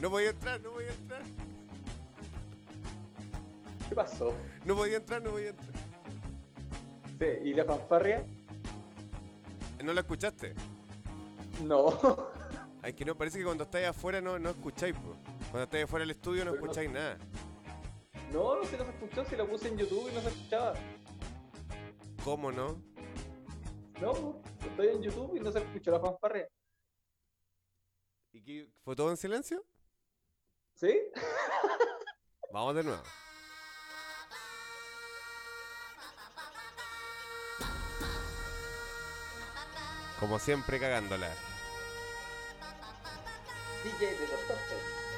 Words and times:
No 0.00 0.10
podía 0.10 0.30
entrar, 0.30 0.60
no 0.62 0.70
podía 0.72 0.90
entrar. 0.92 1.22
¿Qué 3.88 3.94
pasó? 3.94 4.32
No 4.64 4.76
podía 4.76 4.96
entrar, 4.98 5.22
no 5.22 5.30
podía 5.30 5.50
entrar. 5.50 5.72
Sí, 7.18 7.26
¿y 7.44 7.54
la 7.54 7.64
fanfarria? 7.64 8.24
¿No 9.84 9.92
la 9.92 10.00
escuchaste? 10.00 10.54
No. 11.64 12.30
Ay, 12.82 12.94
que 12.94 13.04
no, 13.04 13.14
parece 13.14 13.38
que 13.38 13.44
cuando 13.44 13.64
estáis 13.64 13.88
afuera 13.88 14.20
no, 14.20 14.38
no 14.38 14.50
escucháis, 14.50 14.94
po. 14.94 15.14
Cuando 15.50 15.64
estáis 15.64 15.84
afuera 15.84 16.02
del 16.04 16.12
estudio 16.12 16.44
no 16.44 16.52
Pero 16.52 16.62
no- 16.64 16.70
escucháis 16.70 16.90
nada. 16.90 17.18
No, 18.32 18.56
no 18.56 18.64
se 18.64 18.78
nos 18.78 18.88
escuchó, 18.88 19.24
se 19.24 19.36
la 19.36 19.44
puse 19.44 19.68
en 19.68 19.76
YouTube 19.76 20.08
y 20.10 20.14
no 20.14 20.20
se 20.20 20.28
escuchaba. 20.28 20.74
¿Cómo 22.24 22.52
no? 22.52 22.80
No, 24.00 24.40
estoy 24.60 24.88
en 24.88 25.02
YouTube 25.02 25.36
y 25.36 25.40
no 25.40 25.50
se 25.52 25.58
escuchó 25.58 25.90
la 25.90 26.00
fanfarria. 26.00 26.48
¿Y 28.32 28.42
qué, 28.42 28.68
fue 28.82 28.94
todo 28.96 29.10
en 29.10 29.16
silencio? 29.16 29.64
¿Sí? 30.80 30.98
Vamos 32.54 32.74
de 32.74 32.84
nuevo. 32.84 33.02
Como 40.18 40.38
siempre 40.38 40.80
cagándola. 40.80 41.28
DJ 43.84 44.06
de 44.06 44.20
los 44.20 44.40
tortos. 44.46 45.09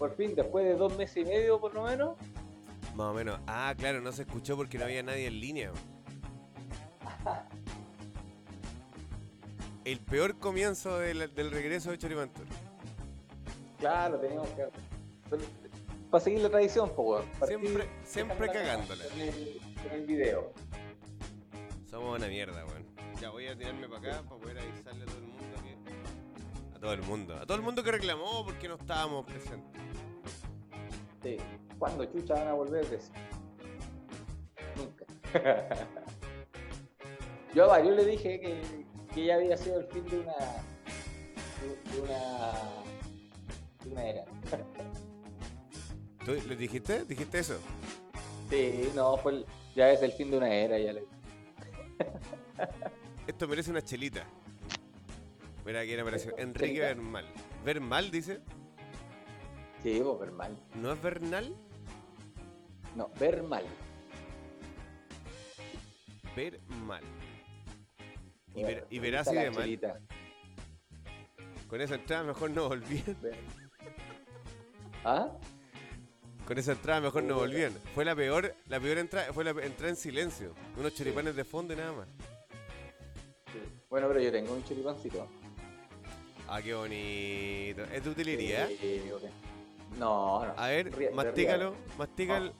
Por 0.00 0.16
fin, 0.16 0.34
después 0.34 0.64
de 0.64 0.74
dos 0.74 0.96
meses 0.96 1.18
y 1.18 1.24
medio 1.26 1.60
por 1.60 1.74
lo 1.74 1.82
menos. 1.84 2.16
Más 2.96 3.08
o 3.08 3.14
menos. 3.14 3.38
Ah, 3.46 3.74
claro, 3.76 4.00
no 4.00 4.10
se 4.12 4.22
escuchó 4.22 4.56
porque 4.56 4.78
no 4.78 4.84
había 4.84 5.02
nadie 5.02 5.26
en 5.26 5.38
línea. 5.38 5.70
El 9.84 9.98
peor 10.00 10.38
comienzo 10.38 10.98
del, 10.98 11.34
del 11.34 11.50
regreso 11.50 11.90
de 11.90 11.98
Choripantur. 11.98 12.46
Claro, 13.78 14.18
teníamos 14.18 14.48
que... 14.50 14.66
Para 16.10 16.24
seguir 16.24 16.40
la 16.40 16.48
tradición. 16.50 16.90
Partir 17.38 17.58
Siempre- 17.60 17.88
siempre 18.04 18.46
cagándola. 18.48 19.04
Con 19.04 19.20
el, 19.20 19.60
el 19.92 20.06
video. 20.06 20.52
Somos 21.90 22.18
una 22.18 22.26
mierda, 22.28 22.64
weón. 22.64 22.86
Ya 23.20 23.28
voy 23.30 23.46
a 23.48 23.56
tirarme 23.56 23.86
para 23.86 24.00
acá 24.00 24.22
para 24.28 24.40
poder 24.40 24.58
avisarle 24.58 25.02
a 25.02 25.06
todo 25.06 25.18
el 25.18 25.24
mundo 25.24 25.56
que. 25.62 26.76
A 26.76 26.80
todo 26.80 26.92
el 26.94 27.02
mundo. 27.02 27.36
A 27.36 27.46
todo 27.46 27.56
el 27.56 27.62
mundo 27.62 27.82
que 27.84 27.92
reclamó 27.92 28.44
porque 28.44 28.66
no 28.68 28.74
estábamos 28.76 29.24
presentes. 29.26 29.80
Sí. 31.22 31.36
¿Cuándo 31.78 32.04
chucha 32.06 32.34
van 32.34 32.48
a 32.48 32.52
volver 32.54 32.84
de 32.88 32.96
eso? 32.96 33.12
Nunca. 34.76 35.04
Yo 37.54 37.64
a 37.64 37.68
varios 37.68 37.96
le 37.96 38.04
dije 38.06 38.40
que, 38.40 38.60
que 39.14 39.24
ya 39.26 39.34
había 39.36 39.56
sido 39.56 39.80
el 39.80 39.86
fin 39.86 40.04
de 40.06 40.18
una. 40.20 40.34
de, 41.92 42.00
una. 42.00 42.52
de 43.84 43.90
una 43.92 44.04
era. 44.04 44.24
¿Tú 46.24 46.32
les 46.32 46.58
dijiste? 46.58 47.04
¿Dijiste 47.04 47.38
eso? 47.40 47.58
Sí, 48.50 48.90
no, 48.94 49.16
fue 49.16 49.32
el- 49.32 49.46
ya 49.74 49.90
es 49.90 50.02
el 50.02 50.12
fin 50.12 50.30
de 50.30 50.36
una 50.38 50.52
era, 50.52 50.78
ya 50.78 50.92
le 50.92 51.04
Esto 53.26 53.48
merece 53.48 53.70
una 53.70 53.82
chelita. 53.82 54.24
Mira 55.64 55.82
quién 55.84 56.00
apareció. 56.00 56.36
Enrique. 56.38 56.80
Bernal. 56.80 57.26
¿Bernal 57.64 58.10
dice? 58.10 58.40
Sí, 59.82 60.00
pues 60.04 60.20
ver 60.20 60.32
mal. 60.32 60.56
¿No 60.74 60.92
es 60.92 61.02
Bernal? 61.02 61.56
No, 62.94 63.10
ver 63.18 63.42
mal. 63.42 63.64
Ver 66.36 66.60
mal. 66.86 67.02
Y, 68.54 68.62
ver, 68.62 68.86
y 68.90 68.98
verás 68.98 69.32
y 69.32 69.36
de 69.36 69.50
mal. 69.50 70.00
Con 71.68 71.80
esa 71.80 71.94
entrada 71.94 72.24
mejor 72.24 72.50
no 72.50 72.68
volvían. 72.68 73.16
¿Ah? 75.04 75.30
Con 76.46 76.58
esa 76.58 76.72
entrada 76.72 77.00
mejor 77.00 77.22
no 77.22 77.36
volvían. 77.36 77.72
Fue 77.94 78.04
la 78.04 78.14
peor, 78.14 78.54
la 78.66 78.80
peor 78.80 78.98
entrada, 78.98 79.32
fue 79.32 79.44
la 79.44 79.50
entrada 79.50 79.88
en 79.88 79.96
silencio. 79.96 80.52
Unos 80.76 80.94
choripanes 80.94 81.36
de 81.36 81.44
fondo 81.44 81.72
y 81.72 81.76
nada 81.76 81.92
más. 81.92 82.08
Sí. 83.52 83.60
Bueno, 83.88 84.08
pero 84.08 84.20
yo 84.20 84.32
tengo 84.32 84.52
un 84.52 84.64
choripancito. 84.64 85.28
Ah, 86.48 86.60
qué 86.60 86.74
bonito. 86.74 87.84
¿Es 87.84 88.04
de 88.04 88.10
utilería? 88.10 88.66
Sí, 88.66 89.10
ok. 89.14 89.22
No, 89.98 90.44
no. 90.46 90.54
A 90.56 90.68
ver, 90.68 90.92
Ría- 90.96 91.10
mastícalo, 91.12 91.74
mastica 91.98 92.36
el, 92.38 92.52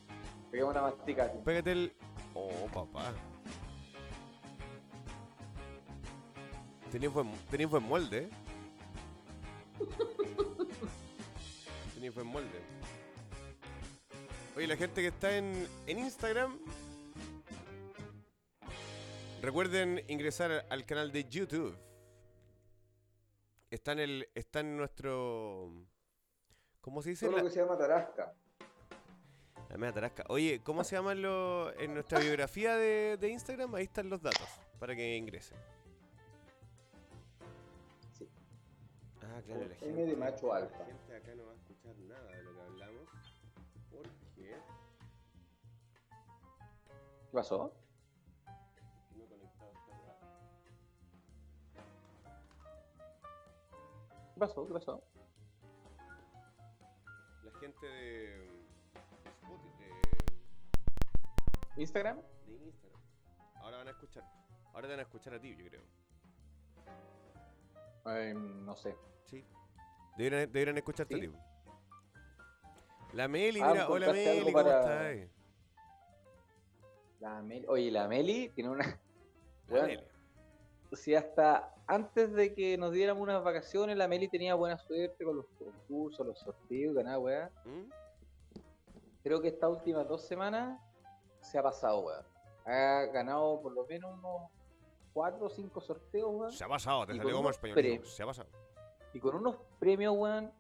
una 0.63 0.83
mastica 0.83 1.25
aquí. 1.25 1.39
Pégate 1.45 1.73
el. 1.73 1.93
Oh, 2.35 2.67
papá. 2.73 3.13
Tenías 6.91 7.13
buen, 7.13 7.31
tenías 7.51 7.71
buen 7.71 7.85
molde, 7.85 8.25
¿eh? 8.25 8.29
Tenías 11.95 12.15
buen 12.15 12.27
molde. 12.27 12.61
Oye, 14.57 14.67
la 14.67 14.77
gente 14.77 15.01
que 15.01 15.09
está 15.09 15.37
en, 15.37 15.69
en 15.87 15.99
Instagram. 16.01 16.59
Recuerden 19.41 20.05
ingresar 20.09 20.67
al 20.69 20.85
canal 20.85 21.13
de 21.13 21.25
YouTube. 21.25 21.75
Está 23.71 23.93
en 23.93 24.01
el. 24.01 24.29
Está 24.35 24.61
en 24.61 24.77
nuestro. 24.77 25.73
¿Cómo 26.81 27.03
se 27.03 27.11
dice? 27.11 27.27
Todo 27.27 27.37
La- 27.37 27.43
lo 27.43 27.49
que 27.49 27.55
se 27.55 27.61
llama 27.61 27.77
tarasca. 27.77 28.33
la 29.69 29.77
media 29.77 29.93
tarasca. 29.93 30.25
Oye, 30.29 30.61
¿cómo 30.65 30.83
se 30.83 30.97
llaman 30.97 31.23
los 31.23 31.73
en 31.79 31.95
nuestra 31.95 32.19
biografía 32.19 32.77
de, 32.77 33.17
de 33.21 33.29
Instagram? 33.29 33.75
Ahí 33.75 33.85
están 33.85 34.09
los 34.11 34.21
datos 34.23 34.49
para 34.79 34.97
que 34.97 35.17
ingresen. 35.17 35.57
Sí. 38.13 38.29
Ah, 39.23 39.41
claro, 39.45 39.61
la 39.61 39.67
M 39.67 39.75
gente, 39.77 40.07
de 40.07 40.17
macho 40.17 40.49
la 40.49 40.57
alfa. 40.57 40.85
gente 40.85 41.17
acá 41.17 41.35
no 41.37 41.47
va 41.47 41.53
a 41.53 41.57
escuchar 41.57 41.97
nada 41.99 42.31
de 42.33 42.43
lo 42.43 42.55
que 42.55 42.61
hablamos. 42.63 43.09
Porque 43.91 44.57
¿Qué 47.31 47.33
pasó? 47.33 47.73
no 49.17 49.25
he 49.25 49.29
conectado. 49.29 49.73
¿Qué 54.35 54.41
pasó? 54.41 54.67
¿Qué 54.67 54.73
pasó? 54.73 55.03
Gente 57.61 57.87
de 57.87 58.49
Spotify, 59.43 59.93
¿Instagram? 61.77 62.19
de, 62.47 62.59
de 62.59 62.67
Instagram. 62.67 63.01
Ahora 63.57 63.77
van 63.79 63.89
a 63.89 63.91
escuchar. 63.91 64.25
Ahora 64.73 64.83
te 64.83 64.89
van 64.93 65.01
a 65.01 65.03
escuchar 65.03 65.35
a 65.35 65.41
ti, 65.41 65.55
yo 65.57 65.65
creo. 65.67 65.83
Eh, 68.07 68.35
no 68.35 68.75
sé. 68.77 68.97
Sí. 69.27 69.45
Deberían, 70.17 70.51
deberían 70.53 70.77
escucharte 70.79 71.15
¿Sí? 71.15 71.27
a 71.27 71.31
ti. 71.31 71.37
La 73.13 73.29
Meli, 73.29 73.61
Ah, 73.61 73.73
mira, 73.73 73.89
hola 73.89 74.07
¿encontraste 74.07 74.31
algo 74.31 74.41
Meli, 74.41 74.53
¿cómo 74.53 74.65
para- 74.65 75.11
estás? 75.13 75.31
La 77.21 77.43
Meli- 77.43 77.67
Oye, 77.69 77.91
la 77.91 78.09
Meli 78.09 78.49
tiene 78.55 78.71
una. 78.71 78.85
La 78.87 78.99
Bueno, 79.69 79.87
Meli. 79.89 80.03
Si 80.93 81.15
hasta 81.15 81.73
antes 81.87 82.33
de 82.33 82.55
que 82.55 82.77
nos 82.77 82.93
diéramos 82.93 83.23
unas 83.23 83.43
vacaciones, 83.43 83.97
la 83.97 84.09
Meli 84.09 84.29
tenía 84.29 84.55
buena 84.55 84.77
suerte 84.79 85.25
con 85.25 85.37
los 85.37 85.47
concursos, 85.59 86.27
los 86.27 86.39
sorteos, 86.39 86.95
ganaba 86.95 87.19
weá. 87.19 87.51
¿Mm? 87.65 87.91
Creo 89.23 89.41
que 89.41 89.49
estas 89.49 89.71
últimas 89.71 90.09
dos 90.09 90.27
semanas 90.27 90.81
se 91.41 91.59
ha 91.59 91.63
pasado, 91.63 92.01
weá. 92.01 92.25
Ha 92.67 93.07
ganado 93.07 93.61
por 93.61 93.73
lo 93.73 93.87
menos 93.87 94.13
unos 94.19 94.51
cuatro 95.13 95.47
o 95.47 95.51
cinco 95.51 95.81
sorteos, 95.81 96.31
weón. 96.33 96.53
Se 96.53 96.65
ha 96.65 96.69
pasado, 96.69 97.07
te 97.07 97.17
salió 97.17 97.37
como 97.37 97.51
español. 97.51 97.75
premios. 97.75 98.15
Se 98.15 98.23
ha 98.23 98.27
pasado. 98.27 98.49
Y 99.13 99.21
con 99.21 99.37
unos 99.37 99.57
premios, 99.79 100.15
weón. 100.17 100.53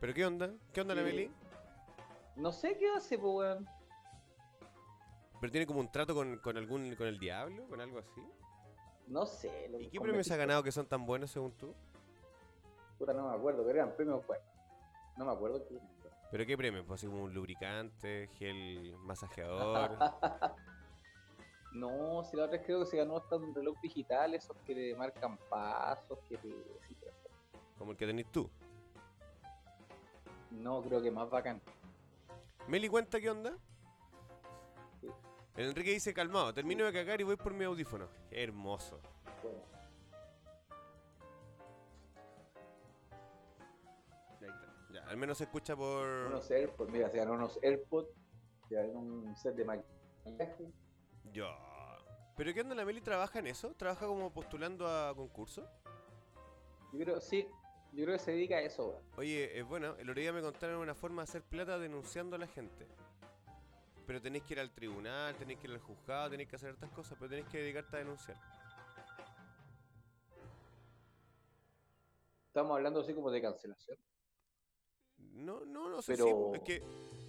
¿Pero 0.00 0.14
qué 0.14 0.26
onda? 0.26 0.50
¿Qué 0.72 0.80
onda 0.80 0.94
la. 0.94 1.02
Meli? 1.02 1.30
No 2.36 2.52
sé 2.52 2.76
qué 2.76 2.88
hace, 2.90 3.18
pues, 3.18 3.34
weón. 3.34 3.75
¿Pero 5.40 5.50
tiene 5.50 5.66
como 5.66 5.80
un 5.80 5.90
trato 5.90 6.14
con, 6.14 6.38
con 6.38 6.56
algún 6.56 6.94
con 6.96 7.06
el 7.06 7.18
diablo? 7.18 7.66
¿Con 7.68 7.80
algo 7.80 7.98
así? 7.98 8.22
No 9.06 9.26
sé. 9.26 9.68
lo- 9.68 9.80
¿Y 9.80 9.88
qué 9.88 10.00
premios 10.00 10.30
ha 10.30 10.36
ganado 10.36 10.62
que 10.62 10.72
son 10.72 10.86
tan 10.86 11.04
buenos 11.06 11.30
según 11.30 11.52
tú? 11.52 11.74
Puta, 12.98 13.12
no 13.12 13.28
me 13.28 13.36
acuerdo, 13.36 13.62
pero 13.64 13.78
eran 13.78 13.94
premios 13.94 14.26
buenos. 14.26 14.46
No 15.16 15.24
me 15.26 15.32
acuerdo 15.32 15.66
qué. 15.68 15.78
¿Pero 16.30 16.46
qué 16.46 16.56
premios? 16.56 16.84
Pues 16.86 17.00
así 17.00 17.06
como 17.06 17.24
un 17.24 17.32
lubricante, 17.34 18.28
gel 18.38 18.96
masajeador. 18.98 19.96
no, 21.72 22.24
si 22.24 22.36
la 22.36 22.44
otra 22.44 22.56
vez 22.58 22.66
creo 22.66 22.80
que 22.80 22.86
se 22.86 22.96
ganó 22.96 23.16
hasta 23.18 23.36
un 23.36 23.54
reloj 23.54 23.78
digital, 23.80 24.34
esos 24.34 24.56
que 24.66 24.74
te 24.74 24.94
marcan 24.96 25.36
pasos, 25.50 26.18
que 26.28 26.36
te... 26.38 26.48
como 27.78 27.92
el 27.92 27.96
que 27.96 28.06
tenés 28.06 28.26
tú. 28.32 28.50
No, 30.50 30.82
creo 30.82 31.00
que 31.02 31.10
más 31.10 31.28
bacán. 31.30 31.60
Meli, 32.66 32.88
cuenta 32.88 33.20
qué 33.20 33.30
onda. 33.30 33.56
El 35.56 35.68
Enrique 35.68 35.90
dice 35.90 36.12
calmado, 36.12 36.52
termino 36.52 36.84
de 36.84 36.92
cagar 36.92 37.20
y 37.20 37.24
voy 37.24 37.36
por 37.36 37.54
mi 37.54 37.64
audífono. 37.64 38.08
Qué 38.28 38.42
hermoso. 38.42 39.00
Bueno, 39.42 39.58
Ahí 44.42 44.48
está. 44.48 44.92
Ya, 44.92 45.04
al 45.10 45.16
menos 45.16 45.38
se 45.38 45.44
escucha 45.44 45.74
por. 45.74 46.06
unos 46.06 46.50
AirPods, 46.50 46.92
mira, 46.92 47.08
se 47.08 47.16
ganó 47.16 47.32
unos 47.32 47.58
AirPods, 47.62 48.10
se 48.68 48.74
ganó 48.74 48.98
un 48.98 49.34
set 49.36 49.54
de 49.54 49.64
maquillaje. 49.64 50.70
Ya. 51.32 51.56
¿Pero 52.36 52.52
qué 52.52 52.60
onda 52.60 52.74
la 52.74 52.84
Meli 52.84 53.00
trabaja 53.00 53.38
en 53.38 53.46
eso? 53.46 53.74
¿Trabaja 53.76 54.06
como 54.06 54.30
postulando 54.30 54.86
a 54.86 55.14
concursos? 55.14 55.66
Yo 56.92 56.98
creo, 57.00 57.18
sí, 57.18 57.48
yo 57.92 58.04
creo 58.04 58.18
que 58.18 58.22
se 58.22 58.32
dedica 58.32 58.56
a 58.56 58.60
eso. 58.60 59.00
Oye, 59.16 59.58
es 59.58 59.66
bueno, 59.66 59.96
el 59.96 60.10
otro 60.10 60.20
día 60.20 60.34
me 60.34 60.42
contaron 60.42 60.80
una 60.80 60.94
forma 60.94 61.22
de 61.22 61.30
hacer 61.30 61.42
plata 61.42 61.78
denunciando 61.78 62.36
a 62.36 62.38
la 62.38 62.46
gente. 62.46 62.86
Pero 64.06 64.22
tenéis 64.22 64.44
que 64.44 64.54
ir 64.54 64.60
al 64.60 64.70
tribunal, 64.70 65.34
tenéis 65.36 65.58
que 65.58 65.66
ir 65.66 65.72
al 65.72 65.80
juzgado, 65.80 66.30
tenéis 66.30 66.48
que 66.48 66.56
hacer 66.56 66.70
estas 66.70 66.90
cosas, 66.90 67.16
pero 67.18 67.28
tenéis 67.30 67.48
que 67.48 67.58
dedicarte 67.58 67.96
a 67.96 67.98
denunciar. 67.98 68.36
Estamos 72.48 72.76
hablando 72.76 73.00
así 73.00 73.12
como 73.14 73.30
de 73.30 73.42
cancelación. 73.42 73.98
No, 75.18 75.64
no, 75.66 75.90
no 75.90 76.00
sé 76.00 76.12
Pero- 76.12 76.54
es 76.54 76.62
que, 76.62 76.82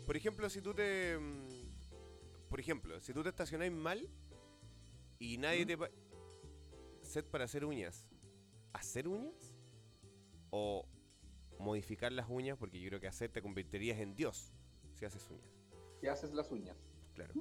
por 0.06 0.16
ejemplo, 0.16 0.50
si 0.50 0.62
tú 0.62 0.74
te... 0.74 1.18
mm, 1.18 2.48
Por 2.50 2.60
ejemplo, 2.62 3.00
si 3.02 3.14
tú 3.14 3.24
te 3.24 3.30
estacionáis 3.30 3.72
mal 3.74 4.08
y 5.20 5.38
nadie 5.38 5.66
¿Mm? 5.66 5.68
te... 5.68 5.78
Set 7.02 7.26
para 7.26 7.44
hacer 7.46 7.66
uñas. 7.66 8.08
¿Hacer 8.72 9.08
uñas? 9.08 9.56
O 10.52 10.86
modificar 11.60 12.12
las 12.14 12.30
uñas, 12.30 12.58
porque 12.58 12.80
yo 12.80 12.88
creo 12.90 13.00
que 13.02 13.08
hacer 13.08 13.30
te 13.32 13.42
convertirías 13.42 13.98
en 14.00 14.16
Dios 14.16 14.54
si 14.94 15.04
haces 15.06 15.28
uñas. 15.30 15.50
Y 16.02 16.08
haces 16.08 16.34
las 16.34 16.52
uñas. 16.52 16.78
Claro. 17.14 17.34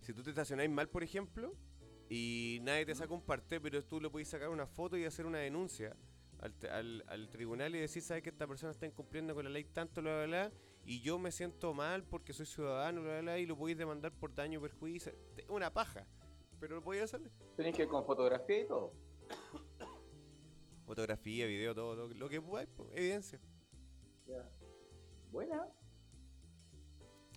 Si 0.00 0.12
tú 0.12 0.22
te 0.22 0.30
estacionáis 0.30 0.70
mal, 0.70 0.88
por 0.88 1.02
ejemplo, 1.02 1.54
y 2.08 2.58
nadie 2.62 2.86
te 2.86 2.94
saca 2.94 3.12
un 3.14 3.22
parte, 3.22 3.60
pero 3.60 3.82
tú 3.84 4.00
le 4.00 4.10
puedes 4.10 4.28
sacar 4.28 4.48
una 4.48 4.66
foto 4.66 4.96
y 4.96 5.04
hacer 5.04 5.26
una 5.26 5.38
denuncia 5.38 5.96
al, 6.40 6.54
te- 6.54 6.68
al- 6.70 7.04
al 7.08 7.28
tribunal 7.28 7.74
y 7.74 7.78
decir, 7.78 8.02
sabes 8.02 8.22
que 8.22 8.30
esta 8.30 8.46
persona 8.46 8.72
está 8.72 8.86
incumpliendo 8.86 9.34
con 9.34 9.44
la 9.44 9.50
ley 9.50 9.64
tanto, 9.64 10.02
bla, 10.02 10.16
bla, 10.18 10.26
bla, 10.26 10.52
y 10.84 11.00
yo 11.00 11.18
me 11.18 11.32
siento 11.32 11.72
mal 11.74 12.04
porque 12.04 12.32
soy 12.32 12.46
ciudadano, 12.46 13.00
bla, 13.02 13.12
bla, 13.14 13.20
bla, 13.22 13.38
y 13.38 13.46
lo 13.46 13.56
podéis 13.56 13.78
demandar 13.78 14.12
por 14.12 14.34
daño 14.34 14.60
perjuicio. 14.60 15.12
Te- 15.34 15.46
Una 15.48 15.72
paja, 15.72 16.06
pero 16.60 16.76
lo 16.76 16.82
podéis 16.82 17.04
hacer. 17.04 17.22
Tenés 17.56 17.74
que 17.74 17.82
ir 17.82 17.88
con 17.88 18.04
fotografía 18.04 18.60
y 18.60 18.66
todo. 18.66 18.92
Fotografía, 20.84 21.46
video, 21.46 21.74
todo, 21.74 21.96
lo, 21.96 22.08
lo 22.14 22.28
que 22.28 22.40
po, 22.40 22.58
evidencia. 22.92 23.40
Ya. 24.26 24.48
Buena, 25.32 25.66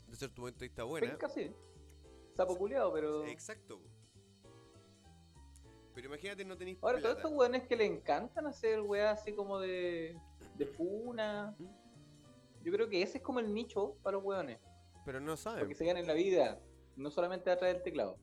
De 0.10 0.16
ser 0.16 0.30
tu 0.30 0.42
punto 0.42 0.60
de 0.60 0.68
vista 0.68 0.84
buena. 0.84 1.08
penca 1.08 1.30
sí. 1.30 1.52
Sapo 2.36 2.58
culiado, 2.58 2.92
pero. 2.94 3.26
Exacto. 3.26 3.82
Pero 5.94 6.08
imagínate 6.08 6.46
no 6.46 6.56
tenéis 6.58 6.78
Ahora, 6.82 7.02
todos 7.02 7.18
estos 7.18 7.32
weones 7.34 7.68
que 7.68 7.76
le 7.76 7.86
encantan 7.86 8.46
hacer 8.48 8.80
weas 8.82 9.20
así 9.20 9.34
como 9.34 9.60
de. 9.60 10.18
de 10.56 10.66
funa. 10.66 11.56
Yo 12.64 12.72
creo 12.72 12.90
que 12.90 13.02
ese 13.02 13.18
es 13.20 13.24
como 13.24 13.40
el 13.40 13.54
nicho 13.54 13.96
para 14.04 14.18
los 14.18 14.24
weones. 14.26 14.60
Pero 15.06 15.20
no 15.20 15.36
saben. 15.38 15.60
Porque 15.60 15.76
se 15.76 15.86
ganan 15.86 16.06
la 16.08 16.14
vida. 16.14 16.60
No 16.96 17.10
solamente 17.12 17.50
atrás 17.52 17.74
del 17.74 17.84
teclado. 17.84 18.18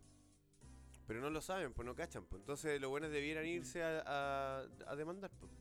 Pero 1.06 1.20
no 1.20 1.30
lo 1.30 1.40
saben, 1.40 1.72
pues 1.72 1.86
no 1.86 1.94
cachan. 1.94 2.26
Pues. 2.26 2.40
Entonces 2.40 2.80
los 2.80 2.90
buenos 2.90 3.10
debieran 3.10 3.46
irse 3.46 3.82
a, 3.82 4.02
a, 4.06 4.66
a 4.86 4.96
demandar. 4.96 5.30
Pues. 5.38 5.52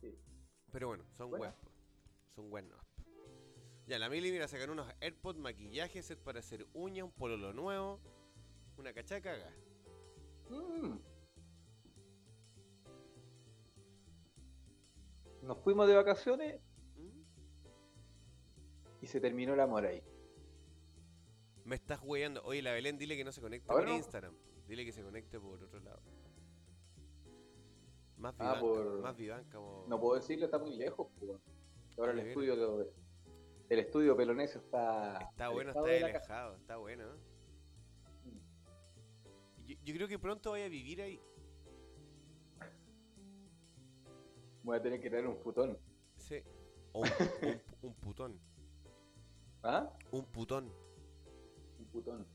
Sí. 0.00 0.18
Pero 0.72 0.88
bueno, 0.88 1.04
son 1.16 1.30
Bueno. 1.30 1.42
weas. 1.44 1.54
Pues. 1.62 1.74
Son 2.34 2.52
weas 2.52 2.66
no. 2.66 2.76
Ya, 3.90 3.98
la 3.98 4.08
Mili, 4.08 4.30
mira, 4.30 4.46
sacaron 4.46 4.78
unos 4.78 4.94
AirPods, 5.00 5.40
maquillaje, 5.40 6.00
set 6.00 6.20
para 6.20 6.38
hacer 6.38 6.64
uñas, 6.74 7.04
un 7.06 7.10
pololo 7.10 7.52
nuevo, 7.52 7.98
una 8.78 8.92
cachaca. 8.92 9.32
acá. 9.34 9.52
Mm. 10.48 11.00
Nos 15.42 15.58
fuimos 15.58 15.88
de 15.88 15.96
vacaciones 15.96 16.60
¿Mm? 16.96 17.22
y 19.02 19.06
se 19.08 19.20
terminó 19.20 19.54
el 19.54 19.60
amor 19.60 19.84
ahí. 19.86 20.00
Me 21.64 21.74
estás 21.74 21.98
weyando. 22.04 22.42
Oye, 22.44 22.62
la 22.62 22.70
Belén, 22.70 22.96
dile 22.96 23.16
que 23.16 23.24
no 23.24 23.32
se 23.32 23.40
conecte 23.40 23.66
por 23.66 23.84
no. 23.84 23.96
Instagram. 23.96 24.36
Dile 24.68 24.84
que 24.84 24.92
se 24.92 25.02
conecte 25.02 25.40
por 25.40 25.60
otro 25.60 25.80
lado. 25.80 26.00
Más 28.18 28.36
Ah, 28.38 28.54
vivanca, 28.54 28.60
por- 28.60 29.00
más 29.02 29.16
vivanca. 29.16 29.56
como- 29.58 29.84
No 29.88 29.98
puedo 29.98 30.14
decirlo, 30.14 30.44
está 30.44 30.60
muy 30.60 30.76
lejos. 30.76 31.08
pues. 31.18 31.32
Ahora 31.98 32.12
el 32.12 32.20
estudio, 32.20 32.54
de- 32.78 32.92
el 33.70 33.78
estudio 33.78 34.16
pelonesio 34.16 34.60
está. 34.60 35.16
Está 35.30 35.48
bueno, 35.48 35.70
está 35.70 35.80
alejado, 35.82 36.56
está 36.56 36.76
bueno. 36.76 37.04
Yo, 39.66 39.76
yo 39.84 39.94
creo 39.94 40.08
que 40.08 40.18
pronto 40.18 40.50
voy 40.50 40.62
a 40.62 40.68
vivir 40.68 41.00
ahí. 41.00 41.22
Voy 44.64 44.76
a 44.76 44.82
tener 44.82 45.00
que 45.00 45.08
traer 45.08 45.26
un 45.26 45.36
putón. 45.36 45.78
Sí. 46.16 46.42
O 46.92 47.00
un, 47.00 47.08
un- 47.42 47.62
un 47.82 47.94
putón. 47.94 48.40
¿Ah? 49.62 49.88
Un 50.10 50.24
putón. 50.26 50.72
Un 51.78 51.86
putón. 51.86 52.26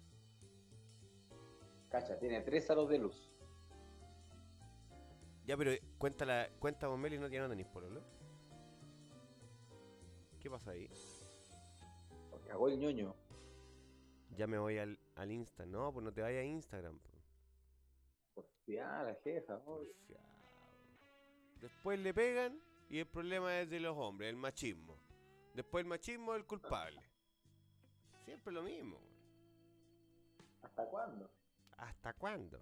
Cacha, 1.90 2.18
tiene 2.18 2.42
tres 2.42 2.70
aros 2.70 2.90
de 2.90 2.98
luz. 2.98 3.32
Ya, 5.46 5.56
pero 5.58 5.72
cuenta 5.98 6.26
la, 6.26 6.50
cuenta 6.60 6.88
con 6.88 7.00
Meli, 7.00 7.20
no 7.20 7.30
tiene 7.30 7.48
tenéis 7.50 7.68
pololo. 7.68 8.02
¿Qué 10.40 10.50
pasa 10.50 10.72
ahí? 10.72 10.88
Cagó 12.48 12.68
el 12.70 12.80
ñoño. 12.80 13.16
Ya 14.38 14.48
me 14.48 14.58
voy 14.58 14.78
al, 14.78 15.00
al 15.16 15.32
Insta. 15.32 15.66
No, 15.66 15.92
pues 15.92 16.04
no 16.04 16.14
te 16.14 16.22
vayas 16.22 16.42
a 16.42 16.46
Instagram. 16.46 17.00
po. 17.00 17.10
Porfiada 18.36 19.04
la 19.04 19.16
jefa. 19.16 19.60
Porfiado. 19.60 20.26
Después 21.62 22.00
le 22.00 22.14
pegan 22.14 22.60
y 22.90 23.00
el 23.00 23.08
problema 23.08 23.60
es 23.60 23.70
de 23.70 23.80
los 23.80 23.98
hombres, 23.98 24.30
el 24.30 24.36
machismo. 24.36 24.98
Después 25.54 25.84
el 25.84 25.90
machismo 25.90 26.34
es 26.34 26.40
el 26.42 26.46
culpable. 26.46 27.02
Siempre 28.26 28.54
lo 28.54 28.62
mismo. 28.62 29.00
¿Hasta 30.62 30.86
cuándo? 30.90 31.30
¿Hasta 31.78 32.14
cuándo? 32.14 32.62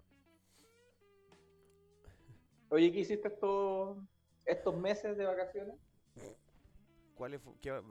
Oye, 2.68 2.92
¿qué 2.92 3.00
hiciste 3.00 3.28
estos, 3.28 3.98
estos 4.44 4.76
meses 4.76 5.16
de 5.16 5.24
vacaciones? 5.24 5.76
¿Cuáles 7.14 7.40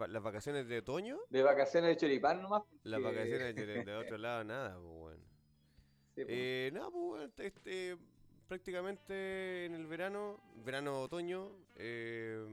las 0.09 0.21
vacaciones 0.21 0.67
de 0.67 0.79
otoño? 0.79 1.17
De 1.29 1.43
vacaciones 1.43 1.89
de 1.91 1.97
choripán 1.97 2.41
nomás. 2.41 2.63
Las 2.83 3.01
vacaciones 3.01 3.55
de, 3.55 3.65
de 3.85 3.95
otro 3.95 4.17
lado, 4.17 4.43
nada, 4.43 4.75
pues 4.75 4.93
bueno. 4.93 5.23
Sí, 6.15 6.25
pues. 6.25 6.27
Eh, 6.29 6.71
nada, 6.73 6.91
pues 6.91 7.03
bueno, 7.03 7.23
este, 7.25 7.47
este, 7.47 7.97
prácticamente 8.47 9.65
en 9.65 9.73
el 9.75 9.87
verano, 9.87 10.39
verano 10.63 11.01
otoño, 11.01 11.51
eh, 11.75 12.45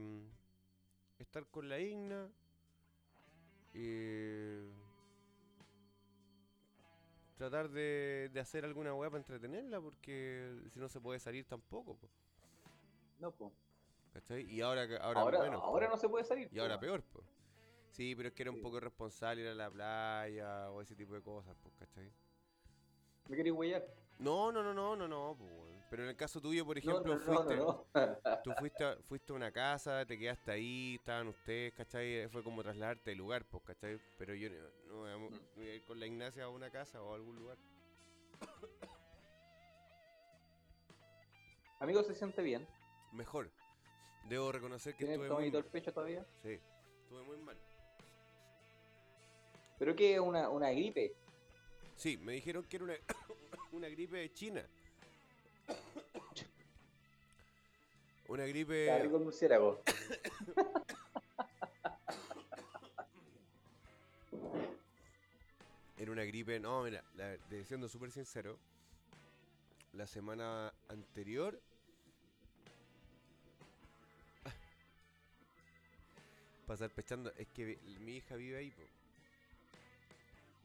estar 1.19 1.45
con 1.47 1.67
la 1.67 1.79
Igna, 1.79 2.29
eh, 3.73 4.67
tratar 7.37 7.69
de, 7.69 8.29
de 8.33 8.39
hacer 8.39 8.65
alguna 8.65 8.93
weá 8.93 9.09
para 9.09 9.19
entretenerla, 9.19 9.81
porque 9.81 10.57
si 10.69 10.79
no 10.79 10.87
se 10.87 11.01
puede 11.01 11.19
salir 11.19 11.45
tampoco, 11.45 11.95
po, 11.95 12.09
No, 13.19 13.31
pues. 13.31 13.51
¿Cachai? 14.13 14.43
Y 14.49 14.61
ahora, 14.61 14.83
ahora, 15.01 15.19
Ahora, 15.21 15.39
po. 15.51 15.57
ahora 15.63 15.87
no 15.89 15.97
se 15.97 16.09
puede 16.09 16.23
salir. 16.25 16.49
Y 16.51 16.59
ahora 16.59 16.79
peor, 16.79 17.03
pues. 17.03 17.25
Sí, 17.91 18.15
pero 18.15 18.29
es 18.29 18.33
que 18.35 18.43
era 18.43 18.51
un 18.51 18.57
Sí. 18.57 18.63
poco 18.63 18.77
irresponsable 18.77 19.41
ir 19.41 19.47
a 19.49 19.53
la 19.55 19.69
playa 19.69 20.69
o 20.71 20.81
ese 20.81 20.95
tipo 20.95 21.13
de 21.13 21.21
cosas, 21.21 21.55
pues, 21.61 21.73
¿cachai? 21.75 22.11
¿Me 23.27 23.35
queréis 23.35 23.55
huellar? 23.55 23.85
No, 24.19 24.51
no, 24.51 24.61
no, 24.63 24.73
no, 24.73 24.95
no, 24.95 25.07
no. 25.07 25.37
Pero 25.89 26.03
en 26.03 26.09
el 26.09 26.15
caso 26.15 26.39
tuyo, 26.39 26.65
por 26.65 26.77
ejemplo, 26.77 27.03
no, 27.03 27.15
no, 27.15 27.19
fuiste, 27.19 27.55
no, 27.57 27.85
no. 27.93 28.41
tú 28.43 28.51
fuiste 28.59 28.83
a, 28.85 28.95
fuiste 29.09 29.33
a 29.33 29.35
una 29.35 29.51
casa, 29.51 30.05
te 30.05 30.17
quedaste 30.17 30.51
ahí, 30.51 30.95
estaban 30.95 31.27
ustedes, 31.27 31.73
¿cachai? 31.73 32.29
Fue 32.29 32.41
como 32.43 32.63
trasladarte 32.63 33.09
de 33.09 33.15
lugar, 33.17 33.43
pues, 33.45 33.63
¿cachai? 33.63 33.99
Pero 34.17 34.33
yo 34.35 34.49
no, 34.49 34.55
no 34.87 34.95
voy 34.99 35.11
a- 35.11 35.17
Mm. 35.17 35.29
no 35.31 35.39
voy 35.57 35.67
a 35.69 35.75
ir 35.75 35.83
con 35.83 35.99
la 35.99 36.05
Ignacia 36.05 36.43
a 36.45 36.49
una 36.49 36.69
casa 36.69 37.01
o 37.01 37.11
a 37.11 37.15
algún 37.15 37.35
lugar. 37.35 37.57
Amigo, 41.79 42.03
se 42.03 42.13
siente 42.15 42.41
bien. 42.41 42.65
Mejor. 43.11 43.51
Debo 44.29 44.51
reconocer 44.51 44.95
que 44.95 45.05
estuve 45.05 45.29
muy 45.29 45.47
el 45.47 45.65
pecho 45.65 45.91
todavía. 45.91 46.25
Sí, 46.41 46.59
estuve 47.03 47.23
muy 47.23 47.37
mal. 47.37 47.57
¿Pero 49.77 49.95
qué 49.95 50.13
es 50.13 50.19
una, 50.19 50.49
una 50.49 50.69
gripe? 50.71 51.13
Sí, 51.95 52.17
me 52.17 52.33
dijeron 52.33 52.63
que 52.65 52.77
era 52.77 52.85
una, 52.85 52.95
una 53.71 53.89
gripe 53.89 54.17
de 54.17 54.33
China. 54.33 54.65
Una 58.27 58.45
gripe... 58.45 58.97
rico 59.03 59.17
el 59.17 59.23
murciélago. 59.23 59.81
Era 65.97 66.11
una 66.13 66.23
gripe, 66.23 66.57
no, 66.59 66.81
mira, 66.83 67.03
la, 67.15 67.37
siendo 67.65 67.89
súper 67.89 68.09
sincero, 68.09 68.57
la 69.93 70.07
semana 70.07 70.73
anterior... 70.87 71.61
Pasar 76.71 76.89
pechando, 76.89 77.33
es 77.37 77.49
que 77.49 77.77
mi 77.99 78.15
hija 78.15 78.37
vive 78.37 78.57
ahí, 78.57 78.71
po. 78.71 78.83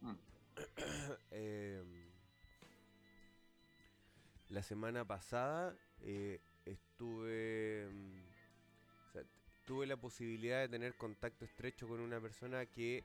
Mm. 0.03 0.17
Em, 1.33 2.07
la 4.51 4.63
semana 4.63 5.05
pasada 5.05 5.75
eh, 6.03 6.39
estuve. 6.65 7.89
o 7.89 9.13
sea, 9.13 9.25
tuve 9.65 9.89
la 9.89 9.97
posibilidad 9.97 10.61
de 10.61 10.69
tener 10.69 10.95
contacto 10.95 11.45
estrecho 11.45 11.89
con 11.89 11.99
una 11.99 12.21
persona 12.21 12.67
que 12.67 13.03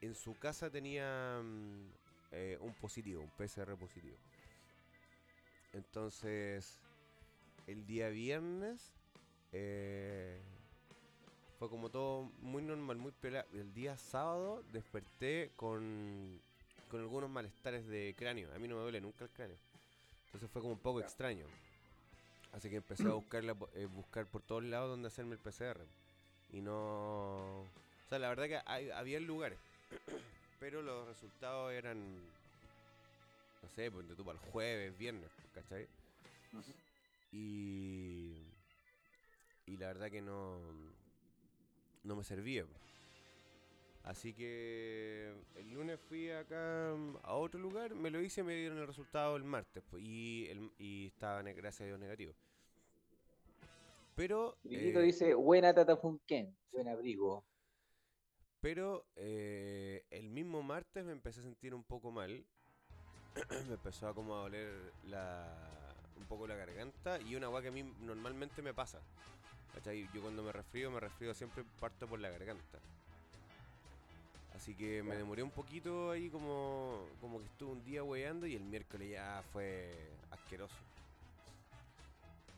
en 0.00 0.16
su 0.16 0.36
casa 0.40 0.70
tenía 0.70 1.40
mm, 1.40 1.86
eh, 2.32 2.58
un 2.60 2.74
positivo, 2.74 3.22
un 3.22 3.30
PCR 3.30 3.76
positivo. 3.76 4.16
Entonces, 5.72 6.80
el 7.68 7.86
día 7.86 8.08
viernes 8.08 8.92
eh, 9.52 10.42
fue 11.62 11.70
como 11.70 11.90
todo 11.90 12.22
muy 12.40 12.60
normal, 12.60 12.96
muy 12.96 13.12
piola. 13.12 13.46
El 13.52 13.72
día 13.72 13.96
sábado 13.96 14.64
desperté 14.72 15.52
con, 15.54 16.40
con 16.90 16.98
algunos 16.98 17.30
malestares 17.30 17.86
de 17.86 18.16
cráneo. 18.18 18.52
A 18.52 18.58
mí 18.58 18.66
no 18.66 18.74
me 18.74 18.82
duele 18.82 19.00
nunca 19.00 19.22
el 19.22 19.30
cráneo. 19.30 19.56
Entonces 20.26 20.50
fue 20.50 20.60
como 20.60 20.72
un 20.74 20.80
poco 20.80 20.98
extraño. 20.98 21.46
Así 22.52 22.68
que 22.68 22.74
empecé 22.78 23.04
a 23.06 23.12
buscar, 23.12 23.44
la 23.44 23.54
po- 23.54 23.68
eh, 23.74 23.86
buscar 23.86 24.26
por 24.26 24.42
todos 24.42 24.64
lados 24.64 24.90
donde 24.90 25.06
hacerme 25.06 25.34
el 25.34 25.38
PCR. 25.38 25.86
Y 26.52 26.60
no... 26.60 27.60
O 27.60 28.08
sea, 28.08 28.18
la 28.18 28.28
verdad 28.28 28.48
que 28.48 28.60
hay, 28.66 28.90
había 28.90 29.20
lugares. 29.20 29.60
pero 30.58 30.82
los 30.82 31.06
resultados 31.06 31.72
eran... 31.72 31.96
No 33.62 33.68
sé, 33.76 33.88
pues 33.88 34.04
tú 34.16 34.24
para 34.24 34.36
el 34.36 34.50
jueves, 34.50 34.98
viernes, 34.98 35.30
¿cachai? 35.54 35.86
Y. 37.32 38.34
Y 39.66 39.76
la 39.76 39.86
verdad 39.86 40.10
que 40.10 40.20
no. 40.20 40.58
No 42.04 42.16
me 42.16 42.24
servía. 42.24 42.64
Así 44.04 44.34
que 44.34 45.32
el 45.54 45.70
lunes 45.70 46.00
fui 46.00 46.30
acá 46.30 46.94
mm, 46.96 47.18
a 47.22 47.34
otro 47.34 47.60
lugar, 47.60 47.94
me 47.94 48.10
lo 48.10 48.20
hice 48.20 48.40
y 48.40 48.44
me 48.44 48.56
dieron 48.56 48.78
el 48.78 48.86
resultado 48.86 49.36
el 49.36 49.44
martes. 49.44 49.84
y, 49.98 50.46
el, 50.48 50.72
y 50.78 51.06
estaba, 51.06 51.42
gracias 51.42 51.82
a 51.82 51.84
Dios, 51.84 52.00
negativo. 52.00 52.34
Pero. 54.14 54.56
Eh, 54.64 55.00
dice, 55.02 55.34
buena 55.34 55.72
Tata 55.72 55.96
Funken, 55.96 56.54
buen 56.72 56.88
abrigo. 56.88 57.44
Pero 58.60 59.06
eh, 59.16 60.04
el 60.10 60.30
mismo 60.30 60.62
martes 60.62 61.04
me 61.04 61.12
empecé 61.12 61.40
a 61.40 61.44
sentir 61.44 61.74
un 61.74 61.84
poco 61.84 62.10
mal. 62.10 62.44
me 63.68 63.74
empezó 63.74 64.08
a 64.08 64.14
como 64.14 64.36
a 64.36 64.42
doler 64.42 64.92
la, 65.04 65.94
un 66.16 66.26
poco 66.26 66.46
la 66.46 66.54
garganta 66.54 67.20
y 67.20 67.34
una 67.34 67.46
agua 67.46 67.62
que 67.62 67.68
a 67.68 67.72
mí 67.72 67.82
normalmente 68.00 68.62
me 68.62 68.74
pasa. 68.74 69.00
¿Cachai? 69.74 70.08
Yo 70.12 70.20
cuando 70.20 70.42
me 70.42 70.52
resfrío, 70.52 70.90
me 70.90 71.00
resfrío 71.00 71.34
siempre 71.34 71.64
parto 71.80 72.06
por 72.06 72.20
la 72.20 72.30
garganta. 72.30 72.78
Así 74.54 74.74
que 74.74 75.02
me 75.02 75.16
demoré 75.16 75.42
un 75.42 75.50
poquito 75.50 76.10
ahí 76.10 76.28
como, 76.28 77.06
como 77.20 77.40
que 77.40 77.46
estuve 77.46 77.72
un 77.72 77.84
día 77.84 78.04
hueando 78.04 78.46
y 78.46 78.54
el 78.54 78.62
miércoles 78.62 79.10
ya 79.10 79.42
fue 79.52 79.92
asqueroso. 80.30 80.76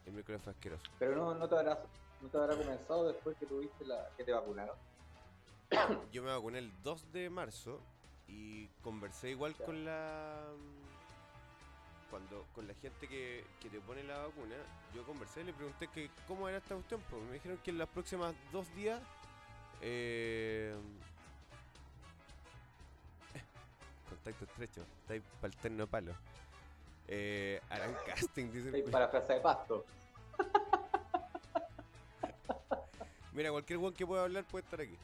El 0.04 0.12
miércoles 0.12 0.40
fue 0.42 0.52
asqueroso. 0.52 0.85
Pero 0.99 1.16
no, 1.16 1.35
no, 1.35 1.49
te 1.49 1.56
habrá, 1.56 1.78
no 2.21 2.28
te 2.28 2.37
habrá 2.37 2.56
comenzado 2.56 3.09
después 3.09 3.37
que 3.38 3.47
tuviste 3.47 3.87
la 3.87 4.11
que 4.16 4.25
te 4.25 4.33
vacunaron. 4.33 4.76
Yo 6.12 6.23
me 6.23 6.30
vacuné 6.30 6.59
el 6.59 6.73
2 6.83 7.12
de 7.12 7.30
marzo 7.30 7.80
y 8.26 8.66
conversé 8.83 9.30
igual 9.30 9.54
con 9.54 9.85
la 9.85 10.42
cuando 12.14 12.47
con 12.54 12.68
la 12.68 12.75
gente 12.75 13.09
que, 13.09 13.44
que 13.59 13.68
te 13.68 13.80
pone 13.80 14.04
la 14.04 14.18
vacuna, 14.18 14.54
yo 14.94 15.02
conversé 15.04 15.40
y 15.40 15.44
le 15.47 15.52
pregunté 15.52 15.88
que 15.88 16.09
cómo 16.28 16.49
era 16.49 16.59
esta 16.59 16.76
cuestión, 16.76 17.02
pues 17.11 17.21
me 17.25 17.33
dijeron 17.35 17.59
que 17.59 17.73
en 17.73 17.78
los 17.78 17.88
próximos 17.88 18.33
dos 18.52 18.73
días 18.76 19.02
eh, 19.80 20.76
contacto 24.09 24.44
estrecho, 24.44 24.83
está 25.00 25.14
ahí 25.14 25.23
para 25.40 25.52
el 25.52 25.56
terno 25.59 25.88
palo. 25.88 26.12
Eh, 27.09 27.61
harán 27.68 27.97
casting, 28.06 28.52
dice 28.52 28.85
cu- 28.85 28.90
para 28.92 29.09
frase 29.09 29.33
de 29.33 29.40
pasto. 29.40 29.85
Mira, 33.33 33.50
cualquier 33.50 33.80
one 33.80 33.92
que 33.92 34.06
pueda 34.06 34.23
hablar 34.23 34.44
puede 34.44 34.62
estar 34.62 34.80
aquí. 34.80 34.97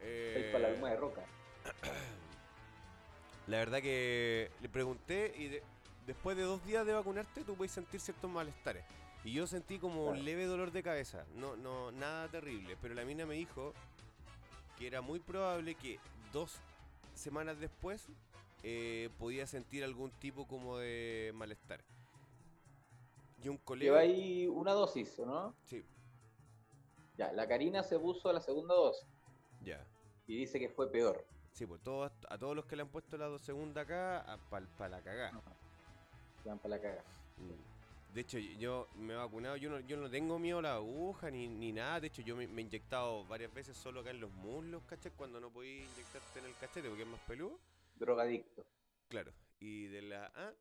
Ahí 0.00 0.50
para 0.52 0.68
la 0.68 0.70
Eh, 0.70 0.80
de 0.90 0.96
roca. 0.96 1.22
La 3.48 3.56
verdad 3.56 3.80
que 3.82 4.52
le 4.60 4.68
pregunté 4.68 5.34
y 5.36 5.48
de- 5.48 5.62
después 6.10 6.36
de 6.36 6.42
dos 6.42 6.64
días 6.66 6.84
de 6.84 6.92
vacunarte 6.92 7.44
tú 7.44 7.54
puedes 7.54 7.70
sentir 7.70 8.00
ciertos 8.00 8.28
malestares. 8.28 8.84
Y 9.22 9.32
yo 9.32 9.46
sentí 9.46 9.78
como 9.78 10.06
un 10.06 10.24
leve 10.24 10.46
dolor 10.46 10.72
de 10.72 10.82
cabeza, 10.82 11.24
no, 11.36 11.54
no, 11.56 11.92
nada 11.92 12.26
terrible. 12.28 12.76
Pero 12.82 12.94
la 12.94 13.04
mina 13.04 13.26
me 13.26 13.34
dijo 13.34 13.74
que 14.76 14.86
era 14.88 15.02
muy 15.02 15.20
probable 15.20 15.74
que 15.76 16.00
dos 16.32 16.56
semanas 17.14 17.60
después 17.60 18.08
eh, 18.64 19.08
podía 19.18 19.46
sentir 19.46 19.84
algún 19.84 20.10
tipo 20.10 20.48
como 20.48 20.78
de 20.78 21.32
malestar. 21.34 21.80
Y 23.44 23.48
un 23.48 23.58
colega... 23.58 23.92
Lleva 23.92 24.00
ahí 24.00 24.46
una 24.48 24.72
dosis, 24.72 25.16
¿o 25.20 25.26
no? 25.26 25.54
Sí, 25.64 25.84
Ya, 27.16 27.30
la 27.32 27.46
Karina 27.46 27.82
se 27.84 27.98
puso 27.98 28.32
la 28.32 28.40
segunda 28.40 28.74
dosis 28.74 29.06
ya. 29.62 29.86
y 30.26 30.36
dice 30.36 30.58
que 30.58 30.68
fue 30.70 30.90
peor. 30.90 31.24
Sí, 31.52 31.66
pues 31.66 31.80
todos, 31.82 32.10
a 32.28 32.38
todos 32.38 32.56
los 32.56 32.64
que 32.64 32.74
le 32.76 32.82
han 32.82 32.88
puesto 32.88 33.16
la 33.18 33.26
dos- 33.26 33.42
segunda 33.42 33.82
acá, 33.82 34.38
para 34.50 34.88
la 34.88 35.02
cagá. 35.02 35.32
Van 36.48 36.58
para 36.58 36.76
la 36.76 36.82
caga. 36.82 37.04
Mm. 37.36 38.14
De 38.14 38.20
hecho, 38.22 38.38
yo 38.38 38.88
me 38.96 39.14
he 39.14 39.16
vacunado, 39.16 39.56
yo 39.56 39.70
no, 39.70 39.78
yo 39.80 39.96
no 39.96 40.10
tengo 40.10 40.38
miedo 40.38 40.58
a 40.58 40.62
la 40.62 40.74
aguja 40.74 41.30
ni, 41.30 41.46
ni 41.46 41.72
nada. 41.72 42.00
De 42.00 42.08
hecho, 42.08 42.22
yo 42.22 42.34
me, 42.34 42.48
me 42.48 42.62
he 42.62 42.64
inyectado 42.64 43.24
varias 43.26 43.54
veces 43.54 43.76
solo 43.76 44.00
acá 44.00 44.10
en 44.10 44.20
los 44.20 44.32
muslos, 44.32 44.82
¿cachai? 44.88 45.12
Cuando 45.12 45.38
no 45.40 45.50
podía 45.50 45.84
inyectarte 45.84 46.40
en 46.40 46.46
el 46.46 46.54
cachete 46.56 46.88
porque 46.88 47.02
es 47.02 47.08
más 47.08 47.20
peludo. 47.20 47.58
Drogadicto. 47.96 48.66
Claro. 49.08 49.32
Y 49.60 49.86
de 49.86 50.02
la 50.02 50.26
A. 50.34 50.52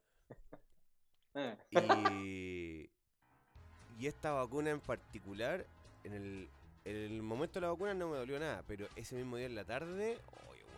Eh, 1.35 1.57
Y, 2.23 2.89
y 3.99 4.07
esta 4.07 4.31
vacuna 4.31 4.69
en 4.69 4.79
particular, 4.79 5.65
en 6.03 6.13
el, 6.13 6.49
en 6.85 6.95
el 6.95 7.21
momento 7.21 7.59
de 7.59 7.61
la 7.65 7.71
vacuna 7.71 7.93
no 7.93 8.09
me 8.09 8.17
dolió 8.17 8.39
nada, 8.39 8.63
pero 8.67 8.87
ese 8.95 9.15
mismo 9.15 9.37
día 9.37 9.47
en 9.47 9.55
la 9.55 9.65
tarde, 9.65 10.17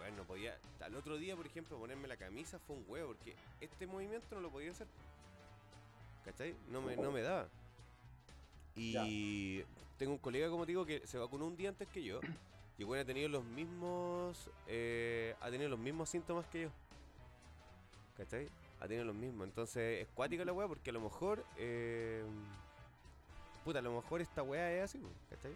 weón, 0.01 0.15
no 0.17 0.23
podía. 0.23 0.57
Al 0.81 0.95
otro 0.95 1.17
día, 1.17 1.35
por 1.35 1.45
ejemplo, 1.45 1.77
ponerme 1.77 2.07
la 2.07 2.17
camisa 2.17 2.59
fue 2.59 2.75
un 2.75 2.85
huevo, 2.87 3.13
porque 3.13 3.35
este 3.59 3.87
movimiento 3.87 4.35
no 4.35 4.41
lo 4.41 4.49
podía 4.49 4.71
hacer. 4.71 4.87
¿Cachai? 6.25 6.55
No 6.69 6.81
me, 6.81 6.95
no 6.95 7.11
me 7.11 7.21
daba. 7.21 7.47
Y 8.75 9.63
tengo 9.97 10.13
un 10.13 10.17
colega, 10.19 10.49
como 10.49 10.65
te 10.65 10.71
digo, 10.71 10.85
que 10.85 11.05
se 11.05 11.17
vacunó 11.17 11.45
un 11.45 11.55
día 11.57 11.69
antes 11.69 11.87
que 11.87 12.03
yo. 12.03 12.19
Y 12.77 12.83
bueno, 12.83 13.01
ha 13.03 13.05
tenido 13.05 13.29
los 13.29 13.43
mismos. 13.43 14.49
eh, 14.67 15.35
ha 15.41 15.49
tenido 15.49 15.69
los 15.69 15.79
mismos 15.79 16.09
síntomas 16.09 16.45
que 16.47 16.63
yo. 16.63 16.69
¿Cachai? 18.17 18.47
Ha 18.79 18.87
tenido 18.87 19.05
los 19.05 19.15
mismos. 19.15 19.47
Entonces 19.47 20.01
es 20.01 20.07
cuática 20.13 20.43
la 20.45 20.53
weá 20.53 20.67
porque 20.67 20.89
a 20.89 20.93
lo 20.93 21.01
mejor. 21.01 21.45
eh, 21.57 22.23
puta, 23.63 23.79
a 23.79 23.81
lo 23.83 23.93
mejor 23.93 24.21
esta 24.21 24.41
weá 24.41 24.71
es 24.73 24.83
así, 24.83 24.99
¿cachai? 25.29 25.53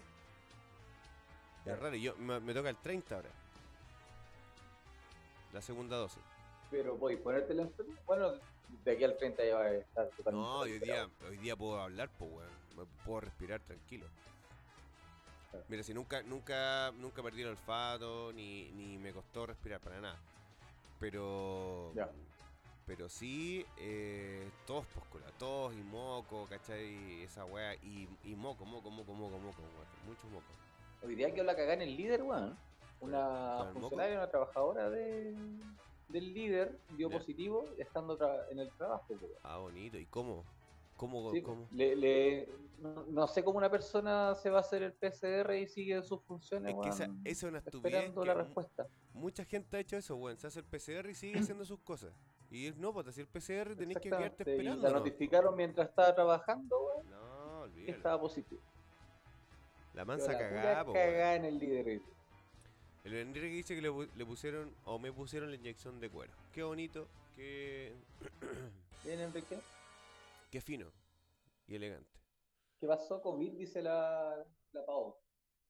Es 1.66 1.80
raro. 1.80 1.96
Yo, 1.96 2.16
me, 2.18 2.40
me 2.40 2.54
toca 2.54 2.70
el 2.70 2.78
30 2.78 3.16
ahora. 3.16 3.30
La 5.56 5.62
segunda 5.62 5.96
dosis. 5.96 6.22
Pero 6.70 6.98
voy, 6.98 7.16
ponerte 7.16 7.54
la 7.54 7.62
enfermedad. 7.62 8.02
Bueno, 8.06 8.34
de 8.84 8.92
aquí 8.92 9.06
al 9.06 9.16
30 9.16 9.46
ya 9.46 9.56
va 9.56 9.62
a 9.62 9.72
estar 9.72 10.10
totalmente. 10.10 10.50
No, 10.50 10.60
hoy 10.60 10.80
día, 10.80 11.08
hoy 11.30 11.38
día 11.38 11.56
puedo 11.56 11.80
hablar, 11.80 12.10
pues 12.20 12.30
weón. 12.30 12.90
Puedo 13.06 13.22
respirar 13.22 13.62
tranquilo. 13.62 14.06
Claro. 15.52 15.66
Mira, 15.70 15.84
si 15.84 15.94
nunca, 15.94 16.24
nunca, 16.24 16.92
nunca 16.98 17.24
perdí 17.24 17.44
el 17.44 17.48
olfato, 17.48 18.34
ni, 18.34 18.70
ni 18.72 18.98
me 18.98 19.14
costó 19.14 19.46
respirar 19.46 19.80
para 19.80 20.02
nada. 20.02 20.20
Pero. 21.00 21.94
Ya. 21.96 22.10
Pero 22.86 23.08
sí, 23.08 23.66
eh, 23.78 24.50
tos, 24.68 24.86
pues, 24.94 25.06
cola, 25.08 25.28
tos 25.40 25.74
y 25.74 25.84
moco, 25.84 26.48
¿cachai? 26.50 27.24
Esa 27.24 27.46
weá, 27.46 27.76
y, 27.76 28.10
y 28.26 28.36
moco, 28.36 28.66
moco, 28.66 28.92
moco, 28.92 29.14
moco, 29.14 29.40
moco, 29.40 29.62
weón, 29.62 30.06
mucho 30.06 30.28
moco. 30.28 30.52
Hoy 31.02 31.16
día 31.16 31.34
quedó 31.34 31.46
la 31.46 31.56
cagada 31.56 31.76
en 31.76 31.84
el 31.84 31.96
líder, 31.96 32.24
weón. 32.24 32.58
Una 33.00 33.70
funcionaria, 33.74 34.18
una 34.18 34.30
trabajadora 34.30 34.90
de, 34.90 35.36
del 36.10 36.34
líder 36.34 36.78
dio 36.98 37.10
positivo 37.10 37.66
estando 37.78 38.18
tra- 38.18 38.46
en 38.50 38.60
el 38.60 38.72
trabajo, 38.72 39.06
weón. 39.10 39.34
Ah, 39.44 39.58
bonito. 39.58 39.98
¿Y 39.98 40.06
cómo? 40.06 40.44
¿Cómo? 40.98 41.30
Sí, 41.32 41.42
cómo? 41.42 41.68
le- 41.72 41.96
le- 41.96 42.50
no, 42.80 43.04
no 43.08 43.28
sé 43.28 43.44
cómo 43.44 43.58
una 43.58 43.70
persona 43.70 44.34
se 44.36 44.50
va 44.50 44.58
a 44.58 44.62
hacer 44.62 44.82
el 44.84 44.94
PCR 44.94 45.54
y 45.60 45.68
sigue 45.68 46.02
sus 46.04 46.22
funciones, 46.24 46.74
Es 46.74 46.82
que 46.82 46.90
esa, 46.90 47.10
es 47.26 47.44
una 47.44 47.58
estupidez. 47.60 47.94
esperando 47.96 48.26
la 48.26 48.34
respuesta. 48.34 48.88
Mucha 49.14 49.44
gente 49.46 49.78
ha 49.78 49.80
hecho 49.82 49.98
eso, 49.98 50.16
weón. 50.16 50.38
Se 50.38 50.48
hace 50.48 50.60
el 50.60 50.66
PCR 50.66 51.10
y 51.10 51.16
sigue 51.16 51.40
haciendo 51.40 51.66
sus 51.66 51.80
cosas. 51.82 52.14
Y 52.50 52.72
no, 52.78 52.94
pues 52.94 53.08
hacer 53.08 53.24
el 53.26 53.28
PCR 53.28 53.76
tenés 53.76 53.98
que 53.98 54.10
quedarte 54.10 54.44
y 54.48 54.52
esperando. 54.54 54.84
la 54.84 54.90
¿no? 54.90 55.00
notificaron 55.00 55.56
mientras 55.56 55.90
estaba 55.90 56.16
trabajando, 56.16 56.78
weón, 56.82 57.10
No, 57.10 57.60
olvídalo. 57.62 57.98
estaba 57.98 58.22
positivo. 58.22 58.62
La 59.94 60.06
mansa 60.06 60.38
cagada, 60.38 60.84
weón. 60.84 60.94
cagada 60.94 61.36
en 61.36 61.46
el 61.46 61.58
líder. 61.60 62.02
El 63.06 63.14
Enrique 63.14 63.48
dice 63.56 63.76
que 63.76 63.82
le, 63.82 63.90
pu- 63.92 64.10
le 64.16 64.26
pusieron, 64.26 64.76
o 64.86 64.98
me 65.00 65.12
pusieron 65.14 65.50
la 65.50 65.56
inyección 65.56 66.00
de 66.00 66.10
cuero. 66.10 66.34
Qué 66.52 66.64
bonito, 66.64 67.08
qué, 67.36 67.94
Bien, 69.06 69.20
Enrique. 69.22 69.60
qué 70.52 70.60
fino 70.60 70.92
y 71.68 71.76
elegante. 71.76 72.20
¿Qué 72.80 72.88
pasó? 72.88 73.22
COVID, 73.22 73.54
dice 73.54 73.82
la, 73.82 74.44
la 74.74 74.86
Pau. 74.86 75.16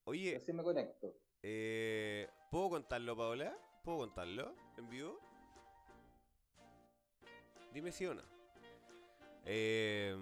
Oye, 0.05 0.35
Así 0.37 0.53
me 0.53 0.63
conecto. 0.63 1.13
eh, 1.43 2.29
¿puedo 2.49 2.69
contarlo, 2.69 3.15
Paola? 3.17 3.55
¿Puedo 3.83 3.97
contarlo 3.99 4.55
en 4.77 4.89
vivo? 4.89 5.19
Dime 7.73 7.91
sí 7.91 8.05
o 8.05 8.13
no. 8.13 8.23
Eh, 9.45 10.15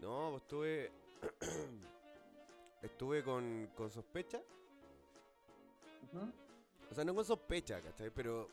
no, 0.00 0.28
pues 0.30 0.42
estuve. 0.42 0.92
estuve 2.82 3.24
con, 3.24 3.70
con 3.74 3.90
sospecha. 3.90 4.40
O 6.90 6.94
sea, 6.94 7.04
no 7.04 7.14
con 7.14 7.24
sospecha, 7.24 7.80
¿cachai? 7.80 8.10
Pero, 8.10 8.48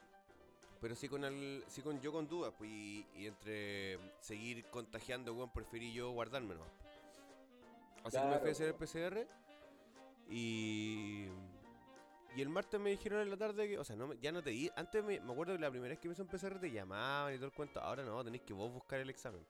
pero 0.81 0.95
sí 0.95 1.07
con 1.07 1.24
el, 1.24 1.63
sí 1.67 1.81
con 1.81 2.00
yo 2.01 2.12
con 2.12 2.27
dudas, 2.27 2.53
pues, 2.57 2.69
y, 2.69 3.05
y 3.15 3.27
entre 3.27 3.97
seguir 4.19 4.65
contagiando, 4.65 5.33
weón, 5.33 5.51
preferí 5.51 5.93
yo 5.93 6.12
guardármelo. 6.12 6.65
Así 8.03 8.17
que 8.17 8.25
me 8.25 8.39
fui 8.39 8.50
a 8.50 8.51
hacer 8.51 8.67
el 8.67 8.75
PCR 8.75 9.27
y... 10.29 11.27
Y 12.35 12.41
el 12.41 12.50
martes 12.50 12.77
me 12.81 12.89
dijeron 12.89 13.21
en 13.21 13.29
la 13.29 13.38
tarde 13.38 13.65
que, 13.65 13.79
o 13.79 13.83
sea, 13.85 13.95
no, 13.95 14.12
ya 14.15 14.29
no 14.29 14.43
te 14.43 14.50
di. 14.50 14.69
Antes 14.75 15.01
me, 15.01 15.21
me 15.21 15.31
acuerdo 15.31 15.53
que 15.53 15.59
la 15.59 15.69
primera 15.69 15.91
vez 15.91 16.00
que 16.00 16.09
me 16.09 16.13
hizo 16.13 16.24
un 16.24 16.27
PCR 16.27 16.59
te 16.59 16.69
llamaban 16.69 17.33
y 17.33 17.38
todo 17.38 17.45
el 17.45 17.53
cuento. 17.53 17.79
Ahora 17.79 18.03
no, 18.03 18.21
tenéis 18.25 18.43
que 18.43 18.51
vos 18.51 18.69
buscar 18.74 19.00
el 19.00 19.09
examen. 19.09 19.41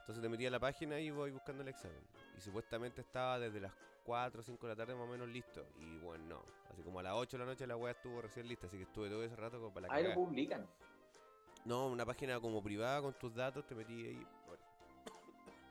Entonces 0.00 0.22
te 0.22 0.28
metí 0.28 0.46
a 0.46 0.50
la 0.50 0.58
página 0.58 0.98
y 0.98 1.10
voy 1.10 1.30
buscando 1.30 1.62
el 1.62 1.68
examen. 1.68 2.02
Y 2.36 2.40
supuestamente 2.40 3.00
estaba 3.02 3.38
desde 3.38 3.60
las 3.60 3.72
4 4.04 4.40
o 4.40 4.42
5 4.44 4.66
de 4.66 4.72
la 4.72 4.76
tarde 4.76 4.94
más 4.94 5.04
o 5.08 5.10
menos 5.10 5.28
listo. 5.28 5.64
Y 5.78 5.98
bueno, 5.98 6.24
no. 6.24 6.42
Así 6.72 6.82
como 6.82 6.98
a 7.00 7.02
las 7.02 7.14
8 7.14 7.36
de 7.36 7.44
la 7.44 7.50
noche 7.50 7.66
la 7.66 7.76
weá 7.76 7.92
estuvo 7.92 8.20
recién 8.20 8.48
lista. 8.48 8.66
Así 8.66 8.76
que 8.76 8.84
estuve 8.84 9.08
todo 9.08 9.22
ese 9.22 9.36
rato 9.36 9.58
como 9.58 9.72
para 9.72 9.86
la 9.88 9.94
Ahí 9.94 10.04
lo 10.04 10.14
publican. 10.14 10.66
No, 11.64 11.88
una 11.88 12.06
página 12.06 12.40
como 12.40 12.62
privada 12.62 13.02
con 13.02 13.12
tus 13.14 13.34
datos, 13.34 13.66
te 13.66 13.74
metí 13.74 14.06
ahí. 14.06 14.26
bueno. 14.46 14.62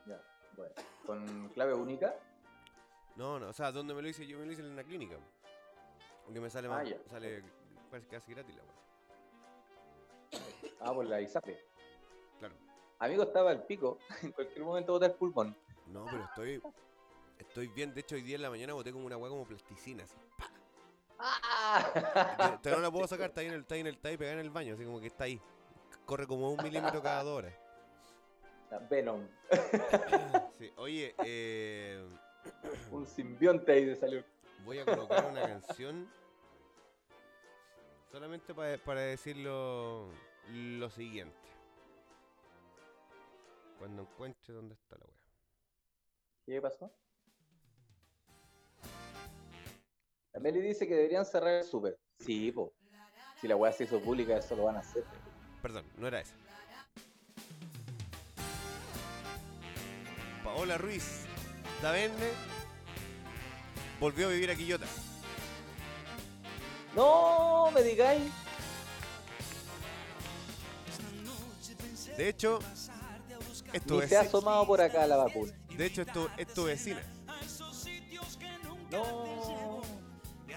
Ya, 0.06 0.22
bueno. 0.56 0.74
Con 1.06 1.50
clave 1.50 1.74
única. 1.74 2.14
No, 3.16 3.40
no, 3.40 3.50
o 3.50 3.54
sea, 3.54 3.72
¿dónde 3.72 3.94
me 3.94 4.02
lo 4.02 4.08
hice? 4.08 4.26
Yo 4.28 4.38
me 4.38 4.46
lo 4.46 4.52
hice 4.52 4.62
en 4.62 4.72
una 4.72 4.84
clínica. 4.84 5.18
Aunque 6.26 6.40
me 6.40 6.50
sale 6.50 6.68
Ah, 6.68 6.72
más, 6.72 6.88
ya. 6.88 6.98
sale 7.10 7.44
casi, 7.92 8.06
casi 8.08 8.32
gratis 8.34 8.56
la 8.56 8.62
weá. 8.64 8.74
Ah, 10.82 10.94
por 10.94 11.06
la 11.06 11.20
ISAPE. 11.20 11.69
Amigo 13.00 13.24
estaba 13.24 13.52
al 13.52 13.64
pico. 13.64 13.98
En 14.24 14.32
cualquier 14.32 14.64
momento 14.64 14.94
bota 14.94 15.06
el 15.08 15.14
pulmón. 15.14 15.56
No, 15.88 16.06
pero 16.06 16.24
estoy. 16.26 16.62
Estoy 17.38 17.68
bien. 17.68 17.94
De 17.94 18.02
hecho, 18.02 18.16
hoy 18.16 18.22
día 18.22 18.36
en 18.36 18.42
la 18.42 18.50
mañana 18.50 18.74
boté 18.74 18.92
como 18.92 19.06
una 19.06 19.18
weá 19.18 19.30
como 19.30 19.46
plasticina. 19.46 20.04
Así. 20.04 20.16
¡Ah! 21.18 22.58
Te- 22.62 22.70
te 22.70 22.76
no 22.76 22.82
la 22.82 22.92
puedo 22.92 23.08
sacar, 23.08 23.30
está 23.30 23.42
ahí 23.42 23.48
en 23.48 23.54
el, 23.54 23.62
está 23.62 23.76
ahí 23.76 23.82
en 23.82 23.88
el, 23.88 23.96
está 23.96 24.10
ahí 24.10 24.18
pegada 24.18 24.36
en 24.40 24.46
el 24.46 24.50
baño, 24.52 24.74
así 24.76 24.84
como 24.86 25.00
que 25.02 25.08
está 25.08 25.26
ahí. 25.26 25.40
Corre 26.06 26.28
como 26.28 26.52
un 26.52 26.62
milímetro 26.64 27.02
cada 27.02 27.24
dos 27.24 27.38
horas. 27.40 27.54
Venom. 28.90 29.28
Sí, 30.60 30.72
oye, 30.76 31.16
eh, 31.24 32.06
Un 32.92 33.06
simbionte 33.08 33.72
ahí 33.72 33.86
de 33.86 33.96
salud. 33.96 34.22
voy 34.66 34.80
a 34.80 34.86
colocar 34.86 35.26
una 35.26 35.42
canción 35.42 36.10
solamente 38.12 38.54
para, 38.54 38.78
para 38.78 39.02
decir 39.02 39.38
lo, 39.38 40.10
lo 40.52 40.90
siguiente. 40.90 41.38
Cuando 43.80 44.02
encuentre 44.02 44.54
dónde 44.54 44.76
está 44.76 44.98
la 44.98 45.06
weá. 45.06 45.24
¿Qué 46.46 46.62
pasó? 46.62 46.92
La 50.34 50.42
Meli 50.42 50.60
dice 50.60 50.86
que 50.86 50.96
deberían 50.96 51.26
cerrar 51.26 51.54
el 51.56 51.64
super. 51.64 51.98
Sí, 52.20 52.52
po. 52.52 52.74
Si 53.40 53.48
la 53.48 53.56
weá 53.56 53.72
se 53.72 53.86
hizo 53.86 54.02
pública, 54.02 54.36
eso 54.36 54.56
lo 54.58 54.66
van 54.66 54.76
a 54.76 54.80
hacer. 54.80 55.06
Perdón, 55.62 55.86
no 55.98 56.08
era 56.08 56.20
esa. 56.20 56.36
Paola 60.44 60.78
Ruiz 60.78 61.26
Davenne 61.82 62.32
volvió 64.00 64.28
a 64.28 64.32
vivir 64.32 64.52
a 64.52 64.56
Quillota. 64.56 64.86
¡No! 66.96 67.72
¿Me 67.72 67.82
digáis? 67.82 68.30
De 72.18 72.28
hecho, 72.28 72.60
es 73.74 73.86
tu 73.86 74.00
Ni 74.02 74.08
se 74.08 74.18
ha 74.18 74.22
asomado 74.22 74.66
por 74.66 74.82
acá 74.82 75.06
la 75.08 75.18
vacuna. 75.18 75.54
De 75.76 75.86
hecho, 75.86 76.02
es 76.02 76.12
tu, 76.12 76.28
es 76.38 76.48
tu 76.54 76.66
vecina. 76.66 77.02
No. 78.92 79.82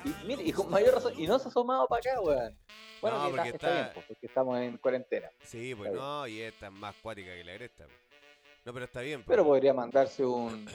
Y, 0.04 0.26
mire, 0.26 0.42
y 0.42 0.52
con 0.52 0.70
mayor 0.70 0.94
razón, 0.94 1.12
y 1.16 1.26
no 1.26 1.38
se 1.38 1.46
ha 1.46 1.48
asomado 1.48 1.86
para 1.86 2.00
acá, 2.12 2.20
weón. 2.20 2.56
Bueno, 3.00 3.18
No, 3.18 3.24
que 3.24 3.30
porque 3.30 3.48
está, 3.50 3.56
está 3.68 3.74
bien, 3.82 3.90
pues, 3.94 4.06
porque 4.06 4.26
estamos 4.26 4.58
en 4.60 4.76
cuarentena. 4.78 5.30
Sí, 5.44 5.74
pues 5.74 5.90
Está 5.90 5.98
bien. 6.00 6.10
no, 6.12 6.26
y 6.28 6.40
esta 6.40 6.66
es 6.66 6.72
más 6.72 6.94
cuática 7.02 7.34
que 7.34 7.44
la 7.44 7.54
cresta. 7.56 7.84
pues. 7.84 7.96
No, 8.64 8.72
pero 8.72 8.84
está 8.84 9.00
bien. 9.00 9.20
pues. 9.22 9.28
Pero 9.28 9.44
podría 9.44 9.74
mandarse 9.74 10.24
un 10.24 10.66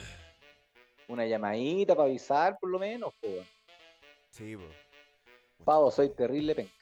una 1.08 1.24
llamadita 1.26 1.94
para 1.94 2.06
avisar, 2.08 2.58
por 2.60 2.70
lo 2.70 2.78
menos, 2.78 3.12
pues. 3.20 3.32
weón. 3.32 3.46
Sí, 4.30 4.56
pues. 4.56 4.68
Pavo, 5.64 5.90
soy 5.90 6.10
terrible 6.10 6.54
penca. 6.54 6.72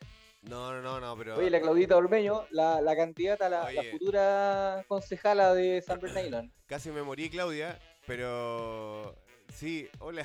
No, 0.43 0.73
no, 0.73 0.81
no, 0.83 1.01
no, 1.01 1.17
pero. 1.17 1.37
Oye, 1.37 1.51
la 1.51 1.61
Claudita 1.61 1.97
Ormeño, 1.97 2.47
la, 2.51 2.81
la 2.81 2.95
candidata, 2.97 3.49
la, 3.49 3.71
la 3.73 3.83
futura 3.85 4.85
concejala 4.87 5.55
de 5.55 5.83
San 5.83 5.99
Bernardino. 6.01 6.49
Casi 6.67 6.91
me 6.91 7.03
morí, 7.03 7.29
Claudia, 7.31 7.79
pero. 8.07 9.17
Sí, 9.53 9.89
hola. 9.99 10.25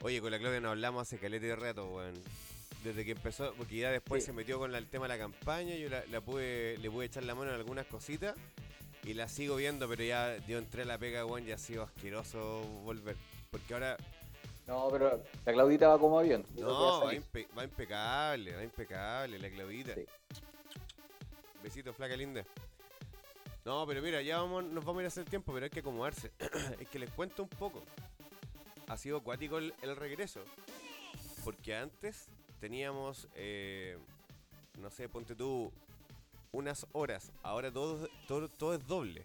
Oye, 0.00 0.20
con 0.20 0.30
la 0.30 0.38
Claudia 0.38 0.60
no 0.60 0.70
hablamos 0.70 1.02
hace 1.02 1.18
calete 1.18 1.46
de 1.46 1.56
rato, 1.56 1.86
weón. 1.86 2.14
Desde 2.82 3.04
que 3.04 3.12
empezó, 3.12 3.52
porque 3.54 3.76
ya 3.76 3.90
después 3.90 4.22
Sí. 4.22 4.26
se 4.26 4.32
metió 4.32 4.58
con 4.58 4.72
la- 4.72 4.78
el 4.78 4.88
tema 4.88 5.04
de 5.06 5.10
la 5.10 5.18
campaña, 5.18 5.76
yo 5.76 5.88
la, 5.88 6.02
la 6.10 6.20
pude, 6.20 6.76
le 6.78 6.90
pude 6.90 7.06
echar 7.06 7.22
la 7.22 7.34
mano 7.36 7.50
en 7.52 7.56
algunas 7.56 7.86
cositas 7.86 8.34
y 9.04 9.14
la 9.14 9.28
sigo 9.28 9.54
viendo, 9.56 9.88
pero 9.88 10.02
ya 10.02 10.36
yo 10.48 10.58
entré 10.58 10.82
a 10.82 10.86
la 10.86 10.98
pega, 10.98 11.24
weón, 11.24 11.46
y 11.46 11.52
ha 11.52 11.58
sido 11.58 11.84
asqueroso 11.84 12.62
volver. 12.84 13.14
Porque 13.50 13.74
ahora, 13.74 13.96
No, 14.66 14.88
pero 14.90 15.22
la 15.44 15.52
Claudita 15.52 15.88
va 15.88 15.98
como 15.98 16.18
avión. 16.18 16.46
No, 16.54 17.00
va, 17.00 17.06
salir. 17.06 17.22
impe- 17.22 17.48
va 17.56 17.64
impecable, 17.64 18.54
va 18.56 18.62
impecable 18.62 19.38
la 19.38 19.50
Claudita. 19.50 19.94
Sí. 19.94 20.06
Besito, 21.62 21.92
flaca 21.92 22.16
linda. 22.16 22.44
No, 23.64 23.86
pero 23.86 24.02
mira, 24.02 24.20
ya 24.22 24.38
vamos, 24.38 24.64
nos 24.64 24.84
vamos 24.84 25.00
a 25.00 25.02
ir 25.02 25.06
a 25.06 25.08
hacer 25.08 25.24
tiempo, 25.24 25.52
pero 25.52 25.64
hay 25.64 25.70
que 25.70 25.80
acomodarse. 25.80 26.32
es 26.80 26.88
que 26.88 26.98
les 26.98 27.10
cuento 27.10 27.42
un 27.44 27.48
poco. 27.48 27.82
Ha 28.88 28.96
sido 28.96 29.18
acuático 29.18 29.58
el, 29.58 29.72
el 29.82 29.96
regreso. 29.96 30.40
Porque 31.44 31.74
antes 31.76 32.26
teníamos, 32.60 33.28
eh, 33.34 33.98
no 34.78 34.90
sé, 34.90 35.08
ponte 35.08 35.34
tú, 35.34 35.72
unas 36.52 36.86
horas. 36.92 37.30
Ahora 37.42 37.70
todo, 37.72 38.08
todo, 38.26 38.48
todo 38.48 38.74
es 38.74 38.86
doble. 38.86 39.22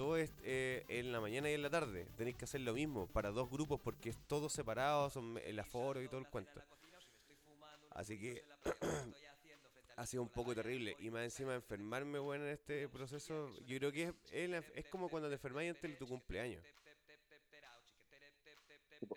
Todo 0.00 0.16
es 0.16 0.32
eh, 0.44 0.82
en 0.88 1.12
la 1.12 1.20
mañana 1.20 1.50
y 1.50 1.52
en 1.52 1.60
la 1.60 1.68
tarde. 1.68 2.06
Tenéis 2.16 2.34
que 2.34 2.46
hacer 2.46 2.62
lo 2.62 2.72
mismo 2.72 3.06
para 3.08 3.32
dos 3.32 3.50
grupos 3.50 3.78
porque 3.82 4.08
es 4.08 4.16
todo 4.26 4.48
separado, 4.48 5.10
son 5.10 5.38
el 5.44 5.58
aforo 5.58 6.00
y 6.00 6.08
todo 6.08 6.20
el 6.20 6.26
cuento. 6.26 6.58
Así 7.90 8.18
que 8.18 8.42
ha 9.96 10.06
sido 10.06 10.22
un 10.22 10.30
poco 10.30 10.54
terrible. 10.54 10.96
Y 11.00 11.10
más 11.10 11.24
encima 11.24 11.54
enfermarme, 11.54 12.18
bueno, 12.18 12.46
en 12.46 12.52
este 12.52 12.88
proceso, 12.88 13.54
yo 13.66 13.76
creo 13.76 13.92
que 13.92 14.04
es, 14.04 14.14
es, 14.32 14.64
es 14.74 14.86
como 14.86 15.10
cuando 15.10 15.28
te 15.28 15.34
enfermáis 15.34 15.68
antes 15.68 15.90
de 15.90 15.96
tu 15.98 16.08
cumpleaños. 16.08 16.64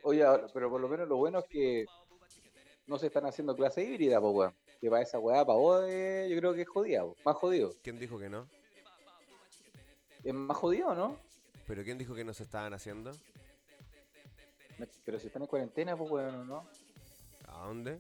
Oye, 0.02 0.26
pero 0.54 0.70
por 0.70 0.82
lo 0.82 0.90
menos 0.90 1.08
lo 1.08 1.16
bueno 1.16 1.40
es 1.40 1.46
que 1.46 1.86
no 2.88 3.00
se 3.00 3.08
están 3.08 3.26
haciendo 3.26 3.56
clases 3.56 3.88
híbridas, 3.88 4.20
pues, 4.20 4.36
weón. 4.36 4.56
Que 4.82 4.90
para 4.90 5.02
esa 5.02 5.18
weá, 5.18 5.46
para 5.46 5.58
vos, 5.58 5.86
eh, 5.88 6.28
yo 6.30 6.38
creo 6.40 6.54
que 6.54 6.64
es 6.64 6.68
jodida, 6.68 7.04
po. 7.04 7.16
más 7.24 7.38
jodido. 7.38 7.72
¿Quién 7.82 7.98
dijo 7.98 8.20
que 8.20 8.28
no? 8.28 8.50
Es 10.24 10.34
más 10.34 10.58
jodido, 10.58 10.94
¿no? 10.96 11.18
¿Pero 11.68 11.84
quién 11.84 11.98
dijo 11.98 12.14
que 12.16 12.24
no 12.24 12.34
se 12.34 12.44
estaban 12.44 12.74
haciendo? 12.74 13.12
Pero 15.06 15.20
si 15.20 15.28
están 15.28 15.44
en 15.44 15.48
cuarentena, 15.48 15.96
pues, 15.96 16.10
weón, 16.12 16.36
¿o 16.36 16.44
¿no? 16.46 16.68
¿A 17.48 17.66
dónde? 17.68 18.00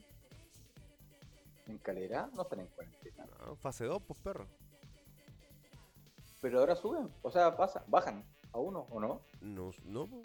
En 1.67 1.77
calera, 1.77 2.29
no 2.33 2.41
están 2.43 2.59
en 2.61 2.67
cuarentena. 2.67 3.25
No, 3.45 3.55
fase 3.55 3.85
2, 3.85 4.01
pues 4.03 4.19
perro. 4.19 4.47
Pero 6.41 6.59
ahora 6.59 6.75
suben, 6.75 7.09
o 7.21 7.31
sea, 7.31 7.55
pasa, 7.55 7.83
bajan 7.87 8.25
a 8.51 8.57
uno, 8.59 8.85
¿o 8.89 8.99
no? 8.99 9.21
No, 9.39 9.71
no. 9.85 10.07
po. 10.07 10.21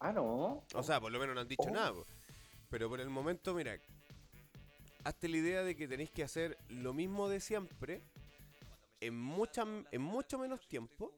Ah, 0.00 0.12
no. 0.12 0.62
O 0.74 0.82
sea, 0.82 1.00
por 1.00 1.12
lo 1.12 1.18
menos 1.18 1.34
no 1.34 1.40
han 1.42 1.48
dicho 1.48 1.68
Oh. 1.68 1.70
nada. 1.72 1.92
po. 1.92 2.04
Pero 2.70 2.88
por 2.88 3.00
el 3.00 3.10
momento, 3.10 3.52
mira, 3.54 3.76
hazte 5.04 5.28
la 5.28 5.36
idea 5.36 5.62
de 5.62 5.76
que 5.76 5.88
tenéis 5.88 6.10
que 6.10 6.22
hacer 6.22 6.56
lo 6.68 6.92
mismo 6.94 7.28
de 7.28 7.40
siempre 7.40 8.02
en, 9.00 9.18
mucha, 9.18 9.64
en 9.90 10.02
mucho 10.02 10.38
menos 10.38 10.66
tiempo 10.68 11.12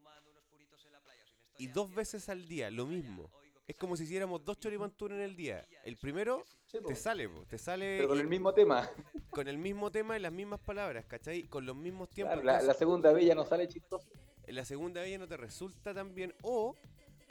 y 1.58 1.66
dos 1.68 1.92
veces 1.94 2.28
al 2.28 2.48
día, 2.48 2.70
lo 2.70 2.86
mismo. 2.86 3.30
Es 3.66 3.76
como 3.76 3.96
si 3.96 4.04
hiciéramos 4.04 4.44
dos 4.44 4.58
choripanturas 4.58 5.18
en 5.18 5.24
el 5.24 5.36
día. 5.36 5.64
El 5.84 5.96
primero 5.96 6.42
te 6.86 6.94
sale, 6.96 7.28
po, 7.28 7.44
te 7.46 7.58
sale 7.58 7.98
Pero 7.98 8.08
con 8.08 8.18
el 8.18 8.26
mismo 8.26 8.52
tema. 8.52 8.90
con 9.30 9.46
el 9.46 9.58
mismo 9.58 9.90
tema 9.92 10.16
y 10.16 10.20
las 10.20 10.32
mismas 10.32 10.58
palabras, 10.60 11.04
¿cachai? 11.06 11.44
Con 11.44 11.66
los 11.66 11.76
mismos 11.76 12.10
tiempos. 12.10 12.40
Claro, 12.40 12.66
la, 12.66 12.74
segunda 12.74 13.12
vez 13.12 13.26
ya 13.26 13.34
no 13.34 13.44
sale 13.44 13.68
chistoso. 13.68 14.08
la 14.48 14.64
segunda 14.64 15.02
vez 15.02 15.10
ya 15.12 15.18
no 15.18 15.28
te 15.28 15.36
resulta 15.36 15.94
tan 15.94 16.14
bien 16.14 16.34
o 16.42 16.74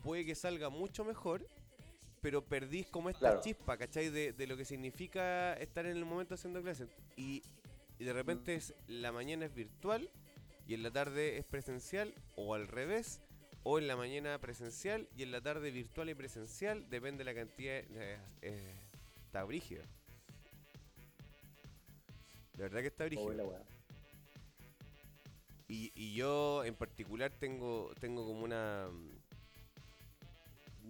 puede 0.01 0.25
que 0.25 0.35
salga 0.35 0.69
mucho 0.69 1.03
mejor, 1.03 1.45
pero 2.21 2.45
perdís 2.45 2.87
como 2.87 3.09
esta 3.09 3.19
Claro. 3.19 3.41
chispa, 3.41 3.77
¿cachai? 3.77 4.09
De, 4.09 4.31
de 4.31 4.47
lo 4.47 4.55
que 4.55 4.63
significa 4.63 5.53
estar 5.55 5.85
en 5.87 5.97
el 5.97 6.05
momento 6.05 6.35
haciendo 6.35 6.61
clases. 6.61 6.87
Y, 7.17 7.41
y 7.97 8.05
de 8.05 8.13
repente 8.13 8.55
es, 8.55 8.73
la 8.87 9.11
mañana 9.11 9.45
es 9.45 9.53
virtual 9.53 10.09
y 10.69 10.75
en 10.75 10.83
la 10.83 10.91
tarde 10.91 11.37
es 11.39 11.45
presencial 11.45 12.13
o 12.35 12.53
al 12.53 12.67
revés. 12.67 13.21
O 13.63 13.77
en 13.79 13.87
la 13.87 13.97
mañana 13.97 14.37
presencial 14.39 15.09
y 15.17 15.23
en 15.23 15.31
la 15.31 15.41
tarde 15.41 15.69
virtual 15.71 16.09
y 16.09 16.13
presencial, 16.15 16.87
depende 16.89 17.19
de 17.19 17.23
la 17.25 17.33
cantidad. 17.33 17.73
eh, 17.77 18.17
eh, 18.41 18.75
está 19.25 19.43
brígido. 19.43 19.83
De 22.53 22.63
verdad 22.63 22.81
que 22.81 22.87
está 22.87 23.03
brígido. 23.05 23.25
Y, 25.67 25.91
y 25.95 26.13
yo 26.15 26.63
en 26.63 26.75
particular 26.75 27.31
tengo, 27.31 27.91
tengo 27.99 28.25
como 28.25 28.43
una... 28.43 28.89
mm, 28.91 29.09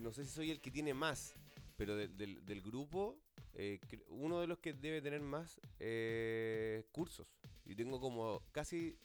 No 0.04 0.12
sé 0.12 0.26
si 0.26 0.32
soy 0.32 0.52
el 0.52 0.60
que 0.62 0.72
tiene 0.72 0.94
más, 0.94 1.34
pero 1.78 1.96
del- 1.96 2.16
del, 2.18 2.46
del 2.46 2.62
grupo, 2.62 3.18
eh, 3.56 3.80
uno 4.10 4.40
de 4.42 4.48
los 4.48 4.60
que 4.60 4.74
debe 4.74 5.02
tener 5.02 5.22
más 5.22 5.60
eh, 5.80 6.84
cursos. 6.92 7.28
Y 7.66 7.76
tengo 7.76 8.00
como 8.00 8.42
casi, 8.52 8.96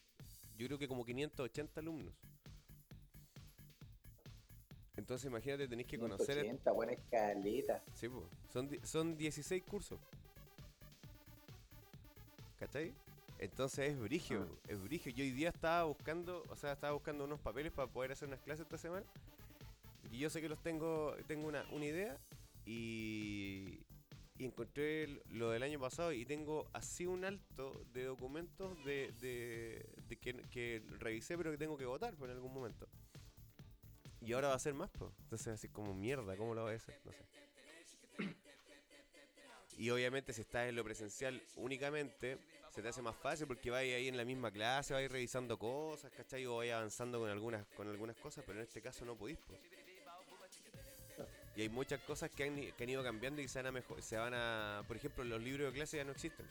yo 0.56 0.66
creo 0.66 0.78
que 0.78 0.88
como 0.88 1.04
580 1.04 1.80
alumnos. 1.80 2.14
Entonces 4.96 5.26
imagínate, 5.26 5.66
tenéis 5.66 5.88
que 5.88 5.98
conocer... 5.98 6.34
180, 6.34 6.70
buena 6.72 6.92
escaleta. 6.92 7.80
Sí, 7.94 8.08
po. 8.08 8.28
Son, 8.52 8.70
son 8.84 9.16
16 9.16 9.62
cursos. 9.64 9.98
¿Cachai? 12.58 12.94
Entonces 13.38 13.90
es 13.90 13.98
brigio, 13.98 14.48
Ah. 14.48 14.58
es 14.68 14.80
brigio. 14.82 15.12
Yo 15.12 15.24
hoy 15.24 15.32
día 15.32 15.48
estaba 15.48 15.84
buscando, 15.84 16.44
o 16.48 16.56
sea, 16.56 16.72
estaba 16.72 16.92
buscando 16.92 17.24
unos 17.24 17.40
papeles 17.40 17.72
para 17.72 17.88
poder 17.88 18.12
hacer 18.12 18.28
unas 18.28 18.40
clases 18.40 18.64
esta 18.64 18.78
semana. 18.78 19.04
Y 20.12 20.18
yo 20.18 20.30
sé 20.30 20.40
que 20.40 20.48
los 20.48 20.62
tengo, 20.62 21.14
tengo 21.26 21.48
una, 21.48 21.66
una 21.72 21.84
idea 21.84 22.16
y, 22.64 23.80
y 24.36 24.44
encontré 24.46 25.06
lo 25.30 25.50
del 25.50 25.62
año 25.62 25.78
pasado 25.78 26.12
y 26.12 26.24
tengo 26.24 26.68
así 26.72 27.06
un 27.06 27.24
alto 27.24 27.84
de 27.92 28.04
documentos 28.04 28.84
de, 28.84 29.12
de, 29.20 30.16
que, 30.18 30.82
revisé 30.98 31.36
pero 31.36 31.52
que 31.52 31.58
tengo 31.58 31.76
que 31.76 31.86
votar 31.86 32.16
por 32.16 32.28
en 32.28 32.36
algún 32.36 32.52
momento. 32.52 32.88
Y 34.20 34.32
ahora 34.32 34.48
va 34.48 34.54
a 34.54 34.58
ser 34.58 34.74
más, 34.74 34.90
pues. 34.90 35.12
Entonces 35.20 35.48
así 35.48 35.68
como 35.68 35.94
mierda, 35.94 36.36
¿cómo 36.36 36.54
lo 36.54 36.62
voy 36.62 36.72
a 36.72 36.76
hacer? 36.76 36.98
No 37.04 37.12
sé. 37.12 37.24
Y 39.76 39.90
obviamente 39.90 40.32
si 40.32 40.40
estás 40.40 40.68
en 40.68 40.76
lo 40.76 40.84
presencial 40.84 41.42
únicamente, 41.56 42.38
se 42.70 42.80
te 42.82 42.88
hace 42.88 43.02
más 43.02 43.16
fácil 43.16 43.46
porque 43.46 43.70
vas 43.70 43.80
ahí 43.80 44.08
en 44.08 44.16
la 44.16 44.24
misma 44.24 44.50
clase, 44.50 44.94
vas 44.94 45.08
revisando 45.10 45.58
cosas, 45.58 46.12
¿cachai? 46.12 46.46
O 46.46 46.56
vas 46.56 46.70
avanzando 46.70 47.18
con 47.18 47.28
algunas, 47.28 47.66
con 47.76 47.88
algunas 47.88 48.16
cosas, 48.16 48.44
pero 48.46 48.58
en 48.58 48.64
este 48.64 48.80
caso 48.80 49.04
no 49.04 49.16
podís. 49.16 49.38
po. 49.38 49.54
Y 51.56 51.62
hay 51.62 51.68
muchas 51.68 52.00
cosas 52.00 52.30
que 52.30 52.44
han, 52.44 52.56
que 52.72 52.82
han 52.82 52.90
ido 52.90 53.02
cambiando 53.02 53.40
y 53.40 53.48
se 53.48 53.58
van 53.60 53.66
a 53.66 53.72
mejor, 53.72 54.02
se 54.02 54.16
van 54.16 54.34
a. 54.34 54.82
Por 54.88 54.96
ejemplo, 54.96 55.22
los 55.24 55.40
libros 55.40 55.72
de 55.72 55.78
clase 55.78 55.96
ya 55.98 56.04
no 56.04 56.12
existen. 56.12 56.46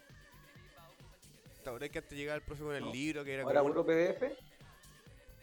Ahora 1.65 1.85
hay 1.85 1.89
que 1.89 1.99
antes 1.99 2.17
llegaba 2.17 2.35
el 2.37 2.43
profe 2.43 2.63
con 2.63 2.75
el 2.75 2.83
No. 2.83 2.91
libro 2.91 3.23
que 3.23 3.33
era 3.33 3.43
Ahora 3.43 3.61
como 3.61 3.73
puro 3.73 3.85
PDF. 3.85 4.23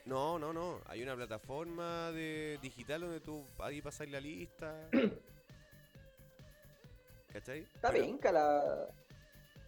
No, 0.06 0.38
no, 0.38 0.52
no. 0.52 0.80
Hay 0.86 1.02
una 1.02 1.14
plataforma 1.14 2.10
de 2.12 2.58
digital 2.62 3.02
donde 3.02 3.20
tú 3.20 3.44
ahí 3.58 3.82
pasas 3.82 4.08
la 4.08 4.20
lista. 4.20 4.88
¿Cachai? 7.32 7.60
Está 7.60 7.90
Pero- 7.92 8.04
bien, 8.04 8.18
la 8.22 8.88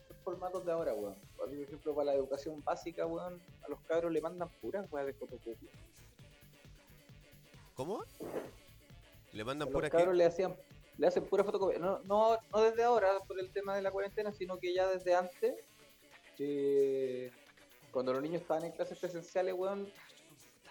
los 0.08 0.18
formatos 0.24 0.64
de 0.64 0.72
ahora, 0.72 0.94
weón. 0.94 1.16
Por 1.36 1.52
ejemplo, 1.54 1.94
para 1.94 2.06
la 2.06 2.14
educación 2.14 2.62
básica, 2.64 3.06
weón, 3.06 3.40
a 3.64 3.68
los 3.68 3.80
cabros 3.82 4.12
le 4.12 4.20
mandan 4.20 4.48
puras 4.60 4.90
weas 4.90 5.06
de 5.06 5.12
fotocopia. 5.14 5.70
¿Cómo? 7.74 8.04
Le 9.32 9.44
mandan 9.44 9.68
aquí. 9.68 9.90
cabros 9.90 10.16
le 10.16 10.24
hacían 10.24 10.54
le 10.98 11.06
hacen 11.06 11.24
pura 11.24 11.44
fotocopia. 11.44 11.78
No, 11.78 12.00
no, 12.04 12.38
no 12.52 12.60
desde 12.60 12.82
ahora, 12.84 13.18
por 13.26 13.38
el 13.38 13.50
tema 13.50 13.74
de 13.74 13.82
la 13.82 13.90
cuarentena, 13.90 14.32
sino 14.32 14.58
que 14.58 14.74
ya 14.74 14.88
desde 14.88 15.14
antes, 15.14 15.54
que 16.36 17.30
cuando 17.90 18.12
los 18.12 18.22
niños 18.22 18.42
estaban 18.42 18.64
en 18.64 18.72
clases 18.72 18.98
presenciales, 18.98 19.54
weón, 19.54 19.90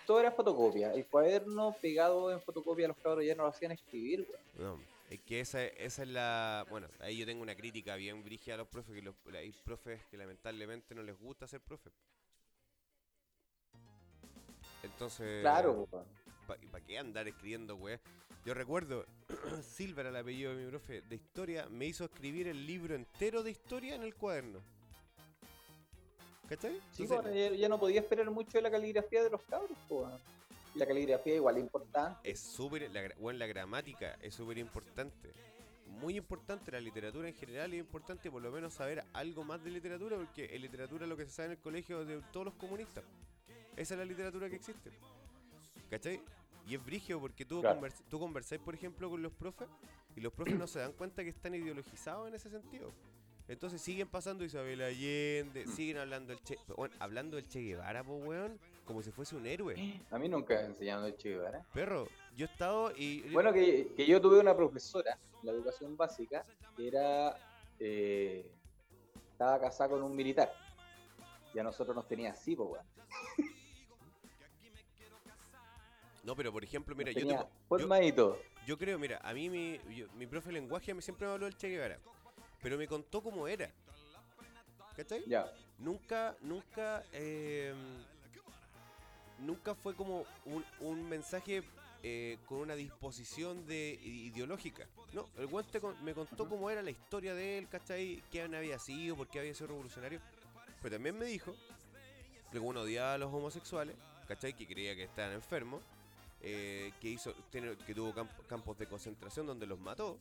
todo 0.05 0.19
era 0.19 0.31
fotocopia. 0.31 0.93
El 0.93 1.05
cuaderno 1.05 1.75
pegado 1.81 2.31
en 2.31 2.41
fotocopia 2.41 2.85
a 2.85 2.87
los 2.89 2.97
cabros 2.97 3.25
ya 3.25 3.35
no 3.35 3.43
lo 3.43 3.49
hacían 3.49 3.71
escribir, 3.71 4.27
weón. 4.57 4.77
No, 4.77 4.83
es 5.09 5.19
que 5.21 5.39
esa, 5.39 5.65
esa 5.65 6.03
es 6.03 6.09
la. 6.09 6.65
Bueno, 6.69 6.87
ahí 6.99 7.17
yo 7.17 7.25
tengo 7.25 7.41
una 7.41 7.55
crítica 7.55 7.95
bien 7.95 8.23
brígida 8.23 8.55
a 8.55 8.57
los 8.57 8.67
profes, 8.67 8.95
que 8.95 9.01
los, 9.01 9.15
hay 9.33 9.51
profes 9.65 9.99
que 10.09 10.17
lamentablemente 10.17 10.95
no 10.95 11.03
les 11.03 11.19
gusta 11.19 11.47
ser 11.47 11.61
profe. 11.61 11.91
Entonces. 14.83 15.41
Claro, 15.41 15.87
weón. 15.91 16.20
¿Para 16.71 16.85
qué 16.85 16.97
andar 16.97 17.27
escribiendo, 17.27 17.75
weá? 17.75 17.99
Yo 18.45 18.53
recuerdo, 18.53 19.05
Silver, 19.61 20.07
el 20.07 20.15
apellido 20.15 20.55
de 20.55 20.63
mi 20.63 20.69
profe 20.69 21.01
de 21.01 21.15
historia, 21.15 21.67
me 21.69 21.85
hizo 21.85 22.05
escribir 22.05 22.47
el 22.47 22.65
libro 22.65 22.95
entero 22.95 23.43
de 23.43 23.51
historia 23.51 23.95
en 23.95 24.03
el 24.03 24.15
cuaderno. 24.15 24.61
¿Cachai? 26.49 26.81
Sí, 26.91 27.03
Entonces, 27.03 27.33
bueno, 27.33 27.55
ya, 27.55 27.69
no 27.69 27.79
podía 27.79 28.01
esperar 28.01 28.29
mucho 28.29 28.57
de 28.57 28.63
la 28.63 28.71
caligrafía 28.71 29.23
de 29.23 29.29
los 29.29 29.41
cabros. 29.43 29.77
Y 30.75 30.79
la 30.79 30.85
caligrafía 30.85 31.35
igual 31.35 31.57
es 31.57 31.63
importante. 31.63 32.29
es 32.29 32.39
súper, 32.39 32.89
la, 32.91 33.09
bueno, 33.19 33.39
la 33.39 33.47
gramática 33.47 34.17
es 34.21 34.33
súper 34.33 34.57
importante. 34.57 35.31
Muy 35.85 36.17
importante, 36.17 36.71
la 36.71 36.81
literatura 36.81 37.27
en 37.27 37.35
general 37.35 37.73
es 37.73 37.79
importante 37.79 38.31
por 38.31 38.41
lo 38.41 38.51
menos 38.51 38.73
saber 38.73 39.03
algo 39.13 39.43
más 39.43 39.63
de 39.63 39.69
literatura, 39.69 40.17
porque 40.17 40.53
en 40.53 40.61
literatura 40.61 41.05
lo 41.05 41.15
que 41.15 41.25
se 41.25 41.31
sabe 41.31 41.47
en 41.47 41.51
el 41.53 41.59
colegio 41.59 42.01
es 42.01 42.07
de 42.07 42.21
todos 42.33 42.47
los 42.47 42.55
comunistas. 42.55 43.03
Esa 43.75 43.93
es 43.93 43.97
la 43.99 44.05
literatura 44.05 44.49
que 44.49 44.55
existe. 44.55 44.91
¿Cachai? 45.89 46.21
Y 46.67 46.75
es 46.75 46.85
brigio 46.85 47.19
porque 47.19 47.43
tú, 47.45 47.61
Claro. 47.61 47.79
convers- 47.81 48.03
tú 48.09 48.19
conversás, 48.19 48.59
por 48.59 48.73
ejemplo, 48.75 49.09
con 49.09 49.21
los 49.21 49.31
profes 49.33 49.67
y 50.15 50.21
los 50.21 50.31
profes 50.33 50.55
no 50.57 50.67
se 50.67 50.79
dan 50.79 50.93
cuenta 50.93 51.23
que 51.23 51.29
están 51.29 51.53
ideologizados 51.55 52.27
en 52.27 52.35
ese 52.35 52.49
sentido. 52.49 52.91
Entonces 53.47 53.81
siguen 53.81 54.07
pasando 54.07 54.45
Isabel 54.45 54.81
Allende, 54.81 55.67
siguen 55.67 55.97
hablando 55.97 56.31
el 56.31 56.41
che, 56.43 56.57
bueno, 56.77 56.95
hablando 56.99 57.35
del 57.35 57.47
Che 57.49 57.59
Guevara, 57.59 58.03
po, 58.03 58.15
weón, 58.17 58.57
como 58.85 59.01
si 59.01 59.11
fuese 59.11 59.35
un 59.35 59.45
héroe. 59.45 59.75
A 60.09 60.17
mí 60.19 60.29
nunca 60.29 60.53
me 60.55 60.67
enseñaron 60.67 61.03
el 61.05 61.17
Che 61.17 61.29
Guevara. 61.31 61.65
Perro, 61.73 62.07
yo 62.35 62.45
he 62.45 62.49
estado 62.49 62.93
y... 62.95 63.21
Bueno, 63.33 63.51
que, 63.51 63.91
que 63.97 64.05
yo 64.05 64.21
tuve 64.21 64.39
una 64.39 64.55
profesora 64.55 65.17
en 65.41 65.45
la 65.47 65.51
educación 65.51 65.97
básica 65.97 66.45
que 66.77 66.87
era. 66.87 67.35
eh, 67.79 68.49
estaba 69.31 69.59
casada 69.59 69.89
con 69.89 70.03
un 70.03 70.15
militar. 70.15 70.53
Y 71.53 71.59
a 71.59 71.63
nosotros 71.63 71.95
nos 71.95 72.07
tenía 72.07 72.31
así, 72.31 72.55
pues, 72.55 72.69
weón. 72.69 72.85
No, 76.23 76.35
pero 76.35 76.51
por 76.51 76.63
ejemplo, 76.63 76.95
mira, 76.95 77.11
yo, 77.11 77.27
tengo- 77.27 77.49
yo, 78.67 78.77
creo, 78.77 78.99
mira, 78.99 79.19
a 79.23 79.33
mí 79.33 79.49
mi, 79.49 79.79
yo- 79.95 80.07
mi 80.13 80.27
profe 80.27 80.47
de 80.49 80.53
lenguaje 80.53 80.93
me 80.93 81.01
siempre 81.01 81.25
me 81.27 81.33
habló 81.33 81.45
del 81.45 81.57
Che 81.57 81.67
Guevara, 81.69 81.99
pero 82.61 82.77
me 82.77 82.87
contó 82.87 83.21
cómo 83.23 83.47
era. 83.47 83.71
¿Cachai? 84.95 85.23
Ya. 85.25 85.51
Nunca, 85.79 86.35
nunca, 86.41 87.03
eh, 87.13 87.73
nunca 89.39 89.73
fue 89.73 89.95
como 89.95 90.25
un, 90.45 90.63
un 90.79 91.09
mensaje 91.09 91.63
eh, 92.03 92.37
con 92.45 92.59
una 92.59 92.75
disposición 92.75 93.65
de 93.65 93.97
ideológica. 94.03 94.87
No, 95.13 95.27
el 95.37 95.47
guante 95.47 95.79
me 96.03 96.13
contó 96.13 96.47
cómo 96.47 96.69
era 96.69 96.81
la 96.81 96.91
historia 96.91 97.33
de 97.33 97.57
él, 97.57 97.67
¿cachai? 97.67 98.23
¿Quién 98.31 98.53
había 98.55 98.77
sido? 98.79 99.15
¿Por 99.15 99.27
qué 99.27 99.39
había 99.39 99.53
sido 99.53 99.67
revolucionario? 99.67 100.19
Pero 100.81 100.95
también 100.95 101.17
me 101.17 101.25
dijo 101.25 101.55
que 102.51 102.59
uno 102.59 102.81
odiaba 102.81 103.13
a 103.15 103.17
los 103.17 103.33
homosexuales, 103.33 103.95
¿cachai? 104.27 104.53
Que 104.53 104.67
creía 104.67 104.95
que 104.95 105.03
estaban 105.03 105.33
enfermos, 105.33 105.81
eh, 106.43 106.91
que 106.99 107.09
hizo, 107.09 107.33
que 107.51 107.93
tuvo 107.95 108.13
camp- 108.13 108.45
campos 108.47 108.77
de 108.77 108.87
concentración 108.87 109.45
donde 109.45 109.65
los 109.67 109.79
mató, 109.79 110.19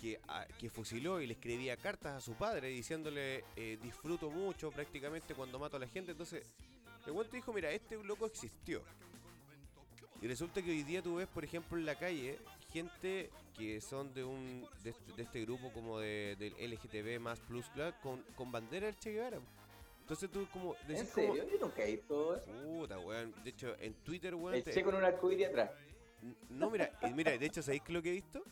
que, 0.00 0.20
a- 0.28 0.46
que 0.58 0.68
fusiló 0.70 1.20
y 1.20 1.26
le 1.26 1.34
escribía 1.34 1.76
cartas 1.76 2.14
a 2.16 2.20
su 2.20 2.34
padre 2.34 2.68
diciéndole 2.68 3.44
eh, 3.56 3.78
disfruto 3.82 4.30
mucho 4.30 4.70
prácticamente 4.70 5.34
cuando 5.34 5.58
mato 5.58 5.76
a 5.76 5.80
la 5.80 5.88
gente. 5.88 6.12
Entonces, 6.12 6.44
el 7.06 7.12
guante 7.12 7.36
dijo, 7.36 7.52
mira, 7.52 7.70
este 7.70 8.02
loco 8.02 8.26
existió. 8.26 8.82
Y 10.20 10.26
resulta 10.26 10.62
que 10.62 10.70
hoy 10.70 10.82
día 10.84 11.02
tú 11.02 11.16
ves, 11.16 11.28
por 11.28 11.44
ejemplo, 11.44 11.76
en 11.76 11.84
la 11.84 11.96
calle, 11.96 12.38
gente 12.72 13.30
que 13.56 13.80
son 13.80 14.12
de 14.14 14.24
un 14.24 14.66
de 14.82 14.90
este, 14.90 15.22
este 15.22 15.40
grupo 15.42 15.70
como 15.72 15.98
de, 16.00 16.34
del 16.38 16.54
LGTB 16.72 17.20
más 17.20 17.38
plus 17.40 17.66
con, 18.02 18.22
con 18.34 18.50
bandera 18.50 18.86
del 18.86 18.98
Che 18.98 19.12
Guevara. 19.12 19.38
Entonces 20.04 20.30
tú 20.30 20.46
como 20.52 20.76
¿En 20.82 20.88
decís 20.88 21.10
como, 21.14 21.34
serio? 21.34 21.50
Yo 21.50 21.58
nunca 21.58 21.82
he 21.82 21.92
visto 21.92 22.36
eso. 22.36 22.52
Puta, 22.52 22.98
weón. 22.98 23.34
De 23.42 23.48
hecho, 23.48 23.74
en 23.80 23.94
Twitter, 23.94 24.34
weón. 24.34 24.54
El 24.54 24.62
te- 24.62 24.82
con 24.84 24.94
un 24.94 25.02
arcoíris 25.02 25.46
atrás. 25.46 25.70
No, 26.50 26.68
mira, 26.70 26.90
mira, 27.14 27.36
de 27.38 27.46
hecho, 27.46 27.62
¿sabéis 27.62 27.82
lo 27.88 28.02
que 28.02 28.10
he 28.10 28.12
visto? 28.12 28.44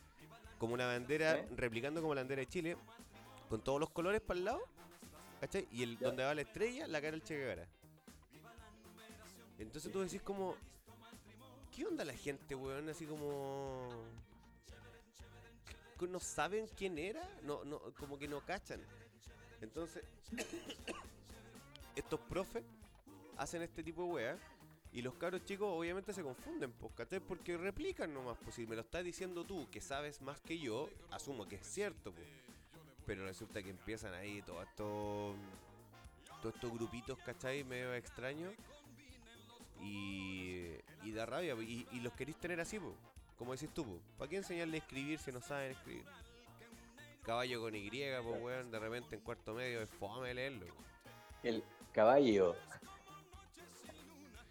Como 0.59 0.73
una 0.73 0.87
bandera, 0.87 1.41
¿Eh? 1.41 1.49
replicando 1.55 2.01
como 2.01 2.15
la 2.15 2.23
bandera 2.23 2.41
de 2.41 2.47
Chile, 2.47 2.77
con 3.51 3.61
todos 3.63 3.79
los 3.79 3.91
colores 3.91 4.23
para 4.23 4.39
el 4.39 4.45
lado, 4.47 4.63
¿cachai? 5.41 5.69
Y 5.73 5.83
el, 5.83 5.99
Ya. 5.99 6.07
donde 6.07 6.25
va 6.25 6.35
la 6.35 6.41
estrella, 6.41 6.87
la 6.87 7.01
cara 7.03 7.11
del 7.13 7.23
Che 7.23 7.37
Guevara. 7.37 7.69
Entonces 9.59 9.93
tú 9.93 10.01
decís 10.01 10.23
como, 10.23 10.57
¿qué 11.71 11.85
onda 11.85 12.03
la 12.03 12.15
gente, 12.15 12.55
weón? 12.55 12.89
Así 12.89 13.05
como... 13.05 13.91
¿No 16.09 16.19
saben 16.19 16.67
quién 16.77 16.99
era? 16.99 17.23
No, 17.43 17.63
no, 17.65 17.79
como 17.99 18.19
que 18.19 18.27
no 18.27 18.41
cachan. 18.45 18.81
Entonces, 19.61 20.03
estos 21.97 22.21
profes 22.21 22.65
hacen 23.37 23.63
este 23.63 23.83
tipo 23.83 24.05
de 24.05 24.13
weas 24.13 24.41
y 24.93 25.01
los 25.01 25.15
cabros 25.15 25.45
chicos 25.45 25.69
obviamente 25.71 26.13
se 26.13 26.23
confunden, 26.23 26.71
pues, 26.73 26.93
¿cachai? 26.93 27.21
Porque 27.21 27.57
replican 27.57 28.13
nomás, 28.13 28.37
pues 28.43 28.57
si 28.57 28.67
me 28.67 28.77
lo 28.77 28.83
estás 28.83 29.03
diciendo 29.03 29.43
tú, 29.43 29.67
que 29.71 29.81
sabes 29.81 30.21
más 30.21 30.39
que 30.43 30.59
yo, 30.59 30.91
asumo 31.11 31.49
que 31.49 31.57
es 31.57 31.67
cierto, 31.67 32.13
pues. 32.13 32.27
Pero 33.07 33.25
resulta 33.25 33.63
que 33.63 33.71
empiezan 33.71 34.13
ahí 34.13 34.43
todos 34.43 34.67
estos, 34.69 35.35
todos 36.43 36.55
estos 36.55 36.73
grupitos, 36.75 37.19
¿cachai? 37.21 37.65
Medio 37.65 37.95
extraños. 37.95 38.53
Y, 39.81 40.67
y 41.03 41.13
da 41.13 41.25
rabia, 41.25 41.55
pues, 41.55 41.67
y, 41.69 42.01
los 42.01 42.13
queréis 42.13 42.37
tener 42.37 42.61
así, 42.61 42.79
pues. 42.79 42.95
Como 43.39 43.53
decís 43.53 43.71
tú, 43.73 43.87
pues. 43.87 44.03
¿Para 44.19 44.29
qué 44.29 44.37
enseñarle 44.37 44.77
a 44.77 44.81
escribir 44.81 45.19
si 45.19 45.33
no 45.33 45.41
saben 45.41 45.73
escribir? 45.73 46.05
Caballo 47.23 47.63
con 47.63 47.75
Y, 47.75 47.89
pues 47.89 48.43
weón, 48.43 48.71
de 48.71 48.79
repente 48.79 49.17
en 49.17 49.23
cuarto 49.23 49.55
medio 49.55 49.81
es 49.81 49.89
fome 49.89 50.35
leerlo. 50.35 50.67
Caballo. 51.93 52.57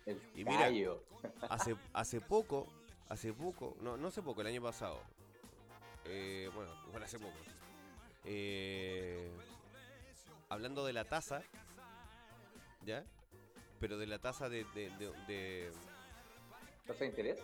El 0.06 0.22
Y 0.36 0.44
mira, 0.44 0.60
caballo. 0.62 1.04
Hace, 1.50 1.76
hace 1.94 2.22
poco, 2.22 2.68
hace 3.10 3.34
poco, 3.34 3.76
no, 3.82 3.98
no 3.98 4.08
hace 4.08 4.22
poco, 4.22 4.42
el 4.42 4.48
año 4.48 4.62
pasado. 4.62 5.00
eh, 6.06 6.50
bueno, 6.56 6.72
igual 6.88 7.04
hace 7.04 7.20
poco. 7.20 7.34
eh, 8.26 9.30
hablando 10.50 10.86
de 10.86 10.94
la 10.94 11.06
tasa, 11.06 11.44
¿ya? 12.86 13.04
Pero 13.80 13.98
de 13.98 14.06
la 14.08 14.20
tasa 14.20 14.50
de, 14.50 14.64
de, 14.76 14.90
de- 14.98 15.12
de- 15.28 15.72
¿Tasa 16.88 17.00
de 17.00 17.06
interés? 17.08 17.40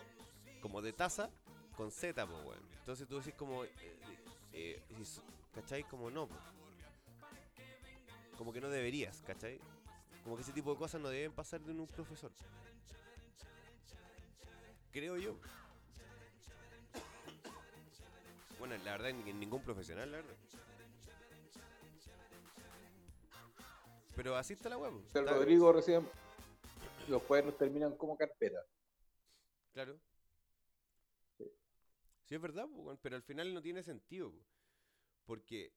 como 0.61 0.81
de 0.81 0.93
tasa 0.93 1.29
con 1.75 1.91
Z, 1.91 2.25
pues, 2.25 2.39
weón. 2.45 2.59
Entonces 2.79 3.07
tú 3.07 3.17
decís 3.19 3.33
como, 3.35 3.63
eh, 3.63 3.71
eh, 4.53 4.81
s- 5.01 5.21
¿cachai? 5.53 5.83
Como 5.83 6.09
no, 6.09 6.27
po. 6.27 6.35
Como 8.37 8.51
que 8.53 8.61
no 8.61 8.69
deberías, 8.69 9.21
¿cachai? 9.25 9.59
Como 10.27 10.35
que 10.35 10.43
ese 10.43 10.51
tipo 10.51 10.73
de 10.73 10.77
cosas 10.77 10.99
no 10.99 11.07
deben 11.07 11.31
pasar 11.31 11.61
de 11.61 11.71
un 11.71 11.87
profesor. 11.87 12.33
Creo 14.91 15.15
yo. 15.15 15.37
Bueno, 18.59 18.75
la 18.83 18.97
verdad, 18.97 19.13
ningún 19.13 19.63
profesional, 19.63 20.11
la 20.11 20.17
verdad. 20.17 20.35
Pero 24.17 24.35
así 24.35 24.51
está 24.51 24.67
la 24.67 24.77
web. 24.77 25.01
El 25.13 25.29
Rodrigo 25.29 25.71
recién 25.71 26.05
los 27.07 27.23
cuadernos 27.23 27.57
terminan 27.57 27.95
como 27.95 28.17
carpeta. 28.17 28.59
Claro. 29.71 29.97
Sí, 31.37 32.35
es 32.35 32.41
verdad, 32.41 32.67
pero 33.01 33.15
al 33.15 33.23
final 33.23 33.53
no 33.53 33.61
tiene 33.61 33.81
sentido. 33.81 34.29
po. 34.33 34.45
Porque 35.23 35.71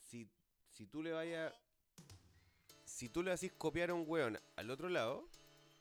si, 0.00 0.28
si 0.68 0.88
tú 0.88 1.00
le 1.00 1.12
vayas. 1.12 1.54
Si 2.98 3.08
tú 3.08 3.22
le 3.22 3.30
haces 3.30 3.52
copiar 3.52 3.90
a 3.90 3.94
un 3.94 4.02
weón 4.08 4.36
al 4.56 4.70
otro 4.72 4.88
lado. 4.88 5.28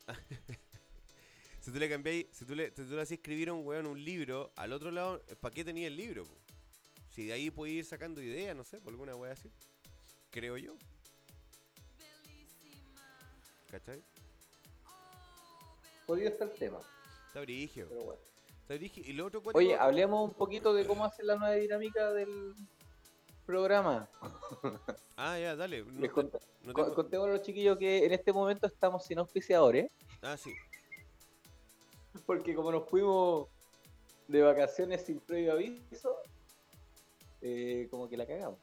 si 1.62 1.72
tú 1.72 1.80
le 1.80 1.90
cambiáis. 1.90 2.28
Si 2.32 2.46
tú 2.46 2.54
le, 2.54 2.68
si 2.70 2.76
tú 2.84 2.94
le 2.94 3.02
haces 3.02 3.14
escribir 3.18 3.50
a 3.50 3.54
un 3.54 3.66
weón 3.66 3.88
un 3.88 4.06
libro 4.06 4.52
al 4.56 4.72
otro 4.72 4.92
lado, 4.92 5.20
¿para 5.42 5.52
qué 5.52 5.66
tenía 5.66 5.88
el 5.88 5.98
libro? 5.98 6.26
po? 6.26 6.36
Si 7.10 7.26
de 7.26 7.34
ahí 7.34 7.50
puede 7.50 7.72
ir 7.72 7.86
sacando 7.86 8.22
ideas, 8.22 8.56
no 8.56 8.64
sé, 8.64 8.78
por 8.82 8.92
alguna 8.94 9.16
wea 9.16 9.32
así. 9.34 9.50
Creo 10.30 10.58
yo. 10.58 10.76
¿Cachai? 13.72 14.04
Podría 16.06 16.30
estar 16.30 16.48
el 16.52 16.54
tema, 16.60 16.80
Está 17.30 17.42
brigio. 17.42 17.88
pero 17.90 18.04
bueno. 18.04 18.22
Está 18.62 18.76
brigio. 18.76 19.04
Y 19.08 19.14
lo 19.14 19.26
otro 19.26 19.40
Oye, 19.40 19.70
cuático- 19.70 19.82
hablemos 19.82 20.30
un 20.30 20.36
poquito 20.36 20.72
de 20.72 20.86
cómo 20.86 21.04
hacer 21.04 21.26
la 21.26 21.36
nueva 21.36 21.56
dinámica 21.56 22.14
del 22.14 22.54
programa. 23.48 24.08
Ah, 25.20 25.40
ya, 25.40 25.56
dale. 25.56 25.82
No 25.84 26.00
Les 26.00 26.12
cont- 26.12 26.32
no 26.62 26.74
tengo- 26.76 26.94
Contemos 26.94 27.28
a 27.28 27.32
los 27.32 27.42
chiquillos 27.42 27.76
que 27.80 28.06
en 28.06 28.12
este 28.14 28.32
momento 28.32 28.68
estamos 28.68 29.04
sin 29.04 29.18
auspiciadores, 29.18 29.90
Ah, 30.22 30.38
sí. 30.38 30.54
porque 32.28 32.54
como 32.54 32.72
nos 32.72 32.88
fuimos 32.88 33.48
de 34.28 34.44
vacaciones 34.44 35.04
sin 35.06 35.20
previo 35.20 35.54
aviso, 35.54 36.18
eh, 37.42 37.88
como 37.90 38.08
que 38.08 38.16
la 38.18 38.28
cagamos. 38.28 38.60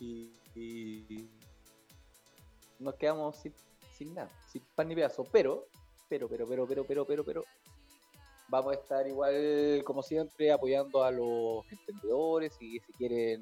Y, 0.00 0.32
y 0.56 1.28
nos 2.80 2.94
quedamos 2.96 3.36
sin, 3.36 3.54
sin 3.96 4.12
nada, 4.14 4.30
sin 4.48 4.62
pan 4.74 4.88
ni 4.88 4.96
pedazo. 4.96 5.22
Pero, 5.30 5.68
pero, 6.08 6.28
pero, 6.28 6.48
pero, 6.48 6.66
pero, 6.66 6.84
pero, 6.84 7.04
pero, 7.06 7.24
pero, 7.24 7.44
vamos 8.48 8.72
a 8.72 8.80
estar 8.80 9.06
igual, 9.06 9.82
como 9.84 10.02
siempre, 10.02 10.50
apoyando 10.50 11.04
a 11.04 11.12
los 11.12 11.64
emprendedores 11.70 12.56
y 12.60 12.80
si 12.80 12.92
quieren 12.94 13.40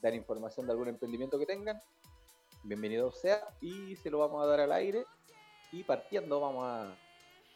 dar 0.00 0.14
información 0.14 0.66
de 0.66 0.72
algún 0.72 0.88
emprendimiento 0.88 1.38
que 1.38 1.46
tengan, 1.46 1.80
bienvenido 2.62 3.12
sea 3.12 3.46
y 3.60 3.96
se 3.96 4.10
lo 4.10 4.18
vamos 4.18 4.42
a 4.42 4.46
dar 4.46 4.60
al 4.60 4.72
aire. 4.72 5.04
Y 5.72 5.82
partiendo 5.82 6.40
vamos 6.40 6.64
a, 6.64 6.96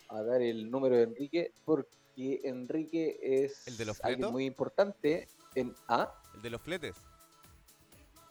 a 0.09 0.23
dar 0.23 0.43
el 0.43 0.71
número 0.71 0.97
de 0.97 1.05
Enrique 1.05 1.53
porque 1.65 2.41
Enrique 2.45 3.19
es 3.23 3.67
¿El 3.67 3.77
de 3.77 3.85
los 3.87 4.05
alguien 4.05 4.33
muy 4.33 4.45
importante 4.45 5.29
en 5.55 5.75
¿Ah? 5.89 6.13
El 6.35 6.43
de 6.43 6.51
los 6.51 6.61
fletes. 6.61 6.97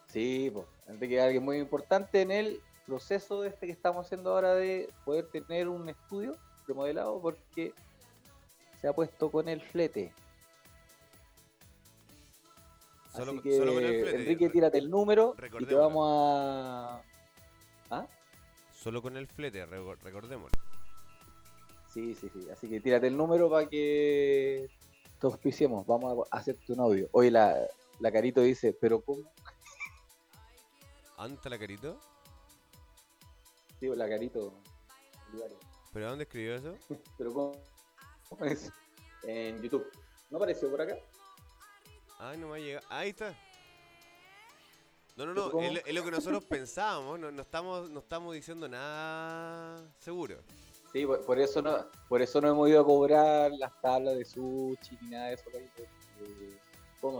Sí, 0.07 0.49
pues, 0.53 0.65
Enrique 0.87 1.17
es 1.17 1.23
alguien 1.23 1.43
muy 1.43 1.57
importante 1.57 2.21
en 2.21 2.31
el 2.31 2.61
proceso 2.85 3.43
este 3.43 3.67
que 3.67 3.71
estamos 3.71 4.05
haciendo 4.05 4.31
ahora 4.31 4.55
de 4.55 4.91
poder 5.05 5.27
tener 5.29 5.67
un 5.67 5.87
estudio 5.87 6.35
remodelado 6.67 7.21
porque 7.21 7.73
se 8.81 8.87
ha 8.87 8.93
puesto 8.93 9.29
con 9.31 9.47
el 9.47 9.61
flete. 9.61 10.13
Solo, 13.11 13.31
Así 13.31 13.41
que, 13.41 13.57
solo 13.57 13.73
con 13.73 13.83
el 13.83 14.01
flete. 14.01 14.15
Enrique, 14.17 14.49
tírate 14.49 14.77
el 14.77 14.89
número 14.89 15.35
y 15.59 15.65
te 15.65 15.73
vamos 15.75 16.07
a... 16.09 17.01
¿Ah? 17.89 18.07
Solo 18.73 19.01
con 19.01 19.17
el 19.17 19.27
flete, 19.27 19.65
reco- 19.67 19.97
recordémoslo. 20.01 20.57
Sí, 21.91 22.13
sí, 22.13 22.29
sí. 22.29 22.47
Así 22.51 22.69
que 22.69 22.79
tírate 22.79 23.07
el 23.07 23.17
número 23.17 23.49
para 23.49 23.67
que 23.67 24.69
te 25.19 25.27
auspiciemos. 25.27 25.85
Vamos 25.87 26.27
a 26.31 26.37
hacerte 26.37 26.71
un 26.73 26.81
audio. 26.81 27.09
Oye, 27.11 27.31
la, 27.31 27.57
la 27.99 28.11
Carito 28.11 28.41
dice, 28.41 28.73
pero 28.79 29.01
¿cómo? 29.01 29.23
¿A 31.17 31.23
¿Dónde 31.23 31.35
está 31.35 31.49
la 31.49 31.57
carito? 31.59 31.99
Digo, 33.81 33.95
la 33.95 34.07
Carito. 34.07 34.53
¿Pero 35.91 36.05
a 36.05 36.09
dónde 36.11 36.23
escribió 36.23 36.55
eso? 36.55 36.75
Pero 37.17 37.33
¿cómo? 37.33 37.51
¿Cómo 38.29 38.45
es? 38.45 38.71
En 39.23 39.61
YouTube. 39.61 39.85
¿No 40.29 40.37
apareció 40.37 40.69
por 40.69 40.81
acá? 40.81 40.95
Ay, 42.19 42.37
no 42.37 42.49
me 42.49 42.57
ha 42.57 42.59
llegado. 42.59 42.85
Ahí 42.89 43.09
está. 43.09 43.33
No, 45.15 45.25
no, 45.25 45.33
¿Pero 45.33 45.51
no. 45.53 45.61
Es, 45.61 45.73
lo- 45.73 45.79
es 45.85 45.93
lo 45.95 46.03
que 46.03 46.11
nosotros 46.11 46.43
pensábamos. 46.45 47.19
No, 47.19 47.31
no 47.31 47.41
estamos, 47.41 47.89
no 47.89 47.99
estamos 47.99 48.33
diciendo 48.35 48.67
nada 48.67 49.81
seguro. 49.99 50.37
Sí, 50.93 51.05
por, 51.05 51.23
por 51.25 51.39
eso 51.39 51.61
no, 51.61 51.85
por 52.07 52.21
eso 52.21 52.41
no 52.41 52.49
hemos 52.49 52.69
ido 52.69 52.81
a 52.81 52.85
cobrar 52.85 53.51
las 53.51 53.79
tablas 53.81 54.17
de 54.17 54.25
sushi 54.25 54.97
ni 55.01 55.09
nada 55.11 55.27
de 55.27 55.33
eso, 55.33 55.45
Carito. 55.51 55.83
Eh. 55.83 56.57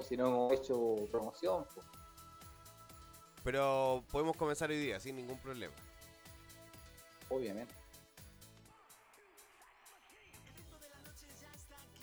Si 0.04 0.18
no 0.18 0.28
hemos 0.28 0.54
hecho 0.54 0.96
promoción. 1.10 1.66
Pero 3.44 4.04
podemos 4.12 4.36
comenzar 4.36 4.70
hoy 4.70 4.78
día 4.78 5.00
sin 5.00 5.16
ningún 5.16 5.40
problema. 5.40 5.74
Obviamente. 7.30 7.74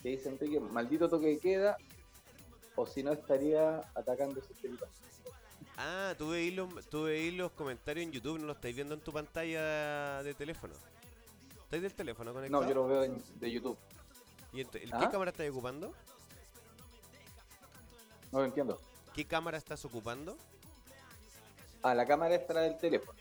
¿Qué 0.02 0.10
dice 0.10 0.28
Enrique? 0.30 0.60
Maldito 0.60 1.08
toque 1.08 1.26
de 1.26 1.38
queda. 1.38 1.76
O 2.76 2.86
si 2.86 3.02
no 3.02 3.12
estaría 3.12 3.78
atacando 3.94 4.40
ese 4.40 4.54
pelito. 4.54 4.86
Ah, 5.78 6.14
tú 6.16 6.30
veis 6.30 6.54
los, 6.54 6.72
los 6.92 7.52
comentarios 7.52 8.04
en 8.06 8.12
YouTube, 8.12 8.38
no 8.38 8.46
lo 8.46 8.52
estáis 8.52 8.74
viendo 8.74 8.94
en 8.94 9.00
tu 9.00 9.12
pantalla 9.12 10.22
de 10.22 10.34
teléfono. 10.34 10.74
¿Estáis 11.64 11.82
del 11.82 11.94
teléfono 11.94 12.32
conectado? 12.32 12.62
No, 12.62 12.68
yo 12.68 12.74
lo 12.74 12.86
veo 12.86 13.02
en- 13.04 13.22
de 13.40 13.50
YouTube. 13.50 13.76
¿Y 14.52 14.60
el- 14.60 14.68
¿Qué 14.70 14.88
¿Ah? 14.92 15.08
cámara 15.10 15.30
estás 15.32 15.48
ocupando? 15.50 15.92
No 18.32 18.38
lo 18.40 18.44
entiendo. 18.44 18.80
¿Qué 19.14 19.24
cámara 19.26 19.58
estás 19.58 19.84
ocupando? 19.84 20.36
Ah, 21.82 21.94
la 21.94 22.06
cámara 22.06 22.34
está 22.34 22.54
la 22.54 22.60
del 22.62 22.78
teléfono. 22.78 23.18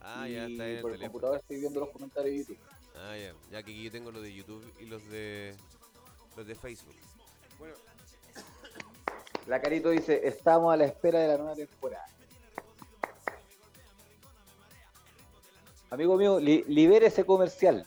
Ah, 0.00 0.28
y 0.28 0.34
ya 0.34 0.46
está 0.46 0.68
en 0.68 0.76
el 0.76 0.82
por 0.82 0.90
el 0.92 0.96
teléfono. 0.98 1.12
computador 1.12 1.36
estoy 1.40 1.60
viendo 1.60 1.80
los 1.80 1.90
comentarios 1.90 2.32
de 2.32 2.38
YouTube. 2.54 2.58
Ah, 2.96 3.16
ya. 3.16 3.32
Ya 3.50 3.62
que 3.62 3.70
aquí 3.72 3.82
yo 3.84 3.90
tengo 3.90 4.10
los 4.10 4.22
de 4.22 4.32
YouTube 4.34 4.74
y 4.80 4.86
los 4.86 5.06
de 5.08 5.54
los 6.36 6.46
de 6.46 6.54
Facebook. 6.54 6.94
Bueno, 7.58 7.74
La 9.48 9.60
Carito 9.60 9.88
dice, 9.90 10.20
estamos 10.28 10.72
a 10.72 10.76
la 10.76 10.84
espera 10.84 11.18
de 11.20 11.28
la 11.28 11.36
nueva 11.38 11.54
temporada. 11.54 12.06
Amigo 15.90 16.16
mío, 16.16 16.38
li- 16.38 16.64
libere 16.68 17.06
ese 17.06 17.24
comercial. 17.24 17.86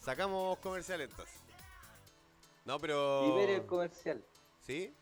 sacamos 0.00 0.58
comercial 0.58 1.00
entonces. 1.00 1.34
No, 2.66 2.78
pero 2.78 3.26
Libere 3.26 3.56
el 3.56 3.66
comercial. 3.66 4.22
¿Sí? 4.66 4.94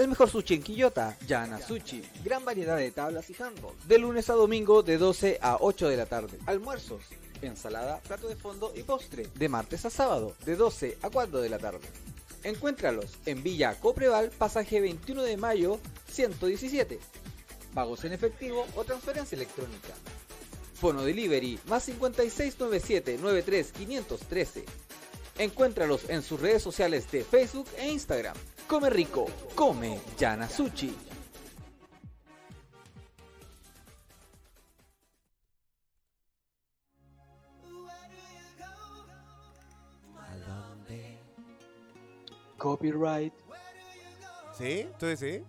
El 0.00 0.08
mejor 0.08 0.30
sushi 0.30 0.54
en 0.54 0.62
Quillota, 0.62 1.14
Yana 1.26 1.60
Sushi. 1.60 2.02
Gran 2.24 2.42
variedad 2.42 2.78
de 2.78 2.90
tablas 2.90 3.28
y 3.28 3.34
handballs. 3.34 3.86
De 3.86 3.98
lunes 3.98 4.30
a 4.30 4.32
domingo 4.32 4.82
de 4.82 4.96
12 4.96 5.38
a 5.42 5.58
8 5.60 5.90
de 5.90 5.96
la 5.98 6.06
tarde. 6.06 6.38
Almuerzos, 6.46 7.02
ensalada, 7.42 7.98
plato 7.98 8.26
de 8.26 8.34
fondo 8.34 8.72
y 8.74 8.82
postre. 8.82 9.26
De 9.34 9.50
martes 9.50 9.84
a 9.84 9.90
sábado, 9.90 10.34
de 10.46 10.56
12 10.56 10.96
a 11.02 11.10
4 11.10 11.42
de 11.42 11.50
la 11.50 11.58
tarde. 11.58 11.86
Encuéntralos 12.44 13.18
en 13.26 13.42
Villa 13.42 13.78
Copreval, 13.78 14.30
pasaje 14.30 14.80
21 14.80 15.22
de 15.22 15.36
mayo, 15.36 15.78
117. 16.10 16.98
Pagos 17.74 18.02
en 18.04 18.14
efectivo 18.14 18.64
o 18.76 18.84
transferencia 18.84 19.36
electrónica. 19.36 19.92
Fono 20.76 21.02
Delivery 21.02 21.60
más 21.66 21.84
5697 21.84 23.18
93 23.18 23.72
513. 23.72 24.64
Encuéntralos 25.36 26.08
en 26.08 26.22
sus 26.22 26.40
redes 26.40 26.62
sociales 26.62 27.10
de 27.12 27.22
Facebook 27.22 27.66
e 27.76 27.90
Instagram. 27.90 28.36
Come 28.70 28.88
rico, 28.88 29.28
come 29.56 30.00
Yanasuchi. 30.16 30.96
Copyright. 42.56 43.32
¿Sí? 44.56 44.86
¿Tú 45.00 45.06
decís? 45.06 45.42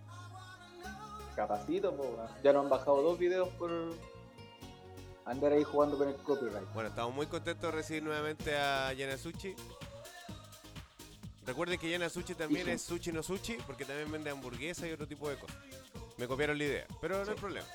Capacito, 1.35 1.95
po, 1.95 2.01
weón. 2.01 2.27
ya 2.43 2.53
nos 2.53 2.63
han 2.63 2.69
bajado 2.71 3.03
dos 3.03 3.19
videos 3.19 3.49
por 3.49 3.69
andar 5.25 5.51
ahí 5.51 5.63
jugando 5.63 5.95
con 5.95 6.07
el 6.09 6.15
copyright. 6.15 6.73
Bueno, 6.73 6.89
estamos 6.89 7.13
muy 7.13 7.27
contentos 7.27 7.69
de 7.69 7.77
recibir 7.77 8.01
nuevamente 8.01 8.57
a 8.57 8.91
Yanasuchi. 8.93 9.55
Recuerden 11.51 11.77
que 11.77 11.89
Yanasuchi 11.89 12.33
también 12.33 12.65
Hijo. 12.65 12.75
es 12.75 12.81
sushi 12.81 13.11
no 13.11 13.21
sushi, 13.21 13.57
porque 13.67 13.83
también 13.83 14.09
vende 14.09 14.29
hamburguesas 14.29 14.87
y 14.87 14.93
otro 14.93 15.05
tipo 15.05 15.29
de 15.29 15.35
cosas. 15.35 15.57
Me 16.15 16.25
copiaron 16.25 16.57
la 16.57 16.63
idea, 16.63 16.87
pero 17.01 17.25
no 17.25 17.29
hay 17.29 17.37
problema. 17.37 17.67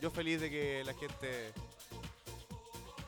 Yo 0.00 0.08
feliz 0.08 0.40
de 0.40 0.50
que 0.50 0.84
la 0.84 0.94
gente 0.94 1.52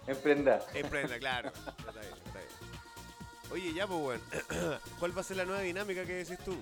Emprenda. 0.04 0.66
emprenda, 0.74 1.16
claro. 1.20 1.50
Está 1.78 1.92
bien, 1.92 2.12
está 2.26 2.38
bien. 2.40 3.52
Oye, 3.52 3.72
ya 3.72 3.86
pues 3.86 4.00
bueno. 4.00 4.24
¿Cuál 4.98 5.16
va 5.16 5.20
a 5.20 5.24
ser 5.24 5.36
la 5.36 5.44
nueva 5.44 5.60
dinámica 5.60 6.04
que 6.04 6.14
decís 6.14 6.38
tú? 6.44 6.56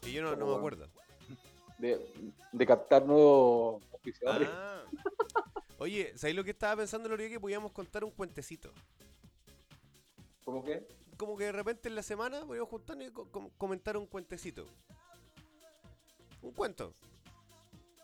Que 0.00 0.12
yo 0.12 0.22
no, 0.22 0.36
no 0.36 0.46
me 0.46 0.54
acuerdo. 0.56 0.86
De, 1.78 1.98
de 2.52 2.64
captar 2.66 3.04
nuevos 3.04 3.82
oficiadores. 3.90 4.48
Ah. 4.52 4.84
Oye, 5.78 6.12
¿sabéis 6.16 6.36
lo 6.36 6.44
que 6.44 6.52
estaba 6.52 6.76
pensando 6.76 7.12
el 7.12 7.28
que 7.28 7.40
podíamos 7.40 7.72
contar 7.72 8.04
un 8.04 8.12
cuentecito? 8.12 8.72
¿Cómo 10.44 10.64
que? 10.64 10.86
Como 11.18 11.36
que 11.36 11.44
de 11.44 11.52
repente 11.52 11.88
en 11.88 11.94
la 11.96 12.02
semana 12.02 12.40
podríamos 12.46 12.70
juntarnos 12.70 13.08
y 13.08 13.10
co- 13.10 13.30
com- 13.30 13.50
comentar 13.58 13.96
un 13.96 14.06
cuentecito. 14.06 14.66
Un 16.40 16.52
cuento. 16.52 16.94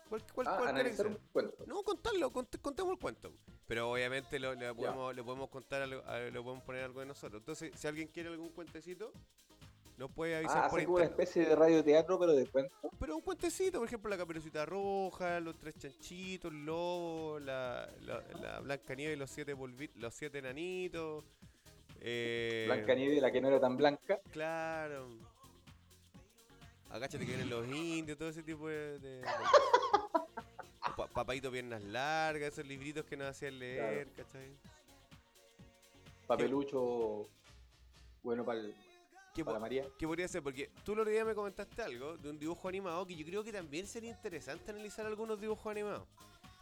¿Cuál, 0.09 0.21
cuál, 0.33 0.47
Ah, 0.47 0.57
cuál 0.59 1.07
un 1.07 1.17
cuento. 1.33 1.65
No, 1.65 1.81
contarlo, 1.81 2.31
cont- 2.31 2.61
contemos 2.61 2.91
el 2.93 2.99
cuento. 2.99 3.33
Pero 3.65 3.89
obviamente 3.91 4.37
lo, 4.37 4.53
le, 4.53 4.71
podemos, 4.75 5.15
le 5.15 5.23
podemos 5.23 5.49
contar, 5.49 5.81
algo- 5.81 6.03
a- 6.05 6.19
le 6.19 6.31
podemos 6.41 6.63
poner 6.63 6.83
algo 6.83 6.99
de 6.99 7.07
nosotros. 7.07 7.41
Entonces, 7.41 7.71
si 7.75 7.87
alguien 7.87 8.07
quiere 8.09 8.29
algún 8.29 8.49
cuentecito, 8.49 9.11
nos 9.97 10.11
puede 10.11 10.35
avisar 10.35 10.65
Ah, 10.65 10.69
por 10.69 10.83
como 10.83 10.97
una 10.97 11.05
especie 11.05 11.45
de 11.45 11.55
radioteatro, 11.55 12.19
pero 12.19 12.33
de 12.33 12.45
cuento. 12.45 12.75
Pero 12.99 13.15
un 13.15 13.21
cuentecito, 13.21 13.79
por 13.79 13.87
ejemplo, 13.87 14.09
la 14.09 14.17
caperucita 14.17 14.65
roja, 14.65 15.39
los 15.39 15.57
tres 15.57 15.75
chanchitos, 15.79 16.51
el 16.51 16.65
lobo, 16.65 17.39
la, 17.39 17.89
la, 18.01 18.21
la 18.41 18.59
Blanca 18.59 18.93
Nieve 18.93 19.13
y 19.13 19.15
los 19.15 19.31
siete, 19.31 19.55
polvi- 19.55 19.91
los 19.95 20.13
siete 20.13 20.37
enanitos. 20.39 21.23
Eh, 22.07 22.65
Blanca 22.67 22.93
Nieve, 22.93 23.19
la 23.19 23.31
que 23.31 23.41
no 23.41 23.47
era 23.47 23.59
tan 23.59 23.75
blanca. 23.77 24.19
Claro. 24.31 25.09
Agáchate 26.91 27.25
que 27.25 27.31
vienen 27.31 27.49
los 27.49 27.67
indios, 27.67 28.15
todo 28.17 28.29
ese 28.29 28.43
tipo 28.43 28.67
de. 28.69 28.99
de- 28.99 29.21
de- 29.21 29.23
Pa- 30.95 31.07
Papaito 31.07 31.51
piernas 31.51 31.83
largas, 31.83 32.53
esos 32.53 32.65
libritos 32.67 33.05
que 33.05 33.17
nos 33.17 33.27
hacían 33.27 33.57
leer, 33.59 34.07
¿cachai? 34.15 34.55
Papelucho 36.27 37.27
bueno 38.23 38.45
para 38.45 38.61
¿Qué, 39.33 39.43
para 39.43 39.59
María. 39.59 39.85
qué 39.99 40.07
podría 40.07 40.27
ser? 40.27 40.41
Porque 40.41 40.69
tú 40.85 40.93
el 40.93 40.99
otro 40.99 41.11
día 41.11 41.25
me 41.25 41.35
comentaste 41.35 41.81
algo 41.81 42.17
de 42.17 42.29
un 42.29 42.39
dibujo 42.39 42.69
animado 42.69 43.05
que 43.05 43.15
yo 43.15 43.25
creo 43.25 43.43
que 43.43 43.51
también 43.51 43.85
sería 43.87 44.11
interesante 44.11 44.71
analizar 44.71 45.05
algunos 45.05 45.39
dibujos 45.41 45.69
animados. 45.71 46.07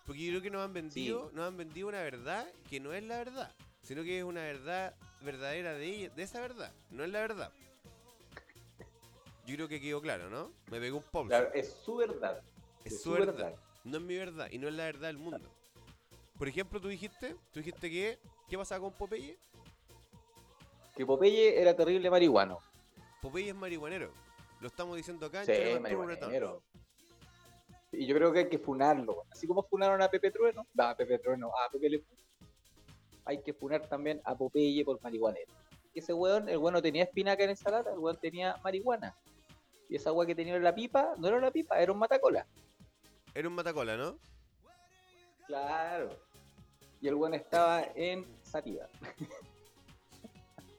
Porque 0.05 0.23
yo 0.25 0.31
creo 0.31 0.41
que 0.41 0.49
nos 0.49 0.63
han 0.63 0.73
vendido, 0.73 1.29
nos 1.33 1.47
han 1.47 1.55
vendido 1.55 1.87
una 1.89 2.01
verdad 2.01 2.47
que 2.69 2.79
no 2.79 2.91
es 2.93 3.03
la 3.03 3.17
verdad, 3.17 3.51
sino 3.83 4.03
que 4.03 4.17
es 4.19 4.23
una 4.23 4.41
verdad 4.41 4.95
verdadera 5.23 5.73
de, 5.73 5.85
ella- 5.85 6.09
de 6.09 6.23
esa 6.23 6.39
verdad, 6.41 6.71
no 6.91 7.03
es 7.03 7.09
la 7.09 7.19
verdad. 7.21 7.51
Yo 9.45 9.55
creo 9.55 9.67
que 9.67 9.81
quedó 9.81 10.01
claro, 10.01 10.29
¿no? 10.29 10.51
Me 10.71 10.79
pegó 10.79 11.03
un. 11.13 11.27
Claro, 11.27 11.49
es 11.53 11.73
su 11.83 11.95
verdad. 11.97 12.41
Es 12.85 12.93
es 12.93 13.01
su 13.01 13.11
verdad. 13.11 13.33
verdad. 13.33 13.55
No 13.83 13.97
es 13.97 14.03
mi 14.03 14.15
verdad 14.17 14.47
y 14.51 14.57
no 14.57 14.67
es 14.69 14.73
la 14.73 14.85
verdad 14.85 15.07
del 15.07 15.17
mundo. 15.17 15.49
Por 16.37 16.47
ejemplo, 16.47 16.79
tú 16.79 16.87
dijiste, 16.87 17.35
tú 17.51 17.59
dijiste 17.59 17.89
que 17.89 18.19
¿qué 18.49 18.57
pasaba 18.57 18.81
con 18.81 18.93
Popeye? 18.93 19.37
Que 20.95 21.05
Popeye 21.05 21.61
era 21.61 21.75
terrible 21.75 22.09
marihuano. 22.09 22.59
Popeye 23.21 23.49
es 23.49 23.55
marihuanero. 23.55 24.11
Lo 24.61 24.67
estamos 24.67 24.95
diciendo 24.95 25.25
acá 25.25 25.43
en 25.43 25.45
Sí, 25.47 25.79
marihuanero. 25.81 26.63
Y 27.91 28.07
yo 28.07 28.15
creo 28.15 28.31
que 28.31 28.39
hay 28.39 28.49
que 28.49 28.57
funarlo. 28.59 29.25
Así 29.29 29.45
como 29.45 29.63
funaron 29.63 30.01
a 30.01 30.09
Pepe 30.09 30.31
Trueno, 30.31 30.65
da 30.73 30.91
a 30.91 30.95
Pepe 30.97 31.19
Trueno, 31.19 31.49
a 31.49 31.69
Pepe 31.69 31.89
Le 31.89 32.03
hay 33.25 33.41
que 33.41 33.53
funar 33.53 33.87
también 33.87 34.21
a 34.23 34.35
Popeye 34.35 34.83
por 34.83 35.01
marihuanero. 35.01 35.51
Y 35.93 35.99
ese 35.99 36.13
weón, 36.13 36.49
el 36.49 36.57
weón 36.57 36.73
no 36.73 36.81
tenía 36.81 37.03
espinaca 37.03 37.43
en 37.43 37.51
esa 37.51 37.69
lata, 37.69 37.91
el 37.91 37.99
weón 37.99 38.17
tenía 38.17 38.57
marihuana. 38.63 39.15
Y 39.89 39.95
esa 39.95 40.11
weá 40.11 40.25
que 40.25 40.35
tenía 40.35 40.55
en 40.55 40.63
la 40.63 40.73
pipa, 40.73 41.13
no 41.17 41.27
era 41.27 41.37
una 41.37 41.51
pipa, 41.51 41.79
era 41.79 41.91
un 41.91 41.99
matacola. 41.99 42.47
Era 43.33 43.47
un 43.47 43.55
matacola, 43.55 43.95
¿no? 43.95 44.17
Claro. 45.45 46.09
Y 46.99 47.07
el 47.07 47.15
weón 47.15 47.33
estaba 47.33 47.83
en 47.95 48.25
Sativa. 48.43 48.87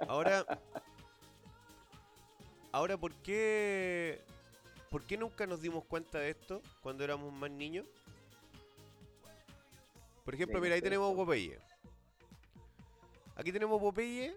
Ahora, 0.09 0.45
ahora 2.73 2.97
¿por 2.97 3.13
qué, 3.17 4.21
por 4.91 5.05
qué 5.05 5.17
nunca 5.17 5.47
nos 5.47 5.61
dimos 5.61 5.85
cuenta 5.85 6.19
de 6.19 6.31
esto 6.31 6.61
cuando 6.83 7.05
éramos 7.05 7.33
más 7.33 7.51
niños? 7.51 7.87
Por 10.25 10.35
ejemplo, 10.35 10.61
mira, 10.61 10.75
ahí 10.75 10.83
tenemos 10.83 11.13
a. 11.13 11.17
Popeye. 11.17 11.59
Aquí 13.37 13.53
tenemos 13.53 13.81
Popeye 13.81 14.37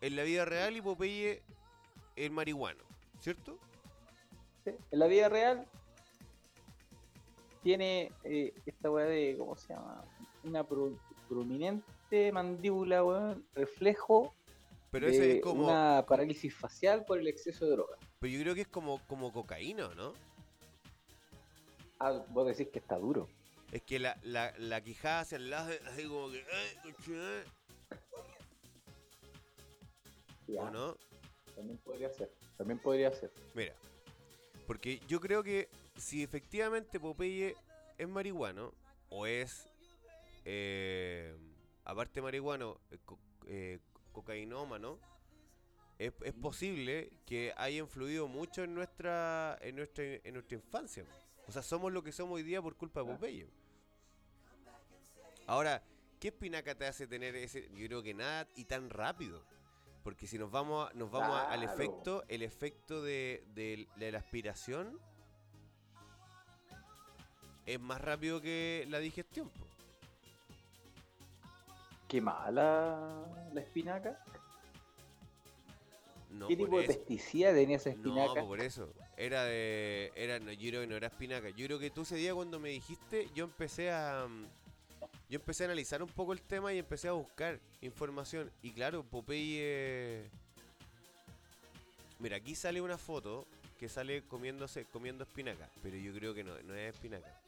en 0.00 0.16
la 0.16 0.22
vida 0.24 0.44
real 0.44 0.76
y 0.76 0.80
Popeye 0.80 1.42
el 2.16 2.30
marihuano, 2.30 2.82
¿cierto? 3.20 3.58
¿sí? 4.64 4.72
En 4.90 4.98
la 4.98 5.06
vida 5.06 5.28
real 5.28 5.66
tiene 7.62 8.12
eh, 8.24 8.52
esta 8.64 8.90
weá 8.90 9.06
de, 9.06 9.36
¿cómo 9.38 9.56
se 9.56 9.72
llama? 9.74 10.04
Una 10.44 10.64
pro- 10.64 10.96
prominente 11.28 12.32
mandíbula, 12.32 13.04
weón, 13.04 13.44
reflejo 13.54 14.32
Pero 14.90 15.06
de 15.06 15.12
ese 15.12 15.36
es 15.36 15.42
como, 15.42 15.64
una 15.64 16.04
parálisis 16.06 16.54
facial 16.54 17.04
por 17.04 17.18
el 17.18 17.26
exceso 17.28 17.64
de 17.64 17.72
droga. 17.72 17.96
pero 18.20 18.32
yo 18.32 18.40
creo 18.40 18.54
que 18.54 18.60
es 18.62 18.68
como, 18.68 19.00
como 19.06 19.32
cocaína, 19.32 19.88
¿no? 19.96 20.14
Ah, 21.98 22.12
vos 22.28 22.46
decís 22.46 22.68
que 22.72 22.78
está 22.78 22.96
duro. 22.98 23.28
Es 23.72 23.82
que 23.82 23.98
la, 23.98 24.16
la, 24.22 24.52
la 24.58 24.80
quijada 24.80 25.20
hacia 25.20 25.36
el 25.36 25.50
lado, 25.50 25.72
así 25.90 26.04
como 26.06 26.30
que, 26.30 26.44
"Ay, 26.52 26.76
conche", 26.92 27.44
Ya, 30.46 30.62
¿o 30.62 30.70
no? 30.70 30.96
También 31.54 31.78
podría 31.78 32.10
ser. 32.10 32.30
También 32.56 32.78
podría 32.78 33.12
ser. 33.12 33.32
Mira, 33.54 33.74
porque 34.66 35.00
yo 35.08 35.20
creo 35.20 35.42
que 35.42 35.68
si 35.96 36.22
efectivamente 36.22 37.00
Popeye 37.00 37.54
es 37.98 38.08
marihuano, 38.08 38.72
o 39.08 39.26
es, 39.26 39.66
eh, 40.44 41.34
aparte 41.84 42.20
marihuano, 42.20 42.78
eh, 42.90 42.98
co- 43.04 43.18
eh, 43.46 43.78
cocainómano, 44.12 44.98
es, 45.98 46.12
es 46.24 46.34
posible 46.34 47.10
que 47.24 47.54
haya 47.56 47.78
influido 47.78 48.28
mucho 48.28 48.62
en 48.64 48.74
nuestra, 48.74 49.56
en 49.62 49.76
nuestra 49.76 50.04
en 50.04 50.34
nuestra 50.34 50.56
infancia. 50.56 51.04
O 51.48 51.52
sea, 51.52 51.62
somos 51.62 51.92
lo 51.92 52.02
que 52.02 52.12
somos 52.12 52.34
hoy 52.36 52.42
día 52.42 52.60
por 52.60 52.76
culpa 52.76 53.02
de. 53.02 53.12
Popeye. 53.12 53.46
Ahora, 55.46 55.82
¿qué 56.20 56.28
espinaca 56.28 56.74
te 56.74 56.86
hace 56.86 57.06
tener 57.06 57.36
ese? 57.36 57.68
Yo 57.74 57.86
creo 57.86 58.02
que 58.02 58.14
nada 58.14 58.48
y 58.56 58.64
tan 58.64 58.90
rápido. 58.90 59.42
Porque 60.06 60.28
si 60.28 60.38
nos 60.38 60.52
vamos, 60.52 60.88
a- 60.88 60.94
nos 60.94 61.10
vamos 61.10 61.36
a- 61.36 61.50
al 61.50 61.64
efecto, 61.64 62.22
el 62.28 62.44
efecto 62.44 63.02
de, 63.02 63.42
de- 63.56 63.88
de 63.96 64.12
la 64.12 64.18
aspiración 64.18 65.00
es 67.66 67.80
más 67.80 68.00
rápido 68.00 68.40
que 68.40 68.84
la 68.88 69.00
digestión. 69.00 69.48
po. 69.50 69.66
Qué 72.06 72.20
mala 72.20 73.24
la 73.52 73.60
espinaca. 73.60 74.22
No, 76.30 76.46
¿Qué 76.46 76.56
tipo 76.56 76.78
de 76.78 76.84
eso. 76.84 76.92
pesticida 76.92 77.52
tenía 77.52 77.74
esa 77.78 77.90
No, 77.90 77.96
espinaca? 77.96 78.40
po, 78.42 78.46
por 78.46 78.60
eso. 78.60 78.88
Era 79.16 79.42
de. 79.42 80.12
Era, 80.14 80.38
no, 80.38 80.52
yo 80.52 80.68
creo 80.70 80.82
que 80.82 80.86
no 80.86 80.94
era 80.94 81.08
espinaca. 81.08 81.48
Yo 81.50 81.66
creo 81.66 81.80
que 81.80 81.90
tú 81.90 82.02
ese 82.02 82.14
día 82.14 82.32
cuando 82.32 82.60
me 82.60 82.68
dijiste, 82.68 83.28
yo 83.34 83.42
empecé 83.42 83.90
a. 83.90 84.28
Yo 85.28 85.36
empecé 85.38 85.64
a 85.64 85.66
analizar 85.66 86.02
un 86.02 86.08
poco 86.08 86.32
el 86.32 86.40
tema 86.42 86.72
y 86.72 86.78
empecé 86.78 87.08
a 87.08 87.12
buscar 87.12 87.58
información. 87.80 88.50
Y 88.62 88.72
claro, 88.72 89.02
Popeye. 89.02 90.30
Mira, 92.20 92.36
aquí 92.36 92.54
sale 92.54 92.80
una 92.80 92.96
foto 92.96 93.44
que 93.78 93.88
sale 93.88 94.22
comiéndose, 94.22 94.84
comiendo 94.86 95.24
espinaca. 95.24 95.68
Pero 95.82 95.96
yo 95.96 96.12
creo 96.14 96.32
que 96.32 96.44
no, 96.44 96.54
no 96.62 96.74
es 96.74 96.94
espinaca. 96.94 97.40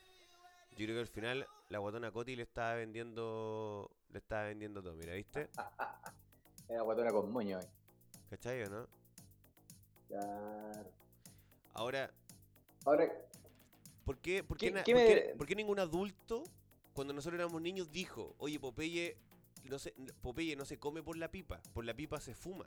Yo 0.76 0.84
creo 0.86 0.96
que 0.96 1.00
al 1.00 1.06
final 1.08 1.46
la 1.70 1.78
guatona 1.78 2.10
Coti 2.10 2.34
le 2.36 2.42
estaba 2.42 2.74
vendiendo. 2.74 3.90
Le 4.12 4.18
estaba 4.18 4.44
vendiendo 4.44 4.82
todo, 4.82 4.94
mira, 4.94 5.14
¿viste? 5.14 5.48
Era 6.68 6.82
guatona 6.82 7.10
con 7.12 7.30
moño. 7.30 7.60
eh. 7.60 7.68
¿Cachai 8.30 8.62
o 8.64 8.70
no? 8.70 8.86
Claro. 10.08 10.90
Ahora, 11.74 12.10
Ahora, 12.84 13.06
¿Por 14.04 14.16
qué, 14.18 14.42
por 14.42 14.56
qué 14.56 14.66
¿Qué- 14.68 14.72
na- 14.72 14.82
qué 14.84 14.92
por 14.92 15.00
me- 15.02 15.06
qué- 15.06 15.34
por 15.36 15.46
qué 15.46 15.54
ningún 15.54 15.78
adulto, 15.78 16.42
cuando 16.99 17.14
nosotros 17.14 17.38
éramos 17.38 17.62
niños, 17.62 17.92
dijo, 17.92 18.34
oye, 18.38 18.59
Popeye 18.59 19.16
no, 19.66 19.78
se, 19.78 19.92
Popeye 20.20 20.57
no 20.57 20.64
se 20.64 20.80
come 20.80 21.01
por 21.01 21.16
la 21.16 21.30
pipa, 21.30 21.61
por 21.72 21.84
la 21.84 21.94
pipa 21.94 22.18
se 22.18 22.34
fuma? 22.34 22.66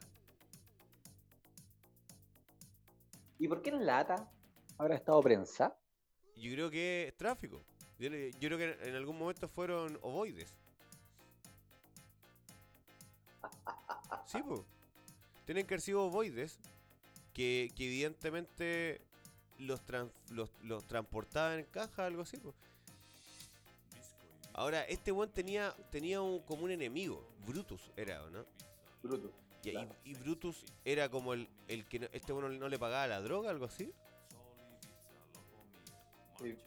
¿y 3.40 3.46
por 3.50 3.62
qué 3.62 3.72
en 3.72 3.86
lata? 3.86 4.32
¿Habrá 4.78 4.96
estado 4.96 5.20
prensa? 5.20 5.76
Yo 6.38 6.50
creo 6.54 6.72
que 6.72 7.10
es 7.10 7.18
tráfico. 7.18 7.62
Yo, 8.00 8.10
creo 8.10 8.58
que 8.58 8.78
en 8.88 8.96
algún 8.96 9.18
momento 9.20 9.50
fueron 9.50 10.00
ovoides. 10.02 10.56
Sí, 14.28 14.42
pues. 14.48 14.62
Tienen 15.46 15.68
que 15.68 15.74
haber 15.74 15.82
sido 15.82 16.06
ovoides 16.06 16.58
que, 17.34 17.70
que 17.76 17.86
evidentemente 17.86 19.02
los, 19.58 19.86
tran- 19.86 20.14
los, 20.30 20.50
los 20.64 20.86
transportaban 20.86 21.60
en 21.60 21.66
caja, 21.66 22.06
algo 22.06 22.22
así. 22.22 22.38
po. 22.38 22.54
Ahora, 24.62 24.84
este 24.84 25.12
weón 25.12 25.32
tenía, 25.32 25.76
tenía 25.90 26.22
un, 26.22 26.40
como 26.42 26.66
un 26.66 26.70
enemigo. 26.72 27.28
Brutus 27.48 27.82
era, 27.98 28.24
¿o 28.24 28.30
no? 28.30 28.46
Bruto. 29.02 29.32
Y, 29.64 29.70
y- 29.70 29.72
Claro. 29.72 29.90
y 30.06 30.14
Brutus 30.14 30.64
era 30.86 31.10
como 31.10 31.34
el, 31.34 31.48
el 31.68 31.84
que 31.88 31.98
no- 31.98 32.08
este 32.14 32.32
bueno 32.32 32.48
no 32.48 32.70
le 32.70 32.78
pagaba 32.78 33.08
la 33.08 33.22
droga, 33.22 33.50
algo 33.50 33.66
así. 33.66 33.92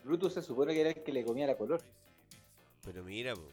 Brutus 0.02 0.34
se 0.34 0.42
supone 0.42 0.74
que 0.74 0.80
era 0.80 0.90
el 0.90 1.04
que 1.04 1.12
le 1.12 1.24
comía 1.24 1.46
la 1.46 1.56
color. 1.56 1.80
Pero 2.82 3.04
mira, 3.04 3.34
po. 3.36 3.48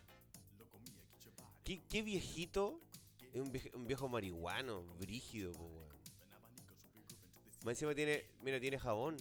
¿Qué, 1.64 1.80
qué 1.88 2.02
viejito 2.02 2.80
es 3.34 3.42
un, 3.42 3.52
viejo, 3.52 3.70
un 3.78 3.86
viejo 3.86 4.10
marihuano, 4.10 4.82
brígido, 5.00 5.52
po, 5.52 5.66
weón. 5.66 5.92
Más 7.64 7.74
encima 7.74 7.94
tiene, 7.94 8.26
mira, 8.42 8.60
tiene 8.60 8.80
jabón. 8.80 9.18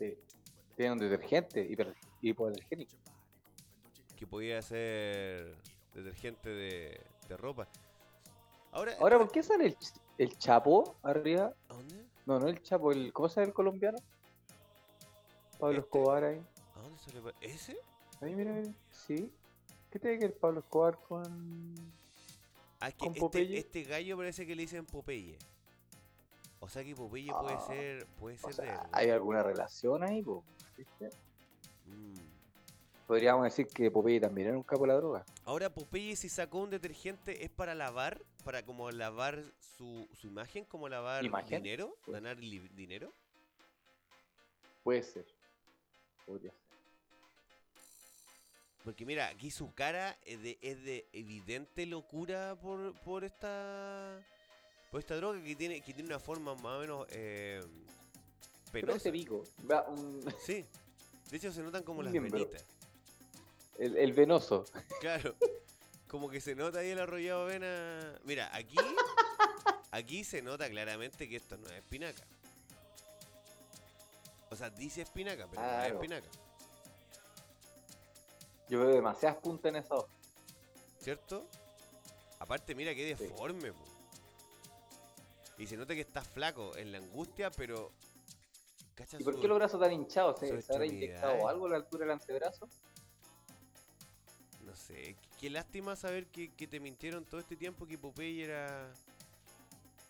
Sí. 0.00 0.18
Tiene 0.76 0.92
un 0.94 0.98
detergente 0.98 1.64
hiper, 1.64 1.94
hipoalergénico. 2.22 2.96
Que 4.22 4.26
podía 4.28 4.62
ser 4.62 5.56
detergente 5.92 6.48
de, 6.48 7.00
de 7.28 7.36
ropa. 7.36 7.66
Ahora, 8.70 8.94
Ahora, 9.00 9.18
¿por 9.18 9.32
qué 9.32 9.42
sale 9.42 9.66
el, 9.66 9.76
el 10.16 10.38
Chapo 10.38 10.94
arriba? 11.02 11.52
¿a 11.68 11.74
dónde? 11.74 12.04
No, 12.24 12.38
no 12.38 12.46
el 12.46 12.62
Chapo, 12.62 12.92
el, 12.92 13.12
¿cómo 13.12 13.26
llama 13.26 13.46
el 13.48 13.52
colombiano? 13.52 13.98
Pablo 15.58 15.78
Este. 15.78 15.80
Escobar 15.80 16.22
ahí. 16.22 16.40
¿A 16.76 16.80
dónde 16.82 16.98
sale? 17.00 17.20
¿Ese? 17.40 17.76
Ahí, 18.20 18.32
mira, 18.36 18.52
mira. 18.52 18.72
Sí. 18.92 19.28
¿Qué 19.90 19.98
tiene 19.98 20.20
que 20.20 20.28
ver 20.28 20.36
Pablo 20.38 20.60
Escobar 20.60 20.96
con.? 21.08 21.74
Ah, 22.78 22.88
es 22.90 22.94
que 22.94 23.00
¿Con 23.00 23.08
este, 23.08 23.20
Popeye? 23.20 23.58
este 23.58 23.82
gallo 23.82 24.16
parece 24.16 24.46
que 24.46 24.54
le 24.54 24.62
dicen 24.62 24.86
Popeye. 24.86 25.36
O 26.60 26.68
sea 26.68 26.84
que 26.84 26.94
Popeye 26.94 27.32
puede 27.32 27.56
Ah, 27.56 27.64
ser, 27.66 28.06
puede 28.20 28.38
ser 28.38 28.50
O 28.50 28.52
de. 28.52 28.88
¿hay 28.92 29.10
alguna 29.10 29.42
relación 29.42 30.04
ahí, 30.04 30.22
po? 30.22 30.44
¿Viste? 30.76 31.10
Mm. 31.86 32.31
Podríamos 33.12 33.44
decir 33.44 33.66
que 33.66 33.90
Popeye 33.90 34.18
también 34.18 34.48
era 34.48 34.56
un 34.56 34.62
capo 34.62 34.84
de 34.84 34.88
la 34.88 34.94
droga. 34.94 35.26
Ahora 35.44 35.68
Popeye 35.68 36.16
si 36.16 36.30
sacó 36.30 36.60
un 36.60 36.70
detergente 36.70 37.44
es 37.44 37.50
para 37.50 37.74
lavar, 37.74 38.18
para 38.42 38.64
como 38.64 38.90
lavar 38.90 39.44
su, 39.76 40.08
su 40.18 40.28
imagen, 40.28 40.64
como 40.64 40.88
lavar 40.88 41.22
¿Imagen? 41.22 41.62
dinero, 41.62 41.94
Pues. 42.06 42.14
ganar 42.14 42.38
dinero. 42.38 43.12
Puede 44.82 45.02
ser. 45.02 45.26
Podría 46.24 46.52
ser. 46.52 46.60
Porque 48.82 49.04
mira, 49.04 49.28
aquí 49.28 49.50
su 49.50 49.74
cara 49.74 50.16
es 50.24 50.42
de, 50.42 50.58
es 50.62 50.82
de 50.82 51.06
evidente 51.12 51.84
locura 51.84 52.56
por, 52.62 52.94
por 53.00 53.24
esta 53.24 54.18
por 54.90 55.00
esta 55.00 55.16
droga 55.16 55.42
que 55.42 55.54
tiene 55.54 55.82
que 55.82 55.92
tiene 55.92 56.08
una 56.08 56.18
forma 56.18 56.54
más 56.54 56.64
o 56.64 56.80
menos 56.80 57.06
eh, 57.10 57.62
Pero 58.72 58.86
penosa. 58.86 58.96
ese 58.96 59.12
pico, 59.12 59.44
va 59.70 59.82
un- 59.86 60.24
Sí. 60.46 60.64
De 61.30 61.36
hecho 61.36 61.52
se 61.52 61.62
notan 61.62 61.82
como 61.82 62.02
las 62.02 62.10
venitas. 62.10 62.64
El, 63.78 63.96
el 63.96 64.12
venoso. 64.12 64.64
Claro. 65.00 65.34
Como 66.08 66.28
que 66.28 66.40
se 66.40 66.54
nota 66.54 66.80
ahí 66.80 66.90
el 66.90 67.00
arrollado 67.00 67.46
vena. 67.46 68.20
Mira, 68.24 68.54
aquí 68.54 68.76
aquí 69.90 70.24
se 70.24 70.42
nota 70.42 70.68
claramente 70.68 71.28
que 71.28 71.36
esto 71.36 71.56
no 71.56 71.66
es 71.68 71.74
espinaca. 71.74 72.22
O 74.50 74.56
sea, 74.56 74.68
dice 74.68 75.02
espinaca, 75.02 75.46
pero 75.48 75.62
no 75.62 75.82
es 75.82 75.92
espinaca, 75.92 76.28
Yo 78.68 78.80
veo 78.80 78.90
demasiadas 78.90 79.38
puntas 79.38 79.70
en 79.70 79.76
esa 79.76 79.94
hoja. 79.94 80.12
¿cierto? 81.02 81.46
Aparte, 82.38 82.74
mira 82.74 82.94
qué 82.94 83.04
deforme. 83.04 83.72
Y 85.58 85.66
se 85.66 85.76
nota 85.76 85.94
que 85.94 86.00
está 86.00 86.22
flaco 86.22 86.76
en 86.76 86.92
la 86.92 86.98
angustia, 86.98 87.50
pero. 87.50 87.92
¿Cacha 88.94 89.18
¿Y 89.20 89.24
por 89.24 89.40
qué 89.40 89.48
los 89.48 89.58
brazos 89.58 89.80
tan 89.80 89.92
hinchados? 89.92 90.38
¿Se, 90.38 90.62
se 90.62 90.72
habrá 90.72 90.86
inyectado 90.86 91.48
algo 91.48 91.66
a 91.66 91.70
la 91.70 91.76
altura 91.76 92.04
del 92.04 92.12
antebrazo? 92.12 92.68
Sé, 94.86 95.16
qué- 95.40 95.50
lástima 95.50 95.94
saber 95.96 96.26
que, 96.26 96.48
que 96.50 96.66
te 96.66 96.80
mintieron 96.80 97.24
todo 97.24 97.40
este 97.40 97.56
tiempo 97.56 97.86
que 97.86 97.98
Popeye 97.98 98.44
era. 98.44 98.92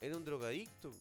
Era 0.01 0.17
un 0.17 0.25
drogadicto. 0.25 0.93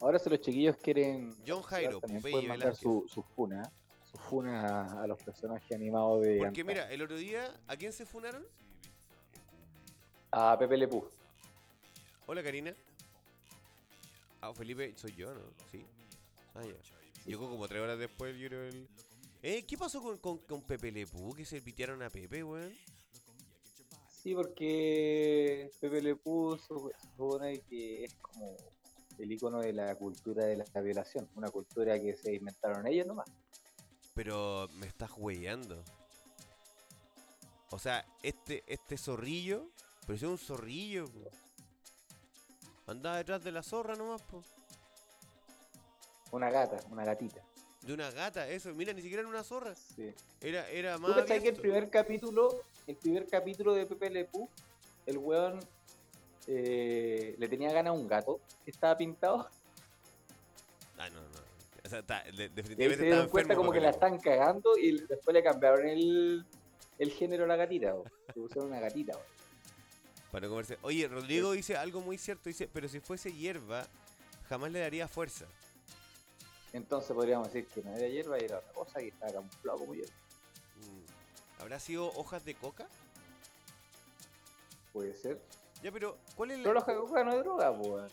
Ahora 0.00 0.18
si 0.18 0.28
los 0.28 0.40
chiquillos 0.40 0.76
quieren 0.76 1.34
John 1.46 1.62
Jairo, 1.62 2.00
Popeye 2.00 2.46
mandar 2.48 2.76
su, 2.76 3.04
su 3.08 3.22
funa, 3.22 3.70
su 4.10 4.18
funa 4.18 4.82
a, 4.82 5.02
a 5.02 5.06
los 5.06 5.22
personajes 5.22 5.70
animados 5.72 6.22
de 6.22 6.38
Porque 6.38 6.62
mira, 6.64 6.90
el 6.92 7.00
otro 7.02 7.16
día, 7.16 7.54
¿a 7.66 7.76
quién 7.76 7.92
se 7.92 8.04
funaron? 8.04 8.44
a 10.30 10.56
Pepe 10.58 10.76
Le 10.76 10.88
Pew. 10.88 11.08
Hola 12.26 12.42
Karina. 12.42 12.74
Ah, 14.40 14.52
Felipe, 14.52 14.92
soy 14.96 15.14
yo, 15.14 15.32
¿no? 15.32 15.40
Sí. 15.70 15.84
Ah, 16.54 16.62
ya. 16.64 16.74
Llegó 17.24 17.48
como 17.48 17.66
tres 17.68 17.80
horas 17.80 17.98
después, 17.98 18.36
yo 18.36 18.48
creo, 18.48 18.64
el... 18.64 18.86
Eh, 19.46 19.66
¿qué 19.66 19.76
pasó 19.76 20.02
con, 20.02 20.16
con, 20.16 20.38
con 20.38 20.62
Pepe 20.62 20.90
Le 20.90 21.06
Pew? 21.06 21.34
Que 21.34 21.44
se 21.44 21.60
pitearon 21.60 22.02
a 22.02 22.08
Pepe, 22.08 22.42
weón. 22.42 22.72
Sí, 24.08 24.34
porque 24.34 25.70
Pepe 25.78 26.00
Le 26.00 26.16
Pew 26.16 26.56
su- 26.56 26.90
supone 26.98 27.60
que 27.60 28.04
es 28.04 28.14
como 28.14 28.56
el 29.18 29.30
icono 29.30 29.60
de 29.60 29.74
la 29.74 29.94
cultura 29.96 30.46
de 30.46 30.56
la, 30.56 30.64
la 30.72 30.80
violación, 30.80 31.28
una 31.36 31.50
cultura 31.50 32.00
que 32.00 32.16
se 32.16 32.32
inventaron 32.34 32.86
ellos 32.86 33.06
nomás. 33.06 33.26
Pero 34.14 34.66
me 34.76 34.86
estás 34.86 35.10
hueveando. 35.14 35.84
O 37.70 37.78
sea, 37.78 38.02
este, 38.22 38.64
este 38.66 38.96
zorrillo, 38.96 39.68
pero 40.06 40.14
es 40.14 40.22
un 40.22 40.38
zorrillo, 40.38 41.04
po. 41.06 41.30
Andaba 42.86 43.18
detrás 43.18 43.44
de 43.44 43.52
la 43.52 43.62
zorra 43.62 43.94
nomás, 43.94 44.22
po. 44.22 44.42
Una 46.32 46.48
gata, 46.50 46.80
una 46.90 47.04
gatita. 47.04 47.42
De 47.86 47.92
una 47.92 48.10
gata, 48.10 48.48
eso. 48.48 48.72
Mira, 48.74 48.92
ni 48.92 49.02
siquiera 49.02 49.20
era 49.20 49.28
una 49.28 49.44
zorra. 49.44 49.74
Sí. 49.74 50.12
Era, 50.40 50.68
era 50.70 50.96
más. 50.98 51.14
¿Tú 51.16 51.24
que 51.26 51.48
el 51.48 51.56
primer 51.56 51.90
capítulo, 51.90 52.62
el 52.86 52.96
primer 52.96 53.26
capítulo 53.26 53.74
de 53.74 53.84
Pepe 53.86 54.08
Le 54.10 54.24
Pew, 54.24 54.48
el 55.06 55.18
weón 55.18 55.60
eh, 56.46 57.34
le 57.38 57.48
tenía 57.48 57.72
ganas 57.72 57.90
a 57.90 57.92
un 57.92 58.06
gato 58.08 58.40
que 58.64 58.70
estaba 58.70 58.96
pintado? 58.96 59.48
Ah, 60.98 61.08
no, 61.10 61.20
no. 61.20 61.44
O 61.84 61.88
sea, 61.88 61.98
está, 61.98 62.22
de- 62.24 62.48
definitivamente 62.48 62.96
se 62.96 63.02
dieron 63.04 63.28
cuenta 63.28 63.54
como 63.54 63.70
que 63.70 63.80
la 63.80 63.90
están 63.90 64.18
cagando 64.18 64.78
y 64.78 65.00
después 65.06 65.34
le 65.34 65.42
cambiaron 65.42 65.86
el, 65.86 66.46
el 66.98 67.10
género 67.10 67.44
a 67.44 67.46
la 67.46 67.56
gatita. 67.56 67.92
bo. 67.92 68.04
Le 68.28 68.32
pusieron 68.34 68.68
una 68.70 68.80
gatita. 68.80 69.14
bo. 69.16 69.22
Para 70.32 70.48
comerse. 70.48 70.78
Oye, 70.82 71.06
Rodrigo 71.06 71.52
dice 71.52 71.76
algo 71.76 72.00
muy 72.00 72.16
cierto. 72.16 72.48
Dice, 72.48 72.68
pero 72.72 72.88
si 72.88 73.00
fuese 73.00 73.30
hierba, 73.32 73.86
jamás 74.48 74.72
le 74.72 74.80
daría 74.80 75.06
fuerza. 75.06 75.44
Entonces 76.74 77.14
podríamos 77.14 77.46
decir 77.52 77.68
que 77.68 77.82
no 77.82 77.94
era 77.94 78.08
hierba 78.08 78.36
y 78.36 78.46
era 78.46 78.58
otra 78.58 78.72
cosa 78.72 78.98
que 78.98 79.08
estaba 79.08 79.32
camuflado 79.32 79.78
como 79.78 79.94
hierba. 79.94 80.12
Mm. 80.76 81.62
¿Habrá 81.62 81.78
sido 81.78 82.08
hojas 82.16 82.44
de 82.44 82.56
coca? 82.56 82.88
Puede 84.92 85.14
ser. 85.14 85.40
Ya, 85.84 85.92
pero 85.92 86.18
¿cuál 86.34 86.50
es 86.50 86.58
la...? 86.58 86.64
Pero 86.64 86.74
la 86.74 86.80
hoja 86.80 86.92
de 86.92 86.98
coca 86.98 87.24
no 87.24 87.32
es 87.32 87.44
droga, 87.44 87.78
po, 87.78 87.82
weón. 87.88 88.10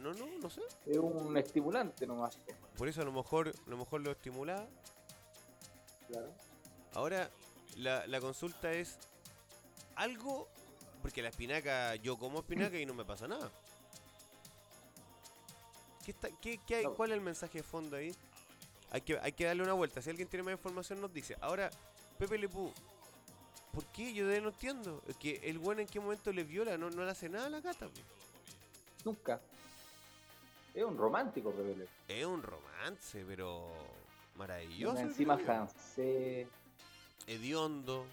No, 0.00 0.14
no, 0.14 0.26
no 0.40 0.50
sé. 0.50 0.62
es 0.86 0.96
un 0.96 1.36
estimulante 1.36 2.06
nomás. 2.06 2.36
po. 2.36 2.54
Por 2.78 2.88
eso 2.88 3.02
a 3.02 3.04
lo 3.04 3.12
mejor, 3.12 3.48
a 3.48 3.70
lo 3.70 3.76
mejor 3.76 4.00
lo 4.00 4.10
estimulaba. 4.10 4.66
Claro. 6.08 6.32
Ahora, 6.94 7.30
la, 7.76 8.06
la 8.06 8.20
consulta 8.22 8.72
es 8.72 8.98
algo, 9.96 10.48
porque 11.02 11.20
la 11.20 11.28
espinaca, 11.28 11.94
yo 11.96 12.16
como 12.16 12.38
espinaca 12.38 12.78
y 12.78 12.86
no 12.86 12.94
me 12.94 13.04
pasa 13.04 13.28
nada. 13.28 13.50
¿Qué 16.06 16.12
está, 16.12 16.28
qué, 16.40 16.60
qué 16.64 16.76
hay- 16.76 16.84
No. 16.84 16.94
¿Cuál 16.94 17.10
es 17.10 17.16
el 17.16 17.20
mensaje 17.20 17.58
de 17.58 17.64
fondo 17.64 17.96
ahí? 17.96 18.14
Hay 18.92 19.00
que, 19.00 19.18
hay 19.18 19.32
que 19.32 19.44
darle 19.44 19.64
una 19.64 19.72
vuelta. 19.72 20.00
Si 20.00 20.08
alguien 20.08 20.28
tiene 20.28 20.44
más 20.44 20.52
información 20.52 21.00
nos 21.00 21.12
dice. 21.12 21.36
Ahora, 21.40 21.68
Pepe 22.16 22.38
Le 22.38 22.48
Pew, 22.48 22.72
¿por 23.72 23.84
qué? 23.86 24.14
Yo 24.14 24.28
de 24.28 24.40
no 24.40 24.50
entiendo. 24.50 25.02
Es 25.08 25.16
que 25.16 25.40
el 25.42 25.58
bueno 25.58 25.80
en 25.80 25.88
qué 25.88 25.98
momento 25.98 26.32
le 26.32 26.44
viola, 26.44 26.78
no, 26.78 26.90
no 26.90 27.04
le 27.04 27.10
hace 27.10 27.28
nada 27.28 27.46
a 27.46 27.50
la 27.50 27.60
gata. 27.60 27.88
Nunca. 29.04 29.40
Es 30.72 30.84
un 30.84 30.96
romántico, 30.96 31.50
Pepe 31.50 31.70
Le 31.76 31.84
Pew. 31.86 31.88
Es 32.06 32.24
un 32.24 32.40
romance, 32.42 33.24
pero 33.26 33.72
maravilloso. 34.36 34.98
encima 35.00 35.36
francés, 35.38 36.46
Hediondo. 37.26 38.06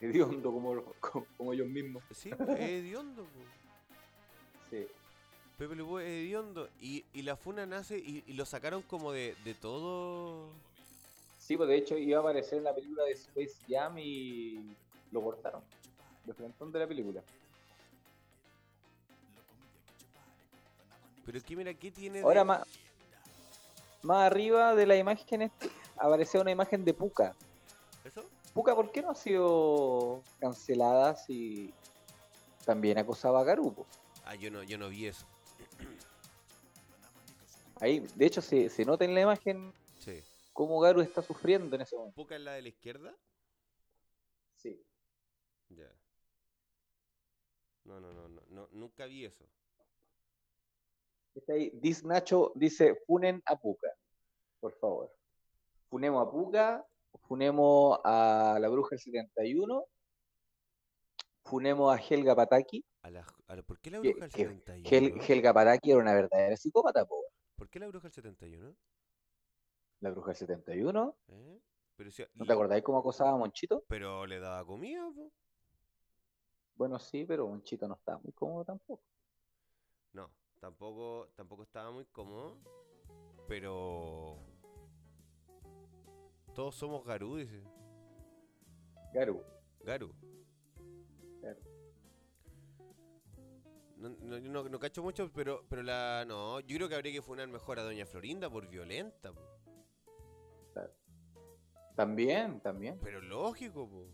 hediondo 0.00 0.52
como, 0.52 0.84
como, 1.00 1.26
como 1.36 1.52
ellos 1.52 1.66
mismos. 1.66 2.04
Sí, 2.14 2.30
hediondo. 2.58 3.26
Sí. 4.70 4.86
Pepe 5.64 5.76
Le 5.76 5.82
Pew 5.84 5.98
es 5.98 6.06
hediondo. 6.06 6.68
Y, 6.80 7.04
y 7.14 7.22
la 7.22 7.36
funa 7.36 7.64
nace 7.64 7.96
y, 7.96 8.22
y 8.26 8.34
lo 8.34 8.44
sacaron 8.44 8.82
como 8.82 9.12
de, 9.12 9.34
de 9.44 9.54
todo. 9.54 10.50
Sí, 11.38 11.56
pues 11.56 11.68
de 11.70 11.76
hecho 11.76 11.96
iba 11.96 12.18
a 12.18 12.20
aparecer 12.20 12.58
en 12.58 12.64
la 12.64 12.74
película 12.74 13.04
de 13.04 13.12
Space 13.12 13.54
Jam 13.66 13.96
y 13.98 14.76
lo 15.10 15.22
cortaron. 15.22 15.62
De 16.26 16.34
frente 16.34 16.64
de 16.70 16.78
la 16.78 16.86
película. 16.86 17.22
Pero 21.24 21.38
es 21.38 21.44
que 21.44 21.56
mira, 21.56 21.72
¿qué 21.72 21.90
tiene 21.90 22.18
de- 22.18 22.24
Ahora 22.24 22.44
más, 22.44 22.62
más 24.02 24.26
arriba 24.26 24.74
de 24.74 24.84
la 24.84 24.96
imagen 24.96 25.50
aparecía 25.96 26.42
una 26.42 26.50
imagen 26.50 26.84
de 26.84 26.92
Puka. 26.92 27.34
¿Eso? 28.04 28.22
Puka, 28.52 28.74
¿por 28.74 28.92
qué 28.92 29.00
no 29.00 29.10
ha 29.10 29.14
sido 29.14 30.22
cancelada 30.38 31.16
si 31.16 31.72
también 32.66 32.98
acosaba 32.98 33.40
a 33.40 33.44
Garu. 33.44 33.72
po. 33.72 33.86
Ah, 34.26 34.34
yo 34.34 34.50
no, 34.50 34.62
yo 34.62 34.76
no 34.76 34.88
vi 34.90 35.06
eso. 35.06 35.26
Ahí, 37.80 38.00
de 38.00 38.26
hecho, 38.26 38.40
se, 38.40 38.68
se 38.68 38.84
nota 38.84 39.04
en 39.04 39.14
la 39.14 39.22
imagen 39.22 39.72
Sí. 39.98 40.22
cómo 40.52 40.80
Garu 40.80 41.00
está 41.00 41.22
sufriendo 41.22 41.74
en 41.76 41.82
ese 41.82 41.96
momento. 41.96 42.14
¿Puka 42.16 42.36
es 42.36 42.40
la 42.42 42.52
de 42.54 42.62
la 42.62 42.68
izquierda? 42.68 43.14
Sí. 44.56 44.80
Ya. 45.70 45.90
No, 47.84 48.00
no, 48.00 48.12
no, 48.12 48.28
no, 48.28 48.42
no, 48.48 48.68
nunca 48.72 49.06
vi 49.06 49.24
eso. 49.24 49.44
Está 51.34 51.54
ahí. 51.54 51.70
Dis 51.74 52.04
Nacho 52.04 52.52
dice, 52.54 52.94
funen 53.06 53.42
a 53.46 53.56
Puka, 53.56 53.88
por 54.60 54.72
favor. 54.78 55.12
Funemos 55.90 56.26
a 56.26 56.30
Puka, 56.30 56.86
funemos 57.26 57.98
a 58.04 58.56
la 58.60 58.68
bruja 58.68 58.90
del 58.90 59.00
71, 59.00 59.84
funemos 61.44 61.92
a 61.94 62.00
Helga 62.00 62.34
Pataki. 62.36 62.84
A 63.02 63.10
la, 63.10 63.26
a 63.48 63.56
la- 63.56 63.62
¿Por 63.62 63.80
qué 63.80 63.90
la 63.90 63.98
bruja 64.00 64.20
del 64.20 64.30
que 64.30 64.44
71? 64.48 64.88
Hel- 64.88 65.20
Helga 65.28 65.52
Pataki 65.52 65.90
era 65.90 66.00
una 66.00 66.14
verdadera 66.14 66.56
psicópata, 66.56 67.04
po. 67.04 67.23
¿Por 67.56 67.68
qué 67.68 67.78
la 67.78 67.86
bruja 67.88 68.04
del 68.04 68.12
71? 68.12 68.74
La 70.00 70.10
bruja 70.10 70.28
del 70.28 70.36
71. 70.36 71.16
¿Eh? 71.28 71.60
Pero, 71.96 72.10
si- 72.10 72.24
¿No 72.34 72.44
te 72.44 72.52
acordáis 72.52 72.82
cómo 72.82 72.98
acosaba 72.98 73.30
a 73.32 73.36
Monchito? 73.36 73.84
pero 73.88 74.26
le 74.26 74.40
daba 74.40 74.64
comida, 74.64 75.08
po. 75.14 75.30
Bueno, 76.74 76.98
sí, 76.98 77.24
pero 77.24 77.46
Monchito 77.46 77.86
no 77.86 77.94
está 77.94 78.18
muy 78.18 78.32
cómodo 78.32 78.64
tampoco. 78.64 79.02
No, 80.12 80.30
tampoco, 80.60 81.28
tampoco 81.36 81.62
estaba 81.62 81.90
muy 81.92 82.04
cómodo. 82.06 82.58
Pero. 83.46 84.38
Todos 86.54 86.74
somos 86.74 87.04
Garú, 87.04 87.36
dice. 87.36 87.62
Garu. 89.12 89.42
Garu. 89.80 90.12
No, 94.04 94.10
no, 94.20 94.38
yo 94.38 94.50
no, 94.50 94.68
no 94.68 94.78
cacho 94.78 95.02
mucho, 95.02 95.30
pero, 95.32 95.64
pero 95.68 95.82
la. 95.82 96.24
No, 96.26 96.60
yo 96.60 96.76
creo 96.76 96.88
que 96.88 96.94
habría 96.94 97.12
que 97.12 97.22
funar 97.22 97.48
mejor 97.48 97.78
a 97.78 97.82
Doña 97.82 98.04
Florinda 98.04 98.50
por 98.50 98.68
violenta, 98.68 99.32
po. 99.32 99.40
También, 101.96 102.60
también. 102.60 102.98
Pero 103.00 103.20
lógico, 103.20 103.88
po. 103.88 104.06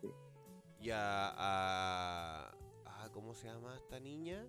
Sí. 0.00 0.08
Y 0.80 0.90
a, 0.90 1.28
a, 1.28 2.50
a- 2.86 3.10
¿Cómo 3.12 3.34
se 3.34 3.46
llama 3.46 3.76
esta 3.76 4.00
niña? 4.00 4.46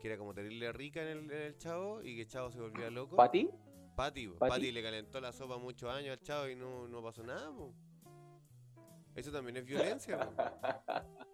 Que 0.00 0.06
era 0.08 0.16
como 0.16 0.32
terrible 0.32 0.72
rica 0.72 1.02
en 1.02 1.08
el, 1.08 1.18
en 1.30 1.42
el 1.42 1.58
chavo 1.58 2.02
y 2.02 2.14
que 2.14 2.22
el 2.22 2.28
chavo 2.28 2.50
se 2.50 2.60
volvía 2.60 2.88
loco. 2.88 3.16
¿Pati? 3.16 3.50
Pati, 3.96 4.28
po. 4.28 4.36
Pati. 4.38 4.50
Pati 4.50 4.72
le 4.72 4.82
calentó 4.82 5.20
la 5.20 5.32
sopa 5.32 5.58
muchos 5.58 5.90
años 5.92 6.12
al 6.16 6.20
chavo 6.22 6.48
y 6.48 6.54
no, 6.56 6.86
no 6.88 7.02
pasó 7.02 7.22
nada, 7.24 7.50
po. 7.52 7.74
Eso 9.14 9.30
también 9.32 9.56
es 9.58 9.64
violencia, 9.66 10.18
po. 10.18 10.32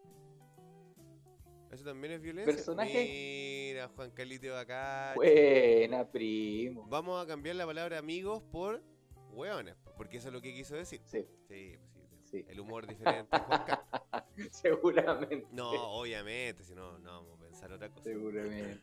Eso 1.71 1.85
también 1.85 2.15
es 2.15 2.21
violencia. 2.21 2.53
Personaje- 2.53 3.69
Mira, 3.73 3.89
Juan 3.95 4.11
Carlito 4.11 4.57
acá. 4.57 5.13
Buena, 5.15 6.05
primo. 6.11 6.87
Vamos 6.89 7.23
a 7.23 7.27
cambiar 7.27 7.57
la 7.57 7.67
palabra 7.67 7.99
amigos 7.99 8.43
por 8.51 8.83
hueones, 9.31 9.77
po, 9.77 9.93
porque 9.97 10.17
eso 10.19 10.29
es 10.29 10.35
lo 10.35 10.41
que 10.41 10.53
quiso 10.53 10.75
decir. 10.75 11.01
Sí, 11.05 11.25
Sí, 11.49 11.79
pues 11.97 12.09
sí. 12.25 12.39
sí. 12.39 12.45
El 12.49 12.59
humor 12.61 12.87
diferente. 12.87 13.31
Seguramente. 14.51 15.47
No, 15.53 15.71
obviamente, 15.71 16.65
si 16.65 16.75
no, 16.75 16.99
no 16.99 17.13
vamos 17.23 17.39
a 17.39 17.43
pensar 17.45 17.73
otra 17.73 17.89
cosa. 17.89 18.05
Seguramente. 18.05 18.81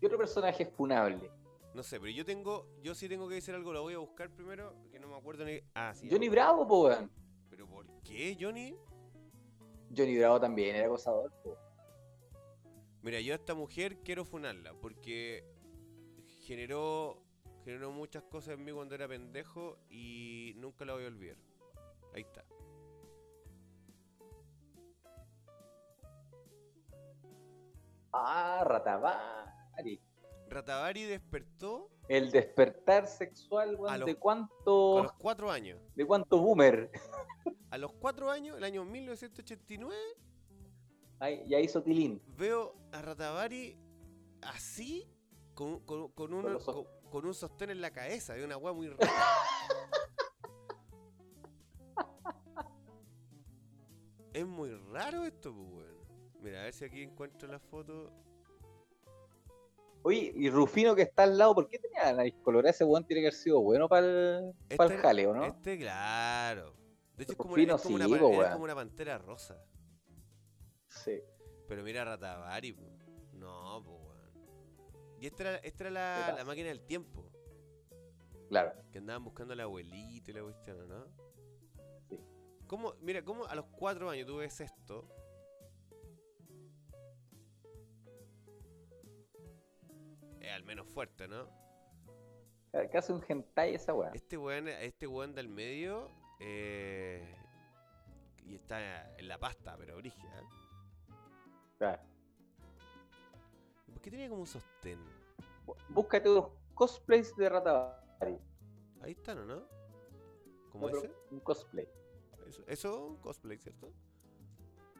¿Qué 0.00 0.06
otro 0.06 0.18
personaje 0.18 0.62
es 0.62 0.70
funable? 0.70 1.30
No 1.74 1.82
sé, 1.82 2.00
pero 2.00 2.10
yo 2.12 2.24
tengo, 2.24 2.66
yo 2.82 2.94
sí 2.94 3.06
tengo 3.08 3.28
que 3.28 3.34
decir 3.36 3.54
algo, 3.54 3.72
lo 3.72 3.82
voy 3.82 3.94
a 3.94 3.98
buscar 3.98 4.30
primero, 4.30 4.74
que 4.90 4.98
no 4.98 5.08
me 5.08 5.16
acuerdo 5.16 5.44
ni. 5.44 5.60
Ah, 5.74 5.92
sí. 5.94 6.08
Johnny. 6.10 6.28
Bravo, 6.30 6.66
po, 6.66 6.84
weón. 6.84 7.10
¿Pero 7.50 7.66
por 7.68 7.86
qué, 8.02 8.34
Johnny? 8.40 8.74
Johnny 9.94 10.16
Bravo 10.18 10.40
también 10.40 10.76
era 10.76 10.86
acosador, 10.86 11.30
po. 11.42 11.56
Mira, 13.06 13.20
yo 13.20 13.34
a 13.34 13.36
esta 13.36 13.54
mujer 13.54 13.98
quiero 14.02 14.24
funarla, 14.24 14.74
porque 14.80 15.44
generó, 16.40 17.22
generó 17.64 17.92
muchas 17.92 18.24
cosas 18.24 18.54
en 18.54 18.64
mí 18.64 18.72
cuando 18.72 18.96
era 18.96 19.06
pendejo 19.06 19.78
y 19.88 20.54
nunca 20.56 20.84
la 20.84 20.94
voy 20.94 21.04
a 21.04 21.06
olvidar. 21.06 21.36
Ahí 22.12 22.22
está. 22.22 22.44
Ah, 28.12 28.62
Ratavari. 28.64 30.00
Ratavari 30.48 31.02
despertó 31.04 31.90
El 32.08 32.30
despertar 32.30 33.06
sexual, 33.06 33.74
A 33.74 33.78
weón, 33.80 33.98
los- 34.00 34.06
de 34.06 34.12
a 34.12 34.16
cuánto, 34.18 35.02
los 35.02 35.12
cuatro 35.14 35.50
años. 35.50 35.80
de 35.94 36.06
cuánto 36.06 36.38
boomer. 36.38 36.90
A 37.70 37.78
los 37.78 37.92
cuatro 37.94 38.30
años, 38.30 38.56
el 38.56 38.64
año 38.64 38.84
1989, 38.84 39.96
Ay, 41.18 41.42
ya 41.48 41.58
hizo 41.60 41.82
Tilín. 41.82 42.20
veo 42.36 42.74
a 42.92 43.00
Ratavari 43.02 43.76
así, 44.42 45.08
con, 45.54 45.80
con- 45.80 46.08
con 46.12 46.32
un, 46.34 46.58
Con 47.10 47.24
un 47.26 47.34
sostén 47.34 47.70
en 47.70 47.80
la 47.80 47.90
cabeza, 47.90 48.34
de 48.34 48.44
una 48.44 48.56
weá 48.56 48.72
muy 48.72 48.88
rara. 48.90 49.12
es 54.32 54.46
muy 54.46 54.70
raro 54.92 55.24
esto, 55.24 55.54
pues, 55.54 55.68
weón. 55.72 55.96
Mira, 56.42 56.60
a 56.60 56.64
ver 56.64 56.72
si 56.74 56.84
aquí 56.84 57.02
encuentro 57.02 57.48
la 57.48 57.58
foto. 57.58 58.12
Oye, 60.02 60.32
y 60.36 60.50
Rufino 60.50 60.94
que 60.94 61.02
está 61.02 61.24
al 61.24 61.36
lado, 61.38 61.54
¿por 61.54 61.68
qué 61.68 61.78
tenía 61.78 62.04
la 62.04 62.12
nariz 62.12 62.34
colorada? 62.42 62.70
Ese 62.70 62.84
weón 62.84 63.04
tiene 63.06 63.22
que 63.22 63.28
haber 63.28 63.34
sido 63.38 63.60
bueno 63.60 63.88
para 63.88 64.06
el, 64.06 64.52
Este- 64.68 64.84
el 64.84 65.00
jaleo, 65.00 65.34
¿no? 65.34 65.44
Este, 65.46 65.78
claro. 65.78 66.74
De 67.16 67.22
hecho, 67.24 67.32
es 67.32 67.38
como, 67.38 67.54
Rufino 67.56 67.74
una, 67.74 67.76
es 67.76 67.82
como, 67.82 67.98
sí, 67.98 68.04
era 68.14 68.26
weón. 68.26 68.52
como 68.52 68.64
una 68.64 68.74
pantera 68.74 69.18
rosa. 69.18 69.64
Sí. 70.96 71.20
Pero 71.68 71.82
mira 71.82 72.02
a 72.02 72.04
Ratavari, 72.04 72.72
po. 72.72 72.82
No, 73.32 73.82
pues, 73.84 73.96
weón. 74.00 75.16
Y 75.20 75.26
esta 75.26 75.42
era, 75.42 75.56
esta 75.58 75.84
era 75.84 75.90
la, 75.90 76.34
la 76.38 76.44
máquina 76.44 76.68
del 76.68 76.82
tiempo. 76.82 77.30
Claro. 78.48 78.72
Que 78.92 78.98
andaban 78.98 79.24
buscando 79.24 79.52
al 79.54 79.60
abuelito 79.60 80.30
y 80.30 80.34
la 80.34 80.42
cuestión, 80.42 80.88
¿no? 80.88 81.06
Sí. 82.08 82.20
¿Cómo, 82.66 82.94
mira, 83.00 83.24
cómo 83.24 83.46
a 83.46 83.54
los 83.54 83.66
cuatro 83.66 84.08
años 84.10 84.26
tú 84.26 84.36
ves 84.36 84.60
esto? 84.60 85.08
Es 90.40 90.52
al 90.52 90.62
menos 90.62 90.86
fuerte, 90.86 91.26
¿no? 91.26 91.48
Hace 92.94 93.12
un 93.12 93.24
hentai 93.26 93.74
esa 93.74 93.94
weá. 93.94 94.10
Este 94.12 94.36
weón, 94.36 94.68
este 94.68 95.06
weón 95.06 95.34
del 95.34 95.48
medio 95.48 96.10
eh, 96.40 97.34
y 98.44 98.54
está 98.54 99.16
en 99.16 99.28
la 99.28 99.38
pasta, 99.38 99.76
pero 99.78 99.96
brígida. 99.96 100.40
¿eh? 100.40 100.65
Claro. 101.78 102.02
¿Por 103.92 104.00
qué 104.02 104.10
tenía 104.10 104.28
como 104.28 104.42
un 104.42 104.46
sostén? 104.46 104.98
Bú- 105.66 105.76
Búscate 105.88 106.30
unos 106.30 106.48
cosplays 106.74 107.34
de 107.36 107.48
Ratavari. 107.48 108.38
Ahí 109.02 109.12
están, 109.12 109.38
¿o 109.38 109.44
no? 109.44 109.62
¿Como 110.70 110.88
No, 110.90 110.96
ese? 110.98 111.10
Un 111.30 111.40
cosplay. 111.40 111.88
Eso, 112.46 112.62
eso 112.66 113.06
un 113.06 113.16
cosplay, 113.16 113.58
¿cierto? 113.58 113.92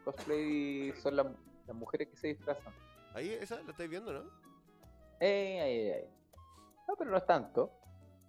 Cosplay 0.04 0.92
son 1.02 1.16
las, 1.16 1.26
las 1.66 1.76
mujeres 1.76 2.08
que 2.08 2.16
se 2.16 2.28
disfrazan. 2.28 2.72
Ahí, 3.14 3.30
esa 3.30 3.62
la 3.62 3.70
estáis 3.70 3.88
viendo, 3.90 4.12
¿no? 4.12 4.30
Eh, 5.20 5.60
ay, 5.60 5.78
ay, 5.78 5.90
ay. 6.02 6.10
No, 6.88 6.94
pero 6.96 7.10
no 7.10 7.16
es 7.16 7.26
tanto. 7.26 7.72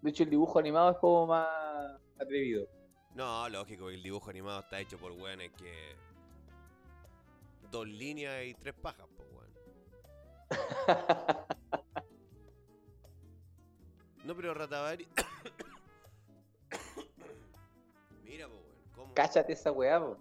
De 0.01 0.09
hecho, 0.09 0.23
el 0.23 0.29
dibujo 0.29 0.59
animado 0.59 0.91
es 0.91 0.97
como 0.97 1.27
más 1.27 1.99
atrevido. 2.19 2.67
No, 3.13 3.49
lógico, 3.49 3.89
el 3.89 4.01
dibujo 4.01 4.29
animado 4.29 4.59
está 4.61 4.79
hecho 4.79 4.97
por 4.97 5.11
weones 5.11 5.51
que. 5.53 5.95
Dos 7.71 7.87
líneas 7.87 8.45
y 8.45 8.53
tres 8.55 8.73
pajas, 8.75 9.05
pues 9.15 9.27
weón. 9.31 9.51
No, 14.23 14.35
pero 14.35 14.53
Ratavari. 14.53 15.07
Mira, 18.25 18.47
pues 18.47 18.59
weón, 18.59 18.75
¿cómo? 18.95 19.13
Cáchate 19.13 19.53
esa 19.53 19.71
weá, 19.71 19.99
po. 19.99 20.17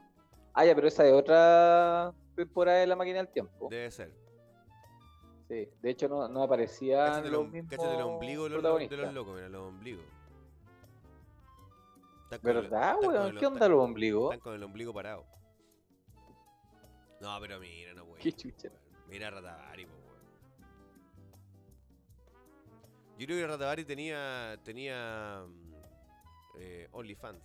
Ah, 0.55 0.65
ya, 0.65 0.75
pero 0.77 0.87
esa 0.89 1.03
de 1.03 1.13
otra 1.13 2.15
temporada 2.37 2.79
de 2.79 2.87
la 2.87 2.95
máquina 2.97 3.17
del 3.19 3.29
tiempo. 3.29 3.69
Debe 3.69 3.91
ser. 3.91 4.13
Sí, 5.49 5.69
de 5.83 5.91
hecho 5.91 6.09
no, 6.09 6.29
no 6.29 6.43
aparecían 6.43 7.07
Cáchate, 7.07 7.31
los 7.31 7.53
el, 7.55 7.67
cáchate 7.69 7.95
el 7.95 8.01
ombligo 8.03 8.45
de 8.45 8.51
los, 8.51 8.63
de 8.91 8.97
los 8.97 9.13
locos, 9.15 9.35
mira, 9.37 9.49
los 9.49 9.63
ombligos. 9.69 10.05
Están 12.31 12.51
el- 12.57 12.63
¿Verdad, 12.63 12.97
weón? 13.03 13.27
el- 13.29 13.39
¿Qué 13.39 13.47
onda 13.47 13.59
están- 13.59 13.71
los 13.73 13.81
ombligos? 13.85 14.25
Están 14.35 14.41
con 14.41 14.55
el 14.55 14.63
ombligo 14.63 14.93
parado. 14.95 15.25
No, 17.21 17.39
pero 17.41 17.59
mira, 17.59 17.95
no, 17.95 18.05
weón. 18.05 18.19
Qué 18.21 18.33
chucha. 18.33 18.69
Mira 19.09 19.29
a 19.29 19.31
Ratavari, 19.31 19.87
po, 19.87 19.93
weón. 19.93 20.07
Yo 23.19 23.27
creo 23.27 23.39
que 23.39 23.47
Ratavari 23.47 23.85
tenía. 23.85 24.59
tenía. 24.65 25.45
mm, 25.47 25.75
eh, 26.59 26.89
OnlyFans. 26.93 27.45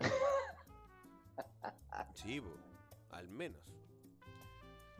Sí, 2.14 2.40
po, 2.40 2.50
al 3.10 3.28
menos. 3.28 3.60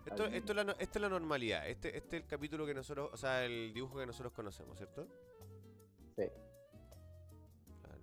Esto, 0.07 0.27
esto, 0.27 0.53
es 0.53 0.67
la, 0.67 0.73
esto 0.73 0.99
es 0.99 1.03
la 1.03 1.09
normalidad. 1.09 1.69
Este, 1.69 1.97
este 1.97 2.17
es 2.19 2.23
el 2.23 2.29
capítulo 2.29 2.67
que 2.67 2.75
nosotros. 2.75 3.11
O 3.13 3.17
sea, 3.17 3.45
el 3.45 3.73
dibujo 3.73 3.99
que 3.99 4.07
nosotros 4.07 4.33
conocemos, 4.33 4.77
¿cierto? 4.77 5.07
Sí. 6.17 6.25
Claro. 7.83 8.01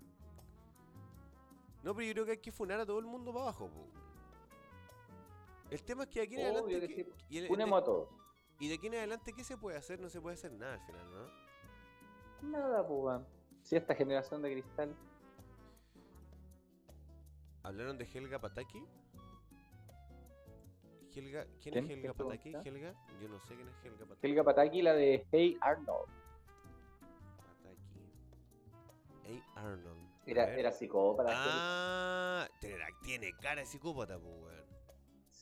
No, 1.84 1.96
pero 1.96 2.08
yo 2.08 2.14
creo 2.14 2.26
que 2.26 2.32
hay 2.32 2.38
que 2.40 2.52
funar 2.52 2.80
a 2.80 2.86
todo 2.86 3.00
el 3.00 3.06
mundo 3.06 3.32
para 3.32 3.44
abajo, 3.46 3.70
po. 3.70 3.88
El 5.72 5.84
tema 5.84 6.04
es 6.04 6.10
que 6.10 6.22
aquí 6.22 6.36
en 6.36 6.42
Obvio 6.56 6.78
adelante. 6.78 6.88
que 6.88 6.96
¿qué- 6.96 7.04
sí. 7.06 7.26
y, 7.30 7.38
el- 7.40 7.52
Unemos 7.52 7.82
a 7.82 7.86
todos. 7.86 8.10
y 8.60 8.68
de 8.68 8.76
aquí 8.76 8.88
en 8.88 8.96
adelante, 8.96 9.34
¿qué 9.34 9.44
se 9.44 9.58
puede 9.58 9.78
hacer? 9.78 10.00
No 10.00 10.10
se 10.10 10.22
puede 10.22 10.36
hacer 10.36 10.52
nada 10.52 10.74
al 10.74 10.82
final, 10.86 11.12
¿no? 11.12 12.50
Nada, 12.50 12.88
pues. 12.88 13.22
Si 13.64 13.76
esta 13.76 13.96
generación 13.96 14.42
de 14.42 14.52
cristal. 14.52 14.96
¿Hablaron 17.64 17.98
de 17.98 18.06
Helga 18.12 18.40
Pataki? 18.40 18.84
Helga, 21.14 21.46
¿Quién, 21.62 21.74
¿Quién? 21.74 21.86
es 21.86 21.92
Helga 21.92 22.14
¿Quién 22.14 22.28
Pataki? 22.28 22.56
¿Helga? 22.70 22.94
Yo 23.22 23.28
no 23.30 23.40
sé 23.42 23.56
quién 23.56 23.68
es 23.68 23.76
Helga 23.86 24.06
Pataki. 24.06 24.28
Helga 24.28 24.44
Pataki, 24.44 24.82
la 24.82 24.94
de 24.94 25.26
Hey 25.32 25.58
Arnold. 25.62 26.08
Pataki. 27.38 28.12
Hey 29.24 29.44
Arnold. 29.56 30.10
Era, 30.26 30.56
era 30.58 30.72
psicópata. 30.72 31.32
Ah, 31.34 32.48
tiene, 32.60 32.78
tiene 33.04 33.32
cara 33.42 33.62
de 33.62 33.68
psicópata, 33.68 34.18
pues, 34.20 34.34
weón. 34.42 34.66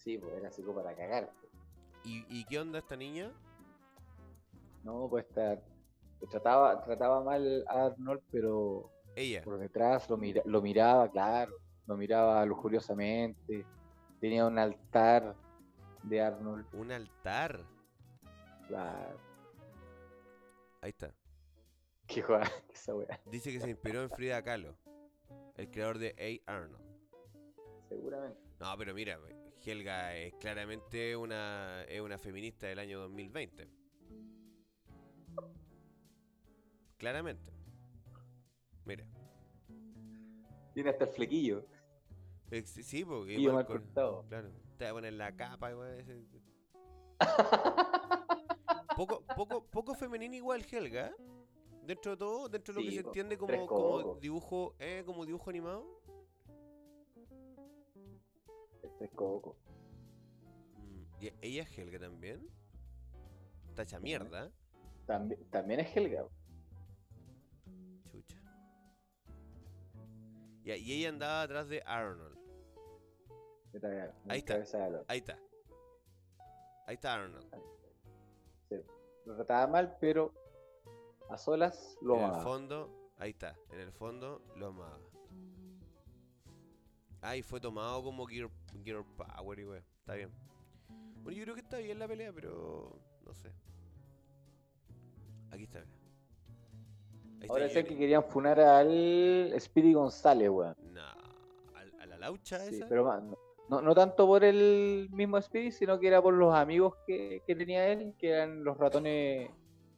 Sí, 0.04 0.18
pues 0.18 0.34
era 0.34 0.50
psicópata 0.52 0.96
cagar. 0.96 1.30
¿Y, 2.04 2.26
¿Y 2.30 2.46
qué 2.46 2.60
onda 2.60 2.80
esta 2.80 2.96
niña? 2.96 3.32
No, 4.84 5.08
pues 5.10 5.26
estar. 5.26 5.62
Trataba, 6.30 6.82
trataba 6.84 7.24
mal 7.24 7.64
a 7.68 7.86
Arnold, 7.88 8.22
pero 8.32 8.90
Ella. 9.16 9.42
por 9.44 9.58
detrás 9.58 10.10
lo, 10.10 10.18
mira- 10.18 10.42
lo 10.46 10.62
miraba, 10.62 11.10
claro. 11.10 11.54
Lo 11.86 11.98
miraba 11.98 12.46
lujuriosamente. 12.46 13.66
Tenía 14.20 14.46
un 14.46 14.58
altar 14.58 15.36
de 16.04 16.22
Arnold. 16.22 16.66
Un 16.76 16.92
altar. 16.92 17.60
Claro. 18.68 19.18
Ahí 20.82 20.90
está. 20.90 21.14
Qué 22.08 22.22
joda 22.22 22.44
esa 22.74 22.96
weá. 22.96 23.20
Dice 23.26 23.52
que 23.52 23.60
se 23.60 23.70
inspiró 23.70 24.02
en 24.02 24.10
Frida 24.10 24.42
Kahlo, 24.44 24.76
el 25.56 25.70
creador 25.70 25.98
de 26.00 26.42
A. 26.48 26.52
Arnold. 26.54 26.84
Seguramente. 27.90 28.40
No, 28.60 28.78
pero 28.78 28.94
mira, 28.94 29.18
Helga 29.66 30.16
es 30.16 30.34
claramente 30.36 31.16
una, 31.16 31.84
es 31.84 32.02
una 32.02 32.18
feminista 32.18 32.68
del 32.68 32.80
año 32.80 33.00
2020. 33.02 33.68
Claramente. 36.98 37.52
Mira. 38.86 39.06
Tiene 40.74 40.90
hasta 40.90 41.06
el 41.06 41.12
flequillo. 41.12 41.66
Eh, 42.52 42.64
Sí, 42.64 43.06
porque 43.06 43.34
Y 43.36 43.44
igual 43.44 43.66
con- 43.66 43.78
cortado. 43.78 44.26
Claro. 44.28 44.50
Te 44.78 44.86
va 44.86 44.92
a 44.92 44.94
poner 44.94 45.14
la 45.14 45.36
capa 45.36 45.72
igual. 45.72 46.00
ese- 46.00 46.24
Poco, 48.96 49.24
poco, 49.36 49.64
poco 49.66 49.94
femenino 49.96 50.36
igual 50.36 50.66
Helga. 50.70 51.14
Dentro 51.84 52.12
de 52.12 52.18
todo, 52.18 52.50
dentro 52.50 52.74
de 52.74 52.80
lo 52.82 52.84
Sí, 52.84 52.90
que 52.98 53.02
se 53.02 53.08
entiende 53.08 53.38
como, 53.38 53.66
como 53.66 54.16
dibujo, 54.16 54.76
eh, 54.80 55.04
como 55.06 55.26
dibujo 55.26 55.50
animado. 55.50 56.02
Este 59.00 59.06
es 59.06 59.12
coco. 59.18 59.56
Mm, 60.76 61.24
¿Y 61.24 61.34
ella 61.42 61.64
es 61.64 61.78
Helga 61.78 62.00
también? 62.00 62.46
Tacha 63.74 63.98
mierda. 63.98 64.52
También, 65.06 65.50
también 65.50 65.80
es 65.80 65.96
Helga. 65.96 66.28
Chucha. 68.12 68.38
Ya, 70.64 70.76
y 70.76 70.92
ella 70.92 71.10
andaba 71.10 71.44
atrás 71.44 71.70
de 71.70 71.82
Arnold. 71.86 72.38
Ahí 74.28 74.40
está. 74.40 74.56
Ahí 75.08 75.20
está. 75.20 75.40
Ahí 76.86 76.96
está 76.96 77.14
Arnold. 77.14 77.48
Sí. 78.68 78.76
Lo 79.24 79.36
trataba 79.38 79.68
mal, 79.68 79.98
pero 80.02 80.34
a 81.30 81.38
solas 81.38 81.98
lo 82.02 82.16
en 82.16 82.20
el 82.20 82.26
amaba. 82.26 82.44
fondo, 82.44 83.12
ahí 83.18 83.30
está. 83.30 83.56
En 83.72 83.80
el 83.80 83.94
fondo 83.94 84.44
lo 84.58 84.68
amaba. 84.68 85.00
Ah, 87.22 87.38
y 87.38 87.42
fue 87.44 87.62
tomado 87.62 88.04
como 88.04 88.26
Gear, 88.26 88.50
Gear 88.84 89.04
Power 89.18 89.60
y 89.60 89.64
wey. 89.66 89.82
Está 90.00 90.16
bien. 90.16 90.32
Bueno, 91.24 91.38
yo 91.38 91.44
creo 91.44 91.56
que 91.56 91.62
está 91.62 91.78
bien 91.78 92.00
la 92.00 92.08
pelea, 92.08 92.32
pero 92.34 93.00
no 93.26 93.34
sé. 93.34 93.52
Aquí 95.52 95.64
está, 95.64 95.80
mira. 95.80 95.92
Ahí 97.36 97.42
está 97.42 97.54
Ahora 97.54 97.70
sé 97.70 97.86
que 97.86 97.98
querían 97.98 98.24
funar 98.24 98.60
al 98.60 99.54
Speedy 99.60 99.94
González, 99.94 100.50
weón. 100.50 100.76
No, 100.94 101.02
¿al- 101.76 101.94
¿A 102.02 102.06
la 102.06 102.18
laucha 102.18 102.60
Sí, 102.60 102.76
esa? 102.76 102.88
pero 102.88 103.04
más, 103.06 103.22
no, 103.24 103.38
no, 103.70 103.82
no 103.82 103.96
tanto 103.96 104.26
por 104.28 104.44
el 104.44 105.10
mismo 105.12 105.42
Speedy, 105.42 105.72
sino 105.72 106.00
que 106.00 106.08
era 106.08 106.22
por 106.22 106.34
los 106.34 106.54
amigos 106.54 106.96
que, 107.06 107.42
que 107.46 107.56
tenía 107.56 107.88
él, 107.90 108.14
que 108.18 108.30
eran 108.32 108.64
los 108.64 108.78
ratones 108.78 109.50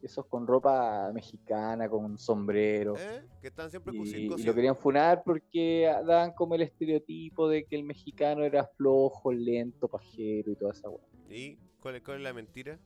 esos 0.04 0.26
con 0.26 0.48
ropa 0.48 1.12
mexicana, 1.14 1.90
con 1.90 2.06
un 2.06 2.18
sombrero. 2.18 2.96
¿Eh? 2.98 3.24
Que 3.42 3.48
están 3.48 3.70
siempre 3.70 3.94
Y, 3.96 4.34
y 4.34 4.44
lo 4.44 4.54
querían 4.54 4.76
funar 4.76 5.24
porque 5.24 5.92
daban 6.06 6.34
como 6.34 6.56
el 6.56 6.62
estereotipo 6.62 7.48
de 7.48 7.66
que 7.66 7.76
el 7.76 7.84
mexicano 7.84 8.44
era 8.44 8.66
flojo, 8.66 9.32
lento, 9.32 9.88
pajero 9.88 10.52
y 10.52 10.56
toda 10.56 10.72
esa 10.72 10.90
weá. 10.90 11.04
¿Y 11.30 11.58
cuál 11.80 11.96
es, 11.96 12.02
cuál 12.04 12.18
es 12.18 12.24
la 12.24 12.34
mentira? 12.34 12.80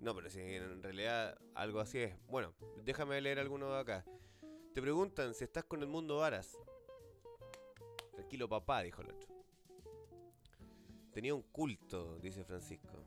No, 0.00 0.16
pero 0.16 0.28
si 0.28 0.40
en 0.40 0.82
realidad 0.82 1.38
algo 1.54 1.78
así 1.78 1.98
es. 1.98 2.14
Bueno, 2.26 2.52
déjame 2.84 3.20
leer 3.20 3.38
alguno 3.38 3.72
de 3.72 3.78
acá. 3.78 4.04
Te 4.74 4.82
preguntan 4.82 5.32
si 5.32 5.44
estás 5.44 5.62
con 5.64 5.80
el 5.80 5.86
mundo 5.86 6.16
varas. 6.16 6.58
Tranquilo, 8.14 8.48
papá, 8.48 8.82
dijo 8.82 9.00
el 9.02 9.10
otro. 9.10 9.28
Tenía 11.12 11.34
un 11.34 11.42
culto, 11.42 12.18
dice 12.18 12.42
Francisco. 12.42 13.04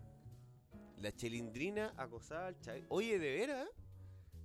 La 0.98 1.12
chilindrina 1.16 1.94
acosaba 1.98 2.48
al 2.48 2.60
chay. 2.62 2.86
Oye, 2.90 3.20
¿de 3.20 3.32
veras? 3.36 3.70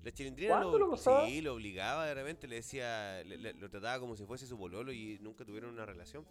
La 0.03 0.11
chilindrina 0.12 0.55
¿Cuándo 0.61 0.78
lo 0.78 0.96
sí, 0.96 1.40
lo 1.42 1.55
obligaba 1.55 2.07
de 2.07 2.14
repente, 2.14 2.48
le 2.48 2.57
decía, 2.57 3.22
le- 3.24 3.36
le- 3.36 3.53
lo 3.55 3.68
trataba 3.68 4.01
como 4.01 4.16
si 4.16 4.24
fuese 4.24 4.46
su 4.46 4.57
pololo 4.59 4.92
y 4.92 5.18
nunca 5.20 5.44
tuvieron 5.44 5.70
una 5.70 5.84
relación. 5.84 6.26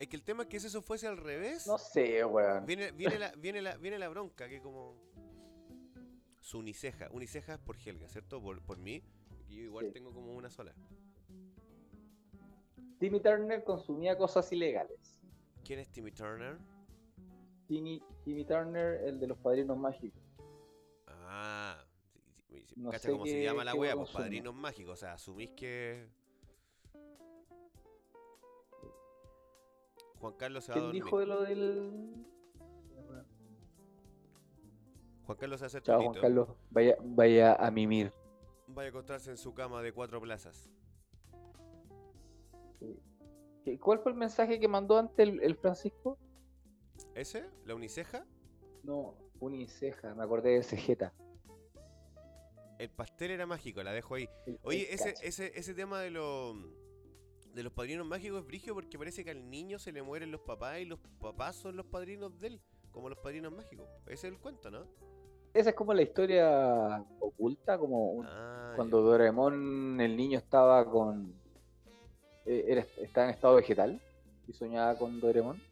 Es 0.00 0.08
que 0.08 0.16
el 0.16 0.22
tema 0.24 0.42
es 0.44 0.48
que 0.48 0.58
si 0.58 0.66
eso 0.66 0.82
fuese 0.82 1.06
al 1.06 1.16
revés, 1.16 1.66
No 1.66 1.78
sé, 1.78 2.24
weón. 2.24 2.66
viene, 2.66 2.90
viene, 2.90 3.18
la, 3.18 3.32
viene, 3.36 3.62
la, 3.62 3.76
viene 3.76 3.98
la 3.98 4.08
bronca, 4.08 4.48
que 4.48 4.60
como... 4.60 4.96
Su 6.40 6.58
uniceja. 6.58 7.08
Uniceja 7.12 7.54
es 7.54 7.60
por 7.60 7.76
Helga, 7.78 8.08
¿cierto? 8.08 8.42
Por, 8.42 8.60
por 8.62 8.76
mí. 8.76 9.00
Yo 9.48 9.60
igual 9.60 9.86
Sí. 9.86 9.92
tengo 9.92 10.12
como 10.12 10.34
una 10.34 10.50
sola. 10.50 10.74
Timmy 13.02 13.18
Turner 13.18 13.64
consumía 13.64 14.16
cosas 14.16 14.52
ilegales. 14.52 15.18
¿Quién 15.64 15.80
es 15.80 15.90
Timmy 15.90 16.12
Turner? 16.12 16.56
Timmy, 17.66 18.00
Timmy 18.24 18.44
Turner, 18.44 19.02
el 19.02 19.18
de 19.18 19.26
los 19.26 19.38
padrinos 19.38 19.76
mágicos. 19.76 20.22
Ah, 21.08 21.84
No 22.76 22.92
cacha 22.92 23.10
cómo 23.10 23.26
se 23.26 23.42
llama 23.42 23.64
la 23.64 23.74
wea, 23.74 23.96
pues 23.96 24.10
padrinos 24.12 24.54
mágicos. 24.54 24.92
O 24.92 24.96
sea, 24.96 25.14
asumís 25.14 25.50
que. 25.56 26.08
Juan 30.20 30.34
Carlos 30.34 30.64
se 30.64 30.70
va 30.70 30.76
a 30.76 30.78
¿Quién 30.78 30.84
dormir. 30.86 31.02
dijo 31.02 31.18
de 31.18 31.26
lo 31.26 31.42
del. 31.42 32.14
Juan 35.26 35.38
Carlos 35.38 35.58
se 35.58 35.66
hacer 35.66 35.82
Chao, 35.82 36.02
Juan. 36.02 36.20
Carlos. 36.20 36.48
Vaya, 36.70 36.96
vaya 37.02 37.54
a 37.56 37.68
mimir. 37.72 38.12
Vaya 38.68 38.86
a 38.86 38.90
acostarse 38.90 39.32
en 39.32 39.38
su 39.38 39.52
cama 39.54 39.82
de 39.82 39.92
cuatro 39.92 40.20
plazas. 40.20 40.70
¿Qué- 43.64 43.78
¿Cuál 43.78 44.00
fue 44.00 44.12
el 44.12 44.18
mensaje 44.18 44.58
que 44.58 44.68
mandó 44.68 44.98
antes 44.98 45.18
el, 45.28 45.42
el 45.42 45.56
Francisco? 45.56 46.18
¿Ese? 47.14 47.44
¿La 47.64 47.74
uniceja? 47.74 48.24
No, 48.82 49.14
uniceja, 49.40 50.14
me 50.14 50.22
acordé 50.24 50.50
de 50.50 50.62
cejeta. 50.62 51.12
El 52.78 52.90
pastel 52.90 53.30
era 53.30 53.46
mágico, 53.46 53.82
la 53.82 53.92
dejo 53.92 54.14
ahí. 54.16 54.28
El- 54.46 54.58
Oye, 54.64 54.88
el 54.88 54.94
ese, 54.94 55.14
ese, 55.22 55.52
ese 55.58 55.74
tema 55.74 56.00
de 56.00 56.10
los 56.10 56.56
de 57.54 57.62
los 57.62 57.72
padrinos 57.74 58.06
mágicos 58.06 58.40
es 58.40 58.46
brigio 58.46 58.72
porque 58.74 58.98
parece 58.98 59.24
que 59.24 59.30
al 59.30 59.50
niño 59.50 59.78
se 59.78 59.92
le 59.92 60.02
mueren 60.02 60.32
los 60.32 60.40
papás 60.40 60.78
y 60.80 60.86
los 60.86 60.98
papás 61.20 61.54
son 61.54 61.76
los 61.76 61.84
padrinos 61.84 62.38
de 62.40 62.46
él, 62.46 62.60
como 62.90 63.10
los 63.10 63.18
padrinos 63.18 63.52
mágicos. 63.52 63.86
Ese 64.06 64.26
es 64.28 64.32
el 64.32 64.38
cuento, 64.40 64.70
¿no? 64.70 64.86
Esa 65.52 65.68
es 65.70 65.76
como 65.76 65.92
la 65.92 66.00
historia 66.00 67.04
oculta, 67.20 67.76
como 67.78 68.12
un- 68.12 68.26
Ah, 68.26 68.72
cuando 68.74 69.02
Doraemon, 69.02 70.00
el 70.00 70.16
niño 70.16 70.38
estaba 70.38 70.90
con. 70.90 71.34
Eh, 72.46 72.86
estaba 72.98 73.26
en 73.28 73.34
estado 73.34 73.56
vegetal 73.56 74.00
y 74.48 74.52
soñaba 74.52 74.96
con 74.98 75.20
Doraemon. 75.20 75.56
ya. 75.58 75.62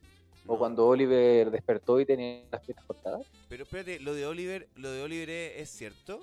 O 0.47 0.53
No, 0.55 0.59
cuando 0.59 0.87
Oliver 0.87 1.51
despertó 1.51 2.01
y 2.01 2.07
tenía 2.07 2.45
las 2.51 2.63
piernas 2.65 2.85
cortadas. 2.87 3.27
Pero 3.49 3.65
espérate, 3.65 4.01
lo 4.01 4.15
de 4.15 4.27
Oliver, 4.27 4.69
lo 4.77 4.91
de 4.91 5.03
Oliver 5.03 5.29
es, 5.31 5.57
es 5.63 5.71
cierto. 5.71 6.21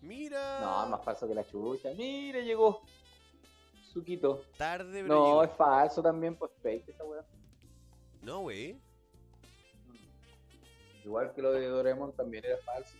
Mira. 0.00 0.60
No, 0.60 0.88
más 0.88 1.04
falso 1.04 1.28
que 1.28 1.34
la 1.34 1.46
chucha. 1.46 1.90
Mire, 1.96 2.44
llegó. 2.44 2.82
Suquito. 3.92 4.44
tarde, 4.56 5.02
pero 5.02 5.06
No, 5.14 5.26
llegó. 5.26 5.44
es 5.44 5.50
falso 5.52 6.02
también, 6.02 6.36
pues 6.36 6.50
fake 6.62 6.88
esa 6.88 7.04
weá. 7.04 7.24
No, 8.22 8.40
güey. 8.40 8.76
Igual 11.04 11.32
que 11.34 11.42
lo 11.42 11.52
de 11.52 11.66
Doraemon 11.66 12.12
también 12.12 12.44
era 12.44 12.56
falso. 12.58 12.94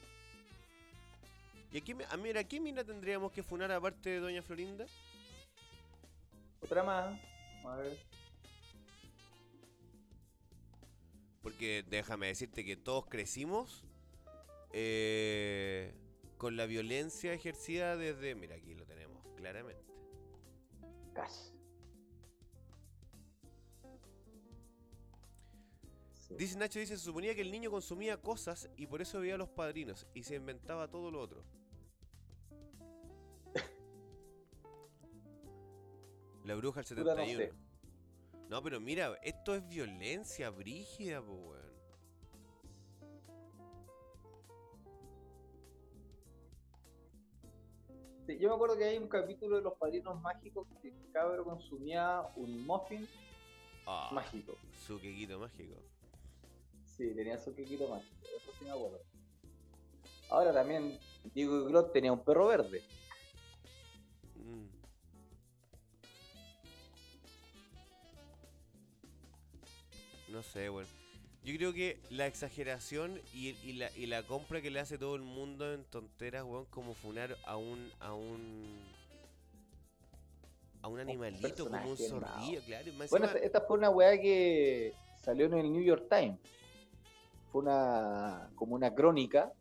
¿Y 1.72 1.78
aquí, 1.78 1.94
ah, 2.10 2.16
mira, 2.16 2.42
¿qué 2.42 2.58
mina 2.58 2.82
tendríamos 2.82 3.30
que 3.30 3.42
funar 3.42 3.70
aparte 3.70 4.10
de 4.10 4.18
Doña 4.20 4.42
Florinda? 4.42 4.86
Otra 6.62 6.82
más. 6.82 7.18
A 7.64 7.76
ver. 7.76 7.98
Porque 11.42 11.84
déjame 11.88 12.28
decirte 12.28 12.64
que 12.64 12.76
todos 12.76 13.06
crecimos 13.06 13.84
eh, 14.72 15.94
con 16.36 16.56
la 16.56 16.66
violencia 16.66 17.32
ejercida 17.32 17.96
desde. 17.96 18.34
Mira, 18.34 18.56
aquí 18.56 18.74
lo 18.74 18.84
tenemos, 18.84 19.24
claramente. 19.36 19.84
Casi. 21.14 21.52
Sí. 26.28 26.34
Dice 26.36 26.58
Nacho, 26.58 26.78
dice, 26.78 26.96
se 26.96 27.04
suponía 27.04 27.34
que 27.34 27.40
el 27.40 27.50
niño 27.50 27.70
consumía 27.70 28.20
cosas 28.20 28.68
y 28.76 28.86
por 28.86 29.02
eso 29.02 29.20
veía 29.20 29.34
a 29.34 29.38
los 29.38 29.48
padrinos 29.48 30.06
y 30.14 30.22
se 30.22 30.36
inventaba 30.36 30.88
todo 30.88 31.10
lo 31.10 31.20
otro. 31.20 31.42
La 36.50 36.56
bruja 36.56 36.80
no 36.80 36.84
71. 36.84 37.38
sé. 37.38 37.52
No, 38.48 38.60
pero 38.60 38.80
mira, 38.80 39.16
esto 39.22 39.54
es 39.54 39.68
violencia 39.68 40.50
brígida, 40.50 41.22
po, 41.22 41.32
weón. 41.32 41.70
Sí, 48.26 48.38
yo 48.38 48.48
me 48.48 48.54
acuerdo 48.54 48.76
que 48.76 48.84
hay 48.84 48.98
un 48.98 49.08
capítulo 49.08 49.56
de 49.56 49.62
los 49.62 49.74
padrinos 49.74 50.20
mágicos 50.20 50.66
que 50.82 50.88
el 50.88 51.12
cabro 51.12 51.44
consumía 51.44 52.22
un 52.36 52.64
muffin 52.66 53.06
Ah, 53.86 54.10
mágico. 54.12 54.54
su 54.86 55.00
quequito 55.00 55.38
mágico. 55.38 55.74
Sí, 56.84 57.14
tenía 57.14 57.38
su 57.38 57.54
quequito 57.54 57.88
mágico, 57.88 58.14
eso 58.36 58.50
sí 58.58 58.64
me 58.64 58.70
acuerdo. 58.70 59.00
Ahora 60.28 60.52
también 60.52 60.98
Diego 61.34 61.64
Glot 61.66 61.92
tenía 61.92 62.12
un 62.12 62.22
perro 62.24 62.46
verde. 62.48 62.82
Mm. 64.36 64.79
No 70.30 70.42
sé, 70.42 70.70
weón. 70.70 70.86
Yo 71.42 71.56
creo 71.56 71.72
que 71.72 71.98
la 72.10 72.26
exageración 72.26 73.18
y, 73.32 73.48
y 73.64 73.72
la, 73.72 73.90
y 73.96 74.06
la 74.06 74.22
compra 74.24 74.60
que 74.60 74.70
le 74.70 74.78
hace 74.78 74.98
todo 74.98 75.16
el 75.16 75.22
mundo 75.22 75.72
en 75.72 75.84
tonteras, 75.84 76.44
weón, 76.44 76.66
como 76.66 76.94
funar 76.94 77.34
a 77.46 77.56
un 77.56 77.90
a 77.98 78.12
un 78.12 78.78
a 80.82 80.88
un 80.88 81.00
animalito, 81.00 81.64
como 81.64 81.76
un 81.78 81.96
personaje 81.96 82.04
animado. 82.04 82.34
zorrillo, 82.40 82.60
claro. 82.66 82.92
más 82.94 83.10
Bueno, 83.10 83.26
encima- 83.26 83.44
esta, 83.44 83.60
fue 83.62 83.78
una 83.78 83.90
weá 83.90 84.20
que 84.20 84.92
salió 85.22 85.46
en 85.46 85.54
el 85.54 85.72
New 85.72 85.82
York 85.82 86.06
Times. 86.10 86.38
Fue 87.50 87.62
una 87.62 88.50
como 88.54 88.74
una 88.74 88.94
crónica 88.94 89.52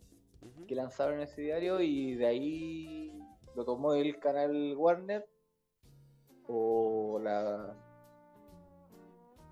que 0.68 0.76
lanzaron 0.76 1.16
en 1.16 1.22
ese 1.22 1.42
diario 1.42 1.82
y 1.82 2.16
de 2.16 2.28
ahí 2.28 3.20
lo 3.56 3.64
tomó 3.66 3.94
el 3.94 4.20
canal 4.20 4.76
Warner 4.78 5.26
o 6.48 7.20
la, 7.22 7.74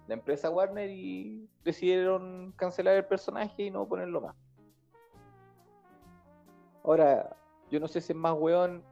la 0.07 0.13
empresa 0.13 0.49
Warner 0.49 0.89
y 0.89 1.49
decidieron 1.63 2.53
cancelar 2.53 2.95
el 2.95 3.05
personaje 3.05 3.63
y 3.63 3.71
no 3.71 3.87
ponerlo 3.87 4.21
más. 4.21 4.35
Ahora, 6.83 7.35
yo 7.69 7.79
no 7.79 7.87
sé 7.87 7.99
si 7.99 8.13
es 8.13 8.17
más 8.17 8.35
weón 8.37 8.83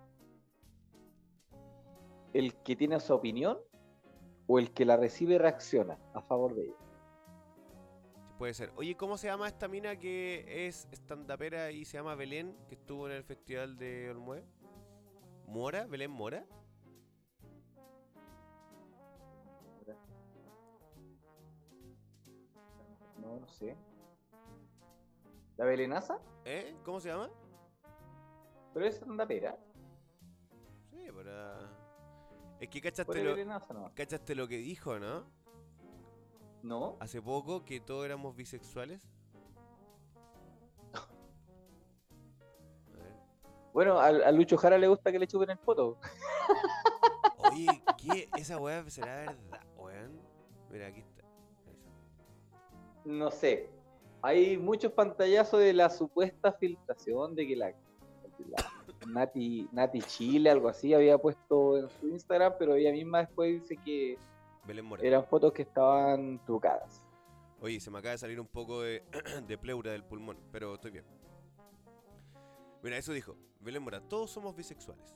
el 2.34 2.53
que 2.55 2.76
tiene 2.76 2.99
su 2.99 3.13
opinión 3.13 3.57
o 4.47 4.59
el 4.59 4.74
que 4.74 4.84
la 4.84 4.97
recibe 4.97 5.38
reacciona 5.38 5.97
a 6.13 6.22
favor 6.22 6.53
de 6.53 6.63
ella. 6.63 6.76
Puede 8.38 8.53
ser. 8.53 8.74
Oye, 8.76 8.97
¿cómo 8.97 9.18
se 9.18 9.28
llama 9.28 9.47
esta 9.47 9.70
mina 9.70 9.95
que 9.95 10.68
es 10.68 10.89
estandapera 10.91 11.72
y 11.72 11.86
se 11.86 11.97
llama 11.97 12.16
Belén, 12.16 12.53
que 12.68 12.76
estuvo 12.76 13.07
en 13.07 13.16
el 13.16 13.24
festival 13.24 13.78
de 13.78 14.11
Olmue? 14.11 14.43
¿Mora? 15.47 15.86
¿Belén 15.88 16.11
Mora? 16.11 16.45
No, 23.26 23.40
no 23.40 23.48
sé. 23.48 23.76
¿La 25.58 25.66
Belenaza? 25.66 26.20
¿Eh? 26.46 26.76
¿Cómo 26.84 27.00
se 27.00 27.10
llama? 27.10 27.30
Pero 28.74 28.86
es 28.86 29.02
andapera. 29.02 29.58
Sí, 30.92 31.08
para... 31.12 31.60
Es 32.60 32.70
que 32.70 32.82
cachaste 32.82 33.24
lo, 33.24 33.36
no. 33.74 33.92
cachaste 33.96 34.36
lo 34.36 34.48
que 34.48 34.58
dijo, 34.58 35.00
¿no? 35.00 35.26
No. 36.62 36.98
Hace 37.00 37.22
poco 37.22 37.66
que 37.66 37.80
todos 37.80 38.06
éramos 38.06 38.36
bisexuales. 38.36 39.08
A 40.94 41.08
ver. 42.98 43.14
Bueno, 43.74 44.00
al- 44.00 44.24
a, 44.24 44.32
Lucho 44.32 44.58
Jara 44.58 44.78
le 44.78 44.88
gusta 44.88 45.12
que 45.12 45.20
le 45.20 45.28
chupen 45.28 45.50
el 45.50 45.58
foto. 45.58 45.98
Oye, 47.52 47.84
¿qué? 47.98 48.30
¿Esa 48.38 48.58
weá 48.58 48.88
será 48.90 49.16
verdad, 49.18 49.62
weón? 49.78 50.20
Mira, 50.70 50.88
aquí. 50.88 51.04
No 53.06 53.32
sé. 53.32 53.70
Hay 54.22 54.58
muchos 54.58 54.91
pantallazos 54.91 55.60
de 55.60 55.74
la 55.74 55.89
supuesta 55.89 56.51
filtración 56.53 57.36
de 57.36 57.47
que 57.47 57.56
la, 57.56 57.70
la 58.49 58.72
Nati, 59.08 59.70
Nati 59.72 60.01
Chile, 60.01 60.49
algo 60.49 60.68
así, 60.68 60.93
había 60.93 61.18
puesto 61.18 61.78
en 61.78 61.89
su 61.89 62.08
Instagram, 62.08 62.53
pero 62.58 62.76
ella 62.76 62.91
misma 62.91 63.20
después 63.20 63.62
dice 63.62 63.78
que 63.78 64.18
eran 65.01 65.26
fotos 65.26 65.53
que 65.53 65.62
estaban 65.62 66.43
trucadas. 66.45 67.03
Oye, 67.62 67.80
se 67.80 67.91
me 67.91 67.99
acaba 67.99 68.14
de 68.14 68.18
salir 68.18 68.39
un 68.39 68.47
poco 68.47 68.82
de, 68.82 69.03
de 69.47 69.58
pleura 69.58 69.91
del 69.91 70.03
pulmón, 70.03 70.38
pero 70.51 70.74
estoy 70.74 70.91
bien. 70.91 71.06
Mira, 72.82 72.97
eso 72.97 73.14
dijo. 73.14 73.38
Belén 73.60 73.82
Mora, 73.84 74.01
todos 74.01 74.30
somos 74.30 74.56
bisexuales. 74.56 75.16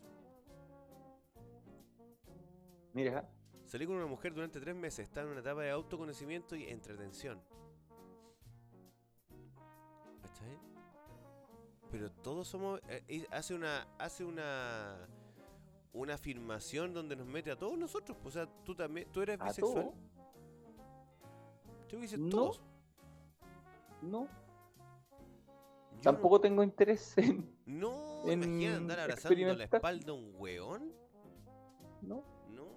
Mira, 2.93 3.29
Salí 3.69 3.85
con 3.85 3.97
una 3.97 4.07
mujer 4.07 4.33
durante 4.33 4.59
tres 4.59 4.75
meses, 4.75 5.07
estaba 5.07 5.27
en 5.27 5.33
una 5.33 5.41
etapa 5.41 5.61
de 5.61 5.69
autoconocimiento 5.69 6.55
y 6.55 6.63
entretención. 6.63 7.39
Pero 11.91 12.11
todos 12.11 12.47
somos. 12.47 12.79
eh, 12.87 13.25
hace 13.31 13.53
una. 13.55 13.87
Hace 13.97 14.23
una. 14.23 15.07
Una 15.91 16.13
afirmación 16.13 16.93
donde 16.93 17.15
nos 17.15 17.25
mete 17.25 17.49
a 17.51 17.55
todos 17.57 17.77
nosotros. 17.77 18.15
pues, 18.21 18.35
O 18.35 18.39
sea, 18.39 18.49
tú 18.63 18.75
también. 18.75 19.07
¿Tú 19.11 19.21
eres 19.21 19.39
bisexual? 19.39 19.85
todo. 19.85 19.93
Yo 21.89 21.99
dices 21.99 22.19
No. 22.19 22.29
todos. 22.29 22.61
No. 24.03 24.27
Yo 25.95 26.01
Tampoco 26.01 26.39
tengo 26.39 26.63
interés 26.63 27.17
en. 27.17 27.57
No, 27.65 28.23
en 28.25 28.43
imagina 28.43 28.77
andar 28.77 28.99
abrazando 28.99 29.53
la 29.55 29.63
espalda 29.63 30.11
a 30.11 30.15
un 30.15 30.33
weón. 30.37 30.93
No. 32.01 32.23
No. 32.49 32.67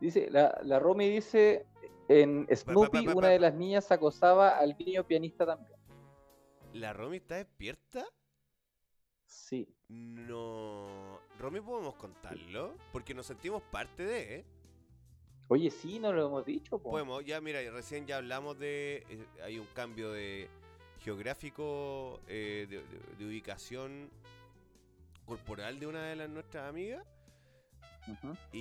Dice, 0.00 0.30
la, 0.30 0.58
la 0.62 0.78
Romy 0.78 1.08
dice, 1.08 1.66
en 2.08 2.46
Snoopy 2.54 3.04
pa, 3.06 3.12
pa, 3.12 3.18
una 3.18 3.28
de 3.28 3.40
las 3.40 3.54
niñas 3.54 3.90
acosaba 3.90 4.50
al 4.58 4.76
niño 4.78 5.04
pianista 5.04 5.44
también. 5.46 5.77
¿La 6.74 6.92
Romy 6.92 7.16
está 7.18 7.36
despierta? 7.36 8.04
Sí. 9.26 9.68
No. 9.88 11.18
Romy, 11.38 11.60
¿podemos 11.60 11.94
contarlo? 11.96 12.74
Porque 12.92 13.14
nos 13.14 13.26
sentimos 13.26 13.62
parte 13.62 14.04
de, 14.04 14.34
¿eh? 14.36 14.44
Oye, 15.48 15.70
sí, 15.70 15.98
no 15.98 16.12
lo 16.12 16.26
hemos 16.26 16.44
dicho. 16.44 16.78
po. 16.78 16.90
Podemos, 16.90 17.24
ya 17.24 17.40
mira, 17.40 17.60
recién 17.70 18.06
ya 18.06 18.18
hablamos 18.18 18.58
de. 18.58 19.04
eh, 19.08 19.26
hay 19.42 19.58
un 19.58 19.66
cambio 19.74 20.12
de 20.12 20.48
geográfico, 21.00 22.20
eh, 22.28 22.66
de, 22.68 22.78
de- 22.82 23.16
de 23.18 23.26
ubicación 23.26 24.10
corporal 25.24 25.78
de 25.80 25.86
una 25.86 26.02
de 26.04 26.16
las 26.16 26.28
nuestras 26.28 26.68
amigas. 26.68 27.04
Y, 28.52 28.58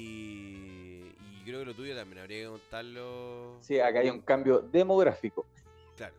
y 1.10 1.41
creo 1.45 1.60
que 1.60 1.66
lo 1.66 1.74
tuyo 1.74 1.95
también 1.95 2.20
habría 2.20 2.43
que 2.43 2.47
contarlo. 2.49 3.58
Sí, 3.62 3.80
acá 3.80 3.99
hay 3.99 4.10
un 4.10 4.22
cambio 4.22 4.60
demográfico. 4.60 5.45
Claro. 5.95 6.14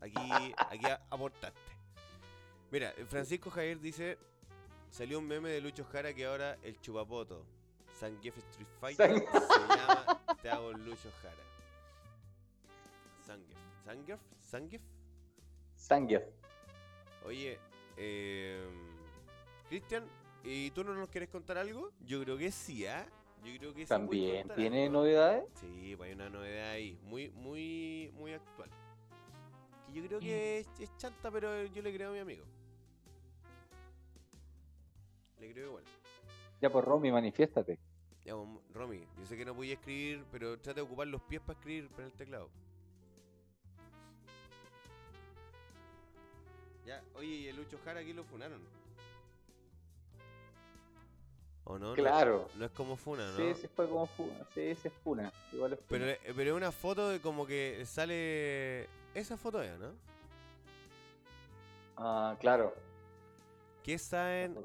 Aquí, 0.00 0.54
aquí 0.56 0.86
aportaste. 1.10 1.58
Mira, 2.70 2.92
Francisco 3.08 3.50
Javier 3.50 3.80
dice: 3.80 4.18
salió 4.90 5.18
un 5.18 5.26
meme 5.26 5.48
de 5.50 5.60
Lucho 5.60 5.84
Jara 5.84 6.12
que 6.14 6.26
ahora 6.26 6.56
el 6.62 6.80
chupapoto. 6.80 7.44
Zangief 7.98 8.36
Street 8.38 8.68
Fighter 8.80 9.24
San- 9.26 9.42
se 9.42 9.76
llama 9.76 10.22
Te 10.40 10.50
hago 10.50 10.72
Lucho 10.72 11.10
Jara. 11.20 11.42
Zangief. 13.26 13.58
¿Zangief? 13.84 14.20
¿Zangief? 14.50 14.82
Sangief. 15.74 16.22
Oye, 17.24 17.58
eh, 17.96 18.64
Cristian, 19.68 20.04
¿y 20.44 20.70
tú 20.70 20.84
no 20.84 20.94
nos 20.94 21.08
quieres 21.08 21.28
contar 21.28 21.58
algo? 21.58 21.90
Yo 22.06 22.22
creo 22.22 22.38
que 22.38 22.50
sí, 22.52 22.86
¿ah? 22.86 23.04
Yo 23.44 23.56
creo 23.58 23.74
que 23.74 23.82
sí. 23.82 23.88
También 23.88 24.48
tiene 24.54 24.84
algo. 24.86 25.00
novedades. 25.00 25.44
Sí, 25.60 25.94
pues 25.96 26.08
hay 26.08 26.14
una 26.14 26.30
novedad 26.30 26.70
ahí, 26.70 26.98
muy, 27.02 27.30
muy, 27.30 28.10
muy 28.14 28.32
actual. 28.32 28.70
Que 29.88 30.00
yo 30.00 30.06
creo 30.06 30.20
que 30.20 30.58
es, 30.58 30.68
es 30.80 30.96
chanta, 30.96 31.30
pero 31.30 31.64
yo 31.66 31.82
le 31.82 31.92
creo 31.94 32.10
a 32.10 32.12
mi 32.12 32.18
amigo. 32.18 32.44
Le 35.40 35.52
creo 35.52 35.68
igual. 35.68 35.84
Ya 36.60 36.70
por 36.70 36.84
Romy, 36.84 37.10
manifiéstate. 37.12 37.78
Ya, 38.24 38.34
pues, 38.34 38.48
Romy, 38.74 39.06
yo 39.18 39.26
sé 39.26 39.36
que 39.36 39.44
no 39.44 39.54
voy 39.54 39.70
a 39.70 39.74
escribir, 39.74 40.24
pero 40.30 40.58
trata 40.58 40.80
de 40.80 40.82
ocupar 40.82 41.06
los 41.06 41.22
pies 41.22 41.40
para 41.40 41.58
escribir 41.58 41.88
para 41.88 42.06
el 42.06 42.12
teclado. 42.12 42.50
Ya, 46.84 47.02
oye, 47.14 47.28
y 47.28 47.48
el 47.48 47.56
Lucho 47.56 47.78
Jara 47.84 48.00
aquí 48.00 48.12
lo 48.12 48.24
funaron. 48.24 48.60
¿O 51.64 51.78
no? 51.78 51.92
Claro. 51.94 52.48
No, 52.56 52.64
es 52.64 52.70
como 52.70 52.96
funa, 52.96 53.30
¿no? 53.30 53.36
Sí, 53.36 53.54
sí 53.60 53.68
fue 53.68 53.86
como 53.86 54.06
funa. 54.06 54.38
Sí, 54.54 54.74
sí 54.74 54.88
es 54.88 54.94
funa. 55.04 55.30
Igual 55.52 55.74
es 55.74 55.80
funa. 55.80 55.88
Pero, 55.88 56.34
pero 56.34 56.50
es 56.50 56.56
una 56.56 56.72
foto 56.72 57.10
de 57.10 57.20
como 57.20 57.46
que 57.46 57.84
sale. 57.84 58.88
Esa 59.18 59.36
foto 59.36 59.60
es, 59.60 59.76
¿no? 59.80 59.90
Ah, 61.96 62.36
claro. 62.38 62.72
¿Qué 63.82 63.98
saben? 63.98 64.56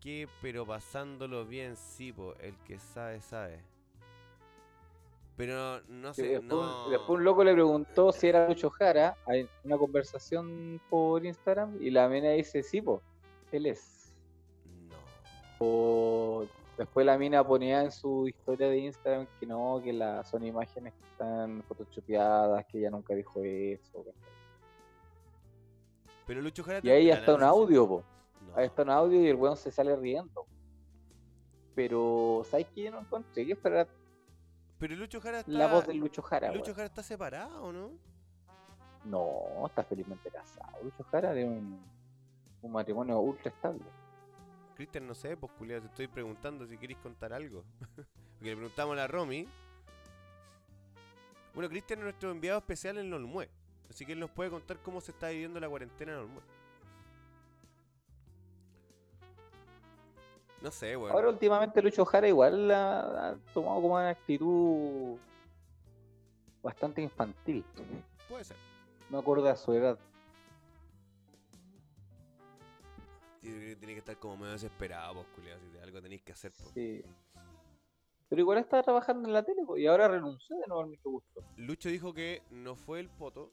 ¿Qué? 0.00 0.28
Pero 0.40 0.64
pasándolo 0.64 1.44
bien, 1.44 1.74
sí, 1.74 2.12
po. 2.12 2.36
El 2.36 2.56
que 2.58 2.78
sabe, 2.78 3.20
sabe. 3.20 3.64
Pero 5.36 5.82
no 5.88 6.14
sé, 6.14 6.22
después, 6.22 6.48
no... 6.48 6.88
después 6.88 7.18
un 7.18 7.24
loco 7.24 7.42
le 7.42 7.52
preguntó 7.52 8.12
si 8.12 8.28
era 8.28 8.48
Lucho 8.48 8.70
Jara. 8.70 9.16
Hay 9.26 9.48
una 9.64 9.76
conversación 9.76 10.80
por 10.88 11.26
Instagram 11.26 11.76
y 11.82 11.90
la 11.90 12.08
mina 12.08 12.30
dice, 12.30 12.62
sí, 12.62 12.80
po, 12.80 13.02
él 13.50 13.66
es. 13.66 14.14
No. 14.88 14.96
O 15.58 16.46
después 16.76 17.06
la 17.06 17.16
mina 17.16 17.44
ponía 17.46 17.82
en 17.82 17.90
su 17.90 18.28
historia 18.28 18.68
de 18.68 18.78
Instagram 18.78 19.26
que 19.38 19.46
no, 19.46 19.80
que 19.82 19.92
la, 19.92 20.24
son 20.24 20.44
imágenes 20.44 20.92
que 20.94 21.04
están 21.12 21.62
photoshopeadas, 21.64 22.64
que 22.66 22.78
ella 22.78 22.90
nunca 22.90 23.14
dijo 23.14 23.42
eso. 23.42 24.04
Pero 26.26 26.42
Lucho 26.42 26.64
Jara... 26.64 26.80
Y 26.82 26.90
ahí 26.90 27.10
está 27.10 27.34
un 27.34 27.42
audio, 27.42 27.86
po. 27.88 28.04
No. 28.46 28.56
Ahí 28.56 28.66
está 28.66 28.82
un 28.82 28.90
audio 28.90 29.22
y 29.22 29.28
el 29.28 29.36
weón 29.36 29.56
se 29.56 29.70
sale 29.70 29.94
riendo. 29.96 30.46
Pero, 31.74 32.42
¿sabes 32.50 32.66
qué? 32.74 32.84
Yo 32.84 32.90
no 32.90 33.00
encontré 33.00 33.46
que 33.46 33.54
fuera 33.54 33.86
Pero 34.78 34.96
Lucho 34.96 35.20
Jara 35.20 35.40
está... 35.40 35.52
la 35.52 35.68
voz 35.68 35.86
de 35.86 35.94
Lucho 35.94 36.22
Jara. 36.22 36.48
Lucho 36.48 36.64
weón. 36.64 36.74
Jara 36.74 36.86
está 36.86 37.02
separado, 37.02 37.72
¿no? 37.72 37.90
No, 39.04 39.66
está 39.66 39.84
felizmente 39.84 40.30
casado. 40.30 40.82
Lucho 40.82 41.04
Jara 41.04 41.32
de 41.32 41.44
un, 41.44 41.80
un 42.62 42.72
matrimonio 42.72 43.20
ultra 43.20 43.50
estable. 43.50 43.84
Cristian, 44.76 45.06
no 45.06 45.14
sé, 45.14 45.36
pues 45.36 45.50
culiado, 45.52 45.82
te 45.82 45.88
estoy 45.88 46.06
preguntando 46.06 46.66
si 46.66 46.76
queréis 46.76 46.98
contar 47.00 47.32
algo. 47.32 47.64
Porque 48.36 48.50
le 48.50 48.56
preguntamos 48.56 48.92
a 48.92 48.96
la 48.96 49.06
Romy. 49.06 49.48
Bueno, 51.54 51.70
Cristian 51.70 52.00
es 52.00 52.04
nuestro 52.04 52.30
enviado 52.30 52.58
especial 52.58 52.98
en 52.98 53.12
Olmue. 53.12 53.48
Así 53.88 54.04
que 54.04 54.12
él 54.12 54.20
nos 54.20 54.30
puede 54.30 54.50
contar 54.50 54.78
cómo 54.78 55.00
se 55.00 55.12
está 55.12 55.30
viviendo 55.30 55.58
la 55.58 55.68
cuarentena 55.68 56.12
en 56.12 56.18
Olmue. 56.18 56.42
No 60.60 60.70
sé, 60.70 60.96
weón. 60.96 61.12
Ahora 61.12 61.30
últimamente 61.30 61.80
Lucho 61.80 62.04
Jara 62.04 62.28
igual 62.28 62.70
ha, 62.70 63.30
ha 63.30 63.36
tomado 63.54 63.80
como 63.80 63.94
una 63.94 64.10
actitud 64.10 65.16
bastante 66.62 67.00
infantil. 67.00 67.64
Puede 68.28 68.44
ser. 68.44 68.56
No 69.08 69.18
acorde 69.18 69.48
a 69.48 69.56
su 69.56 69.72
edad. 69.72 69.98
Tiene, 73.52 73.94
que 73.94 73.98
estar 73.98 74.18
como 74.18 74.36
medio 74.36 74.52
desesperado, 74.52 75.14
pues, 75.14 75.26
culiado. 75.34 75.60
Si 75.70 75.78
algo 75.78 76.02
tenéis 76.02 76.22
que 76.22 76.32
hacer, 76.32 76.52
pues. 76.56 76.70
Sí. 76.70 77.04
Pero 78.28 78.40
igual 78.40 78.58
está 78.58 78.82
trabajando 78.82 79.28
en 79.28 79.34
la 79.34 79.44
tele 79.44 79.64
po, 79.64 79.76
y 79.76 79.86
ahora 79.86 80.08
renunció 80.08 80.56
de 80.56 80.66
nuevo 80.66 80.82
al 80.82 80.88
mucho 80.88 81.10
gusto. 81.10 81.44
Lucho 81.56 81.88
dijo 81.88 82.12
que 82.12 82.42
no 82.50 82.74
fue 82.74 82.98
el 82.98 83.08
poto, 83.08 83.52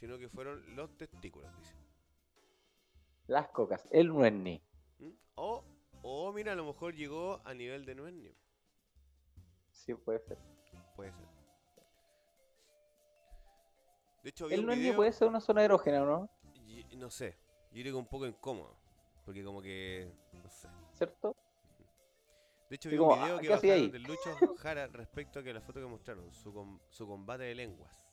sino 0.00 0.18
que 0.18 0.28
fueron 0.28 0.74
los 0.74 0.96
testículos, 0.96 1.56
dice. 1.58 1.76
Las 3.28 3.48
cocas. 3.48 3.86
Él 3.92 4.08
no 4.08 4.24
es 4.24 4.32
ni. 4.32 4.60
¿Mm? 4.98 5.10
O, 5.36 5.64
o 6.02 6.32
mira, 6.32 6.52
a 6.52 6.56
lo 6.56 6.64
mejor 6.64 6.94
llegó 6.94 7.40
a 7.44 7.54
nivel 7.54 7.86
de 7.86 7.94
Nuennio. 7.94 8.34
Sí, 9.70 9.94
puede 9.94 10.18
ser. 10.18 10.38
Puede 10.96 11.12
ser. 11.12 11.26
De 14.24 14.30
hecho, 14.30 14.48
vi 14.48 14.54
El 14.54 14.60
un 14.60 14.66
no 14.66 14.72
es 14.72 14.78
ni 14.78 14.84
video 14.84 14.96
puede 14.96 15.12
ser 15.12 15.28
una 15.28 15.40
zona 15.40 15.62
erógena, 15.62 16.00
¿no? 16.00 16.28
y- 16.66 16.96
no 16.96 17.10
sé, 17.10 17.36
yo 17.74 17.82
creo 17.82 17.94
que 17.94 17.98
un 17.98 18.06
poco 18.06 18.26
incómodo. 18.26 18.76
Porque 19.24 19.42
como 19.42 19.60
que, 19.62 20.10
no 20.32 20.48
sé. 20.50 20.68
¿Cierto? 20.92 21.34
De 22.70 22.76
hecho, 22.76 22.88
vi 22.88 22.96
un 22.98 23.08
video 23.08 23.36
ah, 23.36 23.40
que 23.40 23.46
¿qué 23.48 23.54
hacía 23.54 23.72
bajaron 23.74 23.90
del 23.92 24.02
Lucho 24.02 24.56
Jara 24.58 24.86
respecto 24.88 25.38
a 25.38 25.42
que 25.42 25.52
la 25.52 25.60
foto 25.60 25.80
que 25.80 25.86
mostraron, 25.86 26.32
su, 26.32 26.52
com- 26.52 26.80
su 26.88 27.06
combate 27.06 27.44
de 27.44 27.54
lenguas. 27.54 28.06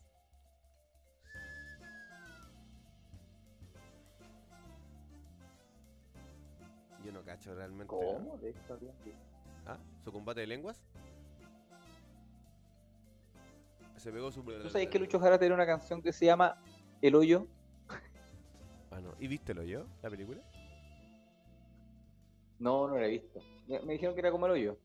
Yo 7.03 7.12
no 7.12 7.24
cacho 7.24 7.55
realmente. 7.55 7.93
¿no? 7.93 7.99
¿Cómo? 7.99 8.38
De 8.38 8.49
esto 8.51 8.78
bien, 8.78 8.93
bien. 9.03 9.18
¿Ah? 9.66 9.78
¿Su 10.03 10.12
combate 10.12 10.41
de 10.41 10.47
lenguas? 10.47 10.84
Se 13.97 14.12
pegó 14.12 14.32
su... 14.32 14.43
¿Tú 14.43 14.70
sabes 14.70 14.88
que 14.88 14.97
Lucho 14.97 15.20
Jara 15.20 15.38
tiene 15.38 15.53
una 15.53 15.66
canción 15.66 16.01
que 16.01 16.12
se 16.12 16.26
llama 16.26 16.59
El 17.03 17.14
Hoyo? 17.16 17.47
Ah, 18.92 19.00
no. 19.02 19.16
¿Y 19.20 19.28
vístelo 19.28 19.64
yo, 19.64 19.86
la 20.02 20.10
película? 20.10 20.42
No, 22.60 22.88
no 22.88 22.98
la 22.98 23.08
he 23.08 23.12
visto. 23.12 23.39
Me, 23.68 23.80
me 23.82 23.94
dijeron 23.94 24.14
que 24.14 24.22
era 24.22 24.32
como 24.32 24.46
El 24.46 24.52
Hoyo. 24.52 24.78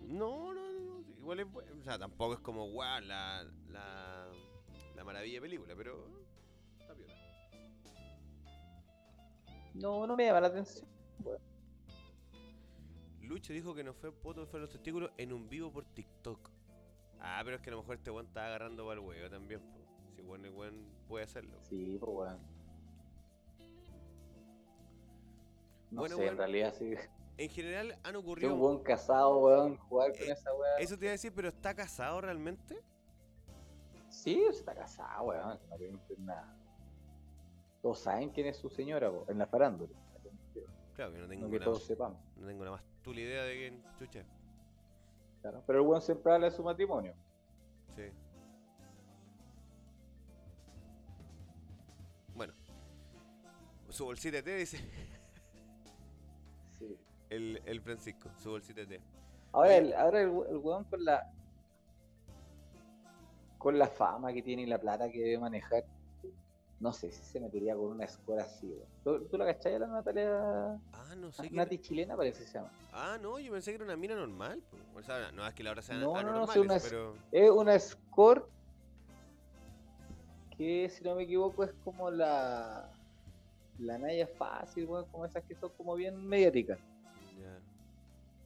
No, 0.00 0.52
no, 0.52 0.72
no. 0.72 1.00
no, 1.00 1.18
Igual 1.18 1.40
es 1.40 1.52
bueno. 1.52 1.70
O 1.80 1.84
sea, 1.84 1.98
tampoco 1.98 2.34
es 2.34 2.40
como, 2.40 2.68
guau, 2.70 3.00
la, 3.02 3.44
la, 3.68 4.26
la 4.96 5.04
maravilla 5.04 5.36
de 5.36 5.40
película, 5.42 5.74
pero... 5.76 6.06
Está 6.80 6.94
piola. 6.94 7.14
No, 9.74 10.06
no 10.06 10.16
me 10.16 10.24
llama 10.26 10.40
la 10.40 10.48
atención. 10.48 10.88
Lucho 13.22 13.52
dijo 13.52 13.74
que 13.74 13.84
no 13.84 13.94
fue 13.94 14.12
poto, 14.12 14.46
fue 14.46 14.60
los 14.60 14.70
testículos 14.70 15.10
en 15.16 15.32
un 15.32 15.48
vivo 15.48 15.72
por 15.72 15.84
TikTok. 15.84 16.50
Ah, 17.20 17.40
pero 17.44 17.56
es 17.56 17.62
que 17.62 17.70
a 17.70 17.72
lo 17.72 17.78
mejor 17.80 17.96
este 17.96 18.10
weón 18.10 18.26
está 18.26 18.46
agarrando 18.46 18.86
para 18.86 19.00
el 19.00 19.06
huevo 19.06 19.30
también. 19.30 19.60
po. 19.60 19.80
Si 20.14 20.20
bueno, 20.22 20.46
el 20.46 20.52
weón 20.52 20.86
puede 21.08 21.24
hacerlo. 21.24 21.58
Sí, 21.62 21.96
pues 21.98 22.12
weón. 22.12 22.53
No 25.94 26.00
Bueno, 26.00 26.16
sé, 26.16 26.22
weón. 26.22 26.32
en 26.32 26.38
realidad 26.38 26.74
sí. 26.76 26.94
En 27.36 27.48
general 27.50 27.98
han 28.02 28.16
ocurrido... 28.16 28.54
un 28.54 28.60
buen 28.60 28.78
casado, 28.80 29.38
weón, 29.38 29.76
jugar 29.76 30.12
con 30.12 30.22
Eh, 30.22 30.30
esa 30.32 30.52
weá. 30.54 30.76
Eso 30.78 30.98
te 30.98 31.04
iba 31.06 31.10
a 31.10 31.12
decir, 31.12 31.32
pero 31.34 31.48
¿está 31.48 31.74
casado 31.74 32.20
realmente? 32.20 32.80
Sí, 34.08 34.42
está 34.48 34.74
casado, 34.74 35.24
weón. 35.24 35.58
No 35.70 35.78
ver 35.78 35.92
nada. 36.18 36.56
Todos 37.82 38.00
saben 38.00 38.30
quién 38.30 38.46
es 38.46 38.56
su 38.56 38.68
señora, 38.70 39.10
po, 39.10 39.24
en 39.28 39.38
la 39.38 39.46
farándula. 39.46 39.92
Claro, 40.94 41.12
que 41.12 41.18
no 41.18 41.28
tengo, 41.28 41.44
No 41.44 41.50
que 41.50 41.56
una, 41.56 41.64
todos 41.64 41.82
sepamos. 41.84 42.18
no 42.36 42.46
tengo 42.46 42.64
nada 42.64 42.76
más 42.76 42.84
tú 43.02 43.12
la 43.12 43.20
idea 43.20 43.42
de 43.44 43.54
quién 43.56 43.84
chucha. 43.98 44.24
Claro. 45.42 45.62
Pero 45.66 45.80
el 45.80 45.86
weón 45.86 46.00
siempre 46.02 46.32
habla 46.32 46.46
de 46.50 46.52
su 46.56 46.62
matrimonio. 46.62 47.14
Sí. 47.96 48.10
Bueno. 52.34 52.52
Su 53.90 54.04
bolsita 54.06 54.36
de 54.38 54.42
té, 54.42 54.56
dice 54.56 54.78
Sí. 56.78 56.96
el, 57.30 57.60
el 57.64 57.80
Francisco. 57.80 58.30
Su 58.36 58.50
bolsita 58.50 58.80
de 58.82 58.86
té. 58.86 59.00
Ahora, 59.52 59.76
el, 59.76 59.92
ahora 59.94 60.20
el, 60.20 60.28
el 60.50 60.56
weón 60.58 60.84
con 60.84 61.04
la. 61.04 61.30
Con 63.58 63.78
la 63.78 63.86
fama 63.86 64.32
que 64.32 64.42
tiene 64.42 64.62
y 64.62 64.66
la 64.66 64.78
plata 64.78 65.10
que 65.10 65.20
debe 65.20 65.38
manejar. 65.38 65.84
No 66.80 66.92
sé 66.92 67.10
si 67.12 67.22
se 67.24 67.40
metería 67.40 67.74
con 67.76 67.86
una 67.86 68.04
escuela 68.04 68.42
así, 68.42 68.66
weón. 68.66 68.88
¿Tú, 69.04 69.24
tú 69.28 69.38
la 69.38 69.46
cachai 69.46 69.76
a 69.76 69.78
la 69.78 69.86
Natalia? 69.86 70.74
Ah, 70.92 71.14
no 71.16 71.30
sé 71.32 71.48
qué. 71.48 71.54
Nati 71.54 71.78
chilena 71.78 72.16
parece 72.16 72.40
que 72.40 72.46
se 72.46 72.58
llama. 72.58 72.70
Ah, 72.92 73.16
no, 73.22 73.38
yo 73.38 73.52
pensé 73.52 73.70
que 73.70 73.76
era 73.76 73.84
una 73.84 73.96
mina 73.96 74.14
normal. 74.16 74.62
O 74.94 75.02
sea, 75.02 75.30
no 75.32 75.46
es 75.46 75.54
que 75.54 75.62
la 75.62 75.70
hora 75.70 75.82
sea 75.82 75.96
No, 75.96 76.12
no, 76.12 76.12
no, 76.12 76.18
anormales, 76.18 76.52
sí, 76.52 76.58
una- 76.58 76.78
pero. 76.80 77.14
Es 77.32 77.50
una 77.50 77.78
score 77.78 78.46
que, 80.58 80.88
si 80.90 81.02
no 81.04 81.14
me 81.14 81.22
equivoco, 81.22 81.64
es 81.64 81.72
como 81.84 82.10
la. 82.10 82.90
La 83.78 83.98
Naya 83.98 84.26
Fácil, 84.26 84.86
weón, 84.86 85.06
como 85.10 85.24
esas 85.24 85.44
que 85.44 85.54
son 85.54 85.70
como 85.76 85.94
bien 85.94 86.26
mediáticas. 86.26 86.78
Ya. 87.40 87.60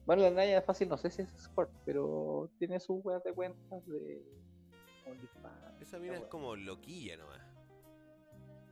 Bueno, 0.05 0.23
la 0.23 0.31
Naya 0.31 0.61
Fácil 0.61 0.89
no 0.89 0.97
sé 0.97 1.09
si 1.09 1.21
es 1.21 1.33
Sport, 1.33 1.71
pero 1.85 2.49
tiene 2.57 2.79
sus 2.79 3.03
weas 3.03 3.23
de 3.23 3.33
cuentas 3.33 3.85
de 3.87 4.23
OnlyFans. 5.05 5.81
Esa 5.81 5.99
mina 5.99 6.17
es 6.17 6.25
como 6.25 6.55
loquilla 6.55 7.17
nomás. 7.17 7.41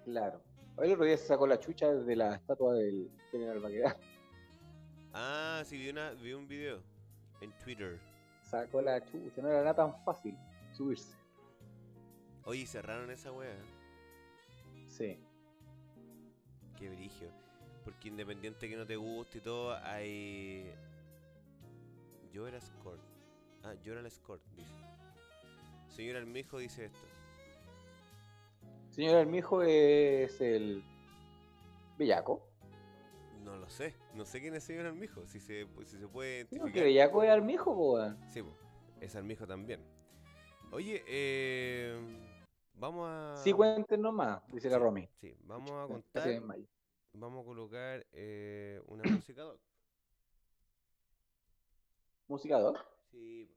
Claro. 0.05 0.41
El 0.77 0.91
otro 0.91 1.05
día 1.05 1.17
se 1.17 1.25
sacó 1.25 1.47
la 1.47 1.59
chucha 1.59 1.91
de 1.91 2.15
la 2.15 2.35
estatua 2.35 2.75
del 2.75 3.09
General 3.31 3.59
Maqueda. 3.59 3.97
Ah, 5.13 5.63
sí, 5.65 5.77
vi, 5.77 5.89
una, 5.89 6.11
vi 6.11 6.33
un 6.33 6.47
video 6.47 6.83
en 7.41 7.51
Twitter. 7.57 7.99
Sacó 8.43 8.81
la 8.81 9.03
chucha, 9.03 9.41
no 9.41 9.49
era 9.49 9.59
nada 9.59 9.75
tan 9.75 10.03
fácil 10.03 10.37
subirse. 10.71 11.17
Oye, 12.45 12.65
cerraron 12.65 13.09
esa 13.11 13.31
wea. 13.31 13.57
Sí. 14.87 15.19
Qué 16.77 16.89
brigio. 16.89 17.29
Porque 17.83 18.09
independiente 18.09 18.67
que 18.69 18.75
no 18.75 18.85
te 18.85 18.95
guste 18.95 19.37
y 19.37 19.41
todo, 19.41 19.75
hay. 19.83 20.71
Yo 22.31 22.47
era 22.47 22.57
escort. 22.57 23.01
Ah, 23.63 23.73
yo 23.81 23.93
era 23.93 24.01
el 24.01 24.07
escort, 24.07 24.41
dice. 24.55 24.73
Señor 25.87 26.17
Armijo 26.17 26.57
dice 26.59 26.85
esto. 26.85 27.05
Señor 28.89 29.15
Armijo 29.15 29.61
es 29.63 30.39
el 30.41 30.83
Bellaco. 31.97 32.43
No 33.43 33.55
lo 33.55 33.69
sé. 33.69 33.95
No 34.13 34.25
sé 34.25 34.41
quién 34.41 34.53
es 34.55 34.63
señor 34.63 34.85
Armijo. 34.87 35.25
Si 35.25 35.39
se, 35.39 35.65
si 35.85 35.97
se 35.97 36.07
puede 36.07 36.41
Sí, 36.41 36.59
porque 36.59 36.79
identificar. 36.79 36.83
Bellaco 36.83 37.23
es 37.23 37.29
Armijo, 37.29 37.75
po, 37.75 37.93
weón. 37.93 38.17
Sí, 38.29 38.43
po, 38.43 38.57
es 38.99 39.15
Armijo 39.15 39.47
también. 39.47 39.81
Oye, 40.71 41.03
eh, 41.07 42.26
vamos 42.77 43.07
a. 43.09 43.35
Sí, 43.43 43.53
cuenten 43.53 44.01
nomás, 44.01 44.41
dice 44.51 44.69
la 44.69 44.77
Sí, 44.77 44.81
Romy. 44.83 45.09
Sí, 45.21 45.35
vamos 45.43 45.71
a 45.71 45.87
contar. 45.87 46.41
Vamos 47.13 47.41
a 47.41 47.45
colocar 47.45 48.05
eh, 48.11 48.81
una 48.87 49.03
música 49.11 49.41
doc. 49.41 49.59
Música 52.27 52.59
doc. 52.59 52.77
Sí. 53.11 53.49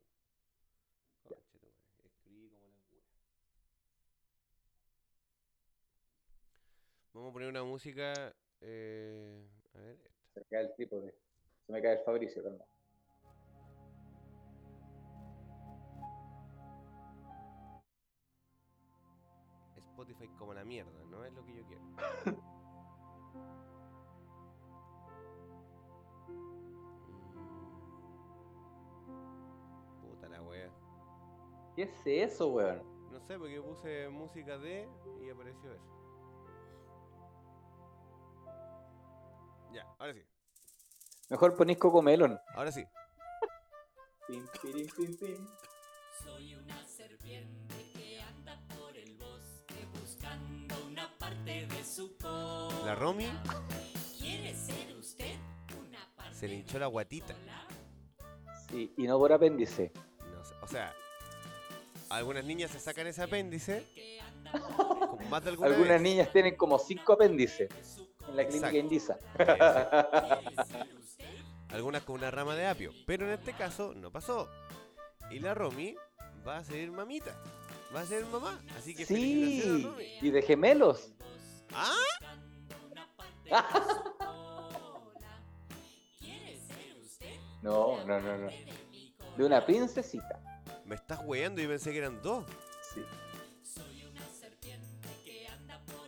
Vamos 7.13 7.31
a 7.31 7.33
poner 7.33 7.49
una 7.49 7.65
música. 7.65 8.35
eh, 8.63 9.47
a 9.75 9.79
ver. 9.79 9.99
Se 10.33 10.41
me 10.41 10.47
cae 10.47 10.61
el 10.63 10.75
tipo 10.77 11.01
de. 11.01 11.15
Se 11.67 11.73
me 11.73 11.83
cae 11.83 11.99
el 11.99 12.05
Fabricio, 12.05 12.43
perdón. 12.43 12.70
Spotify 20.01 20.29
como 20.39 20.55
la 20.55 20.65
mierda, 20.65 20.93
no 21.11 21.25
es 21.25 21.33
lo 21.35 21.45
que 21.45 21.55
yo 21.55 21.63
quiero. 21.67 21.83
Mm. 22.25 22.37
Puta 30.01 30.29
la 30.29 30.43
wea. 30.43 30.71
¿Qué 31.77 31.83
es 31.83 32.07
eso, 32.07 32.49
weón? 32.49 32.83
No 33.13 33.21
sé, 33.21 33.39
porque 33.39 33.61
puse 33.61 34.09
música 34.09 34.57
de 34.57 34.89
y 35.23 35.29
apareció 35.29 35.75
eso. 35.75 35.85
Ya, 39.73 39.87
ahora 39.99 40.15
sí. 40.15 40.25
Mejor 41.29 41.55
ponís 41.55 41.77
Cocomelon. 41.77 42.41
Ahora 42.55 42.73
sí. 42.73 42.85
Soy 46.25 46.55
una 46.55 46.85
serpiente 46.87 47.60
parte 51.21 51.67
de 51.67 51.85
su 51.85 52.17
cola. 52.17 52.85
La 52.85 52.95
Romy 52.97 53.29
¿Quiere 54.19 54.55
ser 54.55 54.97
usted 54.99 55.37
una 55.79 56.01
parte 56.17 56.35
se 56.35 56.49
le 56.49 56.55
hinchó 56.57 56.79
la 56.79 56.87
guatita. 56.87 57.35
Sí, 58.69 58.93
y 58.97 59.03
no 59.05 59.19
por 59.19 59.33
apéndice. 59.33 59.93
No 60.19 60.45
sé, 60.45 60.55
o 60.63 60.67
sea, 60.67 60.93
algunas 62.09 62.45
niñas 62.45 62.71
se 62.71 62.81
sacan 62.81 63.07
ese 63.07 63.23
apéndice. 63.23 63.87
Con 64.51 65.29
más 65.31 65.45
de 65.45 65.51
alguna 65.51 65.69
Algunas 65.71 65.93
vez. 65.93 66.03
niñas 66.03 66.33
tienen 66.33 66.57
como 66.57 66.79
cinco 66.79 67.13
apéndices 67.13 67.69
en 68.29 68.37
la 68.37 68.47
clínica 68.47 68.71
Exacto. 68.71 68.79
Indisa. 68.79 69.19
Algunas 71.71 72.03
con 72.03 72.17
una 72.17 72.31
rama 72.31 72.57
de 72.57 72.67
apio. 72.67 72.93
Pero 73.07 73.27
en 73.27 73.33
este 73.33 73.53
caso 73.53 73.95
no 73.95 74.11
pasó. 74.11 74.49
Y 75.31 75.39
la 75.39 75.55
Romy 75.55 75.95
va 76.47 76.59
a 76.59 76.65
ser 76.65 76.91
mamita. 76.91 77.41
Va 77.95 78.01
a 78.03 78.07
ser 78.07 78.25
mamá. 78.27 78.61
Así 78.79 78.95
que 78.95 79.05
Sí, 79.05 79.87
y 80.21 80.31
de 80.31 80.43
gemelos. 80.43 81.11
¿Ah? 81.73 81.95
No, 87.63 88.05
no, 88.07 88.21
no, 88.21 88.39
no. 88.39 88.51
De 89.37 89.45
una 89.45 89.65
princesita. 89.65 90.41
Me 90.85 90.95
estás 90.95 91.21
weando 91.25 91.61
y 91.63 91.67
pensé 91.67 91.93
que 91.93 91.99
eran 91.99 92.21
dos. 92.23 92.45
Sí. 92.95 93.03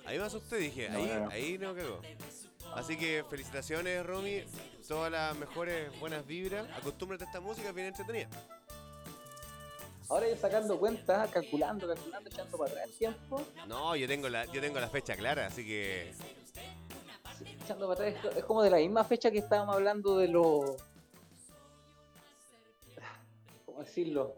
Ahí 0.04 0.18
me 0.18 0.24
asusté, 0.24 0.56
dije, 0.56 0.88
No, 0.90 0.98
ahí, 0.98 1.06
no, 1.06 1.20
no. 1.20 1.30
ahí 1.30 1.58
no 1.58 1.74
cagó. 1.74 2.00
Así 2.74 2.96
que 2.96 3.24
felicitaciones, 3.28 4.04
Romy. 4.04 4.44
Todas 4.88 5.12
las 5.12 5.36
mejores 5.36 5.98
buenas 6.00 6.26
vibras. 6.26 6.66
Acostúmbrate 6.76 7.24
a 7.24 7.26
esta 7.26 7.40
música, 7.40 7.70
bien 7.72 7.88
entretenida. 7.88 8.28
Ahora 10.08 10.28
yo 10.28 10.36
sacando 10.36 10.78
cuentas, 10.78 11.30
calculando, 11.30 11.86
calculando, 11.88 12.28
echando 12.28 12.58
para 12.58 12.70
atrás 12.70 12.86
el 12.86 12.98
tiempo. 12.98 13.42
No, 13.66 13.96
yo 13.96 14.06
tengo 14.06 14.28
la, 14.28 14.44
yo 14.46 14.60
tengo 14.60 14.78
la 14.78 14.88
fecha 14.88 15.16
clara, 15.16 15.46
así 15.46 15.64
que. 15.64 16.12
echando 17.64 17.88
para 17.88 18.08
atrás, 18.10 18.36
es- 18.36 18.44
como 18.44 18.62
de 18.62 18.70
la 18.70 18.76
misma 18.78 19.04
fecha 19.04 19.30
que 19.30 19.38
estábamos 19.38 19.74
hablando 19.76 20.18
de 20.18 20.28
los. 20.28 20.76
¿Cómo 23.64 23.80
decirlo? 23.80 24.34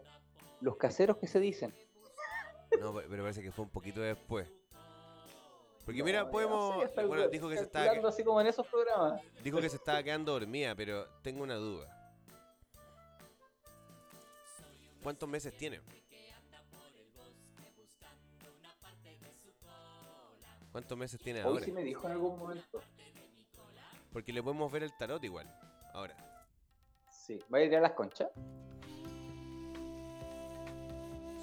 Los 0.61 0.77
caseros 0.77 1.17
que 1.17 1.27
se 1.27 1.39
dicen. 1.39 1.73
No, 2.79 2.93
pe- 2.95 3.05
pero 3.09 3.23
parece 3.23 3.41
que 3.41 3.51
fue 3.51 3.65
un 3.65 3.71
poquito 3.71 3.99
después. 4.01 4.47
Porque 5.83 5.99
No, 5.99 6.05
mira, 6.05 6.29
podemos. 6.31 6.83
sé, 6.95 7.03
Bueno, 7.05 7.27
dijo 7.27 7.47
que 7.49 7.57
se 7.57 7.63
estaba, 7.63 7.91
así 8.07 8.23
como 8.23 8.41
en 8.41 8.47
esos 8.47 8.65
programas. 8.67 9.21
dijo 9.43 9.59
que 9.61 9.69
se 9.69 9.75
estaba 9.75 10.01
quedando 10.01 10.31
dormida, 10.31 10.73
pero 10.73 11.05
tengo 11.21 11.43
una 11.43 11.55
duda. 11.55 11.94
¿Cuántos 15.05 15.29
meses 15.29 15.55
tiene? 15.55 15.79
¿Cuántos 20.71 20.97
meses 20.97 21.19
tiene 21.19 21.41
Hoy 21.43 21.47
ahora? 21.47 21.65
sí 21.65 21.71
me 21.71 21.83
dijo 21.83 22.07
en 22.07 22.13
algún 22.13 22.39
momento. 22.39 22.81
Porque 24.11 24.33
le 24.33 24.41
podemos 24.41 24.71
ver 24.71 24.81
el 24.81 24.97
tarot 24.97 25.23
igual. 25.23 25.47
Ahora. 25.93 26.15
Sí. 27.07 27.39
¿Va 27.53 27.59
a 27.59 27.61
ir 27.61 27.75
a 27.75 27.81
las 27.81 27.91
conchas? 27.91 28.31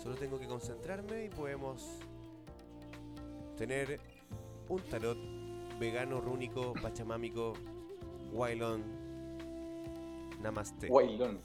Solo 0.03 0.17
tengo 0.17 0.41
que 0.41 0.49
concentrarme 0.49 1.27
y 1.27 1.29
podemos 1.29 2.01
tener 3.57 4.01
un 4.69 4.83
tarot 4.91 5.19
vegano, 5.79 6.21
rúnico, 6.21 6.73
pachamámico, 6.83 7.53
Wailon, 8.33 8.83
Namaste. 10.41 10.89
Wailón. 10.89 11.41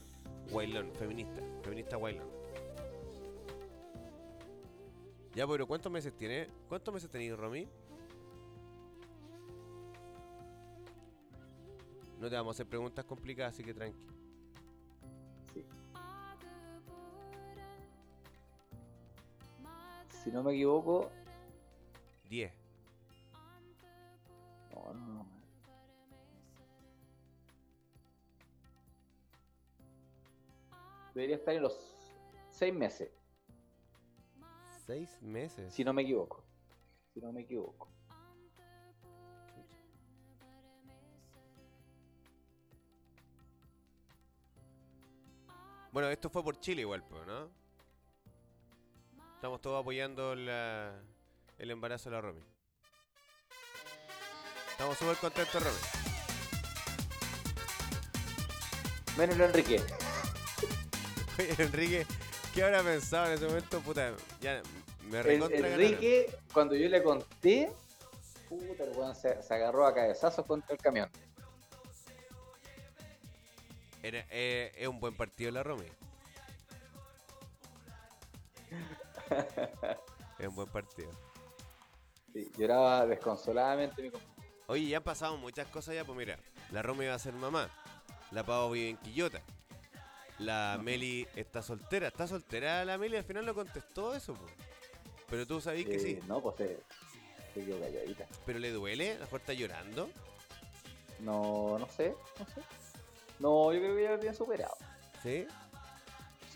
Wailon, 0.51 0.91
feminista, 0.95 1.41
feminista 1.67 1.97
Wailon. 1.97 2.25
Ya, 5.35 5.45
pero 5.45 5.67
¿cuántos 5.67 5.91
meses 5.91 6.13
tiene? 6.13 6.47
¿Cuántos 6.69 6.93
meses 6.93 7.09
tenéis, 7.09 7.35
Romy? 7.35 7.67
No 12.19 12.29
te 12.29 12.35
vamos 12.35 12.51
a 12.51 12.55
hacer 12.55 12.67
preguntas 12.67 13.03
complicadas, 13.03 13.53
así 13.53 13.63
que 13.63 13.73
tranqui. 13.73 13.99
Si 20.23 20.31
no 20.31 20.43
me 20.43 20.53
equivoco. 20.53 21.11
10. 22.29 22.51
No, 24.73 24.93
no, 24.93 25.13
no. 25.13 25.36
Debería 31.17 31.37
estar 31.37 31.55
en 31.55 31.63
los 31.63 31.73
seis 32.51 32.71
meses, 32.71 33.09
6 34.85 35.19
meses. 35.23 35.73
si 35.73 35.83
no 35.83 35.91
me 35.91 36.03
equivoco. 36.03 36.43
Si 37.11 37.19
no 37.19 37.33
me 37.33 37.41
equivoco. 37.41 37.89
Bueno, 45.91 46.09
esto 46.09 46.29
fue 46.29 46.43
por 46.43 46.59
Chile 46.59 46.81
igual, 46.81 47.03
¿no? 47.25 47.49
Estamos 49.35 49.61
todos 49.61 49.81
apoyando 49.81 50.35
la- 50.35 51.01
el 51.57 51.71
embarazo 51.71 52.09
de 52.09 52.15
la 52.15 52.21
Romy. 52.21 52.43
Estamos 54.71 54.97
súper 54.97 55.17
contentos, 55.17 55.63
Romy. 55.63 55.77
Menos 59.17 59.39
Enrique. 59.39 59.81
Oye, 61.39 61.55
Enrique, 61.59 62.05
¿qué 62.53 62.63
habrá 62.63 62.81
pensado 62.83 63.27
en 63.27 63.33
ese 63.33 63.45
momento? 63.47 63.79
Puta, 63.81 64.13
ya 64.41 64.61
me 65.09 65.21
recontra 65.23 65.59
ganaron. 65.59 65.81
Enrique, 65.83 66.31
cuando 66.53 66.75
yo 66.75 66.89
le 66.89 67.03
conté, 67.03 67.71
puta, 68.49 68.83
el 68.83 68.91
weón 68.97 69.15
se, 69.15 69.41
se 69.41 69.53
agarró 69.53 69.85
a 69.85 69.93
cabezazos 69.93 70.45
contra 70.45 70.73
el 70.73 70.81
camión. 70.81 71.09
Era- 74.03 74.25
eh, 74.29 74.71
es 74.77 74.87
un 74.87 74.99
buen 74.99 75.15
partido 75.15 75.51
la 75.51 75.63
Romy. 75.63 75.85
es 80.39 80.47
un 80.47 80.55
buen 80.55 80.69
partido. 80.69 81.11
Sí, 82.33 82.49
lloraba 82.57 83.05
desconsoladamente 83.05 84.01
mi 84.01 84.09
compadre. 84.11 84.33
Oye, 84.67 84.87
ya 84.87 84.97
han 84.97 85.03
pasado 85.03 85.37
muchas 85.37 85.67
cosas 85.67 85.95
ya, 85.95 86.03
pues 86.03 86.17
mira, 86.17 86.37
la 86.71 86.81
Romy 86.81 87.05
va 87.05 87.13
a 87.15 87.19
ser 87.19 87.33
mamá, 87.33 87.69
la 88.31 88.43
Pavo 88.45 88.71
vive 88.71 88.89
en 88.89 88.97
Quillota, 88.97 89.41
la 90.39 90.79
Meli 90.81 91.27
está 91.35 91.61
soltera, 91.61 92.07
está 92.07 92.27
soltera 92.27 92.83
la 92.85 92.97
Meli, 92.97 93.17
al 93.17 93.23
final 93.23 93.45
lo 93.45 93.53
contestó 93.55 94.13
eso, 94.15 94.33
pues. 94.33 94.53
Pero 95.29 95.45
tú 95.45 95.59
sabés 95.59 95.85
que 95.85 95.95
Eh, 95.95 95.99
sí, 95.99 96.19
No, 96.27 96.41
pues 96.41 96.55
se, 96.57 96.79
se 97.53 97.65
quedó 97.65 97.79
calladita. 97.79 98.25
pero 98.45 98.59
le 98.59 98.71
duele, 98.71 99.11
a 99.11 99.15
lo 99.15 99.19
mejor 99.21 99.39
está 99.41 99.53
llorando. 99.53 100.09
No, 101.19 101.77
no 101.79 101.87
sé, 101.89 102.13
no 102.39 102.45
sé. 102.45 102.61
No, 103.39 103.73
yo 103.73 103.79
creo 103.79 103.95
que 103.95 104.03
ya 104.03 104.11
lo 104.11 104.19
tiene 104.19 104.35
superado. 104.35 104.75
¿Sí? 105.23 105.45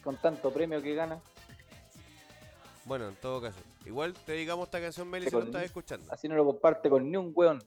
Con 0.04 0.18
tanto 0.18 0.52
premio 0.54 0.82
que 0.82 0.96
gana. 0.96 1.20
Bueno, 2.86 3.08
en 3.08 3.16
todo 3.16 3.42
caso. 3.42 3.58
Igual 3.86 4.14
te 4.14 4.32
dedicamos 4.34 4.66
esta 4.68 4.80
canción, 4.82 5.08
Meli, 5.10 5.26
si 5.28 5.32
no 5.34 5.40
con- 5.40 5.48
estás 5.48 5.64
escuchando. 5.64 6.12
Así 6.12 6.28
no 6.28 6.36
lo 6.36 6.46
comparte 6.46 6.90
con 6.90 7.10
ni 7.10 7.18
un 7.18 7.32
weón. 7.36 7.64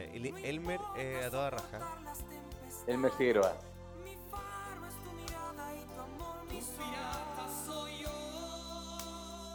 El- 0.00 0.34
Elmer 0.44 0.80
eh, 0.96 1.22
a 1.26 1.30
toda 1.30 1.50
raja. 1.50 1.80
Elmer 2.86 3.10
Figueroa. 3.12 3.56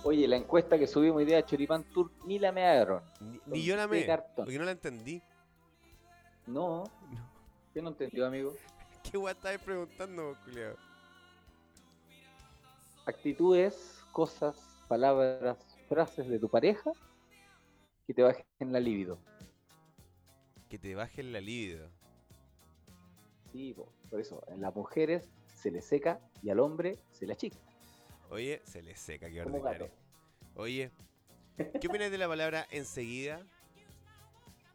Oye, 0.04 0.28
la 0.28 0.38
encuesta 0.38 0.78
que 0.80 0.88
subimos 0.88 1.18
hoy 1.18 1.26
día 1.26 1.40
a 1.40 1.46
Choripán 1.46 1.84
Tour 1.84 2.10
ni 2.26 2.40
la 2.40 2.52
me 2.52 2.66
agarraron. 2.66 3.04
Ni, 3.20 3.40
ni 3.48 3.64
yo 3.64 3.76
la 3.76 3.88
me, 3.88 4.06
porque 4.36 4.58
no 4.58 4.64
la 4.66 4.72
entendí. 4.72 5.22
No. 6.48 6.86
¿Qué 7.74 7.82
no 7.82 7.90
entendió, 7.90 8.26
amigo? 8.26 8.56
¿Qué 9.04 9.18
guay 9.18 9.34
estabas 9.36 9.60
preguntando, 9.62 10.36
culiao? 10.46 10.76
Actitudes, 13.06 14.00
cosas, 14.12 14.56
palabras, 14.88 15.58
frases 15.88 16.28
de 16.28 16.40
tu 16.40 16.50
pareja 16.50 16.92
que 18.08 18.14
te 18.14 18.24
bajen 18.24 18.46
la 18.72 18.80
libido. 18.80 19.20
Que 20.70 20.78
te 20.78 20.94
bajen 20.96 21.34
la 21.34 21.42
libido. 21.42 21.90
Sí, 23.52 23.74
po, 23.74 23.92
por 24.10 24.20
eso, 24.20 24.44
en 24.48 24.62
las 24.62 24.76
mujeres 24.76 25.28
se 25.56 25.72
le 25.72 25.82
seca 25.82 26.20
y 26.44 26.50
al 26.52 26.60
hombre 26.60 27.00
se 27.12 27.26
le 27.26 27.34
achica. 27.34 27.58
Oye, 28.30 28.62
se 28.64 28.82
le 28.84 28.96
seca, 28.96 29.28
qué 29.30 29.42
ordinario. 29.42 29.86
gato. 29.86 29.94
Oye, 30.56 30.92
¿qué 31.58 31.88
opinas 31.88 32.12
de 32.12 32.18
la 32.20 32.28
palabra 32.28 32.68
enseguida? 32.70 33.42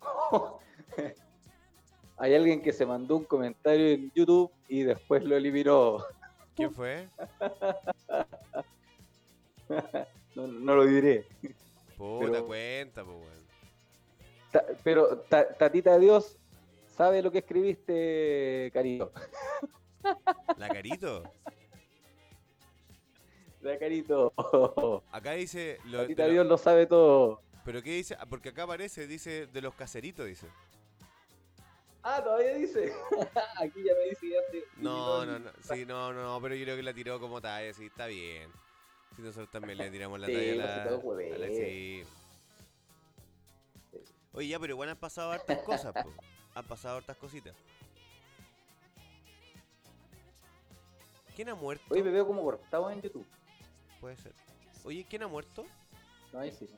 Hay 2.17 2.35
alguien 2.35 2.63
que 2.63 2.73
se 2.73 2.85
mandó 2.87 3.17
un 3.17 3.25
comentario 3.25 3.89
en 3.89 4.11
YouTube 4.15 4.51
y 4.69 4.83
después 4.83 5.23
lo 5.25 5.37
eliminó. 5.37 5.99
¿Quién 6.57 6.73
fue? 6.75 7.09
No, 10.35 10.47
no 10.49 10.75
lo 10.77 10.85
diré. 10.85 11.25
Puta 11.97 12.27
Pero- 12.27 12.47
cuenta, 12.47 13.05
pues, 13.05 13.17
weón. 13.17 13.44
Ta- 14.55 14.65
pero 14.85 15.19
Ta- 15.29 15.49
Tatita 15.53 15.99
Dios 15.99 16.39
sabe 16.87 17.21
lo 17.23 17.33
que 17.33 17.39
escribiste, 17.39 18.71
Carito. 18.73 19.11
¿La 20.59 20.69
carito? 20.69 21.25
La 23.63 23.77
Carito. 23.79 24.33
Acá 25.11 25.33
dice. 25.33 25.79
Lo, 25.87 25.99
de 25.99 26.05
Tatita 26.05 26.27
lo- 26.27 26.33
Dios 26.33 26.47
lo 26.47 26.57
sabe 26.57 26.87
todo. 26.87 27.41
¿Pero 27.65 27.83
qué 27.83 27.91
dice? 27.97 28.15
Ah, 28.21 28.27
Porque 28.27 28.51
acá 28.51 28.63
aparece, 28.63 29.09
dice 29.09 29.47
de 29.49 29.61
los 29.61 29.75
caseritos, 29.75 30.27
dice. 30.27 30.47
Ah, 32.05 32.23
todavía 32.23 32.55
dice. 32.55 32.93
Aquí 33.59 33.83
ya 33.83 33.93
me 33.95 34.11
dice 34.11 34.29
ya 34.29 34.39
te- 34.53 34.65
No, 34.77 35.27
no, 35.27 35.39
no. 35.41 35.51
Sí, 35.63 35.85
no, 35.85 36.13
no, 36.13 36.23
no, 36.23 36.41
pero 36.43 36.55
yo 36.55 36.65
creo 36.65 36.77
que 36.77 36.83
la 36.85 36.93
tiró 36.95 37.19
como 37.19 37.41
talla, 37.41 37.73
sí, 37.73 37.87
está 37.87 38.07
bien. 38.07 38.51
Si 39.17 39.23
nosotros 39.23 39.51
también 39.51 39.79
le 39.79 39.91
tiramos 39.91 40.21
la 40.21 40.27
Sí, 40.29 40.33
talla 40.35 40.53
a 40.85 41.39
la- 41.39 41.49
sí. 41.49 42.05
Oye, 44.35 44.49
ya, 44.49 44.59
pero 44.59 44.73
igual 44.73 44.89
han 44.89 44.97
pasado 44.97 45.31
hartas 45.33 45.59
cosas, 45.63 45.93
po. 45.93 46.11
Han 46.57 46.65
pasado 46.67 46.99
hartas 46.99 47.17
cositas. 47.17 47.53
¿Quién 51.35 51.49
ha 51.49 51.55
muerto? 51.57 51.85
Oye, 51.91 52.03
me 52.03 52.11
veo 52.11 52.25
como 52.27 52.43
cortado 52.45 52.89
en 52.91 53.03
YouTube. 53.03 53.27
Puede 54.01 54.17
ser. 54.17 54.33
Oye, 54.85 55.05
¿quién 55.09 55.25
ha 55.25 55.27
muerto? 55.27 55.65
No, 56.33 56.39
ahí 56.39 56.53
sí. 56.53 56.69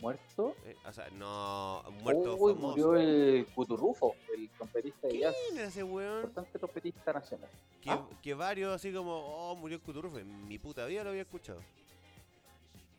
¿Muerto? 0.00 0.54
Eh, 0.66 0.76
o 0.86 0.92
sea, 0.92 1.08
no, 1.10 1.82
muerto 2.02 2.36
Uy, 2.36 2.52
famoso. 2.54 2.68
murió 2.76 2.96
el 2.96 3.46
Cuturrufo, 3.54 4.16
el 4.36 4.50
trompetista 4.50 5.06
de 5.08 5.18
jazz. 5.20 5.36
¿Quién 5.46 5.58
era 5.60 5.68
ese 5.68 5.82
weón? 5.82 6.16
Importante 6.24 6.58
trompetista 6.58 7.12
nacional. 7.12 7.48
Que, 7.80 7.90
Ah. 7.90 8.04
que 8.20 8.34
varios 8.34 8.74
así 8.74 8.92
como, 8.92 9.12
oh, 9.16 9.54
murió 9.56 9.76
el 9.78 9.82
Cuturrufo. 9.82 10.18
En 10.18 10.46
mi 10.48 10.58
puta 10.58 10.84
vida 10.86 11.04
lo 11.04 11.10
había 11.10 11.22
escuchado. 11.22 11.60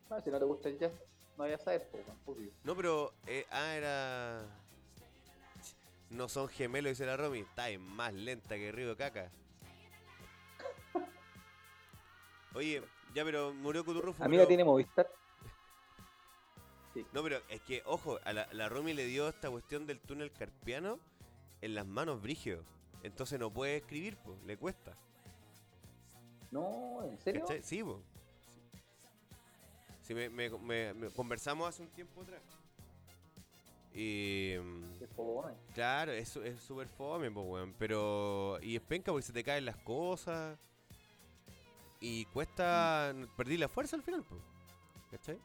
Ah, 0.10 0.20
si 0.20 0.32
no 0.32 0.40
te 0.40 0.46
gusta 0.46 0.70
el 0.70 0.80
jazz, 0.80 0.94
no 1.38 1.44
vayas 1.44 1.62
a 1.62 1.64
saber, 1.66 1.88
po, 1.90 2.32
obvio. 2.32 2.52
No, 2.64 2.76
pero, 2.76 3.14
eh, 3.28 3.46
ah, 3.52 3.76
era... 3.76 4.46
No 6.10 6.30
son 6.30 6.48
gemelos, 6.48 6.92
dice 6.92 7.06
la 7.06 7.18
Romy. 7.18 7.40
Está 7.40 7.70
en 7.70 7.82
más 7.82 8.14
lenta 8.14 8.56
que 8.56 8.72
Río 8.72 8.96
Caca. 8.96 9.32
Oye, 12.54 12.84
ya, 13.16 13.24
pero 13.24 13.54
murió 13.54 13.84
Cuturrufo. 13.84 14.24
Amiga 14.24 14.42
pero- 14.42 14.48
tiene 14.48 14.64
Movistar. 14.64 15.10
No, 17.12 17.24
pero 17.24 17.42
es 17.50 17.60
que, 17.62 17.82
ojo, 17.86 18.20
a 18.24 18.34
la, 18.34 18.48
la 18.52 18.70
Romy 18.70 18.94
le 18.94 19.06
dio 19.06 19.28
esta 19.28 19.50
cuestión 19.50 19.88
del 19.88 20.00
túnel 20.00 20.32
carpiano 20.32 21.00
en 21.62 21.74
las 21.74 21.88
manos 21.88 22.22
brígido. 22.22 22.64
Entonces 23.02 23.40
no 23.40 23.52
puede 23.52 23.78
escribir, 23.78 24.16
pues, 24.18 24.40
le 24.44 24.58
cuesta. 24.58 24.96
No, 26.52 27.04
¿en 27.04 27.18
serio? 27.20 27.42
¿Cachai? 27.42 27.64
Sí, 27.64 27.84
po. 27.84 28.00
Sí, 30.04 30.14
me, 30.14 30.30
me- 30.30 30.50
me- 30.50 30.94
me- 30.94 31.10
conversamos 31.10 31.68
hace 31.68 31.82
un 31.82 31.90
tiempo 31.90 32.22
atrás. 32.22 32.42
Y. 33.94 34.54
Qué 35.00 35.08
fome. 35.16 35.54
Claro, 35.74 36.12
es 36.12 36.30
súper 36.30 36.88
fome, 36.88 37.32
pues, 37.32 37.46
weón. 37.48 37.74
Pero. 37.80 38.60
Y 38.62 38.76
es 38.76 38.82
penca 38.82 39.12
porque 39.12 39.26
se 39.26 39.34
te 39.34 39.44
caen 39.44 39.66
las 39.66 39.78
cosas. 39.78 40.60
Y 42.00 42.26
cuesta. 42.26 43.14
Perdí 43.38 43.58
la 43.58 43.68
fuerza 43.70 43.96
al 43.96 44.04
final, 44.04 44.24
pues. 44.28 44.42
¿Cachai? 45.12 45.38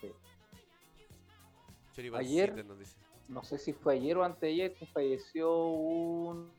Sí. 0.00 0.12
Ayer- 2.14 2.64
nos 2.64 2.78
dice. 2.78 2.96
No 3.28 3.42
sé 3.44 3.58
si 3.58 3.74
fue 3.74 3.94
ayer 3.96 4.16
o 4.16 4.24
anteayer 4.24 4.74
que 4.74 4.86
falleció 4.86 5.54
un. 5.66 6.50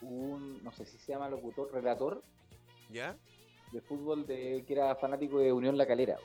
Un. 0.00 0.64
No 0.64 0.72
sé 0.72 0.84
si 0.84 0.98
se 0.98 1.12
llama 1.12 1.28
locutor, 1.28 1.72
relator 1.72 2.22
¿Ya? 2.90 3.16
De 3.72 3.80
fútbol 3.80 4.26
de 4.26 4.64
que 4.66 4.72
era 4.72 4.94
fanático 4.96 5.38
de 5.38 5.52
Unión 5.52 5.76
La 5.76 5.86
Calera. 5.86 6.16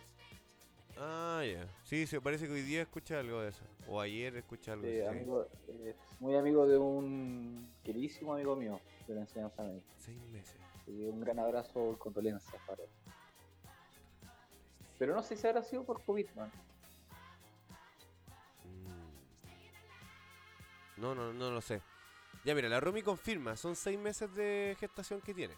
Ah, 0.98 1.44
ya. 1.44 1.68
Sí, 1.84 2.06
se 2.06 2.22
parece 2.22 2.46
que 2.46 2.54
hoy 2.54 2.62
día 2.62 2.84
escucha 2.84 3.20
algo 3.20 3.42
de 3.42 3.50
eso. 3.50 3.64
O 3.88 4.00
ayer 4.00 4.36
escucha 4.36 4.74
algo 4.74 4.86
de 4.86 5.02
eso. 5.02 5.12
sí. 5.12 5.18
amigo, 5.18 5.48
eh, 5.68 5.96
muy 6.20 6.36
amigo 6.36 6.68
de 6.68 6.78
un 6.78 7.68
queridísimo 7.84 8.34
amigo 8.34 8.56
mío 8.56 8.80
de 9.08 9.16
la 9.16 9.22
enseñanza 9.22 9.64
médica. 9.64 9.86
Seis 9.98 10.22
meses. 10.32 10.56
Y 10.86 11.06
un 11.06 11.22
gran 11.22 11.40
abrazo 11.40 11.94
y 11.94 11.96
condolencias 11.96 12.62
para 12.68 12.84
él. 12.84 12.90
Pero 15.00 15.16
no 15.16 15.24
sé 15.24 15.36
si 15.36 15.48
habrá 15.48 15.64
sido 15.64 15.84
por 15.84 16.04
COVID, 16.04 16.28
man. 16.36 16.52
Mm. 18.64 21.02
No, 21.02 21.16
no, 21.16 21.34
no 21.34 21.50
lo 21.50 21.62
sé. 21.62 21.82
Ya 22.46 22.54
mira, 22.54 22.70
la 22.70 22.80
Romy 22.80 23.02
confirma, 23.02 23.56
son 23.56 23.76
seis 23.76 23.98
meses 23.98 24.34
de 24.36 24.76
gestación 24.80 25.20
que 25.22 25.34
tiene. 25.34 25.56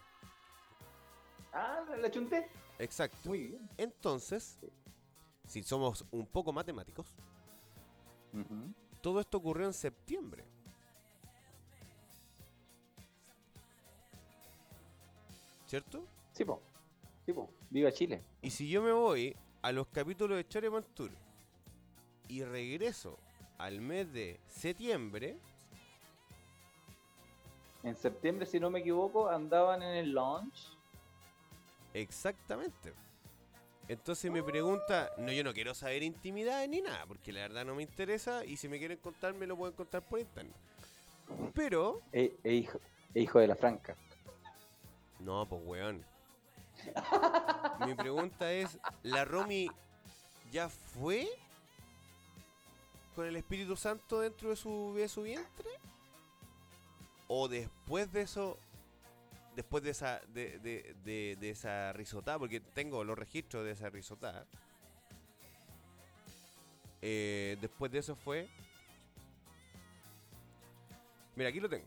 Ah, 1.54 1.86
la 2.00 2.10
chunté. 2.10 2.50
Exacto. 2.80 3.18
Muy 3.26 3.48
bien. 3.48 3.70
Entonces, 3.78 4.58
si 5.48 5.62
somos 5.64 6.06
un 6.12 6.26
poco 6.26 6.52
matemáticos, 6.52 7.14
todo 9.02 9.20
esto 9.20 9.38
ocurrió 9.38 9.68
en 9.68 9.74
septiembre. 9.74 10.44
¿Cierto? 15.68 16.06
Sí, 16.34 16.44
po. 16.44 16.62
Sí, 17.26 17.34
po. 17.34 17.50
Viva 17.70 17.92
Chile. 17.92 18.24
Y 18.42 18.50
si 18.50 18.70
yo 18.70 18.82
me 18.82 18.92
voy 18.92 19.36
a 19.62 19.72
los 19.72 19.88
capítulos 19.88 20.38
de 20.38 20.48
Chore 20.48 20.70
Mantur 20.70 21.12
y 22.28 22.44
regreso 22.44 23.18
al 23.58 23.82
mes 23.82 24.12
de 24.12 24.40
septiembre, 24.48 25.38
En 27.84 27.98
septiembre, 27.98 28.46
si 28.46 28.62
no 28.62 28.70
me 28.70 28.80
equivoco, 28.80 29.30
andaban 29.30 29.84
en 29.84 29.98
el 29.98 30.14
launch. 30.14 30.73
Exactamente. 31.94 32.94
Entonces 33.88 34.32
me 34.32 34.42
pregunta, 34.42 35.12
no, 35.18 35.32
yo 35.32 35.44
no 35.44 35.54
quiero 35.54 35.74
saber 35.76 36.04
intimidades 36.04 36.70
ni 36.70 36.82
nada, 36.82 37.06
porque 37.06 37.34
la 37.34 37.42
verdad 37.42 37.66
no 37.66 37.76
me 37.76 37.84
interesa 37.84 38.46
y 38.46 38.56
si 38.58 38.70
me 38.70 38.80
quieren 38.80 38.98
contar 38.98 39.34
me 39.34 39.46
lo 39.46 39.58
pueden 39.58 39.76
contar 39.76 40.02
por 40.02 40.20
internet. 40.20 40.56
Pero, 41.54 42.02
E, 42.12 42.34
e 42.44 42.54
hijo, 42.54 42.80
e 43.14 43.22
hijo 43.22 43.40
de 43.40 43.48
la 43.48 43.56
Franca. 43.56 43.96
no, 45.20 45.46
pues 45.48 45.62
weón. 45.66 46.06
Mi 47.86 47.94
pregunta 47.94 48.52
es, 48.52 48.78
¿la 49.04 49.26
Romy 49.26 49.70
ya 50.52 50.70
fue 50.70 51.28
con 53.16 53.26
el 53.28 53.36
Espíritu 53.36 53.76
Santo 53.76 54.22
dentro 54.22 54.50
de 54.50 54.56
su, 54.56 54.94
de 54.96 55.08
su 55.08 55.22
vientre? 55.24 55.70
¿O 57.28 57.48
después 57.48 58.12
de 58.12 58.22
eso, 58.22 58.58
después 59.56 59.84
de 59.84 59.92
esa, 59.92 60.20
de, 60.34 60.60
de, 60.60 60.96
de, 61.04 61.38
de 61.40 61.50
esa 61.50 61.94
risotada, 61.94 62.40
porque 62.40 62.60
tengo 62.60 63.04
los 63.04 63.18
registros 63.18 63.64
de 63.64 63.72
esa 63.72 63.90
risotada, 63.90 64.46
eh, 67.02 67.58
después 67.60 67.92
de 67.92 68.00
eso 68.00 68.16
fue... 68.16 68.48
Mira, 71.36 71.50
aquí 71.50 71.60
lo 71.60 71.70
tengo. 71.70 71.86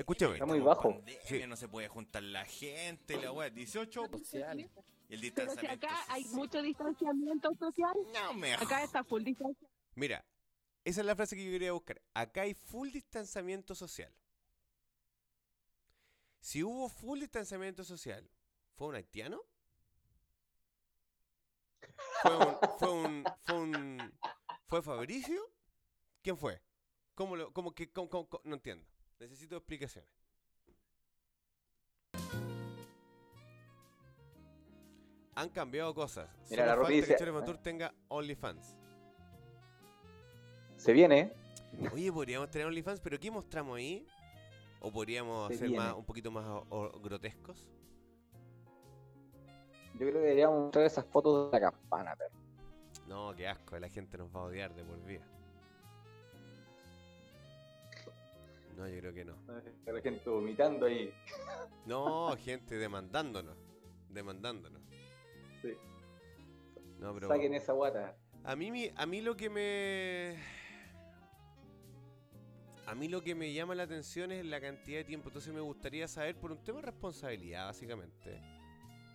Escúchame. 0.00 0.34
Está 0.34 0.46
muy 0.46 0.60
bajo. 0.60 0.90
pandemia, 0.90 1.20
Sí. 1.26 1.46
No 1.46 1.56
se 1.56 1.68
puede 1.68 1.88
juntar 1.88 2.22
la 2.22 2.44
gente, 2.44 3.20
la 3.20 3.32
weá. 3.32 3.50
18 3.50 4.06
Social. 4.10 4.58
el 4.60 4.68
Pero 5.08 5.18
si 5.18 5.20
distanciamiento. 5.20 5.86
acá 5.86 6.04
hay 6.08 6.24
mucho 6.26 6.62
distanciamiento 6.62 7.50
social, 7.58 7.94
No 8.12 8.34
me 8.34 8.54
acá 8.54 8.82
está 8.82 9.04
full 9.04 9.22
distancia. 9.22 9.68
Mira, 9.94 10.24
esa 10.84 11.00
es 11.00 11.06
la 11.06 11.14
frase 11.16 11.36
que 11.36 11.44
yo 11.44 11.50
quería 11.50 11.72
buscar. 11.72 12.00
Acá 12.14 12.42
hay 12.42 12.54
full 12.54 12.90
distanciamiento 12.90 13.74
social. 13.74 14.12
Si 16.40 16.62
hubo 16.62 16.88
full 16.88 17.20
distanciamiento 17.20 17.84
social, 17.84 18.30
¿fue 18.76 18.86
un 18.88 18.94
haitiano? 18.94 19.42
¿Fue 22.22 22.36
un, 22.36 22.56
fue 22.78 22.90
un, 22.92 23.24
fue 23.42 23.58
un, 23.60 24.18
fue 24.66 24.82
Fabricio? 24.82 25.42
¿Quién 26.22 26.36
fue? 26.38 26.62
¿Cómo 27.14 27.36
lo, 27.36 27.52
cómo 27.52 27.72
que, 27.74 27.90
cómo- 27.92 28.08
cómo- 28.08 28.28
cómo? 28.28 28.42
no 28.44 28.54
entiendo. 28.54 28.86
Necesito 29.20 29.56
explicaciones. 29.56 30.10
Han 35.34 35.48
cambiado 35.50 35.94
cosas. 35.94 36.28
Mira, 36.50 36.64
Solo 36.64 36.66
la 36.66 36.66
falta 36.66 36.82
Rupi 36.82 36.94
que 36.94 37.00
dice- 37.02 37.16
Chore 37.18 37.32
Matur 37.32 37.58
tenga 37.58 37.94
OnlyFans. 38.08 38.76
Se 40.76 40.92
viene. 40.92 41.32
Oye, 41.92 42.12
podríamos 42.12 42.50
tener 42.50 42.66
OnlyFans, 42.66 43.00
pero 43.00 43.18
¿qué 43.18 43.30
mostramos 43.30 43.76
ahí? 43.76 44.06
¿O 44.80 44.90
podríamos 44.90 45.48
ser 45.54 45.68
viene. 45.68 45.76
más, 45.84 45.94
un 45.94 46.04
poquito 46.04 46.30
más 46.30 46.44
o- 46.46 46.66
o- 46.70 47.00
grotescos? 47.00 47.68
Yo 49.94 49.98
creo 49.98 50.12
que 50.14 50.18
deberíamos 50.20 50.58
mostrar 50.62 50.84
esas 50.86 51.04
fotos 51.06 51.50
de 51.52 51.60
la 51.60 51.70
campana, 51.70 52.16
perro. 52.16 52.34
No, 53.06 53.34
qué 53.36 53.46
asco, 53.46 53.78
la 53.78 53.88
gente 53.88 54.16
nos 54.16 54.34
va 54.34 54.40
a 54.40 54.44
odiar 54.44 54.74
de 54.74 54.84
por 54.84 55.02
vida. 55.04 55.26
No, 58.80 58.88
yo 58.88 58.98
creo 58.98 59.12
que 59.12 59.24
no. 59.26 59.36
La 59.84 60.00
gente 60.00 60.30
vomitando 60.30 60.86
ahí. 60.86 61.12
No, 61.84 62.34
gente 62.38 62.78
demandándonos. 62.78 63.58
Demandándonos. 64.08 64.80
Sí. 65.60 65.76
No, 66.98 67.12
pero 67.12 67.28
Saquen 67.28 67.52
esa 67.52 67.74
guata. 67.74 68.16
a 68.42 68.56
mí, 68.56 68.90
a 68.96 69.06
mí 69.06 69.20
lo 69.20 69.36
que 69.36 69.50
me... 69.50 70.38
A 72.86 72.94
mí 72.94 73.06
lo 73.08 73.22
que 73.22 73.34
me 73.34 73.52
llama 73.52 73.74
la 73.74 73.82
atención 73.82 74.32
es 74.32 74.46
la 74.46 74.62
cantidad 74.62 74.96
de 74.96 75.04
tiempo. 75.04 75.28
Entonces 75.28 75.52
me 75.52 75.60
gustaría 75.60 76.08
saber 76.08 76.36
por 76.36 76.50
un 76.50 76.64
tema 76.64 76.80
de 76.80 76.86
responsabilidad, 76.86 77.66
básicamente. 77.66 78.40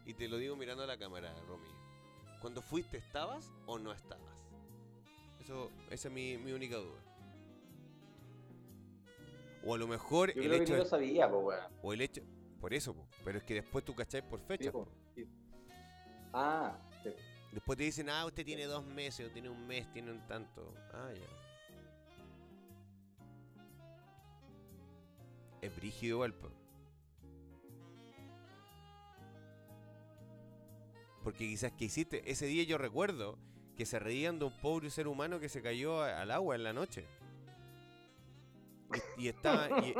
Y 0.05 0.13
te 0.13 0.27
lo 0.27 0.37
digo 0.37 0.55
mirando 0.55 0.83
a 0.83 0.85
la 0.85 0.99
cámara, 0.99 1.33
Romy. 1.47 1.69
Cuando 2.39 2.61
fuiste, 2.61 2.97
¿estabas 2.97 3.51
o 3.65 3.79
no 3.79 3.91
estabas? 3.91 4.45
Eso, 5.41 5.71
esa 5.89 6.07
es 6.07 6.13
mi, 6.13 6.37
mi 6.37 6.51
única 6.51 6.77
duda. 6.77 7.01
O 9.65 9.73
a 9.73 9.77
lo 9.77 9.87
mejor 9.87 10.33
Yo 10.33 10.41
el 10.41 10.47
creo 10.47 10.57
que 10.59 10.63
hecho 10.63 10.73
de- 10.73 10.79
lo 10.79 10.85
sabía, 10.85 11.29
po, 11.29 11.39
weón. 11.39 11.73
O 11.81 11.93
el 11.93 12.01
hecho. 12.01 12.21
Por 12.61 12.73
eso, 12.73 12.93
po. 12.93 13.07
pero 13.23 13.37
es 13.39 13.43
que 13.43 13.55
después 13.55 13.83
tú 13.83 13.93
cacháis 13.95 14.23
por 14.23 14.39
Sí, 14.39 14.45
fecha. 14.47 14.71
po. 14.71 14.85
po. 14.85 14.91
Sí. 15.15 15.27
Ah, 16.33 16.77
sí. 17.03 17.09
Después 17.51 17.77
te 17.77 17.83
dicen, 17.83 18.09
ah, 18.09 18.25
usted 18.25 18.43
tiene 18.45 18.65
dos 18.65 18.85
meses, 18.85 19.27
o 19.27 19.31
tiene 19.31 19.49
un 19.49 19.65
mes, 19.65 19.91
tiene 19.93 20.11
un 20.11 20.25
tanto. 20.27 20.73
Ah, 20.93 21.09
ya. 21.13 21.21
Es 25.61 25.75
brígido 25.75 26.15
igual, 26.17 26.33
po. 26.33 26.49
Porque 31.23 31.39
quizás 31.47 31.71
que 31.71 31.85
hiciste. 31.85 32.29
Ese 32.29 32.45
día 32.45 32.63
yo 32.63 32.77
recuerdo 32.77 33.37
que 33.75 33.85
se 33.85 33.97
reían 33.99 34.37
de 34.37 34.45
un 34.45 34.53
pobre 34.61 34.89
ser 34.91 35.07
humano 35.07 35.39
que 35.39 35.49
se 35.49 35.61
cayó 35.61 36.03
al 36.03 36.29
agua 36.31 36.55
en 36.55 36.63
la 36.63 36.73
noche. 36.73 37.05
Y, 39.17 39.23
y 39.25 39.27
estaba. 39.29 39.69
Y, 39.81 39.93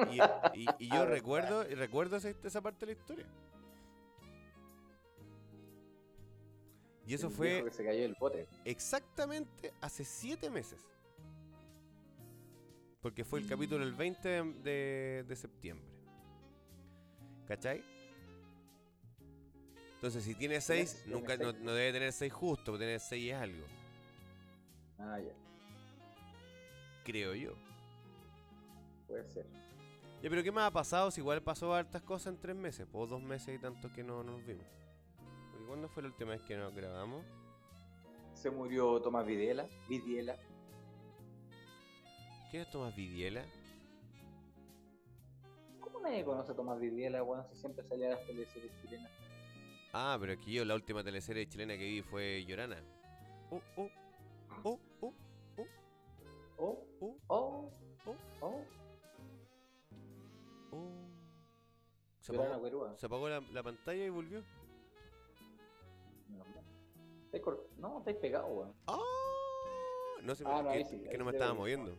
y- 0.55 0.67
y- 0.79 0.89
yo 0.89 1.05
recuerdo, 1.07 1.69
y 1.69 1.75
recuerdo 1.75 2.17
esa, 2.17 2.29
esa 2.29 2.61
parte 2.61 2.85
de 2.85 2.93
la 2.93 2.99
historia. 2.99 3.25
Y 7.07 7.13
eso 7.13 7.27
El 7.27 7.33
fue 7.33 7.63
que 7.63 7.71
se 7.71 7.85
cayó 7.85 8.01
del 8.01 8.15
bote. 8.19 8.47
exactamente 8.65 9.73
hace 9.81 10.03
siete 10.03 10.49
meses. 10.49 10.79
Porque 13.01 13.23
fue 13.23 13.39
el 13.39 13.47
capítulo 13.47 13.83
el 13.83 13.93
20 13.93 14.27
de, 14.27 14.43
de- 14.63 15.23
de 15.27 15.35
septiembre. 15.35 15.85
¿Cachai? 17.47 17.83
Entonces, 19.93 20.23
si 20.23 20.33
tiene 20.35 20.59
6, 20.61 21.03
tiene 21.03 21.19
nunca 21.19 21.37
no, 21.37 21.51
no 21.53 21.73
debe 21.73 21.93
tener 21.93 22.11
6 22.11 22.33
justo, 22.33 22.71
puede 22.71 22.85
tener 22.85 22.99
6 22.99 23.31
es 23.33 23.35
algo. 23.39 23.65
Ah, 24.97 25.19
ya. 25.19 25.31
Creo 27.03 27.35
yo. 27.35 27.53
Puede 29.15 29.29
ser. 29.29 29.45
Ya, 30.21 30.29
pero 30.29 30.43
¿qué 30.43 30.51
más 30.51 30.67
ha 30.67 30.71
pasado? 30.71 31.09
Si 31.09 31.21
igual 31.21 31.41
pasó 31.41 31.73
hartas 31.73 32.01
cosas 32.01 32.33
en 32.33 32.41
3 32.41 32.53
meses, 32.53 32.85
pues 32.91 33.09
dos 33.09 33.21
meses 33.21 33.55
y 33.55 33.59
tantos 33.59 33.89
que 33.91 34.03
no 34.03 34.23
nos 34.23 34.45
vimos. 34.45 34.65
Porque 35.51 35.65
¿cuándo 35.65 35.87
fue 35.87 36.03
la 36.03 36.09
última 36.09 36.31
vez 36.31 36.41
que 36.41 36.57
nos 36.57 36.75
grabamos? 36.75 37.23
Se 38.33 38.51
murió 38.51 39.01
Tomás 39.01 39.25
Videla. 39.25 39.69
Vidiela. 39.87 40.35
¿Quién 42.51 42.63
es 42.63 42.71
Tomás 42.71 42.93
Vidiela? 42.93 43.45
¿Cómo 45.79 46.01
nadie 46.01 46.25
conoce 46.25 46.51
a 46.51 46.55
Tomás 46.55 46.77
Vidiela, 46.77 47.23
weón? 47.23 47.45
Si 47.47 47.55
siempre 47.55 47.85
salía 47.85 48.07
a 48.07 48.09
las 48.15 48.25
teleseries 48.25 48.73
chilenas. 48.81 49.11
Ah, 49.93 50.17
pero 50.19 50.37
que 50.37 50.51
yo 50.51 50.65
la 50.65 50.75
última 50.75 51.05
teleserie 51.05 51.47
chilena 51.47 51.77
que 51.77 51.85
vi 51.85 52.01
fue 52.01 52.43
Llorana. 52.45 52.83
Oh, 53.49 53.61
oh, 53.77 53.89
oh, 54.65 54.79
oh, 54.99 55.13
oh, 55.55 55.65
Oh, 56.57 56.77
oh, 57.01 57.15
oh, 57.29 57.71
oh, 58.05 58.15
oh. 58.41 58.47
oh. 58.47 58.84
Se 62.25 62.33
Llorana 62.33 62.55
apagó, 62.55 62.63
Guerúa. 62.65 62.97
se 62.97 63.05
apagó 63.05 63.29
la, 63.29 63.39
la 63.53 63.61
pantalla 63.61 64.03
y 64.03 64.09
volvió. 64.09 64.41
No, 66.29 66.43
Estáis 67.25 67.43
cor- 67.43 67.69
no, 67.77 67.99
estáis 67.99 68.17
pegado, 68.17 68.47
weón. 68.47 68.73
¡Ah! 68.87 68.99
No 70.23 70.33
sé, 70.33 70.43
Ah, 70.47 70.63
no, 70.63 70.71
que, 70.71 70.85
sí. 70.85 71.03
no 71.19 71.25
me 71.25 71.31
estaba 71.33 71.53
moviendo. 71.53 71.95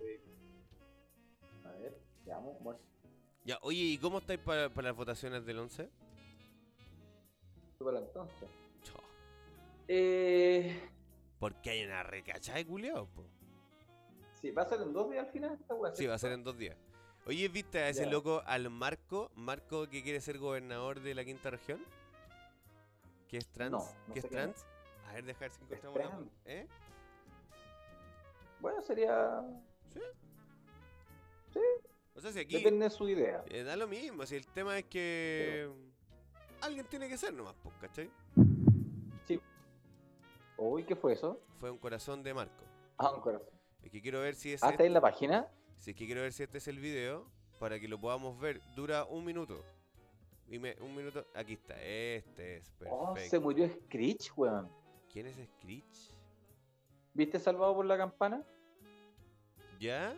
A 1.64 1.70
ver, 1.78 1.96
veamos. 2.24 2.60
Bueno, 2.60 2.80
Ya, 3.44 3.56
oye, 3.62 3.78
¿y 3.82 3.98
cómo 3.98 4.18
estáis 4.18 4.40
para, 4.40 4.68
para 4.68 4.88
las 4.88 4.96
votaciones 4.96 5.46
del 5.46 5.60
11? 5.60 5.88
fue 7.78 7.92
para 7.92 8.04
entonces. 8.04 8.48
Eh, 9.86 10.90
Porque 11.38 11.70
hay 11.70 11.84
una 11.84 12.02
recachada 12.02 12.58
de 12.58 12.66
culiados, 12.66 13.08
po. 13.10 13.22
sí, 14.40 14.50
va 14.50 14.62
a 14.62 14.66
ser 14.68 14.80
en 14.80 14.92
dos 14.92 15.08
días 15.08 15.24
al 15.26 15.30
final 15.32 15.52
esta 15.60 15.74
weá. 15.76 15.94
Sí, 15.94 16.06
va 16.06 16.14
a 16.14 16.18
ser 16.18 16.32
en 16.32 16.42
dos 16.42 16.58
días. 16.58 16.76
Oye, 17.26 17.48
¿viste 17.48 17.78
a 17.80 17.88
ese 17.88 18.06
loco, 18.06 18.42
al 18.46 18.70
Marco? 18.70 19.32
Marco 19.34 19.88
que 19.88 20.04
quiere 20.04 20.20
ser 20.20 20.38
gobernador 20.38 21.00
de 21.00 21.12
la 21.12 21.24
quinta 21.24 21.50
región. 21.50 21.84
¿Que 23.28 23.38
es 23.38 23.48
trans? 23.48 23.72
No, 23.72 23.78
no 24.06 24.14
¿Que 24.14 24.20
es 24.20 24.28
trans? 24.28 24.64
A 25.08 25.14
ver, 25.14 25.24
dejar 25.24 25.50
si 25.50 25.60
encontramos 25.64 26.20
la... 26.20 26.52
¿Eh? 26.52 26.68
Bueno, 28.60 28.80
sería. 28.80 29.42
O 32.14 32.20
sea, 32.20 32.30
si 32.30 32.38
aquí... 32.38 32.58
Depende 32.58 32.84
de 32.84 32.90
su 32.90 33.08
idea. 33.08 33.42
eh, 33.48 33.64
da 33.64 33.74
lo 33.74 33.88
mismo, 33.88 34.24
si 34.24 34.36
el 34.36 34.46
tema 34.46 34.78
es 34.78 34.84
que... 34.84 35.68
Alguien 36.60 36.86
tiene 36.86 37.08
que 37.08 37.18
ser 37.18 37.34
nomás, 37.34 37.54
pues, 37.60 37.74
¿cachai? 37.80 38.10
Uy, 40.58 40.84
¿qué 40.84 40.96
fue 40.96 41.12
eso? 41.12 41.40
Fue 41.56 41.70
un 41.70 41.76
corazón 41.76 42.22
de 42.22 42.32
Marco. 42.32 42.64
Ah, 42.96 43.10
un 43.10 43.20
corazón. 43.20 43.50
Es 43.82 43.90
que 43.90 44.00
quiero 44.00 44.20
ver 44.20 44.34
si 44.36 44.52
es... 44.52 44.62
Ah, 44.62 44.70
está 44.70 44.84
en 44.84 44.94
la 44.94 45.00
página. 45.00 45.48
Si 45.78 45.90
es 45.90 45.96
que 45.96 46.06
quiero 46.06 46.22
ver 46.22 46.32
si 46.32 46.42
este 46.42 46.58
es 46.58 46.68
el 46.68 46.78
video 46.78 47.26
para 47.58 47.78
que 47.78 47.88
lo 47.88 48.00
podamos 48.00 48.38
ver. 48.38 48.60
Dura 48.74 49.04
un 49.04 49.24
minuto. 49.24 49.62
Y 50.48 50.58
me- 50.58 50.76
un 50.80 50.94
minuto. 50.94 51.26
Aquí 51.34 51.54
está. 51.54 51.74
Este 51.82 52.58
es 52.58 52.72
Oh, 52.88 53.12
perfecto. 53.14 53.30
se 53.30 53.40
murió 53.40 53.68
Screech, 53.68 54.32
weón. 54.36 54.70
¿Quién 55.12 55.26
es 55.26 55.36
Screech? 55.36 56.12
¿Viste 57.14 57.38
Salvado 57.38 57.74
por 57.74 57.86
la 57.86 57.96
Campana? 57.96 58.44
¿Ya? 59.80 60.14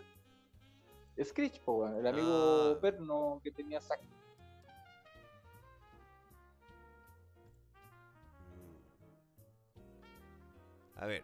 Screech, 1.22 1.60
po, 1.60 1.78
weón. 1.78 1.96
El 1.96 2.06
amigo 2.06 2.74
Ah. 2.76 2.80
perno 2.80 3.40
que 3.42 3.50
tenía 3.50 3.80
sac. 3.80 4.00
Mm. 10.96 11.00
A 11.00 11.06
ver, 11.06 11.22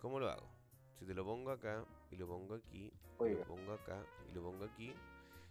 ¿cómo 0.00 0.18
lo 0.18 0.28
hago? 0.30 0.46
Si 0.98 1.04
te 1.06 1.14
lo 1.14 1.24
pongo 1.24 1.50
acá 1.50 1.84
y 2.14 2.16
lo 2.16 2.28
pongo 2.28 2.54
aquí, 2.54 2.92
y 3.20 3.28
lo 3.30 3.44
pongo 3.44 3.72
acá 3.72 4.06
y 4.30 4.34
lo 4.34 4.42
pongo 4.42 4.64
aquí. 4.64 4.94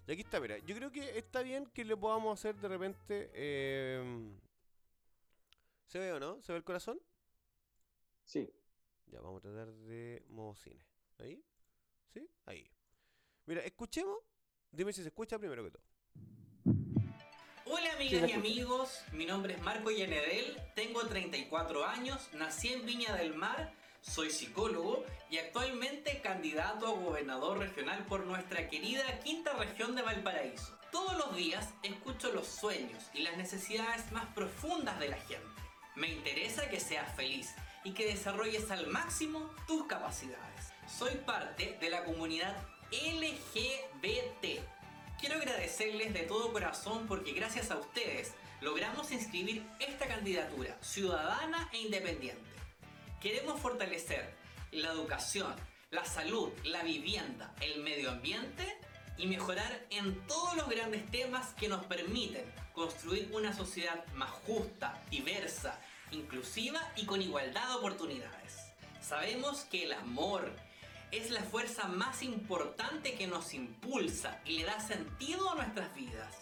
Y 0.08 0.12
aquí 0.12 0.22
está, 0.22 0.40
mira. 0.40 0.58
Yo 0.60 0.76
creo 0.76 0.92
que 0.92 1.18
está 1.18 1.42
bien 1.42 1.66
que 1.68 1.84
le 1.86 1.96
podamos 1.96 2.40
hacer 2.40 2.56
de 2.56 2.68
repente. 2.68 3.30
em, 3.34 4.40
¿Se 5.88 6.00
ve 6.00 6.12
o 6.14 6.20
no? 6.20 6.42
¿Se 6.42 6.52
ve 6.52 6.58
el 6.58 6.64
corazón? 6.64 7.00
Sí. 8.24 8.50
Ya, 9.08 9.20
vamos 9.22 9.40
a 9.40 9.42
tratar 9.42 9.72
de 9.74 10.26
modo 10.30 10.56
cine. 10.56 10.86
¿Ahí? 11.20 11.44
¿Sí? 12.14 12.28
Ahí. 12.46 12.70
Mira, 13.46 13.62
escuchemos. 13.62 14.18
Dime 14.72 14.92
si 14.92 15.02
se 15.02 15.10
escucha 15.10 15.38
primero 15.38 15.64
que 15.64 15.72
todo. 15.72 15.84
Hola 17.66 17.94
amigas 17.94 18.30
y 18.30 18.34
amigos, 18.34 19.04
mi 19.14 19.26
nombre 19.26 19.54
es 19.54 19.62
Marco 19.62 19.90
Yenedel, 19.90 20.58
tengo 20.76 21.06
34 21.08 21.86
años, 21.86 22.30
nací 22.34 22.74
en 22.74 22.86
Viña 22.86 23.16
del 23.16 23.34
Mar, 23.36 23.74
soy 24.04 24.30
psicólogo 24.30 25.06
y 25.30 25.38
actualmente 25.38 26.22
candidato 26.22 26.88
a 26.88 26.92
gobernador 26.92 27.58
regional 27.58 28.06
por 28.06 28.26
nuestra 28.26 28.68
querida 28.68 29.20
quinta 29.20 29.54
región 29.54 29.96
de 29.96 30.02
Valparaíso. 30.02 30.78
Todos 30.92 31.18
los 31.18 31.36
días 31.36 31.70
escucho 31.82 32.32
los 32.32 32.46
sueños 32.46 33.04
y 33.14 33.24
las 33.24 33.38
necesidades 33.38 34.12
más 34.12 34.26
profundas 34.36 35.00
de 35.00 35.10
la 35.10 35.18
gente. 35.18 35.48
Me 35.96 36.10
interesa 36.10 36.70
que 36.70 36.80
seas 36.80 37.16
feliz 37.16 37.56
y 37.84 37.94
que 37.94 38.06
desarrolles 38.06 38.70
al 38.72 38.88
máximo 38.88 39.50
tus 39.68 39.86
capacidades. 39.88 40.74
Soy 40.88 41.16
parte 41.26 41.78
de 41.80 41.90
la 41.90 42.04
comunidad 42.04 42.56
LGBT. 42.92 44.62
Quiero 45.20 45.36
agradecerles 45.36 46.14
de 46.14 46.24
todo 46.24 46.52
corazón 46.52 47.08
porque 47.08 47.32
gracias 47.32 47.72
a 47.72 47.78
ustedes 47.78 48.34
logramos 48.62 49.12
inscribir 49.12 49.66
esta 49.80 50.08
candidatura 50.08 50.78
ciudadana 50.82 51.70
e 51.72 51.80
independiente. 51.80 52.53
Queremos 53.24 53.62
fortalecer 53.62 54.30
la 54.74 54.90
educación, 54.90 55.56
la 55.92 56.04
salud, 56.04 56.52
la 56.66 56.84
vivienda, 56.84 57.56
el 57.62 57.82
medio 57.82 58.12
ambiente 58.12 58.78
y 59.18 59.28
mejorar 59.28 59.86
en 59.92 60.28
todos 60.28 60.58
los 60.58 60.68
grandes 60.68 61.10
temas 61.10 61.54
que 61.54 61.70
nos 61.70 61.86
permiten 61.86 62.44
construir 62.74 63.30
una 63.32 63.54
sociedad 63.54 64.06
más 64.16 64.30
justa, 64.30 65.02
diversa, 65.10 65.80
inclusiva 66.12 66.82
y 66.98 67.06
con 67.06 67.22
igualdad 67.22 67.66
de 67.70 67.76
oportunidades. 67.76 68.58
Sabemos 69.02 69.62
que 69.72 69.86
el 69.86 69.94
amor 69.94 70.52
es 71.12 71.32
la 71.32 71.44
fuerza 71.44 71.88
más 71.88 72.24
importante 72.24 73.16
que 73.16 73.28
nos 73.28 73.54
impulsa 73.54 74.42
y 74.44 74.58
le 74.58 74.66
da 74.66 74.82
sentido 74.82 75.50
a 75.50 75.56
nuestras 75.56 75.96
vidas. 75.96 76.36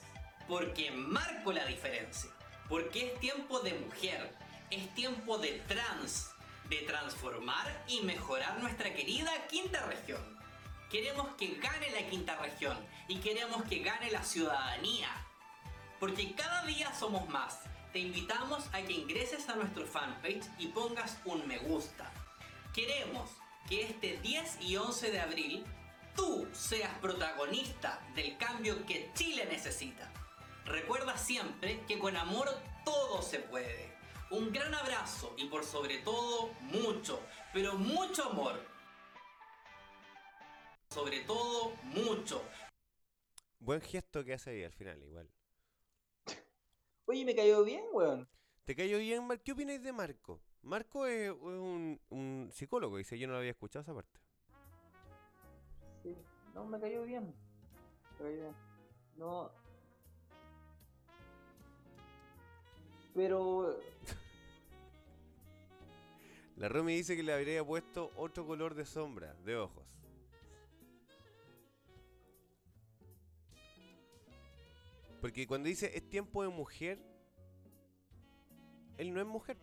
Porque 0.48 0.90
marco 0.90 1.54
la 1.54 1.68
diferencia. 1.68 2.32
Porque 2.68 3.14
es 3.14 3.20
tiempo 3.20 3.60
de 3.60 3.76
mujer, 3.76 4.34
es 4.72 4.92
tiempo 4.96 5.38
de 5.38 5.62
trans, 5.68 6.32
de 6.72 6.78
transformar 6.84 7.84
y 7.86 8.00
mejorar 8.02 8.58
nuestra 8.62 8.94
querida 8.94 9.30
quinta 9.48 9.86
región. 9.88 10.22
Queremos 10.90 11.28
que 11.36 11.56
gane 11.56 11.92
la 11.92 12.10
quinta 12.10 12.38
región 12.38 12.78
y 13.10 13.18
queremos 13.18 13.64
que 13.64 13.80
gane 13.80 14.10
la 14.10 14.24
ciudadanía. 14.24 15.10
Porque 16.00 16.34
cada 16.34 16.64
día 16.64 16.94
somos 16.94 17.28
más. 17.28 17.60
Te 17.92 18.00
invitamos 18.00 18.70
a 18.72 18.82
que 18.84 18.94
ingreses 18.94 19.50
a 19.50 19.56
nuestro 19.56 19.86
fanpage 19.86 20.46
y 20.60 20.68
pongas 20.68 21.18
un 21.26 21.46
me 21.46 21.58
gusta. 21.58 22.10
Queremos 22.74 23.30
que 23.68 23.84
este 23.84 24.18
10 24.20 24.62
y 24.62 24.78
11 24.78 25.12
de 25.12 25.20
abril 25.20 25.66
tú 26.16 26.48
seas 26.54 26.98
protagonista 27.00 28.00
del 28.16 28.38
cambio 28.38 28.86
que 28.86 29.12
Chile 29.14 29.46
necesita. 29.52 30.10
Recuerda 30.64 31.18
siempre 31.18 31.82
que 31.86 32.00
con 32.00 32.16
amor 32.16 32.50
todo 32.86 33.22
se 33.22 33.40
puede. 33.40 33.91
Un 34.32 34.52
gran 34.52 34.74
abrazo 34.74 35.34
y 35.38 35.46
por 35.46 35.64
sobre 35.64 36.00
todo 36.00 36.52
mucho, 36.62 37.20
pero 37.54 37.74
mucho 37.76 38.30
amor. 38.30 38.60
Sobre 40.90 41.22
todo 41.22 41.74
mucho, 41.84 42.42
Buen 43.62 43.80
gesto 43.80 44.26
que 44.26 44.34
hace 44.34 44.50
ahí 44.50 44.64
al 44.64 44.74
final, 44.74 45.04
igual. 45.04 45.30
Oye, 47.06 47.24
me 47.24 47.36
cayó 47.36 47.64
bien, 47.64 47.84
weón. 47.92 48.28
¿Te 48.66 48.76
cayó 48.76 48.98
bien, 48.98 49.28
Mar? 49.28 49.40
¿Qué 49.40 49.52
opináis 49.52 49.84
de 49.84 49.94
Marco? 49.94 50.42
Marco 50.64 51.06
es, 51.06 51.30
es 51.30 51.36
un, 51.40 52.02
un 52.10 52.50
psicólogo, 52.52 52.98
dice, 52.98 53.20
yo 53.20 53.28
no 53.28 53.34
lo 53.34 53.40
había 53.40 53.52
escuchado 53.52 53.84
esa 53.84 53.94
parte. 53.94 54.20
Sí, 56.02 56.18
no, 56.56 56.66
me 56.66 56.80
cayó 56.80 57.04
bien. 57.04 57.36
Me 58.18 58.26
cayó 58.26 58.40
bien. 58.40 58.56
No. 59.16 59.52
Pero. 63.14 63.80
La 66.62 66.70
Romy 66.70 66.94
dice 66.96 67.16
que 67.16 67.24
le 67.24 67.34
habría 67.34 67.66
puesto 67.66 68.12
otro 68.16 68.46
color 68.46 68.76
de 68.76 68.86
sombra, 68.86 69.34
de 69.44 69.56
ojos. 69.56 69.84
Porque 75.20 75.46
cuando 75.48 75.68
dice 75.70 75.92
es 75.96 76.08
tiempo 76.10 76.44
de 76.44 76.50
mujer, 76.50 77.00
él 78.98 79.12
no 79.12 79.20
es 79.22 79.26
mujer. 79.28 79.58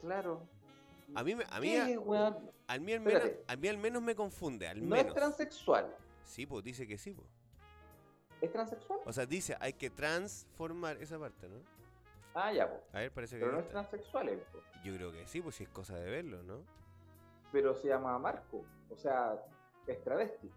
Claro. 0.00 0.46
A 1.14 1.22
mí, 1.24 1.34
me- 1.34 1.44
a 1.48 1.60
mí, 1.60 1.68
¿Qué, 1.68 1.78
a, 2.66 2.78
mí 2.78 2.92
al 2.92 3.00
menos, 3.00 3.22
a 3.46 3.56
mí 3.56 3.68
al 3.68 3.78
menos 3.78 4.02
me 4.02 4.14
confunde, 4.14 4.68
al 4.68 4.86
No 4.86 4.96
es 4.96 5.02
menos. 5.02 5.14
transexual. 5.14 5.94
Sí, 6.24 6.44
pues 6.44 6.62
dice 6.64 6.86
que 6.86 6.98
sí, 6.98 7.12
pues. 7.12 7.28
¿Es 8.42 8.50
transexual? 8.52 9.00
O 9.06 9.12
sea, 9.14 9.24
dice, 9.24 9.56
hay 9.60 9.72
que 9.74 9.88
transformar 9.88 10.96
esa 10.98 11.18
parte, 11.18 11.48
¿no? 11.48 11.56
Ah, 12.34 12.52
ya, 12.52 12.68
pues. 12.68 12.82
A 12.92 12.98
ver, 12.98 13.12
parece 13.12 13.36
que 13.36 13.44
Pero 13.44 13.52
no 13.52 13.60
es 13.60 13.68
transexual, 13.68 14.28
po. 14.52 14.58
Yo 14.84 14.94
creo 14.94 15.12
que 15.12 15.26
sí, 15.26 15.40
pues 15.40 15.56
si 15.56 15.64
es 15.64 15.68
cosa 15.68 15.96
de 15.96 16.10
verlo, 16.10 16.42
¿no? 16.42 16.64
Pero 17.52 17.74
se 17.74 17.88
llama 17.88 18.18
Marco. 18.18 18.64
O 18.90 18.96
sea, 18.96 19.36
es 19.86 20.02
travesti. 20.02 20.50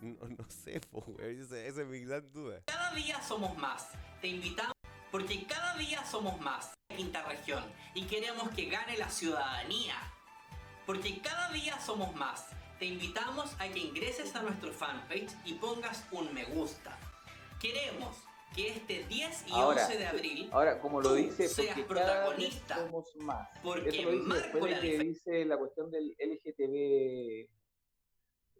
No, 0.00 0.28
no 0.28 0.44
sé, 0.48 0.80
pues, 0.90 1.04
güey. 1.06 1.40
Esa, 1.40 1.58
esa 1.58 1.82
es 1.82 1.86
mi 1.86 2.00
gran 2.00 2.30
duda. 2.32 2.60
Cada 2.66 2.92
día 2.92 3.20
somos 3.22 3.56
más. 3.58 3.90
Te 4.20 4.28
invitamos 4.28 4.74
porque 5.10 5.46
cada 5.46 5.74
día 5.76 6.04
somos 6.04 6.40
más. 6.40 6.74
Quinta 6.88 7.22
región 7.22 7.64
y 7.94 8.04
queremos 8.06 8.50
que 8.50 8.66
gane 8.66 8.96
la 8.98 9.08
ciudadanía. 9.08 9.96
Porque 10.86 11.20
cada 11.20 11.48
día 11.50 11.78
somos 11.80 12.14
más. 12.14 12.48
Te 12.78 12.86
invitamos 12.86 13.54
a 13.60 13.68
que 13.68 13.78
ingreses 13.78 14.34
a 14.36 14.42
nuestro 14.42 14.72
fanpage 14.72 15.32
y 15.44 15.54
pongas 15.54 16.04
un 16.10 16.32
me 16.34 16.44
gusta. 16.44 16.98
Queremos 17.60 18.16
que 18.54 18.68
este 18.68 19.04
10 19.04 19.48
y 19.48 19.52
Ahora, 19.52 19.82
11 19.82 19.98
de 19.98 20.06
abril 20.06 20.48
Ahora, 20.52 20.80
como 20.80 21.00
lo 21.00 21.10
Tú 21.10 21.14
dice, 21.16 21.48
seas 21.48 21.78
protagonista. 21.80 22.76
somos 22.76 23.16
más. 23.16 23.48
Porque 23.62 23.88
Eso 23.88 24.02
lo 24.02 24.10
dice 24.12 24.26
marco 24.26 24.42
después 24.42 24.64
de 24.64 24.70
la 24.70 24.80
que 24.80 24.98
dice 24.98 25.44
la 25.44 25.58
cuestión 25.58 25.90
del 25.90 26.16
LGTB 26.18 27.48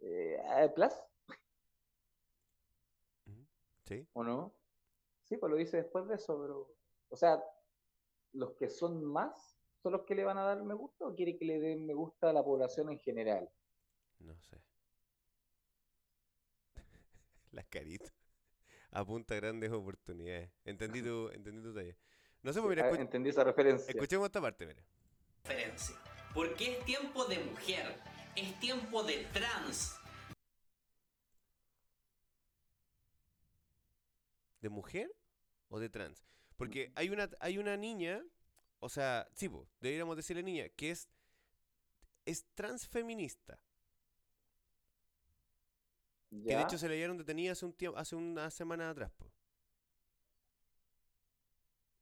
eh, 0.01 0.71
Plus, 0.75 0.93
¿Sí? 3.85 4.07
¿o 4.13 4.23
no? 4.23 4.53
Sí, 5.23 5.37
pues 5.37 5.49
lo 5.49 5.57
dice 5.57 5.77
después 5.77 6.07
de 6.07 6.15
eso, 6.15 6.39
pero... 6.41 6.75
O 7.09 7.15
sea, 7.15 7.41
los 8.33 8.53
que 8.53 8.69
son 8.69 9.03
más 9.03 9.57
son 9.81 9.93
los 9.93 10.01
que 10.03 10.15
le 10.15 10.23
van 10.23 10.37
a 10.37 10.43
dar 10.43 10.63
me 10.63 10.73
gusta 10.73 11.05
o 11.05 11.15
quiere 11.15 11.37
que 11.37 11.45
le 11.45 11.59
den 11.59 11.85
me 11.85 11.93
gusta 11.93 12.31
a 12.31 12.33
la 12.33 12.43
población 12.43 12.89
en 12.89 12.99
general. 12.99 13.49
No 14.19 14.35
sé. 14.39 14.59
Las 17.51 17.65
caritas. 17.65 18.24
Apunta 18.95 19.33
a 19.35 19.37
grandes 19.37 19.71
oportunidades. 19.73 20.49
Entendí 20.63 21.01
tu, 21.01 21.27
entendí 21.29 21.61
tu 21.61 21.73
talla. 21.73 21.93
No 22.43 22.53
sé, 22.53 22.61
pues 22.61 22.69
mira, 22.69 22.87
Ah, 22.87 22.91
escu- 22.91 23.01
Entendí 23.01 23.29
esa 23.29 23.43
referencia. 23.43 23.91
escuchemos 23.91 24.25
esta 24.27 24.39
parte, 24.39 24.65
mira. 24.65 24.81
diferencia. 25.43 25.95
Porque 26.33 26.77
es 26.77 26.85
tiempo 26.85 27.25
de 27.25 27.39
mujer. 27.39 27.93
Es 28.37 28.57
tiempo 28.61 29.03
de 29.03 29.25
trans. 29.33 29.97
¿De 34.61 34.69
mujer 34.69 35.11
o 35.67 35.79
de 35.79 35.89
trans? 35.89 36.23
Porque 36.55 36.91
hay 36.95 37.09
una, 37.09 37.29
hay 37.41 37.57
una 37.57 37.75
niña, 37.77 38.23
o 38.79 38.87
sea, 38.89 39.27
sí, 39.33 39.49
deberíamos 39.81 40.15
decirle 40.15 40.41
niña, 40.41 40.69
que 40.69 40.91
es, 40.91 41.09
es 42.25 42.45
transfeminista. 42.55 43.59
Que 46.29 46.55
de 46.55 46.61
hecho 46.61 46.77
se 46.77 46.89
le 46.89 46.95
dieron 46.95 47.17
detenida 47.17 47.53
hace 47.53 47.65
un 47.65 47.73
tiempo, 47.73 47.97
hace 47.97 48.15
una 48.15 48.49
semana 48.51 48.89
atrás, 48.89 49.11
po. 49.11 49.31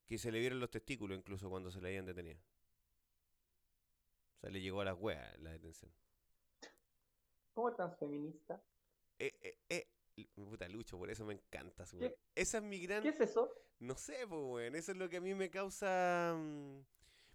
Que 0.07 0.17
se 0.17 0.31
le 0.31 0.39
vieron 0.39 0.59
los 0.59 0.69
testículos 0.69 1.17
incluso 1.17 1.49
cuando 1.49 1.71
se 1.71 1.79
le 1.81 1.89
habían 1.89 2.05
detenido. 2.05 2.39
O 4.37 4.39
sea, 4.41 4.49
le 4.49 4.61
llegó 4.61 4.81
a 4.81 4.85
las 4.85 4.99
weas 4.99 5.39
la 5.39 5.51
detención. 5.51 5.91
¿Cómo 7.53 7.69
es 7.69 7.75
transfeminista? 7.75 8.61
Eh, 9.19 9.31
eh, 9.41 9.59
eh. 9.69 9.87
Puta 10.35 10.67
Lucho, 10.67 10.97
por 10.97 11.09
eso 11.09 11.25
me 11.25 11.33
encanta 11.33 11.85
su 11.85 11.97
¿Qué- 11.97 12.05
wea. 12.05 12.15
Esa 12.35 12.57
es 12.59 12.63
mi 12.63 12.79
gran. 12.79 13.01
¿Qué 13.01 13.09
es 13.09 13.19
eso? 13.19 13.51
No 13.79 13.95
sé, 13.95 14.27
pues, 14.27 14.41
weón. 14.43 14.75
Eso 14.75 14.91
es 14.91 14.97
lo 14.97 15.09
que 15.09 15.17
a 15.17 15.21
mí 15.21 15.33
me 15.33 15.49
causa. 15.49 16.35
mm, 16.37 16.81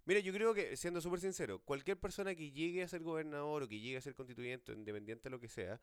Mira, 0.05 0.21
yo 0.21 0.33
creo 0.33 0.53
que, 0.53 0.75
siendo 0.77 1.01
súper 1.01 1.19
sincero, 1.19 1.59
cualquier 1.59 1.99
persona 1.99 2.33
que 2.33 2.51
llegue 2.51 2.81
a 2.81 2.87
ser 2.87 3.01
gobernador 3.03 3.63
o 3.63 3.67
que 3.67 3.79
llegue 3.79 3.97
a 3.97 4.01
ser 4.01 4.15
constituyente, 4.15 4.71
independiente 4.71 5.23
de 5.23 5.29
lo 5.29 5.39
que 5.39 5.49
sea, 5.49 5.79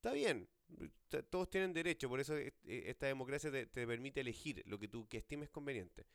está 0.00 0.12
bien. 0.12 0.48
Todos 1.28 1.50
tienen 1.50 1.72
derecho, 1.72 2.08
por 2.08 2.20
eso 2.20 2.36
eh, 2.36 2.54
eh, 2.64 2.84
esta 2.86 3.06
democracia 3.06 3.50
te, 3.50 3.66
te 3.66 3.86
permite 3.86 4.20
elegir 4.20 4.62
lo 4.66 4.78
que 4.78 4.88
tú 4.88 5.06
que 5.08 5.18
estimes 5.18 5.50
conveniente. 5.50 6.06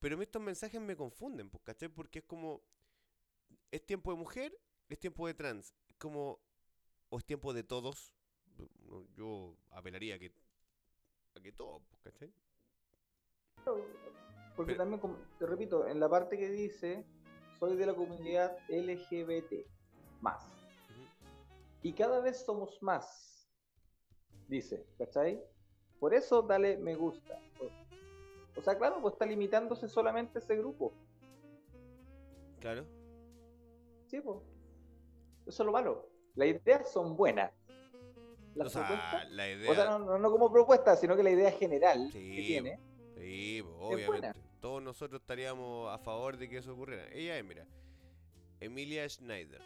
Pero 0.00 0.20
estos 0.22 0.40
mensajes 0.42 0.80
me 0.80 0.96
confunden, 0.96 1.50
pues, 1.50 1.62
¿cachai? 1.62 1.88
Porque 1.88 2.20
es 2.20 2.24
como. 2.24 2.62
Es 3.70 3.84
tiempo 3.84 4.10
de 4.10 4.16
mujer, 4.18 4.58
es 4.88 4.98
tiempo 4.98 5.26
de 5.26 5.34
trans. 5.34 5.74
Como. 5.98 6.40
O 7.10 7.18
es 7.18 7.24
tiempo 7.24 7.52
de 7.52 7.62
todos. 7.62 8.12
Yo 9.16 9.56
apelaría 9.70 10.14
a 10.16 10.18
que. 10.18 10.32
A 11.36 11.40
que 11.40 11.52
todos, 11.52 11.82
pues, 11.90 12.00
¿cachai? 12.02 12.32
Porque 13.64 14.72
Pero- 14.72 14.76
también, 14.78 15.00
como- 15.00 15.18
te 15.38 15.46
repito, 15.46 15.86
en 15.86 16.00
la 16.00 16.08
parte 16.08 16.38
que 16.38 16.48
dice, 16.50 17.04
soy 17.58 17.76
de 17.76 17.86
la 17.86 17.94
comunidad 17.94 18.56
LGBT, 18.68 19.66
más. 20.20 20.48
Y 21.82 21.92
cada 21.92 22.20
vez 22.20 22.44
somos 22.44 22.82
más, 22.82 23.48
dice, 24.48 24.84
¿cachai? 24.98 25.42
Por 26.00 26.14
eso 26.14 26.42
dale 26.42 26.76
me 26.76 26.94
gusta. 26.94 27.40
O, 28.56 28.62
sea, 28.62 28.76
claro, 28.76 29.00
pues 29.00 29.12
está 29.14 29.26
limitándose 29.26 29.88
solamente 29.88 30.38
a 30.38 30.42
ese 30.42 30.56
grupo. 30.56 30.92
Claro. 32.60 32.84
Sí, 34.06 34.20
pues. 34.20 34.38
Eso 35.46 35.62
es 35.62 35.66
lo 35.66 35.72
malo. 35.72 36.08
Las 36.34 36.48
ideas 36.48 36.90
son 36.90 37.16
buenas. 37.16 37.52
Las 38.54 38.68
o 38.68 38.70
sea, 38.70 39.24
la 39.30 39.48
idea. 39.48 39.70
o 39.70 39.74
sea, 39.74 39.98
no, 39.98 40.30
como 40.30 40.50
propuesta, 40.50 40.96
sino 40.96 41.16
que 41.16 41.22
la 41.22 41.30
idea 41.30 41.52
general 41.52 42.10
Sí, 42.12 42.34
que 42.34 42.42
tiene. 42.42 42.80
Sí, 43.16 43.62
pues, 43.62 43.76
obviamente. 43.78 44.40
Todos 44.60 44.82
nosotros 44.82 45.20
estaríamos 45.20 45.92
a 45.92 45.98
favor 45.98 46.36
de 46.36 46.48
que 46.48 46.58
eso 46.58 46.72
ocurriera. 46.72 47.06
Ella 47.12 47.38
es, 47.38 47.44
mira, 47.44 47.64
Emilia 48.60 49.08
Schneider. 49.08 49.62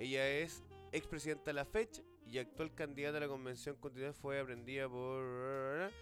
Ella 0.00 0.26
es 0.26 0.64
expresidenta 0.92 1.50
de 1.50 1.52
la 1.52 1.66
fecha 1.66 2.02
y 2.26 2.38
actual 2.38 2.74
candidata 2.74 3.18
a 3.18 3.20
la 3.20 3.28
convención 3.28 3.76
constitucional 3.76 4.14
fue 4.14 4.40
aprendida 4.40 4.88
por... 4.88 5.92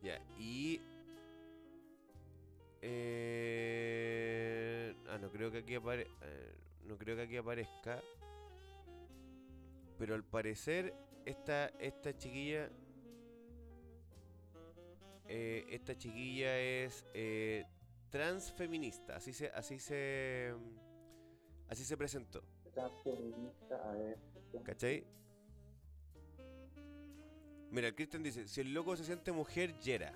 Ya, 0.00 0.22
y... 0.38 0.80
eh, 2.82 4.14
ah, 5.08 5.18
no 5.18 5.28
creo 5.32 5.50
que 5.50 5.58
aquí 5.58 5.74
apare... 5.74 6.06
eh, 6.22 6.54
no 6.84 6.96
creo 6.96 7.16
que 7.16 7.22
aquí 7.22 7.36
aparezca. 7.36 8.00
pero 9.98 10.14
al 10.14 10.22
parecer 10.22 10.94
esta, 11.26 11.66
esta 11.80 12.16
chiquilla... 12.16 12.70
eh, 15.26 15.66
esta 15.68 15.96
chiquilla 15.96 16.60
es 16.60 17.04
eh, 17.12 17.64
transfeminista, 18.10 19.16
así 19.16 19.32
se, 19.32 19.48
así 19.48 19.80
se, 19.80 20.54
así 21.68 21.84
se 21.84 21.96
presentó, 21.96 22.44
Transfeminista, 22.78 23.90
a 23.90 23.92
ver. 23.94 24.18
¿cachai? 24.62 25.04
Mira, 27.70 27.88
el 27.88 27.94
Christian 27.96 28.22
dice, 28.22 28.46
si 28.46 28.60
el 28.60 28.72
loco 28.72 28.96
se 28.96 29.04
siente 29.04 29.32
mujer, 29.32 29.76
yera. 29.80 30.12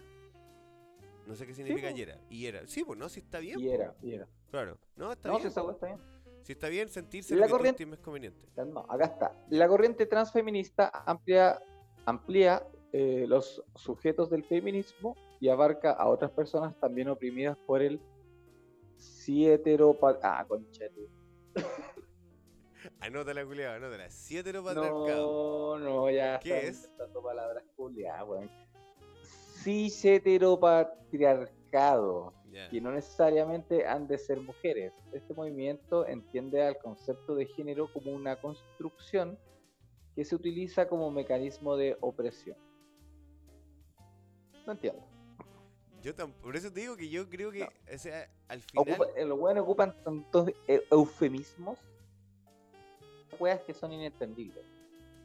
No 1.26 1.34
sé 1.34 1.44
qué 1.46 1.54
significa 1.54 1.90
po. 1.90 1.96
yera. 1.96 2.18
Y 2.30 2.40
yera. 2.42 2.66
Sí, 2.66 2.84
pues 2.84 2.96
no, 2.98 3.08
si 3.08 3.18
está 3.20 3.40
bien. 3.40 3.58
Y 3.58 3.68
era, 3.68 3.94
y 4.00 4.14
era. 4.14 4.28
Claro. 4.50 4.78
No, 4.96 5.10
está 5.12 5.28
No, 5.28 5.34
si 5.36 5.40
bien. 5.42 5.48
esa 5.50 5.62
weá 5.64 5.72
está 5.72 5.86
bien. 5.86 6.00
Si 6.42 6.52
está 6.52 6.68
bien 6.68 6.88
sentirse 6.88 7.34
Y 7.34 7.36
lo 7.36 7.40
la 7.40 7.46
que 7.46 7.52
corriente- 7.52 7.82
estimes 7.82 7.98
conveniente. 7.98 8.46
No, 8.64 8.80
acá 8.88 9.04
está. 9.06 9.44
La 9.50 9.66
corriente 9.68 10.06
transfeminista 10.06 10.88
amplía, 11.04 11.60
amplía 12.06 12.64
eh, 12.92 13.26
los 13.28 13.62
sujetos 13.74 14.30
del 14.30 14.44
feminismo 14.44 15.16
y 15.40 15.48
abarca 15.48 15.92
a 15.92 16.08
otras 16.08 16.30
personas 16.30 16.78
también 16.78 17.08
oprimidas 17.08 17.56
por 17.66 17.82
el 17.82 18.00
heteropa... 19.28 20.18
Ah, 20.22 20.44
concha. 20.46 20.84
Anótala, 23.02 23.44
culiado, 23.44 23.74
anótala. 23.76 24.08
Si 24.10 24.38
heteropatriarcado. 24.38 25.78
No, 25.78 25.84
no, 25.84 26.10
ya 26.10 26.38
¿Qué 26.38 26.54
están 26.54 26.70
es? 26.70 26.82
inventando 26.84 27.22
palabras 27.22 27.64
culiadas, 27.76 28.28
weón. 28.28 28.50
Cis 29.62 30.04
heteropatriarcado, 30.04 32.32
Ya. 32.50 32.68
que 32.68 32.80
no 32.80 32.92
necesariamente 32.92 33.86
han 33.86 34.06
de 34.06 34.18
ser 34.18 34.40
mujeres. 34.40 34.92
Este 35.12 35.34
movimiento 35.34 36.06
entiende 36.06 36.62
al 36.62 36.78
concepto 36.78 37.34
de 37.34 37.46
género 37.46 37.92
como 37.92 38.12
una 38.12 38.40
construcción 38.40 39.36
que 40.14 40.24
se 40.24 40.36
utiliza 40.36 40.86
como 40.88 41.10
mecanismo 41.10 41.76
de 41.76 41.96
opresión. 42.00 42.56
No 44.66 44.72
entiendo. 44.72 45.02
Yo 46.02 46.14
tam- 46.14 46.32
por 46.34 46.54
eso 46.56 46.70
te 46.72 46.80
digo 46.80 46.96
que 46.96 47.08
yo 47.08 47.28
creo 47.28 47.50
que, 47.50 47.64
o 47.64 47.98
sea, 47.98 48.28
al 48.48 48.60
final. 48.62 48.84
Ocupa- 48.94 49.08
los 49.24 49.38
weones 49.38 49.62
ocupan 49.62 49.94
tantos 50.04 50.50
eh, 50.68 50.82
eufemismos, 50.90 51.78
weas 53.38 53.60
que 53.62 53.74
son 53.74 53.92
inentendibles. 53.92 54.64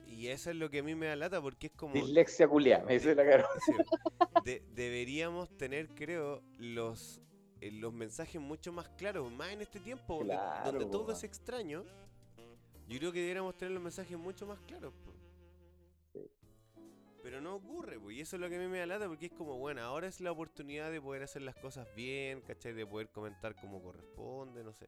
Y 0.05 0.27
eso 0.29 0.49
es 0.49 0.55
lo 0.55 0.69
que 0.69 0.79
a 0.79 0.84
mí 0.84 0.95
me 0.95 1.07
da 1.07 1.15
lata 1.15 1.41
porque 1.41 1.67
es 1.67 1.73
como. 1.73 1.93
Dislexia 1.93 2.47
culiada, 2.47 2.85
me 2.85 2.93
dice 2.93 3.13
la 3.13 3.25
cara. 3.25 3.47
De- 4.45 4.63
deberíamos 4.73 5.49
tener, 5.57 5.89
creo, 5.89 6.41
los, 6.57 7.21
eh, 7.59 7.71
los 7.71 7.91
mensajes 7.93 8.39
mucho 8.41 8.71
más 8.71 8.88
claros, 8.89 9.29
más 9.31 9.51
en 9.51 9.61
este 9.61 9.79
tiempo 9.79 10.15
donde, 10.19 10.34
Claro, 10.35 10.71
donde 10.71 10.85
po, 10.85 10.91
todo 10.91 11.11
es 11.11 11.23
extraño. 11.23 11.84
Yo 12.88 12.99
creo 12.99 13.11
que 13.11 13.19
deberíamos 13.19 13.57
tener 13.57 13.73
los 13.73 13.84
mensajes 13.84 14.17
mucho 14.17 14.45
más 14.47 14.59
claros. 14.61 14.93
Pero 17.21 17.41
no 17.41 17.55
ocurre, 17.55 17.99
po, 17.99 18.09
y 18.09 18.21
eso 18.21 18.38
es 18.38 18.41
lo 18.41 18.47
que 18.47 18.55
a 18.55 18.59
mí 18.59 18.67
me 18.67 18.79
da 18.79 18.85
lata 18.85 19.07
porque 19.09 19.25
es 19.25 19.34
como, 19.34 19.57
bueno, 19.57 19.81
ahora 19.81 20.07
es 20.07 20.21
la 20.21 20.31
oportunidad 20.31 20.89
de 20.91 21.01
poder 21.01 21.23
hacer 21.23 21.41
las 21.41 21.55
cosas 21.57 21.85
bien, 21.93 22.39
¿cachai? 22.41 22.71
De 22.71 22.88
poder 22.88 23.09
comentar 23.09 23.53
como 23.59 23.81
corresponde, 23.84 24.63
no 24.63 24.71
sé. 24.71 24.88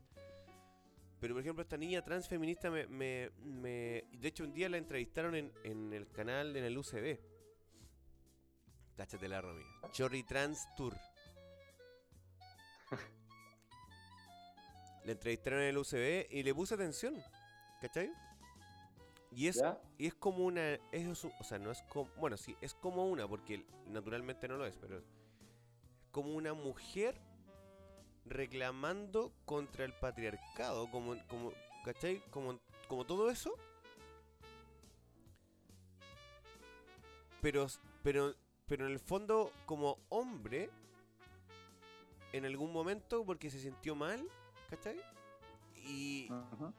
Pero 1.20 1.34
por 1.34 1.42
ejemplo, 1.42 1.62
esta 1.62 1.78
niña 1.78 2.02
transfeminista 2.02 2.72
me, 2.72 2.88
me, 2.88 3.30
me- 3.44 4.06
De 4.12 4.28
hecho, 4.28 4.44
un 4.44 4.54
día 4.54 4.70
la 4.70 4.78
entrevistaron 4.78 5.36
en, 5.36 5.52
en 5.64 5.94
el 5.94 6.08
canal, 6.12 6.56
en 6.56 6.64
el 6.64 6.78
UCB. 6.78 7.20
Cáchate 8.96 9.28
la 9.28 9.42
Romy. 9.42 9.64
Chorri 9.92 10.24
Trans 10.24 10.66
Tour. 10.78 10.96
Le 15.06 15.14
entrevistaron 15.14 15.62
en 15.62 15.68
el 15.70 15.78
UCB 15.78 16.28
y 16.32 16.44
le 16.44 16.54
puse 16.54 16.76
atención. 16.76 17.16
¿Cachai? 17.82 18.12
Y 19.32 19.48
es, 19.48 19.58
¿Ya? 19.62 19.80
y 19.98 20.08
es 20.08 20.16
como 20.16 20.46
una. 20.46 20.74
Es, 20.92 21.24
o 21.26 21.44
sea, 21.44 21.60
no 21.60 21.72
es 21.72 21.82
como. 21.84 22.10
Bueno, 22.18 22.38
sí, 22.38 22.56
es 22.62 22.74
como 22.74 23.06
una, 23.08 23.28
porque 23.28 23.66
naturalmente 23.88 24.48
no 24.48 24.58
lo 24.58 24.66
es, 24.66 24.76
pero 24.78 24.98
es 24.98 25.04
como 26.12 26.34
una 26.34 26.54
mujer 26.54 27.20
reclamando 28.26 29.32
contra 29.46 29.86
el 29.86 29.94
patriarcado, 29.94 30.90
como, 30.92 31.16
como 31.28 31.52
¿cachai? 31.84 32.22
Como, 32.30 32.60
como 32.88 33.06
todo 33.06 33.30
eso. 33.30 33.54
Pero, 37.42 37.68
pero, 38.04 38.36
pero 38.68 38.86
en 38.86 38.92
el 38.92 39.00
fondo, 39.00 39.52
como 39.66 39.98
hombre, 40.10 40.70
en 42.34 42.46
algún 42.46 42.72
momento, 42.74 43.26
porque 43.26 43.50
se 43.50 43.60
sintió 43.60 43.96
mal, 43.96 44.28
¿cachai? 44.70 45.00
Y, 45.76 46.30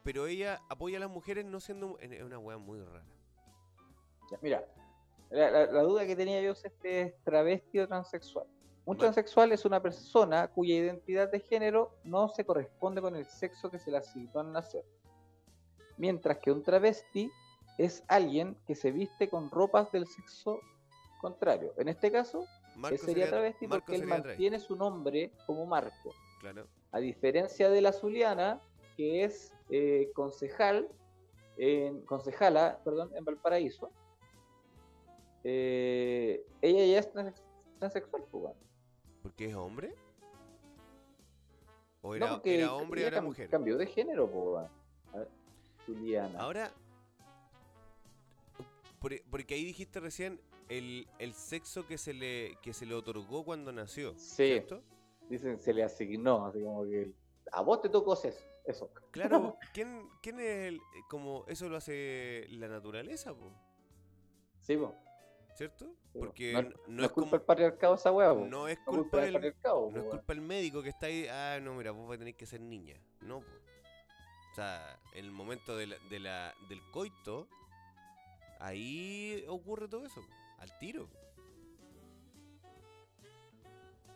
pero 0.04 0.26
ella 0.26 0.60
apoya 0.68 0.98
a 0.98 1.00
las 1.00 1.10
mujeres 1.10 1.44
no 1.46 1.58
siendo... 1.60 1.98
Es 1.98 2.22
una 2.22 2.38
wea 2.38 2.58
muy 2.58 2.78
rara. 2.80 3.02
Ya, 4.30 4.38
mira, 4.42 4.64
la, 5.30 5.50
la- 5.50 5.66
la 5.66 5.82
duda 5.82 6.06
que 6.06 6.14
tenía 6.14 6.40
yo 6.42 6.52
es 6.52 6.64
este 6.64 7.00
es 7.00 7.24
travesti 7.24 7.80
o 7.80 7.88
transexual. 7.88 8.46
Un 8.86 8.96
transexual 8.96 9.52
es 9.52 9.64
una 9.64 9.80
persona 9.80 10.48
cuya 10.48 10.74
identidad 10.74 11.30
de 11.30 11.40
género 11.40 11.94
no 12.02 12.28
se 12.28 12.44
corresponde 12.44 13.00
con 13.00 13.14
el 13.14 13.26
sexo 13.26 13.70
que 13.70 13.78
se 13.78 13.90
le 13.90 13.98
asignó 13.98 14.40
al 14.40 14.52
nacer. 14.52 14.84
Mientras 15.96 16.38
que 16.38 16.50
un 16.50 16.62
travesti 16.62 17.30
es 17.78 18.02
alguien 18.08 18.56
que 18.66 18.74
se 18.74 18.90
viste 18.90 19.28
con 19.28 19.50
ropas 19.50 19.92
del 19.92 20.06
sexo 20.06 20.60
contrario. 21.20 21.72
En 21.76 21.88
este 21.88 22.10
caso, 22.10 22.46
Marco 22.74 22.94
él 22.94 23.00
sería 23.00 23.28
travesti 23.28 23.66
Marco 23.68 23.84
porque 23.86 24.00
él 24.00 24.06
mantiene 24.08 24.58
su 24.58 24.74
nombre 24.74 25.30
como 25.46 25.66
Marco. 25.66 26.14
Claro. 26.40 26.66
A 26.92 26.98
diferencia 26.98 27.68
de 27.68 27.80
la 27.82 27.92
Zuliana, 27.92 28.60
que 28.96 29.24
es 29.24 29.52
eh, 29.68 30.10
concejal, 30.14 30.88
en, 31.58 32.00
concejala, 32.06 32.80
perdón, 32.82 33.10
en 33.14 33.24
Valparaíso, 33.24 33.92
eh, 35.44 36.44
ella 36.60 36.86
ya 36.86 36.98
es 36.98 37.12
trans- 37.12 37.42
transexual, 37.78 38.24
pues, 38.30 38.42
weón. 38.44 38.69
¿Porque 39.22 39.46
es 39.46 39.54
hombre? 39.54 39.94
¿O 42.02 42.14
era, 42.14 42.34
hombre 42.74 43.04
o 43.04 43.06
era 43.06 43.18
cam- 43.18 43.24
mujer? 43.24 43.48
Cambió 43.50 43.76
de 43.76 43.86
género, 43.86 44.24
weón. 44.26 44.68
A 45.12 45.18
ver, 45.18 45.28
Zuliana. 45.84 46.38
Ahora, 46.40 46.72
e, 49.10 49.22
porque 49.30 49.54
ahí 49.54 49.64
dijiste 49.64 50.00
recién 50.00 50.40
el, 50.68 51.06
el 51.18 51.34
sexo 51.34 51.86
que 51.86 51.98
se 51.98 52.14
le 52.14 52.56
que 52.62 52.72
se 52.72 52.86
le 52.86 52.94
otorgó 52.94 53.44
cuando 53.44 53.72
nació, 53.72 54.14
Sí. 54.16 54.46
¿cierto? 54.46 54.82
Dicen 55.28 55.58
se 55.58 55.72
le 55.74 55.82
asignó, 55.82 56.46
así 56.46 56.62
como 56.62 56.84
que 56.84 57.12
a 57.52 57.60
vos 57.62 57.80
te 57.82 57.88
tocó 57.88 58.14
eso. 58.14 58.28
eso. 58.64 58.90
Claro, 59.10 59.56
¿quién, 59.74 60.08
quién 60.22 60.40
es 60.40 60.68
el, 60.68 60.80
como 61.08 61.44
eso 61.48 61.68
lo 61.68 61.76
hace 61.76 62.46
la 62.50 62.68
naturaleza, 62.68 63.34
po? 63.34 63.52
Sí, 64.60 64.76
po, 64.76 64.94
¿cierto? 65.60 65.92
Porque 66.14 66.54
no, 66.54 66.62
no 66.62 66.70
no 66.88 67.04
es 67.04 67.10
culpa 67.12 67.36
del 67.36 67.42
patriarcado 67.44 67.94
esa 67.94 68.10
po. 68.10 68.46
no 68.46 68.66
es 68.66 68.78
culpa 68.78 69.20
del 69.20 69.34
patriarcado, 69.34 69.90
no 69.90 69.98
es 69.98 70.04
culpa 70.04 70.32
del 70.32 70.40
médico 70.40 70.82
que 70.82 70.88
está 70.88 71.04
ahí, 71.04 71.26
ah, 71.28 71.58
no, 71.60 71.74
mira, 71.74 71.90
vos 71.90 72.08
vas 72.08 72.16
a 72.16 72.18
tener 72.18 72.34
que 72.34 72.46
ser 72.46 72.62
niña. 72.62 72.96
No, 73.20 73.40
po. 73.40 73.46
O 73.46 74.54
sea, 74.54 74.98
en 75.12 75.26
el 75.26 75.30
momento 75.30 75.76
de 75.76 75.88
la, 75.88 75.96
de 76.08 76.18
la- 76.18 76.54
del 76.70 76.80
coito, 76.90 77.46
ahí 78.58 79.44
ocurre 79.48 79.86
todo 79.86 80.06
eso, 80.06 80.22
al 80.60 80.78
tiro. 80.78 81.10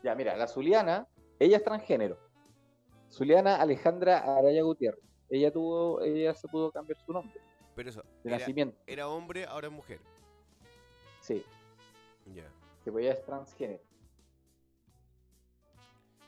Ya, 0.03 0.15
mira, 0.15 0.35
la 0.39 0.47
Zuliana, 0.49 1.07
ella 1.39 1.59
es 1.59 1.63
transgénero. 1.63 2.19
Zuliana 3.11 3.57
Alejandra 3.57 4.19
Araya 4.39 4.63
Gutiérrez. 4.63 5.05
Ella 5.29 5.53
tuvo, 5.53 6.01
ella 6.01 6.33
se 6.35 6.49
pudo 6.49 6.71
cambiar 6.73 6.99
su 7.05 7.13
nombre 7.13 7.39
Pero 7.77 7.91
eso, 7.91 8.03
de 8.23 8.31
era, 8.31 8.39
nacimiento. 8.39 8.79
era 8.87 9.09
hombre, 9.09 9.45
ahora 9.45 9.67
es 9.69 9.73
mujer. 9.75 10.01
Sí, 11.27 11.43
Ya. 12.35 12.47
que 12.85 12.93
pues 12.93 13.05
ella 13.05 13.15
es 13.15 13.25
transgénero. 13.25 13.83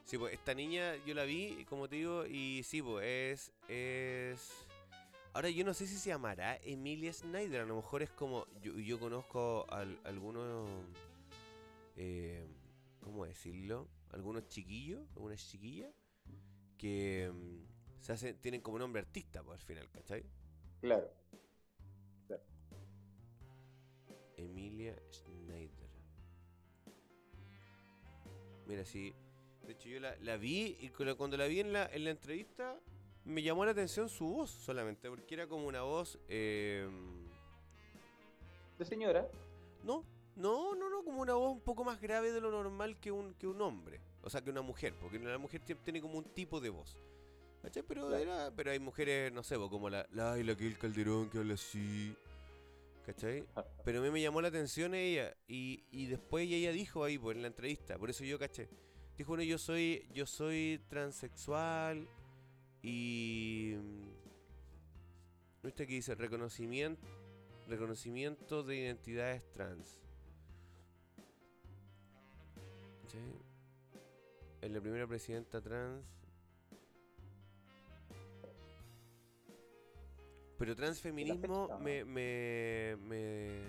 Sí, 0.06 0.16
pues 0.18 0.32
esta 0.32 0.54
niña 0.54 0.96
yo 1.04 1.14
la 1.14 1.24
vi, 1.24 1.64
como 1.68 1.86
te 1.88 1.96
digo, 1.96 2.24
y 2.26 2.62
sí, 2.62 2.80
pues 2.80 3.04
es. 3.04 3.52
es... 3.68 4.66
Ahora 5.34 5.50
yo 5.50 5.64
no 5.66 5.74
sé 5.74 5.86
si 5.86 5.96
se 5.98 6.08
llamará 6.08 6.56
Emilia 6.62 7.12
Snyder, 7.12 7.60
a 7.62 7.66
lo 7.66 7.76
mejor 7.76 8.02
es 8.02 8.10
como. 8.10 8.46
Yo, 8.62 8.72
yo 8.78 8.98
conozco 8.98 9.66
al- 9.68 10.00
algunos. 10.04 10.66
eh, 11.96 12.46
¿Cómo 13.00 13.26
decirlo? 13.26 13.88
Algunos 14.10 14.48
chiquillos, 14.48 15.06
algunas 15.14 15.46
chiquillas, 15.46 15.92
que 16.78 17.30
mm, 17.32 18.00
se 18.02 18.12
hacen, 18.12 18.38
tienen 18.40 18.60
como 18.62 18.78
nombre 18.78 19.02
artista, 19.02 19.42
pues 19.42 19.60
al 19.60 19.66
final, 19.66 19.90
¿cachai? 19.90 20.24
Claro. 20.80 21.10
Emilia 24.36 24.94
Schneider. 25.10 25.86
Mira, 28.66 28.84
sí. 28.84 29.14
De 29.66 29.72
hecho, 29.72 29.88
yo 29.88 30.00
la, 30.00 30.16
la 30.20 30.36
vi 30.36 30.76
y 30.80 30.88
cu- 30.90 31.04
cuando 31.16 31.36
la 31.36 31.46
vi 31.46 31.60
en 31.60 31.72
la, 31.72 31.86
en 31.86 32.04
la 32.04 32.10
entrevista 32.10 32.78
me 33.24 33.42
llamó 33.42 33.64
la 33.64 33.72
atención 33.72 34.08
su 34.08 34.26
voz 34.28 34.50
solamente, 34.50 35.08
porque 35.08 35.34
era 35.34 35.46
como 35.48 35.66
una 35.66 35.82
voz. 35.82 36.18
eh, 36.28 36.88
De 38.78 38.84
señora. 38.84 39.26
no, 39.82 40.04
no, 40.36 40.74
no, 40.74 40.88
no, 40.90 41.02
como 41.02 41.22
una 41.22 41.34
voz 41.34 41.52
un 41.52 41.60
poco 41.60 41.82
más 41.84 42.00
grave 42.00 42.30
de 42.32 42.40
lo 42.40 42.50
normal 42.50 42.98
que 43.00 43.10
un, 43.10 43.34
que 43.34 43.46
un 43.46 43.60
hombre. 43.60 44.00
O 44.22 44.30
sea, 44.30 44.42
que 44.42 44.50
una 44.50 44.62
mujer, 44.62 44.94
porque 45.00 45.18
la 45.18 45.38
mujer 45.38 45.62
tie- 45.64 45.78
tiene 45.82 46.00
como 46.00 46.18
un 46.18 46.24
tipo 46.24 46.60
de 46.60 46.70
voz. 46.70 46.96
¿Cachai? 47.62 47.82
Pero, 47.82 48.06
Claro. 48.08 48.22
era, 48.22 48.50
pero 48.54 48.70
hay 48.70 48.78
mujeres, 48.78 49.32
no 49.32 49.42
sé, 49.42 49.56
como 49.56 49.88
la, 49.90 50.06
la, 50.12 50.36
la 50.36 50.56
que 50.56 50.66
el 50.66 50.78
Calderón 50.78 51.28
que 51.30 51.38
habla 51.38 51.54
así. 51.54 52.14
¿Cachai? 53.06 53.44
Pero 53.84 54.00
a 54.00 54.02
mí 54.02 54.10
me 54.10 54.20
llamó 54.20 54.42
la 54.42 54.48
atención 54.48 54.92
ella 54.92 55.36
y, 55.46 55.84
y 55.92 56.06
después 56.06 56.48
ella 56.50 56.72
dijo 56.72 57.04
ahí 57.04 57.16
pues, 57.18 57.36
en 57.36 57.42
la 57.42 57.48
entrevista, 57.48 57.96
por 57.98 58.10
eso 58.10 58.24
yo 58.24 58.36
caché. 58.36 58.68
Dijo, 59.16 59.28
bueno, 59.28 59.44
yo 59.44 59.58
soy, 59.58 60.08
yo 60.12 60.26
soy 60.26 60.84
transexual 60.88 62.08
y... 62.82 63.76
mm, 63.76 64.16
¿Viste 65.62 65.86
que 65.86 65.94
dice? 65.94 66.14
Reconocimiento, 66.16 67.06
reconocimiento 67.68 68.64
de 68.64 68.76
identidades 68.76 69.50
trans. 69.52 70.00
¿Sí? 73.06 73.18
Es 74.60 74.70
la 74.70 74.80
primera 74.80 75.06
presidenta 75.06 75.60
trans. 75.60 76.04
Pero 80.58 80.74
transfeminismo 80.74 81.66
fecha, 81.68 81.78
me, 81.78 82.04
me, 82.04 82.96
me... 83.02 83.60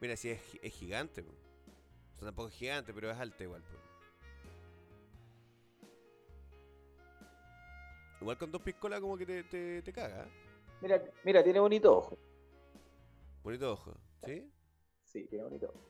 Mira, 0.00 0.16
si 0.16 0.30
es, 0.30 0.40
es 0.62 0.72
gigante. 0.72 1.22
po. 1.22 1.32
O 1.32 2.18
sea, 2.18 2.26
tampoco 2.26 2.48
es 2.48 2.54
gigante, 2.54 2.94
pero 2.94 3.10
es 3.10 3.18
alta 3.18 3.42
igual. 3.42 3.62
Igual 8.20 8.38
con 8.38 8.52
dos 8.52 8.62
piscolas 8.62 9.00
como 9.00 9.16
que 9.16 9.26
te, 9.26 9.42
te, 9.44 9.82
te 9.82 9.92
caga. 9.92 10.24
¿eh? 10.24 10.30
Mira, 10.80 11.02
mira, 11.24 11.42
tiene 11.42 11.58
bonito 11.58 11.96
ojo. 11.96 12.16
Bonito 13.42 13.72
ojo. 13.72 13.94
¿Sí? 14.24 14.48
Sí, 15.04 15.26
tiene 15.26 15.44
bonito 15.44 15.66
ojo. 15.66 15.80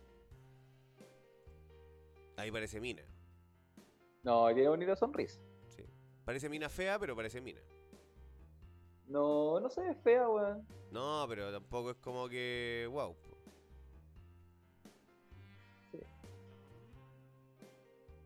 Ahí 2.38 2.50
parece 2.50 2.80
mina. 2.80 3.02
No, 4.22 4.46
tiene 4.54 4.68
bonita 4.68 4.96
sonrisa. 4.96 5.38
Sí. 5.68 5.84
Parece 6.24 6.48
mina 6.48 6.70
fea, 6.70 6.98
pero 6.98 7.14
parece 7.14 7.40
mina. 7.42 7.60
No, 9.08 9.60
no 9.60 9.68
se 9.68 9.80
ve 9.80 9.94
fea, 9.94 10.28
weón. 10.28 10.66
No, 10.90 11.24
pero 11.28 11.52
tampoco 11.52 11.90
es 11.90 11.96
como 11.96 12.28
que. 12.28 12.88
Wow. 12.90 13.16
Sí. 15.90 15.98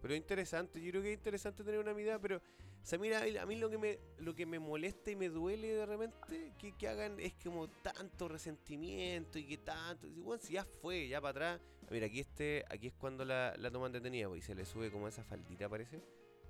Pero 0.02 0.14
es 0.14 0.20
interesante, 0.20 0.80
yo 0.80 0.90
creo 0.90 1.02
que 1.02 1.12
es 1.12 1.18
interesante 1.18 1.64
tener 1.64 1.80
una 1.80 1.94
mirada, 1.94 2.18
pero. 2.18 2.36
O 2.38 2.88
sea, 2.88 3.00
mira, 3.00 3.20
a 3.42 3.46
mí 3.46 3.56
lo 3.56 3.68
que 3.68 3.78
me, 3.78 3.98
lo 4.18 4.32
que 4.36 4.46
me 4.46 4.60
molesta 4.60 5.10
y 5.10 5.16
me 5.16 5.28
duele 5.28 5.74
de 5.74 5.86
repente 5.86 6.52
que, 6.56 6.70
que 6.70 6.86
hagan 6.86 7.18
es 7.18 7.34
como 7.42 7.66
tanto 7.66 8.28
resentimiento 8.28 9.40
y 9.40 9.44
que 9.44 9.58
tanto. 9.58 10.06
y 10.06 10.20
Bueno, 10.20 10.40
si 10.40 10.52
ya 10.52 10.64
fue, 10.64 11.08
ya 11.08 11.20
para 11.20 11.30
atrás. 11.30 11.60
Mira, 11.90 12.06
aquí 12.06 12.20
este, 12.20 12.64
aquí 12.68 12.86
es 12.86 12.94
cuando 12.94 13.24
la, 13.24 13.54
la 13.58 13.72
toman 13.72 13.90
detenida, 13.90 14.28
pues, 14.28 14.44
y 14.44 14.46
se 14.46 14.54
le 14.54 14.64
sube 14.64 14.92
como 14.92 15.08
esa 15.08 15.24
faldita, 15.24 15.68
parece, 15.68 16.00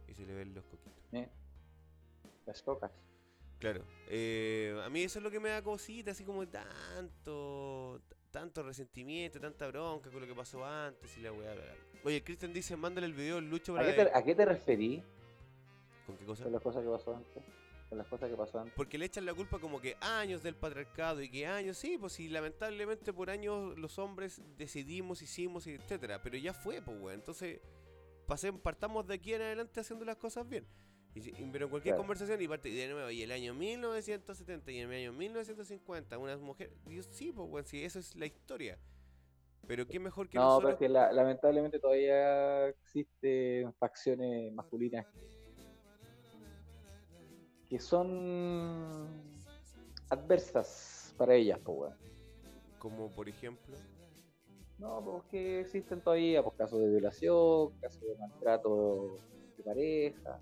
y 0.09 0.13
se 0.13 0.27
le 0.27 0.35
ven 0.35 0.55
los 0.55 0.65
coquitos. 0.67 0.93
Eh. 1.13 1.29
Las 2.45 2.63
cocas. 2.63 2.93
Claro. 3.59 3.85
eh, 4.09 4.79
a 4.85 4.91
mí 4.91 5.03
eso 5.03 5.19
es 5.19 5.23
lo 5.23 5.31
que 5.31 5.41
me 5.41 5.49
da 5.49 5.63
cosita, 5.63 6.11
así 6.11 6.25
como 6.25 6.47
tanto, 6.47 8.01
tanto 8.31 8.63
resentimiento, 8.63 9.41
tanta 9.41 9.67
bronca 9.69 10.11
con 10.11 10.21
lo 10.21 10.27
que 10.27 10.35
pasó 10.35 10.65
antes 10.65 11.17
y 11.17 11.21
la 11.23 11.33
weá. 11.33 11.55
Oye, 12.05 12.17
el 12.17 12.25
Cristian 12.25 12.53
dice, 12.53 12.77
mándale 12.77 13.07
el 13.07 13.15
video 13.15 13.41
Lucho 13.41 13.73
¿A 13.73 13.77
para 13.79 13.95
qué, 13.95 14.05
te, 14.05 14.11
¿A 14.15 14.23
qué 14.23 14.35
te 14.35 14.45
referí 14.45 15.03
¿Con 16.07 16.17
qué 16.17 16.25
cosa? 16.25 16.45
con 16.45 16.53
las 16.53 16.63
cosas 16.63 16.85
que 16.85 16.91
pasó 16.91 17.17
antes? 17.17 17.43
Con 17.89 17.99
las 17.99 18.07
cosas 18.07 18.31
que 18.31 18.37
pasó 18.37 18.59
antes. 18.59 18.75
Porque 18.77 18.99
le 18.99 19.07
echan 19.07 19.25
la 19.25 19.35
culpa 19.35 19.59
como 19.59 19.81
que 19.81 19.97
años 20.01 20.43
del 20.43 20.55
patriarcado 20.55 21.23
y 21.23 21.31
que 21.31 21.47
años, 21.47 21.79
sí, 21.79 21.97
pues 21.99 22.13
sí, 22.13 22.29
lamentablemente 22.29 23.13
por 23.13 23.31
años 23.31 23.77
los 23.79 23.99
hombres 23.99 24.43
decidimos, 24.57 25.23
hicimos, 25.23 25.67
etcétera. 25.67 26.21
Pero 26.23 26.37
ya 26.37 26.53
fue, 26.53 26.83
pues 26.83 26.97
weón. 27.01 27.15
Entonces, 27.15 27.61
pasemos, 28.27 28.61
partamos 28.61 29.07
de 29.07 29.15
aquí 29.15 29.35
en 29.35 29.43
adelante 29.43 29.81
haciendo 29.81 30.05
las 30.05 30.17
cosas 30.17 30.49
bien. 30.49 30.67
Y, 31.17 31.33
pero 31.51 31.65
en 31.65 31.71
cualquier 31.71 31.95
Claro. 31.95 32.03
conversación 32.03 32.43
y 32.43 32.47
parte 32.49 32.69
de 32.69 32.89
nuevo, 32.89 33.11
y 33.11 33.23
el 33.23 33.33
año 33.33 33.55
1970 33.55 34.71
y 34.71 34.81
el 34.81 34.93
año 34.93 35.13
1950, 35.15 36.19
unas 36.19 36.41
mujeres, 36.41 36.75
Dios, 36.85 37.09
sí, 37.11 37.33
pues 37.33 37.49
weón, 37.51 37.65
sí, 37.65 37.83
eso 37.83 37.99
es 37.99 38.15
la 38.17 38.27
historia. 38.27 38.79
Pero 39.67 39.87
qué 39.87 39.99
mejor 39.99 40.29
que 40.29 40.37
No, 40.39 40.43
pero 40.43 40.51
nosotros. 40.55 40.73
es 40.75 40.79
que 40.79 40.89
la- 40.91 41.11
lamentablemente 41.13 41.79
todavía 41.81 42.69
existen 42.69 43.73
facciones 43.75 44.53
masculinas 44.53 45.07
que 47.69 47.81
son 47.81 49.09
adversas 50.11 51.15
para 51.17 51.35
ellas, 51.35 51.59
pues, 51.65 51.79
weón. 51.79 51.95
Como 52.79 53.11
por 53.11 53.29
ejemplo. 53.29 53.75
No, 54.79 55.03
porque 55.03 55.61
existen 55.61 56.03
todavía 56.03 56.43
pues, 56.43 56.55
casos 56.57 56.79
de 56.81 56.89
violación, 56.91 57.73
casos 57.81 58.03
de 58.03 58.15
maltrato 58.19 59.19
de 59.57 59.65
pareja, 59.65 60.39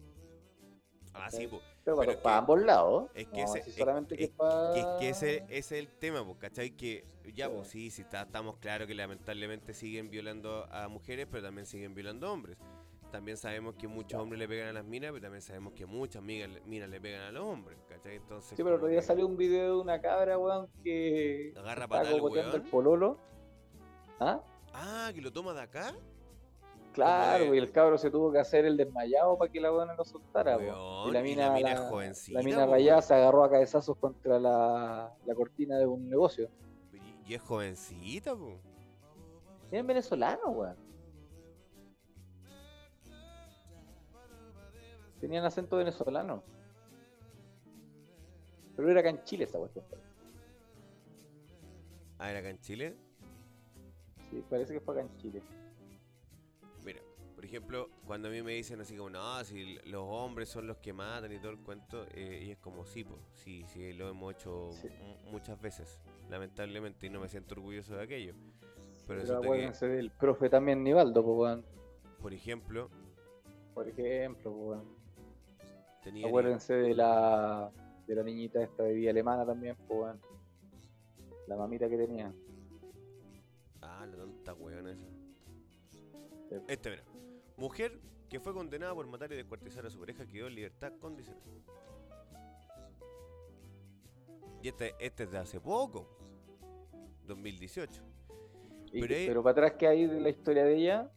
Ah, 1.14 1.30
sí, 1.30 1.46
pues. 1.46 1.62
pero, 1.84 1.96
Pero 1.96 1.96
para, 1.96 2.12
que- 2.12 2.18
para 2.22 2.36
ambos 2.38 2.60
lados. 2.62 3.10
es 3.14 3.28
que 3.28 3.42
no, 3.42 3.54
ese- 3.54 3.68
es- 3.70 3.74
solamente 3.76 4.16
que 4.16 4.24
es- 4.24 4.30
para... 4.30 4.72
Que 4.74 4.80
es 4.80 4.86
que 4.98 5.08
ese, 5.10 5.36
ese 5.48 5.56
es 5.56 5.72
el 5.72 5.88
tema, 5.88 6.24
pues, 6.24 6.38
¿cachai? 6.38 6.70
Que 6.76 7.04
ya, 7.34 7.46
Sí. 7.46 7.52
pues 7.56 7.68
sí, 7.68 7.90
sí 7.90 8.02
está- 8.02 8.22
estamos 8.22 8.56
claros 8.58 8.86
que 8.88 8.94
lamentablemente 8.94 9.74
siguen 9.74 10.10
violando 10.10 10.66
a 10.72 10.88
mujeres, 10.88 11.26
pero 11.30 11.42
también 11.44 11.66
siguen 11.66 11.94
violando 11.94 12.26
a 12.26 12.32
hombres. 12.32 12.58
También 13.12 13.36
sabemos 13.36 13.76
que 13.76 13.86
muchos 13.86 14.20
hombres 14.20 14.40
le 14.40 14.48
pegan 14.48 14.68
a 14.68 14.72
las 14.72 14.84
minas, 14.84 15.12
pero 15.12 15.22
también 15.22 15.40
sabemos 15.42 15.72
que 15.74 15.86
muchas 15.86 16.20
minas, 16.20 16.50
minas 16.66 16.88
le 16.88 17.00
pegan 17.00 17.22
a 17.22 17.30
los 17.30 17.44
hombres, 17.44 17.78
¿cachai? 17.88 18.16
Entonces, 18.16 18.56
Sí, 18.56 18.64
pero 18.64 18.74
otro 18.74 18.88
día 18.88 18.98
que 18.98 19.06
salió 19.06 19.24
un 19.26 19.36
video 19.36 19.76
de 19.76 19.80
una 19.82 20.00
cabra, 20.00 20.36
weón, 20.36 20.68
que 20.82 21.52
Agarra 21.56 21.86
cogoteando 21.86 22.56
el 22.56 22.62
pololo. 22.62 23.18
¿Ah? 24.18 24.40
Ah, 24.72 25.12
que 25.14 25.20
lo 25.20 25.32
toma 25.32 25.54
de 25.54 25.60
acá. 25.60 25.94
Claro, 26.94 27.52
y 27.52 27.58
el 27.58 27.72
cabro 27.72 27.98
se 27.98 28.08
tuvo 28.08 28.30
que 28.30 28.38
hacer 28.38 28.64
el 28.64 28.76
desmayado 28.76 29.36
para 29.36 29.50
que 29.50 29.60
la 29.60 29.70
buena 29.70 29.94
lo 29.94 30.04
soltara, 30.04 30.56
po. 30.56 30.62
Weón, 30.62 31.08
Y 31.08 31.12
la 31.12 31.20
y 31.20 31.22
mina, 31.24 31.48
la 31.48 31.54
mina 31.54 31.68
la, 31.70 31.74
es 31.74 31.80
jovencita, 31.90 32.38
la 32.38 32.44
mina 32.44 32.64
po, 32.66 32.70
rayada 32.70 33.02
se 33.02 33.14
agarró 33.14 33.42
a 33.42 33.50
cabezazos 33.50 33.96
contra 33.96 34.38
la, 34.38 35.12
la 35.26 35.34
cortina 35.34 35.76
de 35.76 35.86
un 35.86 36.08
negocio. 36.08 36.48
Y, 37.26 37.34
es 37.34 37.42
jovencita, 37.42 38.36
pues. 38.36 38.60
Es 39.72 39.84
venezolano, 39.84 40.50
weón. 40.50 40.76
Tenían 45.20 45.44
acento 45.44 45.76
venezolano. 45.76 46.44
Pero 48.76 48.88
era 48.88 49.00
acá 49.00 49.10
en 49.10 49.24
Chile 49.24 49.44
esa 49.44 49.58
cuestión. 49.58 49.84
Ah, 52.18 52.30
era 52.30 52.38
acá 52.38 52.50
en 52.50 52.60
Chile. 52.60 52.94
Sí, 54.30 54.44
parece 54.48 54.74
que 54.74 54.80
fue 54.80 54.94
acá 54.94 55.02
en 55.02 55.16
Chile. 55.16 55.42
Por 57.44 57.50
ejemplo, 57.50 57.90
cuando 58.06 58.28
a 58.28 58.30
mí 58.30 58.40
me 58.40 58.52
dicen 58.52 58.80
así 58.80 58.96
como, 58.96 59.10
no, 59.10 59.44
si 59.44 59.74
los 59.84 60.02
hombres 60.02 60.48
son 60.48 60.66
los 60.66 60.78
que 60.78 60.94
matan 60.94 61.30
y 61.30 61.38
todo 61.38 61.50
el 61.50 61.58
cuento, 61.58 62.06
eh, 62.14 62.42
y 62.46 62.50
es 62.52 62.56
como, 62.56 62.86
sí, 62.86 63.04
po, 63.04 63.18
sí, 63.34 63.66
sí, 63.66 63.92
lo 63.92 64.08
hemos 64.08 64.32
hecho 64.32 64.70
Sí. 64.72 64.88
muchas 65.30 65.60
veces, 65.60 66.00
lamentablemente, 66.30 67.06
y 67.06 67.10
no 67.10 67.20
me 67.20 67.28
siento 67.28 67.54
orgulloso 67.54 67.96
de 67.96 68.02
aquello. 68.02 68.32
Pero 68.32 69.04
Pero 69.08 69.20
resulta 69.20 69.40
que, 69.42 69.46
acuérdense 69.46 69.86
del 69.88 70.10
profe 70.10 70.48
también 70.48 70.82
Nivaldo, 70.82 71.22
pues, 71.22 71.36
weón. 71.36 71.64
por 72.18 72.32
ejemplo, 72.32 72.88
Por 73.74 73.88
ejemplo, 73.90 74.50
pues, 74.50 74.66
weón. 74.78 74.96
tenía... 76.02 76.26
Acuérdense 76.26 76.72
de 76.72 76.94
la, 76.94 77.70
de 78.06 78.14
la 78.14 78.22
niñita 78.22 78.62
esta 78.62 78.84
de 78.84 78.94
Villa 78.94 79.10
Alemana 79.10 79.44
también, 79.44 79.76
pues, 79.86 80.00
weón. 80.00 80.20
La 81.46 81.56
mamita 81.58 81.90
que 81.90 81.98
tenía. 81.98 82.32
Ah, 83.82 84.06
la 84.06 84.16
tonta 84.16 84.54
weona 84.54 84.92
esa. 84.92 85.04
Este, 86.68 86.88
mira. 86.90 87.02
Mujer 87.56 88.00
que 88.28 88.40
fue 88.40 88.52
condenada 88.52 88.94
por 88.94 89.06
matar 89.06 89.32
y 89.32 89.36
descuartizar 89.36 89.86
a 89.86 89.90
su 89.90 89.98
pareja 90.00 90.26
quedó 90.26 90.46
en 90.48 90.54
libertad 90.54 90.92
condicional. 91.00 91.42
Y 94.62 94.68
este, 94.68 94.94
este 94.98 95.24
es 95.24 95.30
de 95.30 95.38
hace 95.38 95.60
poco. 95.60 96.08
2018. 97.26 98.02
Y 98.92 99.00
Pero 99.00 99.14
ahí- 99.14 99.26
pero 99.26 99.42
para 99.42 99.52
atrás 99.52 99.72
que 99.78 99.86
hay 99.86 100.06
de 100.06 100.20
la 100.20 100.28
historia 100.30 100.64
de 100.64 100.76
ella, 100.76 101.10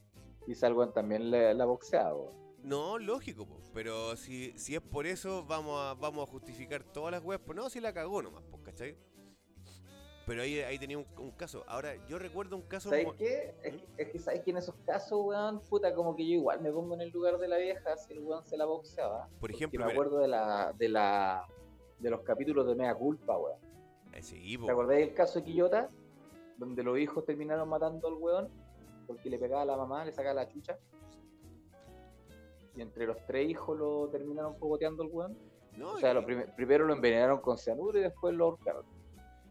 y 0.47 0.55
salgan 0.55 0.93
también 0.93 1.29
la, 1.31 1.53
la 1.53 1.65
boxeada, 1.65 2.13
weón. 2.15 2.35
No, 2.63 2.97
lógico, 2.97 3.45
po. 3.45 3.59
pero 3.73 4.15
si, 4.17 4.57
si 4.57 4.75
es 4.75 4.81
por 4.81 5.05
eso, 5.05 5.45
vamos 5.45 5.79
a, 5.79 5.93
vamos 5.93 6.27
a 6.27 6.31
justificar 6.31 6.83
todas 6.83 7.11
las 7.11 7.23
weas. 7.23 7.39
Pues 7.45 7.55
no, 7.55 7.69
si 7.69 7.79
la 7.79 7.93
cagó 7.93 8.21
nomás, 8.21 8.43
pues, 8.49 8.61
¿cachai? 8.63 8.97
Pero 10.27 10.41
ahí, 10.41 10.59
ahí 10.59 10.77
tenía 10.77 10.97
un, 10.97 11.05
un 11.17 11.31
caso. 11.31 11.63
Ahora, 11.67 11.95
yo 12.07 12.19
recuerdo 12.19 12.55
un 12.57 12.63
caso. 12.63 12.89
¿Sabes 12.89 13.05
mo- 13.05 13.15
qué? 13.15 13.55
Es, 13.63 13.75
que- 13.77 13.87
es 14.03 14.09
que 14.11 14.19
sabes 14.19 14.41
que 14.41 14.51
en 14.51 14.57
esos 14.57 14.75
casos, 14.85 15.19
weón, 15.23 15.61
puta, 15.61 15.95
como 15.95 16.15
que 16.15 16.27
yo 16.27 16.33
igual 16.35 16.59
me 16.61 16.69
pongo 16.71 16.93
en 16.95 17.01
el 17.01 17.09
lugar 17.11 17.37
de 17.39 17.47
la 17.47 17.57
vieja 17.57 17.95
si 17.97 18.11
el 18.13 18.19
weón 18.19 18.43
se 18.45 18.57
la 18.57 18.65
boxeaba. 18.65 19.29
Por 19.39 19.49
ejemplo, 19.51 19.79
me 19.79 19.85
mira, 19.85 19.93
acuerdo 19.93 20.19
de 20.19 20.27
la, 20.27 20.73
de 20.77 20.89
la 20.89 21.47
de 21.99 22.09
los 22.11 22.21
capítulos 22.21 22.67
de 22.67 22.75
Mea 22.75 22.93
Culpa, 22.93 23.37
weón. 23.37 23.57
eh, 24.13 24.21
sí. 24.21 24.57
¿Te 24.63 24.69
acordáis 24.71 25.05
del 25.07 25.15
caso 25.15 25.39
de 25.39 25.45
Quillota? 25.45 25.89
Donde 26.57 26.83
los 26.83 26.99
hijos 26.99 27.23
terminaron 27.25 27.67
matando 27.69 28.07
al 28.09 28.15
weón 28.15 28.49
porque 29.07 29.29
le 29.29 29.39
pegaba 29.39 29.61
a 29.61 29.65
la 29.65 29.77
mamá, 29.77 30.03
le 30.03 30.11
sacaba 30.11 30.33
la 30.35 30.47
chucha. 30.49 30.77
Y 32.75 32.81
entre 32.81 33.07
los 33.07 33.17
tres 33.25 33.49
hijos 33.49 33.77
lo 33.77 34.09
terminaron 34.09 34.59
cogoteando 34.59 35.03
al 35.03 35.09
weón. 35.09 35.37
No, 35.77 35.93
O 35.93 35.97
sea, 35.97 36.13
lo 36.13 36.25
prim- 36.25 36.45
primero 36.55 36.85
lo 36.85 36.93
envenenaron 36.93 37.39
con 37.39 37.57
cianuro 37.57 37.97
y 37.97 38.01
después 38.01 38.33
lo 38.35 38.45
ahorcaron. 38.45 38.83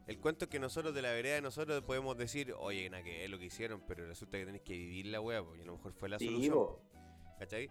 El 0.07 0.21
cuento 0.21 0.45
es 0.45 0.51
que 0.51 0.61
nosotros 0.61 0.95
de 0.95 1.03
la 1.03 1.11
vereda 1.11 1.35
de 1.37 1.43
nosotros 1.43 1.83
podemos 1.83 2.17
decir, 2.17 2.55
oye, 2.59 2.89
nada 2.91 3.03
que 3.03 3.25
es 3.25 3.31
lo 3.31 3.39
que 3.39 3.47
hicieron, 3.47 3.83
pero 3.89 4.07
resulta 4.07 4.39
que 4.39 4.47
tenés 4.47 4.63
que 4.63 4.75
vivir 4.75 5.07
la 5.07 5.21
wea, 5.21 5.43
porque 5.43 5.63
a 5.63 5.65
lo 5.67 5.73
mejor 5.77 5.93
fue 5.93 6.09
la 6.09 6.19
Sí, 6.19 6.27
solución. 6.27 6.79
¿Cachai? 7.39 7.69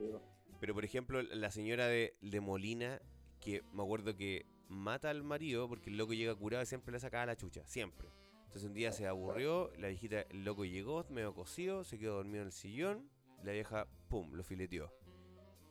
Pero 0.60 0.74
por 0.74 0.84
ejemplo, 0.86 1.22
la 1.22 1.50
señora 1.52 1.88
de, 1.88 2.18
de 2.22 2.42
Molina, 2.42 3.02
que 3.40 3.64
me 3.72 3.84
acuerdo 3.84 4.16
que 4.16 4.46
mata 4.68 5.10
al 5.10 5.24
marido 5.24 5.70
porque 5.70 5.90
el 5.90 5.98
loco 5.98 6.14
llega 6.14 6.36
curado 6.36 6.64
y 6.64 6.66
siempre 6.66 6.92
le 6.92 7.00
sacaba 7.00 7.26
la 7.26 7.36
chucha, 7.38 7.66
siempre. 7.66 8.10
Entonces 8.46 8.64
un 8.66 8.74
día 8.74 8.92
se 8.92 9.08
aburrió, 9.08 9.72
la 9.78 9.88
viejita, 9.88 10.22
el 10.30 10.44
loco 10.44 10.66
llegó, 10.66 11.06
medio 11.10 11.34
cocido, 11.34 11.84
se 11.84 11.98
quedó 11.98 12.16
dormido 12.16 12.42
en 12.42 12.48
el 12.48 12.52
sillón, 12.54 13.10
la 13.44 13.52
vieja, 13.54 13.88
pum, 14.10 14.34
lo 14.34 14.44
fileteó. 14.44 14.94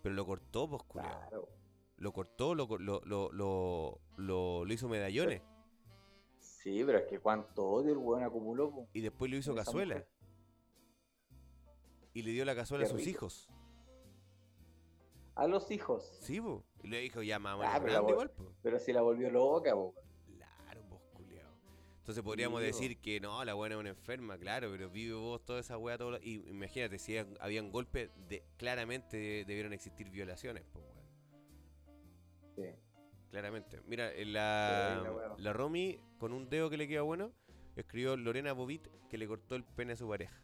Pero 0.03 0.15
lo 0.15 0.25
cortó, 0.27 0.69
pues. 0.69 0.83
Lo 1.97 2.13
cortó, 2.13 2.55
lo, 2.55 2.69
co- 2.69 2.79
lo, 2.79 3.01
lo, 3.05 3.31
lo, 3.33 4.01
lo- 4.17 4.65
lo 4.65 4.73
hizo 4.73 4.89
medallones. 4.89 5.43
Sí, 6.65 6.83
pero 6.85 6.99
es 6.99 7.05
que 7.07 7.19
cuánto 7.21 7.65
odio 7.65 7.93
el 7.93 7.99
weón 7.99 8.23
acumuló. 8.25 8.71
po. 8.71 8.89
Y 8.95 9.01
después 9.03 9.31
lo 9.31 9.37
hizo 9.37 9.55
cazuela. 9.55 9.95
mujer. 9.97 10.09
Y 12.15 12.23
le 12.23 12.31
dio 12.31 12.45
la 12.45 12.55
cazuela 12.55 12.85
a 12.85 12.89
sus 12.89 12.99
rico. 12.99 13.11
hijos. 13.11 13.49
A 15.35 15.47
los 15.47 15.71
hijos. 15.71 16.17
Sí, 16.23 16.41
po. 16.41 16.65
Y 16.83 16.89
le 16.89 17.01
dijo, 17.01 17.23
ya 17.23 17.39
mamá, 17.39 17.75
Ah, 17.75 17.81
pero 17.83 18.09
igual, 18.09 18.31
po. 18.31 18.53
Pero 18.63 18.79
si 18.79 18.93
la 18.93 19.03
volvió 19.03 19.31
loca, 19.31 19.75
po. 19.75 19.95
Claro, 20.37 20.83
vos 20.89 21.03
culiao. 21.13 21.53
Entonces 21.99 22.23
podríamos 22.23 22.61
Sí, 22.61 22.67
decir 22.67 22.99
que 23.01 23.21
no, 23.21 23.45
la 23.45 23.55
buena 23.55 23.75
es 23.75 23.81
una 23.81 23.89
enferma, 23.91 24.39
claro, 24.39 24.71
pero 24.71 24.89
vive 24.89 25.15
vos 25.15 25.45
toda 25.45 25.61
esa 25.61 25.77
weá. 25.77 25.99
Todo 25.99 26.13
lo- 26.13 26.23
y 26.23 26.35
imagínate, 26.49 26.99
si 26.99 27.17
habían, 27.41 27.71
golpes, 27.73 28.11
de, 28.29 28.45
claramente 28.57 29.17
de- 29.17 29.45
debieron 29.45 29.73
existir 29.73 30.09
violaciones, 30.09 30.65
pues. 30.73 30.85
Sí. 30.87 30.94
Claramente. 33.35 33.81
Mira, 33.89 34.13
en 34.15 34.33
la, 34.33 35.35
la 35.39 35.53
Romy, 35.53 35.99
con 36.19 36.33
un 36.33 36.49
dedo 36.49 36.71
que 36.71 36.77
le 36.77 36.87
queda 36.87 37.03
bueno, 37.03 37.33
escribió 37.75 38.17
Lorena 38.17 38.53
Bobit 38.53 38.87
que 39.11 39.19
le 39.19 39.27
cortó 39.27 39.57
el 39.57 39.65
pene 39.65 39.95
a 39.95 39.97
su 39.97 40.09
pareja. 40.09 40.41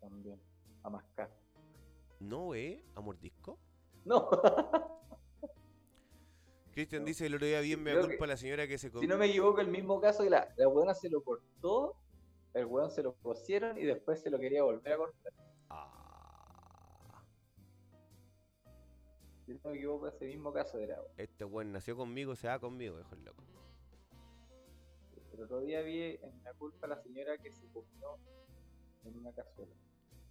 También. 0.00 0.40
A 0.82 0.88
mascar. 0.88 1.30
¿No, 2.18 2.54
eh? 2.54 2.82
¿A 2.94 3.02
mordisco? 3.02 3.58
No. 4.06 4.30
Cristian 6.72 7.02
No. 7.02 7.06
dice, 7.08 7.26
el 7.26 7.34
otro 7.34 7.46
día 7.46 7.60
bien 7.60 7.82
me 7.82 7.92
culpa 7.92 8.16
que- 8.16 8.26
la 8.26 8.36
señora 8.38 8.66
que 8.66 8.78
se 8.78 8.86
si 8.88 8.92
comió. 8.94 9.06
no 9.10 9.18
me 9.18 9.26
equivoco, 9.26 9.60
el 9.60 9.68
mismo 9.68 10.00
caso 10.00 10.22
que 10.22 10.30
la, 10.30 10.48
la 10.56 10.66
weona 10.66 10.94
se 10.94 11.10
lo 11.10 11.22
cortó, 11.22 11.94
el 12.54 12.64
weón 12.64 12.90
se 12.90 13.02
lo 13.02 13.12
cosieron 13.16 13.76
y 13.76 13.82
después 13.84 14.22
se 14.22 14.30
lo 14.30 14.38
quería 14.38 14.62
volver 14.62 14.94
a 14.94 14.96
cortar. 14.96 15.32
Si 19.50 19.54
no 19.64 19.70
me 19.70 19.78
equivoco, 19.78 20.06
ese 20.06 20.26
mismo 20.26 20.52
caso 20.52 20.78
era. 20.78 21.02
este 21.16 21.44
weón 21.44 21.72
nació 21.72 21.96
conmigo, 21.96 22.36
se 22.36 22.46
va 22.46 22.60
conmigo, 22.60 22.98
dijo 22.98 23.16
el 23.16 23.24
loco. 23.24 23.42
El 25.32 25.40
otro 25.40 25.60
día 25.62 25.82
vi 25.82 26.02
en 26.22 26.44
la 26.44 26.54
culpa 26.54 26.86
a 26.86 26.90
la 26.90 27.02
señora 27.02 27.36
que 27.36 27.50
se 27.50 27.66
comió 27.72 28.16
en 29.02 29.16
una 29.16 29.32
cazuela. 29.32 29.74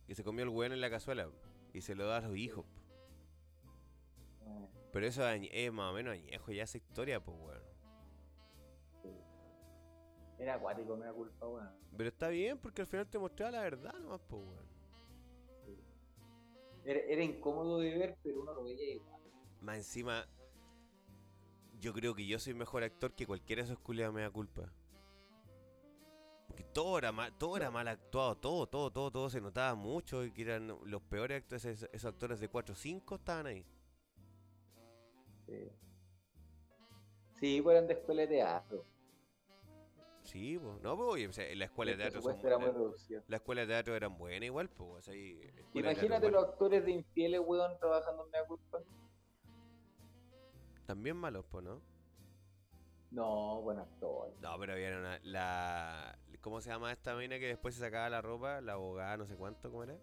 Que 0.08 0.16
se 0.16 0.24
comió 0.24 0.44
el 0.46 0.50
weón 0.50 0.72
en 0.72 0.80
la 0.80 0.90
cazuela 0.90 1.30
y 1.74 1.82
se 1.82 1.96
lo 1.96 2.08
da 2.08 2.20
a 2.20 2.22
los 2.22 2.38
hijos. 2.38 2.66
Pero 4.94 5.06
eso 5.06 5.28
es 5.28 5.74
más 5.74 5.92
o 5.92 5.94
menos 5.94 6.14
añejo 6.14 6.54
ya 6.54 6.64
esa 6.64 6.78
historia, 6.78 7.22
pues 7.22 7.38
weón. 7.38 7.64
sí. 9.04 9.10
Era 10.38 10.54
acuático, 10.54 10.96
me 10.96 11.08
da 11.08 11.12
culpa, 11.12 11.46
weón. 11.46 11.70
Pero 11.98 12.08
está 12.08 12.30
bien 12.30 12.58
porque 12.58 12.84
al 12.84 12.88
final 12.88 13.06
te 13.10 13.20
mostraba 13.20 13.52
la 13.52 13.64
verdad 13.64 14.00
nomás, 14.00 14.22
pues 14.30 14.42
weón. 14.42 14.79
Era, 16.90 17.02
era 17.02 17.24
incómodo 17.24 17.78
de 17.78 17.96
ver, 17.96 18.18
pero 18.24 18.42
uno 18.42 18.52
lo 18.52 18.64
veía 18.64 18.96
igual. 18.96 19.22
Más 19.62 19.78
encima, 19.78 20.26
yo 21.80 21.94
creo 21.94 22.16
que 22.16 22.26
yo 22.26 22.40
soy 22.40 22.56
mejor 22.56 22.84
actor 22.84 23.14
que 23.14 23.28
cualquiera 23.28 23.62
de 23.62 23.68
esos 23.68 23.78
culiados 23.78 24.16
me 24.16 24.22
da 24.22 24.32
culpa. 24.32 24.74
Porque 26.48 26.64
todo 26.64 26.98
era 26.98 27.12
mal, 27.12 27.32
todo 27.38 27.58
era 27.58 27.70
mal 27.70 27.88
actuado, 27.88 28.36
todo, 28.38 28.66
todo, 28.66 28.92
todo, 28.92 29.12
todo 29.12 29.30
se 29.30 29.40
notaba 29.40 29.76
mucho 29.76 30.26
y 30.26 30.32
que 30.32 30.42
eran 30.42 30.68
los 30.86 31.04
peores 31.04 31.44
actores, 31.44 31.66
esos, 31.66 31.90
esos 31.94 32.12
actores 32.12 32.40
de 32.40 32.50
4 32.50 32.74
o 32.74 32.76
5 32.76 33.16
estaban 33.18 33.46
ahí. 33.46 33.64
Sí, 35.46 35.72
sí 37.40 37.62
pues 37.62 37.76
eran 37.76 37.88
de 37.88 37.94
escuela 37.94 38.22
de 38.22 38.28
teatro. 38.30 38.84
Sí, 40.30 40.60
pues, 40.60 40.80
no, 40.84 40.96
pues, 40.96 41.10
oye, 41.10 41.28
o 41.28 41.34
sea, 41.34 41.50
en 41.50 41.58
la 41.58 41.66
escuela 41.66 41.90
de 41.90 41.96
El 41.96 42.02
teatro 42.02 42.22
son 42.22 42.46
era 42.46 42.60
muy 42.60 42.70
reducido. 42.70 43.24
La 43.28 43.38
escuela 43.38 43.62
de 43.62 43.68
teatro 43.68 43.96
eran 43.96 44.16
buenas 44.16 44.46
igual, 44.46 44.70
pues, 44.70 44.90
o 44.92 45.02
sea, 45.02 45.14
teatro 45.14 45.80
Imagínate 45.80 46.30
los 46.30 46.44
actores 46.44 46.86
de 46.86 46.92
infieles, 46.92 47.42
weón, 47.44 47.76
trabajando 47.80 48.26
en 48.26 48.32
la 48.32 48.46
culpa. 48.46 48.78
También 50.86 51.18
malos, 51.18 51.46
pues, 51.50 51.66
¿no? 51.66 51.82
No, 53.10 53.62
buen 53.64 53.80
actor. 53.80 54.32
No, 54.40 54.60
pero 54.60 54.74
había 54.74 55.00
una, 55.00 55.20
la... 55.24 56.20
¿Cómo 56.42 56.62
se 56.62 56.70
llama 56.70 56.92
esta 56.92 57.16
mina 57.16 57.40
que 57.40 57.48
después 57.48 57.74
se 57.74 57.82
sacaba 57.82 58.08
la 58.08 58.22
ropa? 58.22 58.62
La 58.62 58.74
abogada, 58.74 59.18
no 59.18 59.26
sé 59.26 59.36
cuánto, 59.36 59.72
¿cómo 59.72 59.82
era? 59.82 59.98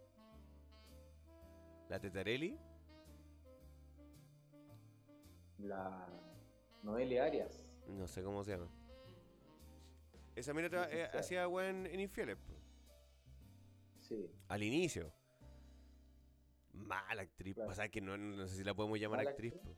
La 1.88 2.00
Tetarelli. 2.00 2.58
La 5.58 6.08
Noelia 6.82 7.26
Arias. 7.26 7.64
No 7.86 8.08
sé 8.08 8.24
cómo 8.24 8.42
se 8.42 8.56
llama. 8.56 8.75
Esa 10.36 10.52
mina 10.54 10.68
eh, 10.90 11.08
hacía 11.14 11.48
weón 11.48 11.86
en 11.86 11.98
Infieles, 12.00 12.36
po. 12.36 12.54
Sí. 14.00 14.30
al 14.48 14.62
inicio. 14.62 15.12
Mala 16.74 17.22
actriz, 17.22 17.54
Claro. 17.54 17.70
o 17.70 17.74
sea 17.74 17.88
que 17.88 18.00
no, 18.00 18.16
no 18.16 18.46
sé 18.46 18.56
si 18.56 18.62
la 18.64 18.74
podemos 18.74 19.00
llamar 19.00 19.18
Mala 19.18 19.30
actriz, 19.30 19.54
actriz. 19.54 19.76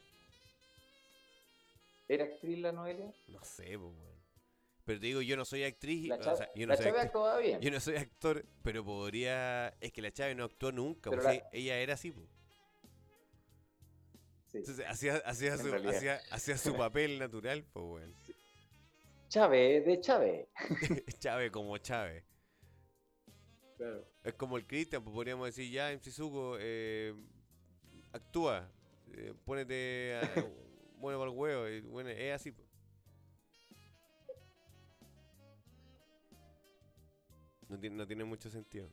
¿Era 2.08 2.24
actriz 2.24 2.58
la 2.58 2.72
Noelia? 2.72 3.14
no 3.28 3.42
sé, 3.44 3.78
po, 3.78 3.86
weón. 3.88 4.18
Pero 4.84 5.00
te 5.00 5.06
digo, 5.06 5.20
yo 5.22 5.36
no 5.36 5.44
soy 5.44 5.62
actriz, 5.64 6.08
La 6.08 6.16
o 6.16 6.36
sea, 6.36 6.50
yo 6.54 6.66
no 6.66 6.72
la 6.72 6.76
soy 6.76 6.86
Chávez 6.86 6.98
actriz, 7.02 7.06
actuaba 7.06 7.38
bien. 7.38 7.60
yo 7.60 7.70
no 7.70 7.78
soy 7.80 7.96
actor, 7.96 8.44
pero 8.62 8.84
podría, 8.84 9.68
es 9.80 9.92
que 9.92 10.02
la 10.02 10.10
Chávez 10.10 10.34
no 10.36 10.44
actuó 10.44 10.72
nunca, 10.72 11.10
porque 11.10 11.24
la- 11.24 11.48
ella 11.52 11.78
era 11.78 11.94
así. 11.94 12.12
Sí. 14.46 14.58
Entonces 14.58 14.86
hacía, 14.88 15.16
hacía, 15.26 15.52
En 15.52 15.58
su, 15.58 15.74
hacía, 15.88 16.20
hacía 16.30 16.56
su 16.58 16.74
papel 16.76 17.18
natural, 17.18 17.64
pues, 17.72 17.84
weón. 17.84 18.14
Chávez, 19.28 19.84
de 19.84 20.00
Chávez. 20.00 20.48
Chávez 21.20 21.50
como 21.50 21.76
Chávez. 21.78 22.24
Claro. 23.76 24.04
Es 24.24 24.34
como 24.34 24.56
el 24.56 24.66
Cristian, 24.66 25.02
pues 25.04 25.14
podríamos 25.14 25.46
decir, 25.46 25.70
ya, 25.70 25.92
MC 25.92 26.10
Zuko, 26.10 26.56
eh, 26.58 27.14
actúa, 28.12 28.68
eh, 29.12 29.34
pónete 29.44 30.16
a- 30.16 30.20
bueno 30.98 31.18
para 31.18 31.30
el 31.30 31.36
huevo, 31.36 31.68
y 31.68 31.80
bueno, 31.82 32.10
es 32.10 32.34
así. 32.34 32.50
pues. 32.50 32.66
No 37.68 37.78
tiene, 37.78 37.96
no 37.96 38.06
tiene 38.06 38.24
mucho 38.24 38.48
sentido. 38.48 38.88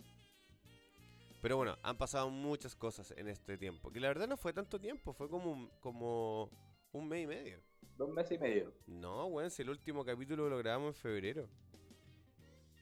Pero 1.41 1.57
bueno, 1.57 1.77
han 1.83 1.97
pasado 1.97 2.29
muchas 2.29 2.75
cosas 2.75 3.11
en 3.17 3.27
este 3.29 3.57
tiempo. 3.57 3.91
Que 3.91 3.99
la 3.99 4.09
verdad 4.09 4.27
no 4.27 4.35
fue 4.35 4.51
tanto 4.51 4.79
tiempo, 4.79 5.13
fue 5.13 5.29
como 5.29 5.51
un, 5.51 5.69
como 5.79 6.49
un 6.91 7.07
mes 7.07 7.23
y 7.23 7.27
medio. 7.27 7.61
Dos 7.97 8.09
meses 8.09 8.37
y 8.37 8.41
medio. 8.41 8.73
No, 8.87 9.27
weón, 9.27 9.49
si 9.51 9.61
el 9.61 9.69
último 9.69 10.03
capítulo 10.03 10.49
lo 10.49 10.57
grabamos 10.57 10.95
en 10.95 11.01
febrero. 11.01 11.49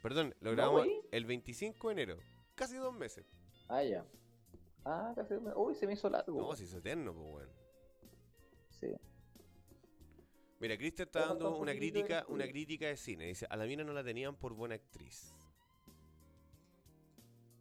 Perdón, 0.02 0.36
lo 0.41 0.52
¿No, 0.52 0.56
grabamos 0.56 0.88
el 1.11 1.26
25 1.26 1.88
de 1.90 1.94
enero. 1.94 2.18
Casi 2.56 2.76
dos 2.78 2.94
meses. 2.94 3.26
Ah, 3.70 3.84
ya. 3.84 4.06
Ah, 4.84 5.14
casi. 5.15 5.36
me- 5.36 5.53
Uy, 5.56 5.76
se 5.76 5.88
me 5.88 5.94
hizo 5.94 6.10
largo. 6.10 6.40
No, 6.41 6.56
si 6.56 6.64
es 6.65 6.74
eterno, 6.74 7.14
pues, 7.14 7.28
weón. 7.36 7.49
Sí. 8.70 8.88
Mira, 10.60 10.78
Cristian 10.78 11.07
está 11.07 11.28
dando 11.28 11.57
una 11.57 11.74
crítica, 11.74 12.26
una 12.30 12.48
crítica 12.48 12.88
de 12.88 12.98
cine. 12.98 13.26
Dice, 13.28 13.45
a 13.49 13.56
la 13.56 13.65
mina 13.65 13.84
no 13.84 13.94
la 13.94 14.03
tenían 14.03 14.36
por 14.36 14.53
buena 14.53 14.76
actriz. 14.76 15.34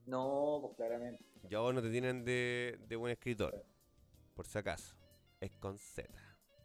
No, 0.06 0.58
pues 0.62 0.76
claramente. 0.76 1.24
Ya 1.48 1.60
vos 1.60 1.74
no 1.74 1.82
te 1.82 1.90
tienen 1.90 2.24
de, 2.24 2.78
de 2.88 2.96
buen 2.96 3.12
escritor. 3.12 3.64
Por 4.34 4.46
si 4.46 4.58
acaso. 4.58 4.96
Es 5.40 5.50
con 5.52 5.78
Z. 5.78 6.08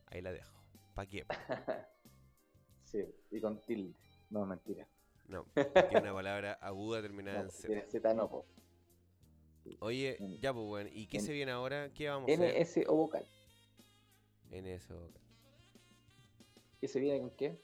Ahí 0.07 0.21
la 0.21 0.31
dejo. 0.31 0.56
¿Pa' 0.97 1.05
qué? 1.05 1.23
Sí, 2.85 3.03
y 3.31 3.39
con 3.39 3.61
tilde. 3.65 3.93
No, 4.31 4.45
mentira. 4.45 4.87
No, 5.27 5.45
es 5.55 5.99
una 6.01 6.13
palabra 6.13 6.53
aguda 6.53 7.01
terminada 7.03 7.37
No, 7.37 7.43
en 7.43 7.51
Z. 7.51 7.67
tiene 7.67 7.85
Z 7.85 8.13
no, 8.15 8.29
po. 8.29 8.45
Oye, 9.79 10.17
ya 10.41 10.53
pues, 10.53 10.65
weón. 10.65 10.89
¿Y 10.91 11.07
qué 11.07 11.19
se 11.19 11.33
viene 11.33 11.51
ahora? 11.51 11.91
¿Qué 11.93 12.09
vamos 12.09 12.29
a 12.29 12.33
hacer 12.33 12.55
NS 12.55 12.85
o 12.87 12.95
vocal. 12.95 13.25
en 14.51 14.67
eso? 14.67 15.13
¿Qué 16.79 16.87
se 16.87 16.99
viene 16.99 17.19
con 17.19 17.29
qué? 17.31 17.59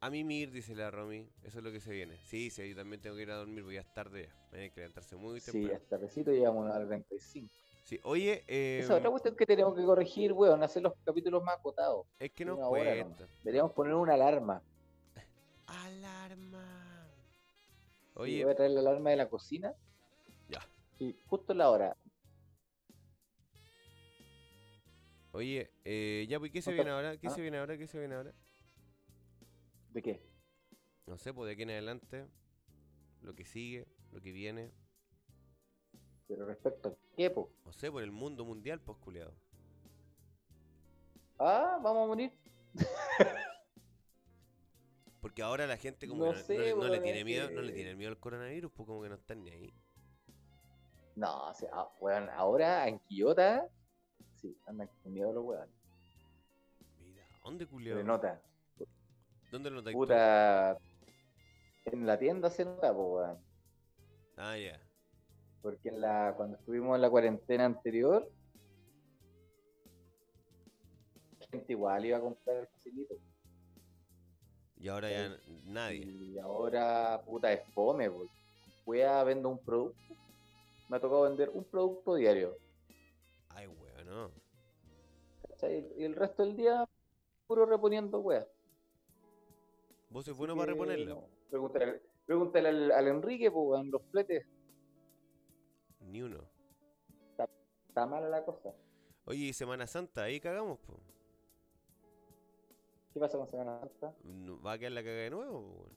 A 0.00 0.10
mimir, 0.10 0.50
dice 0.50 0.74
la 0.74 0.90
Romy. 0.90 1.30
Eso 1.42 1.58
es 1.58 1.64
lo 1.64 1.70
que 1.72 1.80
se 1.80 1.92
viene. 1.92 2.18
Sí, 2.24 2.50
sí, 2.50 2.68
yo 2.70 2.76
también 2.76 3.00
tengo 3.00 3.14
que 3.16 3.22
ir 3.22 3.30
a 3.30 3.36
dormir 3.36 3.62
porque 3.62 3.76
ya 3.76 3.80
es 3.82 3.92
tarde 3.94 4.28
ya. 4.28 4.58
Hay 4.58 4.70
que 4.70 4.80
levantarse 4.80 5.16
muy 5.16 5.40
Sí, 5.40 5.52
temprano. 5.52 5.76
hasta 5.76 5.96
recito 5.96 6.30
llegamos 6.30 6.70
al 6.70 6.86
35. 6.86 7.54
Sí, 7.88 7.98
oye, 8.02 8.44
eh, 8.48 8.80
Esa 8.82 8.96
otra 8.96 9.08
cuestión 9.08 9.34
que 9.34 9.46
tenemos 9.46 9.74
que 9.74 9.82
corregir, 9.82 10.34
weón, 10.34 10.62
hacer 10.62 10.82
los 10.82 10.92
capítulos 11.06 11.42
más 11.42 11.56
acotados. 11.56 12.06
es 12.18 12.30
que 12.32 12.44
nos 12.44 12.58
hora 12.58 13.02
cuesta. 13.02 13.26
Deberíamos 13.42 13.72
poner 13.72 13.94
una 13.94 14.12
alarma. 14.12 14.62
Alarma. 15.66 17.08
Sí, 17.08 18.10
Oye, 18.12 18.44
voy 18.44 18.52
a 18.52 18.56
traer 18.56 18.72
la 18.72 18.80
alarma 18.80 19.08
de 19.08 19.16
la 19.16 19.30
cocina. 19.30 19.74
Ya. 20.50 20.60
Y 20.98 21.16
justo 21.28 21.54
la 21.54 21.70
hora. 21.70 21.96
oye, 25.30 25.70
eh, 25.86 26.26
ya, 26.28 26.38
pues, 26.38 26.52
¿qué 26.52 26.60
se 26.60 26.74
viene 26.74 26.90
ahora? 26.90 27.16
¿Qué 27.16 27.28
¿Ah? 27.28 27.30
se 27.30 27.40
viene 27.40 27.56
ahora? 27.56 27.78
¿Qué 27.78 27.86
se 27.86 27.98
viene 27.98 28.16
ahora? 28.16 28.34
¿De 29.94 30.02
qué? 30.02 30.20
No 31.06 31.16
sé, 31.16 31.32
pues 31.32 31.46
de 31.46 31.54
aquí 31.54 31.62
en 31.62 31.70
adelante, 31.70 32.26
lo 33.22 33.34
que 33.34 33.46
sigue, 33.46 33.86
lo 34.12 34.20
que 34.20 34.32
viene. 34.32 34.72
Pero 36.28 36.46
respecto 36.46 36.90
a 36.90 36.94
qué, 37.16 37.30
po. 37.30 37.50
No 37.64 37.72
sé, 37.72 37.90
por 37.90 38.02
el 38.02 38.12
mundo 38.12 38.44
mundial, 38.44 38.80
pues, 38.80 38.98
culiado. 38.98 39.34
Ah, 41.38 41.78
vamos 41.82 42.04
a 42.04 42.06
morir. 42.08 42.32
¿Por 42.74 42.84
Porque 45.20 45.42
ahora 45.42 45.66
la 45.66 45.76
gente 45.76 46.06
como 46.06 46.26
No 46.26 46.32
que 46.32 46.38
no, 46.38 46.44
sé, 46.44 46.54
no 46.56 46.62
le, 46.62 46.74
no 46.74 46.88
le 46.88 47.00
tiene 47.00 47.24
miedo, 47.24 47.50
no 47.50 47.60
le 47.62 47.72
tiene 47.72 47.96
miedo 47.96 48.10
al 48.10 48.18
coronavirus, 48.18 48.70
pues 48.72 48.86
como 48.86 49.02
que 49.02 49.08
no 49.08 49.16
están 49.16 49.42
ni 49.42 49.50
ahí. 49.50 49.74
No, 51.16 51.48
o 51.48 51.54
sea, 51.54 51.70
ah, 51.72 51.90
weón, 52.00 52.28
ahora 52.30 52.86
en 52.86 53.00
Quillota, 53.00 53.68
sí, 54.36 54.56
andan 54.66 54.88
con 55.02 55.12
miedo 55.12 55.32
los 55.32 55.44
weones. 55.44 55.74
Mira, 57.00 57.26
¿dónde 57.42 57.64
Se 57.64 57.70
culiao? 57.70 57.96
le 57.96 58.04
nota. 58.04 58.40
¿Dónde 59.50 59.70
lo 59.70 59.76
notáis 59.76 60.00
tú? 60.02 60.14
Puta, 60.14 60.78
en 61.86 62.06
la 62.06 62.18
tienda 62.18 62.50
se 62.50 62.64
nota, 62.64 62.92
po, 62.92 63.16
weón. 63.16 63.38
Ah, 64.36 64.56
ya. 64.56 64.80
Porque 65.62 65.88
en 65.88 66.00
la, 66.00 66.34
cuando 66.36 66.56
estuvimos 66.56 66.94
en 66.96 67.02
la 67.02 67.10
cuarentena 67.10 67.64
anterior, 67.64 68.30
la 71.40 71.46
gente 71.48 71.72
igual 71.72 72.04
iba 72.06 72.18
a 72.18 72.20
comprar 72.20 72.56
el 72.56 72.66
facilito. 72.68 73.14
Y 74.76 74.88
ahora 74.88 75.10
ya 75.10 75.36
nadie. 75.64 76.06
Y 76.06 76.38
ahora, 76.38 77.20
puta, 77.24 77.52
es 77.52 77.62
fome, 77.74 78.10
porque 78.10 78.32
wea 78.86 79.24
vendo 79.24 79.48
un 79.48 79.58
producto. 79.58 80.14
Me 80.88 80.96
ha 80.96 81.00
tocado 81.00 81.22
vender 81.22 81.50
un 81.50 81.64
producto 81.64 82.14
diario. 82.14 82.56
Ay, 83.50 83.66
weón, 83.66 84.06
no. 84.06 84.30
¿cachai? 85.48 85.92
Y 85.96 86.04
el 86.04 86.14
resto 86.14 86.44
del 86.44 86.56
día, 86.56 86.88
puro 87.46 87.66
reponiendo 87.66 88.20
weas. 88.20 88.46
Vos 90.10 90.24
sos 90.24 90.36
Así 90.38 90.38
bueno 90.38 90.54
para 90.56 90.66
que, 90.66 90.72
reponerla. 90.72 91.14
no, 91.14 91.24
Pregúntale, 91.50 92.00
pregúntale 92.24 92.68
al, 92.68 92.92
al 92.92 93.08
Enrique, 93.08 93.50
pues, 93.50 93.64
weón, 93.66 93.90
los 93.90 94.02
fletes. 94.10 94.46
Ni 96.08 96.22
uno. 96.22 96.38
Está 97.88 98.06
mala 98.06 98.28
la 98.28 98.44
cosa. 98.44 98.74
Oye, 99.24 99.46
y 99.46 99.52
Semana 99.52 99.86
Santa, 99.86 100.22
ahí 100.22 100.40
cagamos, 100.40 100.78
po. 100.78 101.00
¿Qué 103.12 103.20
pasa 103.20 103.36
con 103.36 103.46
Semana 103.46 103.78
Santa? 103.80 104.14
Va 104.64 104.72
a 104.72 104.78
quedar 104.78 104.92
la 104.92 105.02
caga 105.02 105.16
de 105.16 105.30
nuevo, 105.30 105.62
po. 105.62 105.90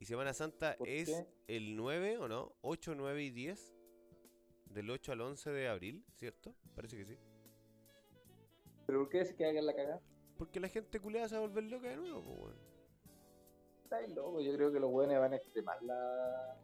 Y 0.00 0.04
Semana 0.04 0.34
Santa 0.34 0.76
¿Por 0.76 0.88
es 0.88 1.08
qué? 1.08 1.56
el 1.56 1.76
9, 1.76 2.18
¿o 2.18 2.28
no? 2.28 2.52
8, 2.60 2.94
9 2.94 3.22
y 3.22 3.30
10. 3.30 3.74
Del 4.66 4.90
8 4.90 5.12
al 5.12 5.20
11 5.20 5.50
de 5.50 5.68
abril, 5.68 6.04
¿cierto? 6.12 6.54
Parece 6.74 6.96
que 6.96 7.04
sí. 7.04 7.16
¿Pero 8.86 8.98
por 9.00 9.08
qué 9.08 9.18
decís 9.18 9.34
que 9.34 9.46
hagan 9.46 9.64
la 9.64 9.74
cagada? 9.74 10.02
Porque 10.36 10.60
la 10.60 10.68
gente 10.68 11.00
culeada 11.00 11.28
se 11.28 11.36
va 11.36 11.44
a 11.44 11.46
volver 11.46 11.64
loca 11.64 11.88
de 11.88 11.96
nuevo, 11.96 12.22
po, 12.22 12.32
weón. 12.32 12.58
Está 13.84 14.00
loco, 14.08 14.40
yo 14.40 14.52
creo 14.54 14.72
que 14.72 14.80
los 14.80 14.90
weones 14.90 15.18
van 15.18 15.32
a 15.32 15.36
extremar 15.36 15.80
la, 15.82 16.58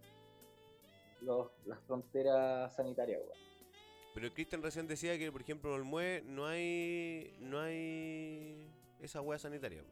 los, 1.22 1.50
las 1.66 1.80
fronteras 1.80 2.74
sanitarias, 2.74 3.20
weón. 3.20 3.50
Pero 4.14 4.34
Cristian 4.34 4.62
recién 4.62 4.88
decía 4.88 5.16
que, 5.18 5.30
por 5.30 5.40
ejemplo, 5.40 5.74
en 5.74 5.80
el 5.80 5.84
MUE 5.84 6.22
no 6.26 6.46
hay. 6.46 7.36
No 7.40 7.60
hay. 7.60 8.68
Esa 9.00 9.20
hueá 9.20 9.38
sanitaria. 9.38 9.84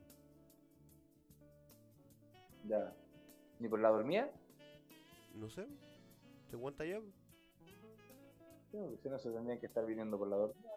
Ya. 2.64 2.92
¿Ni 3.58 3.68
por 3.68 3.80
la 3.80 3.90
dormida? 3.90 4.30
No 5.34 5.48
sé. 5.48 5.66
¿Se 6.50 6.56
aguanta 6.56 6.84
ya? 6.84 7.00
porque 8.70 8.98
si 8.98 9.08
no 9.08 9.18
se 9.18 9.30
tendrían 9.30 9.58
que 9.58 9.66
estar 9.66 9.84
viniendo 9.86 10.18
por 10.18 10.28
la 10.28 10.36
dormida. 10.36 10.70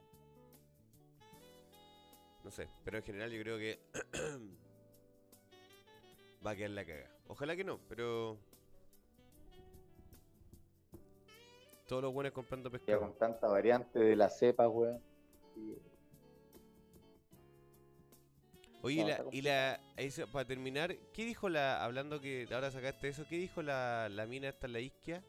No 2.44 2.52
sé. 2.52 2.70
Pero 2.84 2.98
en 2.98 3.04
general 3.04 3.32
yo 3.32 3.42
creo 3.42 3.58
que. 3.58 3.80
va 6.46 6.52
a 6.52 6.56
quedar 6.56 6.72
la 6.72 6.86
caga. 6.86 7.10
Ojalá 7.28 7.56
que 7.56 7.64
no, 7.64 7.80
pero. 7.90 8.38
Todos 11.92 12.04
los 12.04 12.14
buenos 12.14 12.32
comprando 12.32 12.70
Ya 12.70 12.72
pescado. 12.72 13.02
con 13.02 13.18
tanta 13.18 13.50
variante 13.50 14.00
de 14.00 14.16
la 14.16 14.30
cepa, 14.30 14.66
weón. 14.70 15.04
Oye, 18.82 18.96
No, 18.96 19.04
y 19.04 19.04
la, 19.04 19.12
está 19.12 19.26
y 19.30 19.42
la 19.42 19.82
eso, 19.98 20.26
para 20.28 20.48
terminar, 20.48 20.96
¿qué 21.12 21.26
dijo 21.26 21.50
la, 21.50 21.84
hablando 21.84 22.22
que 22.22 22.48
ahora 22.50 22.72
sacaste 22.72 23.10
eso, 23.10 23.26
qué 23.28 23.36
dijo 23.36 23.62
la, 23.62 24.08
la 24.08 24.26
mina 24.26 24.48
esta 24.48 24.68
en 24.68 24.72
la 24.74 24.80
isquia? 24.80 25.22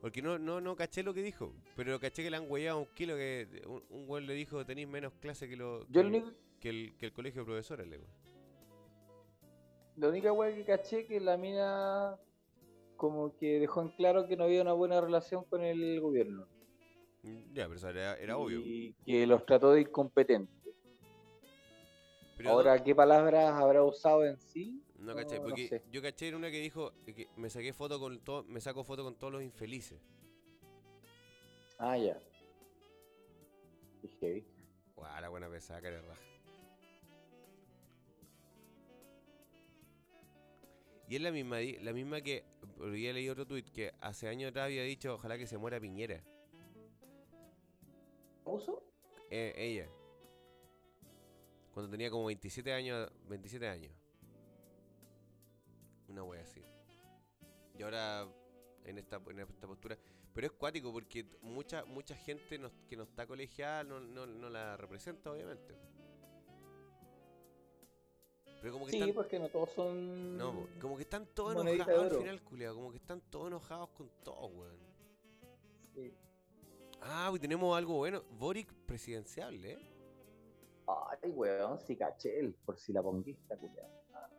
Porque 0.00 0.22
no, 0.22 0.38
no, 0.38 0.62
no 0.62 0.74
caché 0.76 1.02
lo 1.02 1.12
que 1.12 1.22
dijo, 1.22 1.52
pero 1.76 2.00
caché 2.00 2.22
que 2.22 2.30
le 2.30 2.38
han 2.38 2.50
huellado 2.50 2.78
un 2.78 2.86
kilo 2.94 3.16
que 3.16 3.62
un, 3.66 3.84
un 3.90 4.06
güey 4.06 4.24
le 4.24 4.32
dijo 4.32 4.64
tenéis 4.64 4.88
menos 4.88 5.12
clase 5.20 5.46
que, 5.46 5.56
lo, 5.56 5.86
que, 5.88 5.92
Yo 5.92 6.00
el, 6.00 6.06
único, 6.06 6.32
que, 6.58 6.70
el, 6.70 6.96
que 6.96 7.04
el 7.04 7.12
colegio 7.12 7.42
de 7.42 7.44
profesores, 7.44 7.86
le 7.86 8.00
la 9.96 10.08
única 10.08 10.32
weá 10.32 10.54
que 10.54 10.64
caché 10.64 11.04
que 11.04 11.20
la 11.20 11.36
mina 11.36 12.18
como 13.00 13.34
que 13.38 13.58
dejó 13.58 13.80
en 13.80 13.88
claro 13.88 14.26
que 14.28 14.36
no 14.36 14.44
había 14.44 14.60
una 14.60 14.74
buena 14.74 15.00
relación 15.00 15.42
con 15.44 15.62
el 15.64 15.98
gobierno. 16.02 16.46
Mm, 17.22 17.54
Ya, 17.54 17.64
pero 17.64 17.76
eso 17.76 17.88
era, 17.88 18.14
era 18.18 18.36
obvio. 18.36 18.60
Y 18.60 18.92
que 19.06 19.26
los 19.26 19.46
trató 19.46 19.72
de 19.72 19.80
incompetentes. 19.80 20.54
Pero 22.36 22.50
Ahora, 22.50 22.82
¿qué 22.84 22.94
palabras 22.94 23.52
habrá 23.54 23.82
usado 23.82 24.26
en 24.26 24.36
sí? 24.38 24.82
no, 24.98 25.06
no 25.12 25.16
caché, 25.16 25.36
no 25.38 25.44
porque 25.44 25.68
sé. 25.68 25.82
yo 25.90 26.02
caché 26.02 26.28
en 26.28 26.34
una 26.34 26.50
que 26.50 26.60
dijo 26.60 26.92
que 27.06 27.26
me 27.36 27.48
saqué 27.48 27.72
foto 27.72 27.98
con 27.98 28.20
todo, 28.20 28.44
me 28.44 28.60
saco 28.60 28.84
foto 28.84 29.02
con 29.02 29.14
todos 29.16 29.32
los 29.32 29.42
infelices. 29.42 29.98
Ah, 31.78 31.96
ya. 31.96 32.18
Dije, 34.02 34.44
Guau, 34.94 35.20
la 35.22 35.28
buena 35.30 35.48
pesada, 35.48 35.80
cara 35.80 36.02
raja. 36.02 36.20
Y 41.10 41.16
es 41.16 41.22
la 41.22 41.32
misma, 41.32 41.56
la 41.80 41.92
misma 41.92 42.20
que, 42.20 42.44
porque 42.76 43.02
ya 43.02 43.12
leí 43.12 43.28
otro 43.28 43.44
tweet 43.44 43.64
que 43.64 43.92
hace 44.00 44.28
años 44.28 44.50
atrás 44.50 44.66
había 44.66 44.84
dicho 44.84 45.12
ojalá 45.14 45.36
que 45.36 45.44
se 45.48 45.58
muera 45.58 45.80
Piñera. 45.80 46.22
¿Puso? 48.44 48.80
Eh, 49.28 49.52
ella. 49.56 49.88
Cuando 51.74 51.90
tenía 51.90 52.10
como 52.10 52.26
27 52.26 52.72
años, 52.72 53.10
27 53.28 53.66
años. 53.66 53.92
Una 56.06 56.22
wea 56.22 56.42
así. 56.42 56.62
Y 57.76 57.82
ahora 57.82 58.28
en 58.84 58.98
esta, 58.98 59.20
en 59.30 59.40
esta 59.40 59.66
postura. 59.66 59.98
Pero 60.32 60.46
es 60.46 60.52
cuático 60.52 60.92
porque 60.92 61.26
mucha 61.42 61.84
mucha 61.86 62.14
gente 62.14 62.56
nos- 62.56 62.72
que 62.88 62.96
no 62.96 63.02
está 63.02 63.26
colegiada 63.26 63.82
no, 63.82 63.98
no, 63.98 64.26
no 64.26 64.48
la 64.48 64.76
representa, 64.76 65.32
obviamente. 65.32 65.74
Pero 68.60 68.72
como 68.74 68.84
que 68.86 68.92
Sí, 68.92 68.98
están, 68.98 69.14
porque 69.14 69.38
no 69.38 69.48
todos 69.48 69.70
son. 69.70 70.36
no, 70.36 70.66
como 70.80 70.96
que 70.96 71.02
están 71.02 71.26
todos 71.34 71.66
enojados 71.66 72.12
al 72.12 72.18
final, 72.18 72.42
culiao. 72.42 72.74
Como 72.74 72.90
que 72.90 72.98
están 72.98 73.20
todos 73.30 73.46
enojados 73.48 73.88
con 73.90 74.10
todo, 74.22 74.46
weón. 74.48 74.76
Sí. 75.94 76.12
Ah, 77.00 77.28
pues 77.30 77.40
tenemos 77.40 77.76
algo 77.76 77.96
bueno. 77.96 78.22
Boric 78.38 78.72
presidencial, 78.86 79.64
¿eh? 79.64 79.78
Ay, 80.86 81.30
weón, 81.30 81.80
si 81.80 81.96
caché 81.96 82.38
el 82.38 82.52
por 82.54 82.76
si 82.78 82.92
la 82.92 83.02
ponguista, 83.02 83.56
culiado. 83.56 83.88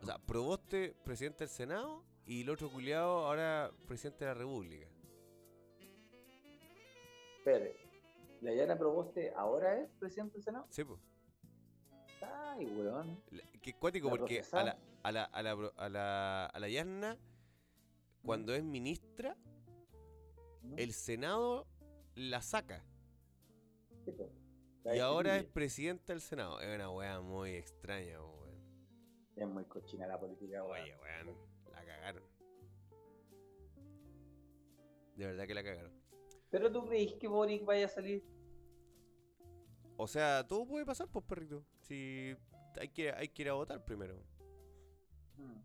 O 0.02 0.06
sea, 0.06 0.18
Proboste, 0.20 0.96
presidente 1.04 1.46
del 1.46 1.50
Senado, 1.50 2.04
y 2.26 2.42
el 2.42 2.50
otro 2.50 2.70
culiado 2.70 3.26
ahora 3.26 3.72
presidente 3.88 4.26
de 4.26 4.32
la 4.32 4.38
República. 4.38 4.88
Espere. 7.38 7.76
¿La 8.42 8.54
Yana 8.54 8.78
Proboste 8.78 9.34
ahora 9.36 9.80
es 9.80 9.90
presidente 10.00 10.34
del 10.34 10.44
Senado? 10.44 10.66
Sí, 10.70 10.84
pues. 10.84 11.00
Ay, 12.22 12.66
weón. 12.66 13.22
Que 13.62 13.74
cuático 13.74 14.08
La 14.08 14.18
porque 14.18 14.44
a 14.52 14.64
la, 14.64 14.78
a 15.04 15.12
la, 15.12 15.24
a 15.24 15.42
la, 15.42 15.52
a 15.78 15.90
la, 15.90 16.46
a 16.46 16.60
la 16.60 16.70
Yasna, 16.70 17.18
cuando 18.24 18.54
es 18.54 18.64
ministra, 18.64 19.36
¿no? 20.64 20.78
el 20.78 20.94
Senado 20.94 21.68
la 22.16 22.42
saca. 22.42 22.84
Y 24.86 25.00
ahora 25.00 25.38
es 25.38 25.46
presidenta 25.46 26.14
del 26.14 26.22
Senado. 26.22 26.60
Es 26.60 26.74
una 26.74 26.90
weá 26.90 27.22
muy 27.22 27.52
extraña, 27.52 28.22
weón. 28.22 28.42
Es 29.36 29.48
muy 29.48 29.66
cochina 29.66 30.08
la 30.08 30.20
política, 30.20 30.64
weón. 30.64 30.82
Oye, 30.82 30.96
weón, 30.98 31.38
la 31.72 31.86
cagaron. 31.86 32.24
De 35.16 35.26
verdad 35.26 35.48
que 35.48 35.54
la 35.54 35.64
cagaron. 35.64 36.02
¿Pero 36.50 36.72
tú 36.72 36.86
creís 36.86 37.14
que 37.14 37.28
Boric 37.28 37.64
vaya 37.64 37.86
a 37.86 37.90
salir? 37.90 38.24
O 39.98 40.08
sea, 40.08 40.46
todo 40.48 40.66
puede 40.66 40.86
pasar, 40.86 41.08
pues, 41.08 41.24
perrito. 41.26 41.64
Si 41.92 42.38
hay 42.80 42.88
que, 42.88 43.12
hay 43.12 43.28
que 43.28 43.42
ir 43.42 43.50
a 43.50 43.54
votar 43.54 43.84
primero. 43.84 44.16
Mm. 45.36 45.58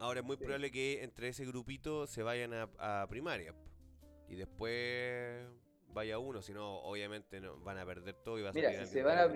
Ahora 0.00 0.20
es 0.20 0.24
muy 0.26 0.36
Sí. 0.38 0.44
probable 0.44 0.70
que 0.70 1.04
entre 1.04 1.28
ese 1.28 1.44
grupito 1.44 2.06
se 2.06 2.22
vayan 2.22 2.54
a, 2.54 3.02
a 3.02 3.06
primaria. 3.06 3.54
Y 4.30 4.36
después 4.36 5.46
vaya 5.88 6.18
uno, 6.18 6.40
si 6.40 6.54
no, 6.54 6.78
obviamente 6.80 7.38
no, 7.42 7.58
van 7.60 7.76
a 7.76 7.84
perder 7.84 8.14
todo 8.14 8.38
y 8.38 8.42
va 8.44 8.48
a 8.48 8.52
Mira, 8.54 8.70
salir 8.70 8.86
si 8.86 8.92
se, 8.94 9.02
van 9.02 9.18
a 9.18 9.30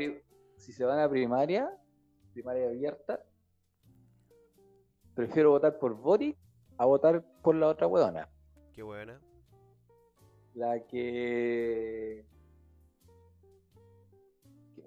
si 0.57 0.73
se 0.73 0.85
van 0.87 1.01
a 1.01 1.11
primaria, 1.11 1.71
primaria 2.33 2.69
abierta, 2.69 3.23
prefiero 5.15 5.51
votar 5.51 5.79
por 5.79 5.95
Boric 5.97 6.39
a 6.79 6.87
votar 6.87 7.23
por 7.43 7.57
la 7.57 7.69
otra 7.69 7.87
weona. 7.89 8.27
Qué 8.73 8.83
buena. 8.83 9.21
La 10.55 10.81
que... 10.87 12.25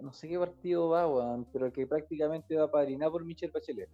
No 0.05 0.13
sé 0.13 0.29
qué 0.29 0.37
partido 0.37 0.89
va, 0.89 1.07
weón, 1.07 1.47
pero 1.51 1.73
que 1.73 1.87
prácticamente 1.87 2.55
va 2.55 2.65
a 2.65 2.71
padrinar 2.71 3.09
por 3.09 3.25
Michelle 3.25 3.51
Bachelet. 3.51 3.89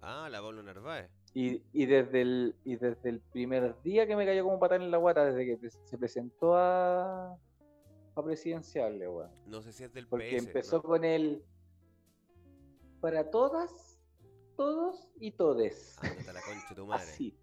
Ah, 0.00 0.28
la 0.28 0.42
Pablo 0.42 0.60
Narváez. 0.60 1.08
Y, 1.34 1.62
y 1.72 1.86
desde 1.86 2.22
el 2.22 2.56
y 2.64 2.74
desde 2.74 3.08
el 3.08 3.20
primer 3.20 3.80
día 3.82 4.04
que 4.04 4.16
me 4.16 4.26
cayó 4.26 4.42
como 4.42 4.58
patán 4.58 4.82
en 4.82 4.90
la 4.90 4.96
guata, 4.98 5.24
desde 5.24 5.46
que 5.46 5.70
se 5.70 5.96
presentó 5.96 6.56
a, 6.56 7.38
a 8.16 8.22
presidencial, 8.24 8.98
weón. 8.98 9.30
No 9.46 9.62
sé 9.62 9.72
si 9.72 9.84
es 9.84 9.92
del 9.92 10.08
Porque 10.08 10.36
PS. 10.36 10.46
empezó 10.48 10.76
¿no? 10.78 10.82
con 10.82 11.04
el 11.04 11.44
para 13.00 13.30
todas, 13.30 14.00
todos 14.56 15.12
y 15.20 15.30
todes. 15.30 15.96
Ándate 16.02 16.28
a 16.28 16.32
la 16.32 16.40
concha 16.42 16.74
tu 16.74 16.86
madre. 16.86 17.04
Así. 17.08 17.38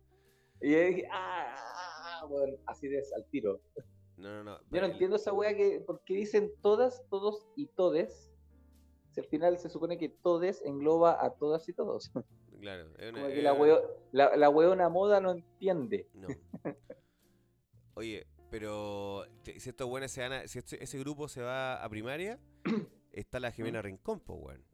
Y 0.59 0.71
yo 0.73 0.77
dije, 0.77 1.07
ah, 1.09 1.55
ah, 1.57 2.19
ah, 2.21 2.25
bueno, 2.25 2.57
así 2.65 2.89
de 2.89 3.01
al 3.15 3.25
tiro. 3.29 3.61
No, 4.19 4.29
no, 4.29 4.43
no. 4.43 4.59
Yo 4.71 4.81
no 4.81 4.87
entiendo 4.87 5.15
esa 5.15 5.31
wea 5.33 5.55
que, 5.55 5.79
¿por 5.81 6.03
qué 6.03 6.13
dicen 6.15 6.51
todas, 6.61 7.03
todos 7.09 7.47
y 7.55 7.67
todes? 7.67 8.31
Si 9.11 9.19
al 9.21 9.25
final 9.27 9.57
se 9.57 9.69
supone 9.69 9.97
que 9.97 10.09
todes 10.09 10.61
engloba 10.65 11.23
a 11.23 11.31
todas 11.35 11.67
y 11.69 11.73
todos. 11.73 12.11
Claro, 12.59 12.89
es 12.97 13.09
una- 13.11 13.21
Como 13.21 13.33
que 13.33 13.41
la, 13.41 13.53
weo, 13.53 13.81
la, 14.11 14.35
la 14.35 14.49
weona 14.49 14.89
moda 14.89 15.21
no 15.21 15.31
entiende. 15.31 16.09
No. 16.13 16.27
Oye, 17.95 18.27
pero 18.51 19.23
si 19.43 19.69
estos 19.69 19.87
buenos 19.87 20.11
se 20.11 20.21
van 20.21 20.33
a- 20.33 20.47
si 20.47 20.59
este- 20.59 20.83
ese 20.83 20.99
grupo 20.99 21.27
se 21.27 21.41
va 21.41 21.81
a 21.83 21.89
primaria, 21.89 22.39
está 23.13 23.39
la 23.39 23.49
¿Mm? 23.49 23.53
Jimena 23.53 23.81
Rincón, 23.81 24.19
pues, 24.19 24.39
weón. 24.41 24.65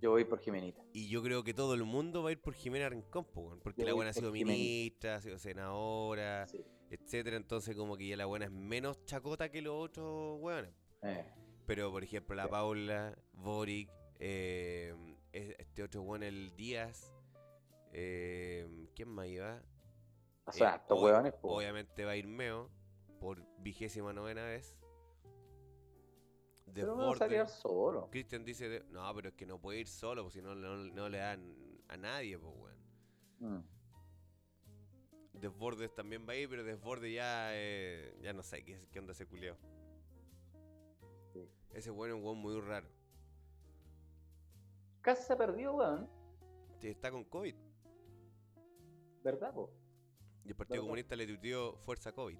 Yo 0.00 0.10
voy 0.10 0.24
por 0.24 0.38
Jimenita. 0.40 0.82
Y 0.92 1.08
yo 1.08 1.22
creo 1.22 1.44
que 1.44 1.54
todo 1.54 1.72
el 1.74 1.84
mundo 1.84 2.22
va 2.22 2.28
a 2.28 2.32
ir 2.32 2.40
por 2.40 2.54
Jimena 2.54 2.88
Rincón, 2.88 3.24
pues, 3.24 3.46
weón, 3.46 3.60
porque 3.60 3.82
Yo 3.82 3.88
la 3.88 3.94
buena 3.94 4.10
ha 4.10 4.14
sido 4.14 4.32
Jimenita. 4.32 4.52
ministra, 4.58 5.14
ha 5.16 5.20
sido 5.20 5.38
senadora, 5.38 6.46
Sí. 6.46 6.64
Etcétera, 6.94 7.36
entonces 7.36 7.74
como 7.76 7.96
que 7.96 8.06
ya 8.08 8.16
la 8.16 8.26
buena 8.26 8.46
es 8.46 8.50
menos 8.52 9.04
chacota 9.04 9.50
que 9.50 9.60
los 9.62 9.74
otros 9.74 10.38
weones. 10.40 10.72
Eh, 11.02 11.24
Pero, 11.66 11.90
por 11.90 12.02
ejemplo, 12.04 12.34
la. 12.36 12.48
Paula, 12.48 13.16
Boric, 13.32 13.90
eh, 14.18 14.94
es- 15.32 15.54
este 15.58 15.82
otro 15.82 16.02
weón, 16.02 16.22
el 16.22 16.54
Díaz, 16.56 17.12
eh, 17.92 18.88
¿quién 18.94 19.08
más 19.08 19.26
iba? 19.26 19.62
o 20.46 20.52
sea, 20.52 20.74
Eh, 20.74 20.76
estos 20.76 20.98
ob- 20.98 21.04
weones, 21.04 21.32
po. 21.34 21.56
Obviamente 21.56 22.04
va 22.04 22.12
a 22.12 22.16
ir 22.16 22.26
Meo 22.26 22.70
por 23.20 23.42
vigésima 23.58 24.12
novena 24.12 24.44
vez. 24.44 24.76
pero 26.74 26.96
no 26.96 27.06
va 27.06 27.12
a 27.12 27.16
salir 27.16 27.38
Desbordes. 27.38 27.60
solo. 27.62 28.10
Cristian 28.10 28.44
dice, 28.44 28.68
de- 28.68 28.84
no, 28.90 29.14
pero 29.14 29.28
es 29.28 29.34
que 29.36 29.46
no 29.46 29.60
puede 29.60 29.78
ir 29.80 29.86
solo, 29.86 30.22
porque 30.24 30.38
si 30.40 30.42
no, 30.42 30.54
no, 30.56 30.76
no 30.76 31.08
le 31.08 31.18
dan 31.18 31.54
a 31.88 31.96
nadie, 31.96 32.36
pues, 32.38 32.52
weón. 32.56 32.78
Mm. 33.38 33.64
Desbordes 35.34 35.94
también 35.94 36.26
va 36.28 36.32
a 36.32 36.36
ir, 36.36 36.48
pero 36.48 36.64
Desbordes 36.64 37.12
ya, 37.12 37.48
eh, 37.52 38.16
ya 38.22 38.32
no 38.32 38.42
sé 38.42 38.64
qué, 38.64 38.86
qué 38.90 38.98
onda 38.98 39.12
ese 39.12 39.26
culiao. 39.26 39.56
Sí. 41.32 41.48
Ese 41.72 41.90
weón 41.90 42.10
es 42.12 42.16
un 42.16 42.24
weón 42.24 42.38
muy 42.38 42.60
raro. 42.60 42.88
Casi 45.02 45.22
se 45.24 45.36
perdió, 45.36 45.74
weón. 45.74 46.08
Sí, 46.80 46.88
está 46.88 47.10
con 47.10 47.24
COVID. 47.24 47.54
¿Verdad, 49.22 49.52
po? 49.54 49.70
Y 50.44 50.48
el 50.48 50.54
Partido 50.54 50.74
Verdad. 50.76 50.86
Comunista 50.86 51.16
le 51.16 51.26
tuiteó 51.26 51.76
Fuerza 51.78 52.12
COVID. 52.12 52.38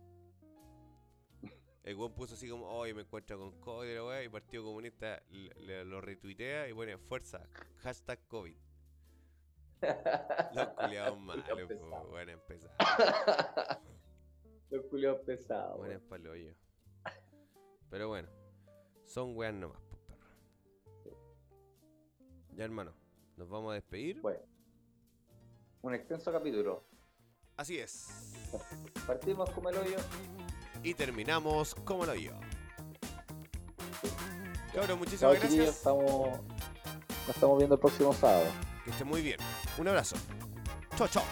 El 1.82 1.96
weón 1.96 2.14
puso 2.14 2.34
así 2.34 2.48
como, 2.48 2.66
oye, 2.66 2.94
me 2.94 3.02
encuentro 3.02 3.38
con 3.38 3.60
COVID, 3.60 3.90
y 3.90 3.94
la 3.94 4.04
weá", 4.04 4.22
y 4.22 4.24
el 4.26 4.30
Partido 4.30 4.64
Comunista 4.64 5.22
le, 5.30 5.50
le- 5.66 5.84
lo 5.84 6.00
retuitea 6.00 6.68
y 6.68 6.72
pone 6.72 6.96
Fuerza, 6.96 7.46
hashtag 7.78 8.26
COVID. 8.28 8.56
Los 10.54 10.68
culiados 10.68 11.18
malos, 11.18 11.44
po, 11.46 12.08
bueno, 12.10 12.32
empezar. 12.32 12.70
Los 14.70 14.86
culiados 14.86 15.20
pesados. 15.20 15.78
Bueno, 15.78 15.94
es 15.94 15.98
weón. 16.00 16.08
pa'l 16.08 16.26
hoyo. 16.28 16.54
Pero 17.90 18.08
bueno, 18.08 18.28
son 19.06 19.36
weas 19.36 19.54
nomás, 19.54 19.80
po, 19.82 19.96
perro. 20.06 20.26
Ya, 22.54 22.64
hermano, 22.64 22.94
nos 23.36 23.48
vamos 23.48 23.72
a 23.72 23.74
despedir. 23.74 24.20
Bueno, 24.20 24.40
un 25.82 25.94
extenso 25.94 26.32
capítulo. 26.32 26.84
Así 27.56 27.78
es. 27.78 28.32
Partimos 29.06 29.50
como 29.50 29.68
el 29.68 29.76
hoyo. 29.76 29.96
Y 30.82 30.94
terminamos 30.94 31.74
como 31.74 32.04
lo 32.04 32.14
yo. 32.14 32.32
Cabrón, 34.72 34.86
Chao, 34.88 34.96
muchísimas 34.96 35.38
gracias. 35.38 35.68
Estamos, 35.76 36.40
nos 36.40 37.28
estamos 37.28 37.58
viendo 37.58 37.76
el 37.76 37.80
próximo 37.80 38.12
sábado. 38.12 38.46
Que 38.84 38.90
esté 38.90 39.04
muy 39.04 39.22
bien. 39.22 39.38
Un 39.76 39.88
abrazo. 39.88 40.16
Chao, 40.96 41.08
chao. 41.08 41.24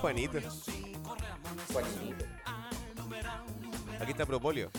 Juanito. 0.00 0.40
Juanito. 1.72 2.24
Aquí 4.00 4.10
está 4.10 4.26
Propolio. 4.26 4.70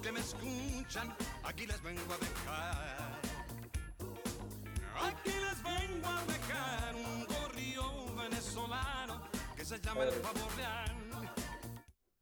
que 0.00 0.12
me 0.12 0.20
escuchan, 0.20 1.14
aquí 1.44 1.66
les 1.66 1.82
vengo 1.82 2.00
a 2.14 2.18
dejar. 2.18 3.20
Aquí 5.02 5.30
les 5.30 5.62
vengo 5.62 6.08
a 6.08 6.24
dejar 6.24 6.94
un 6.94 7.26
gorrión 7.26 8.16
venezolano 8.16 9.22
que 9.56 9.64
se 9.64 9.78
llama 9.80 10.04
el 10.04 10.14
pavo 10.20 10.48
real. 10.56 11.09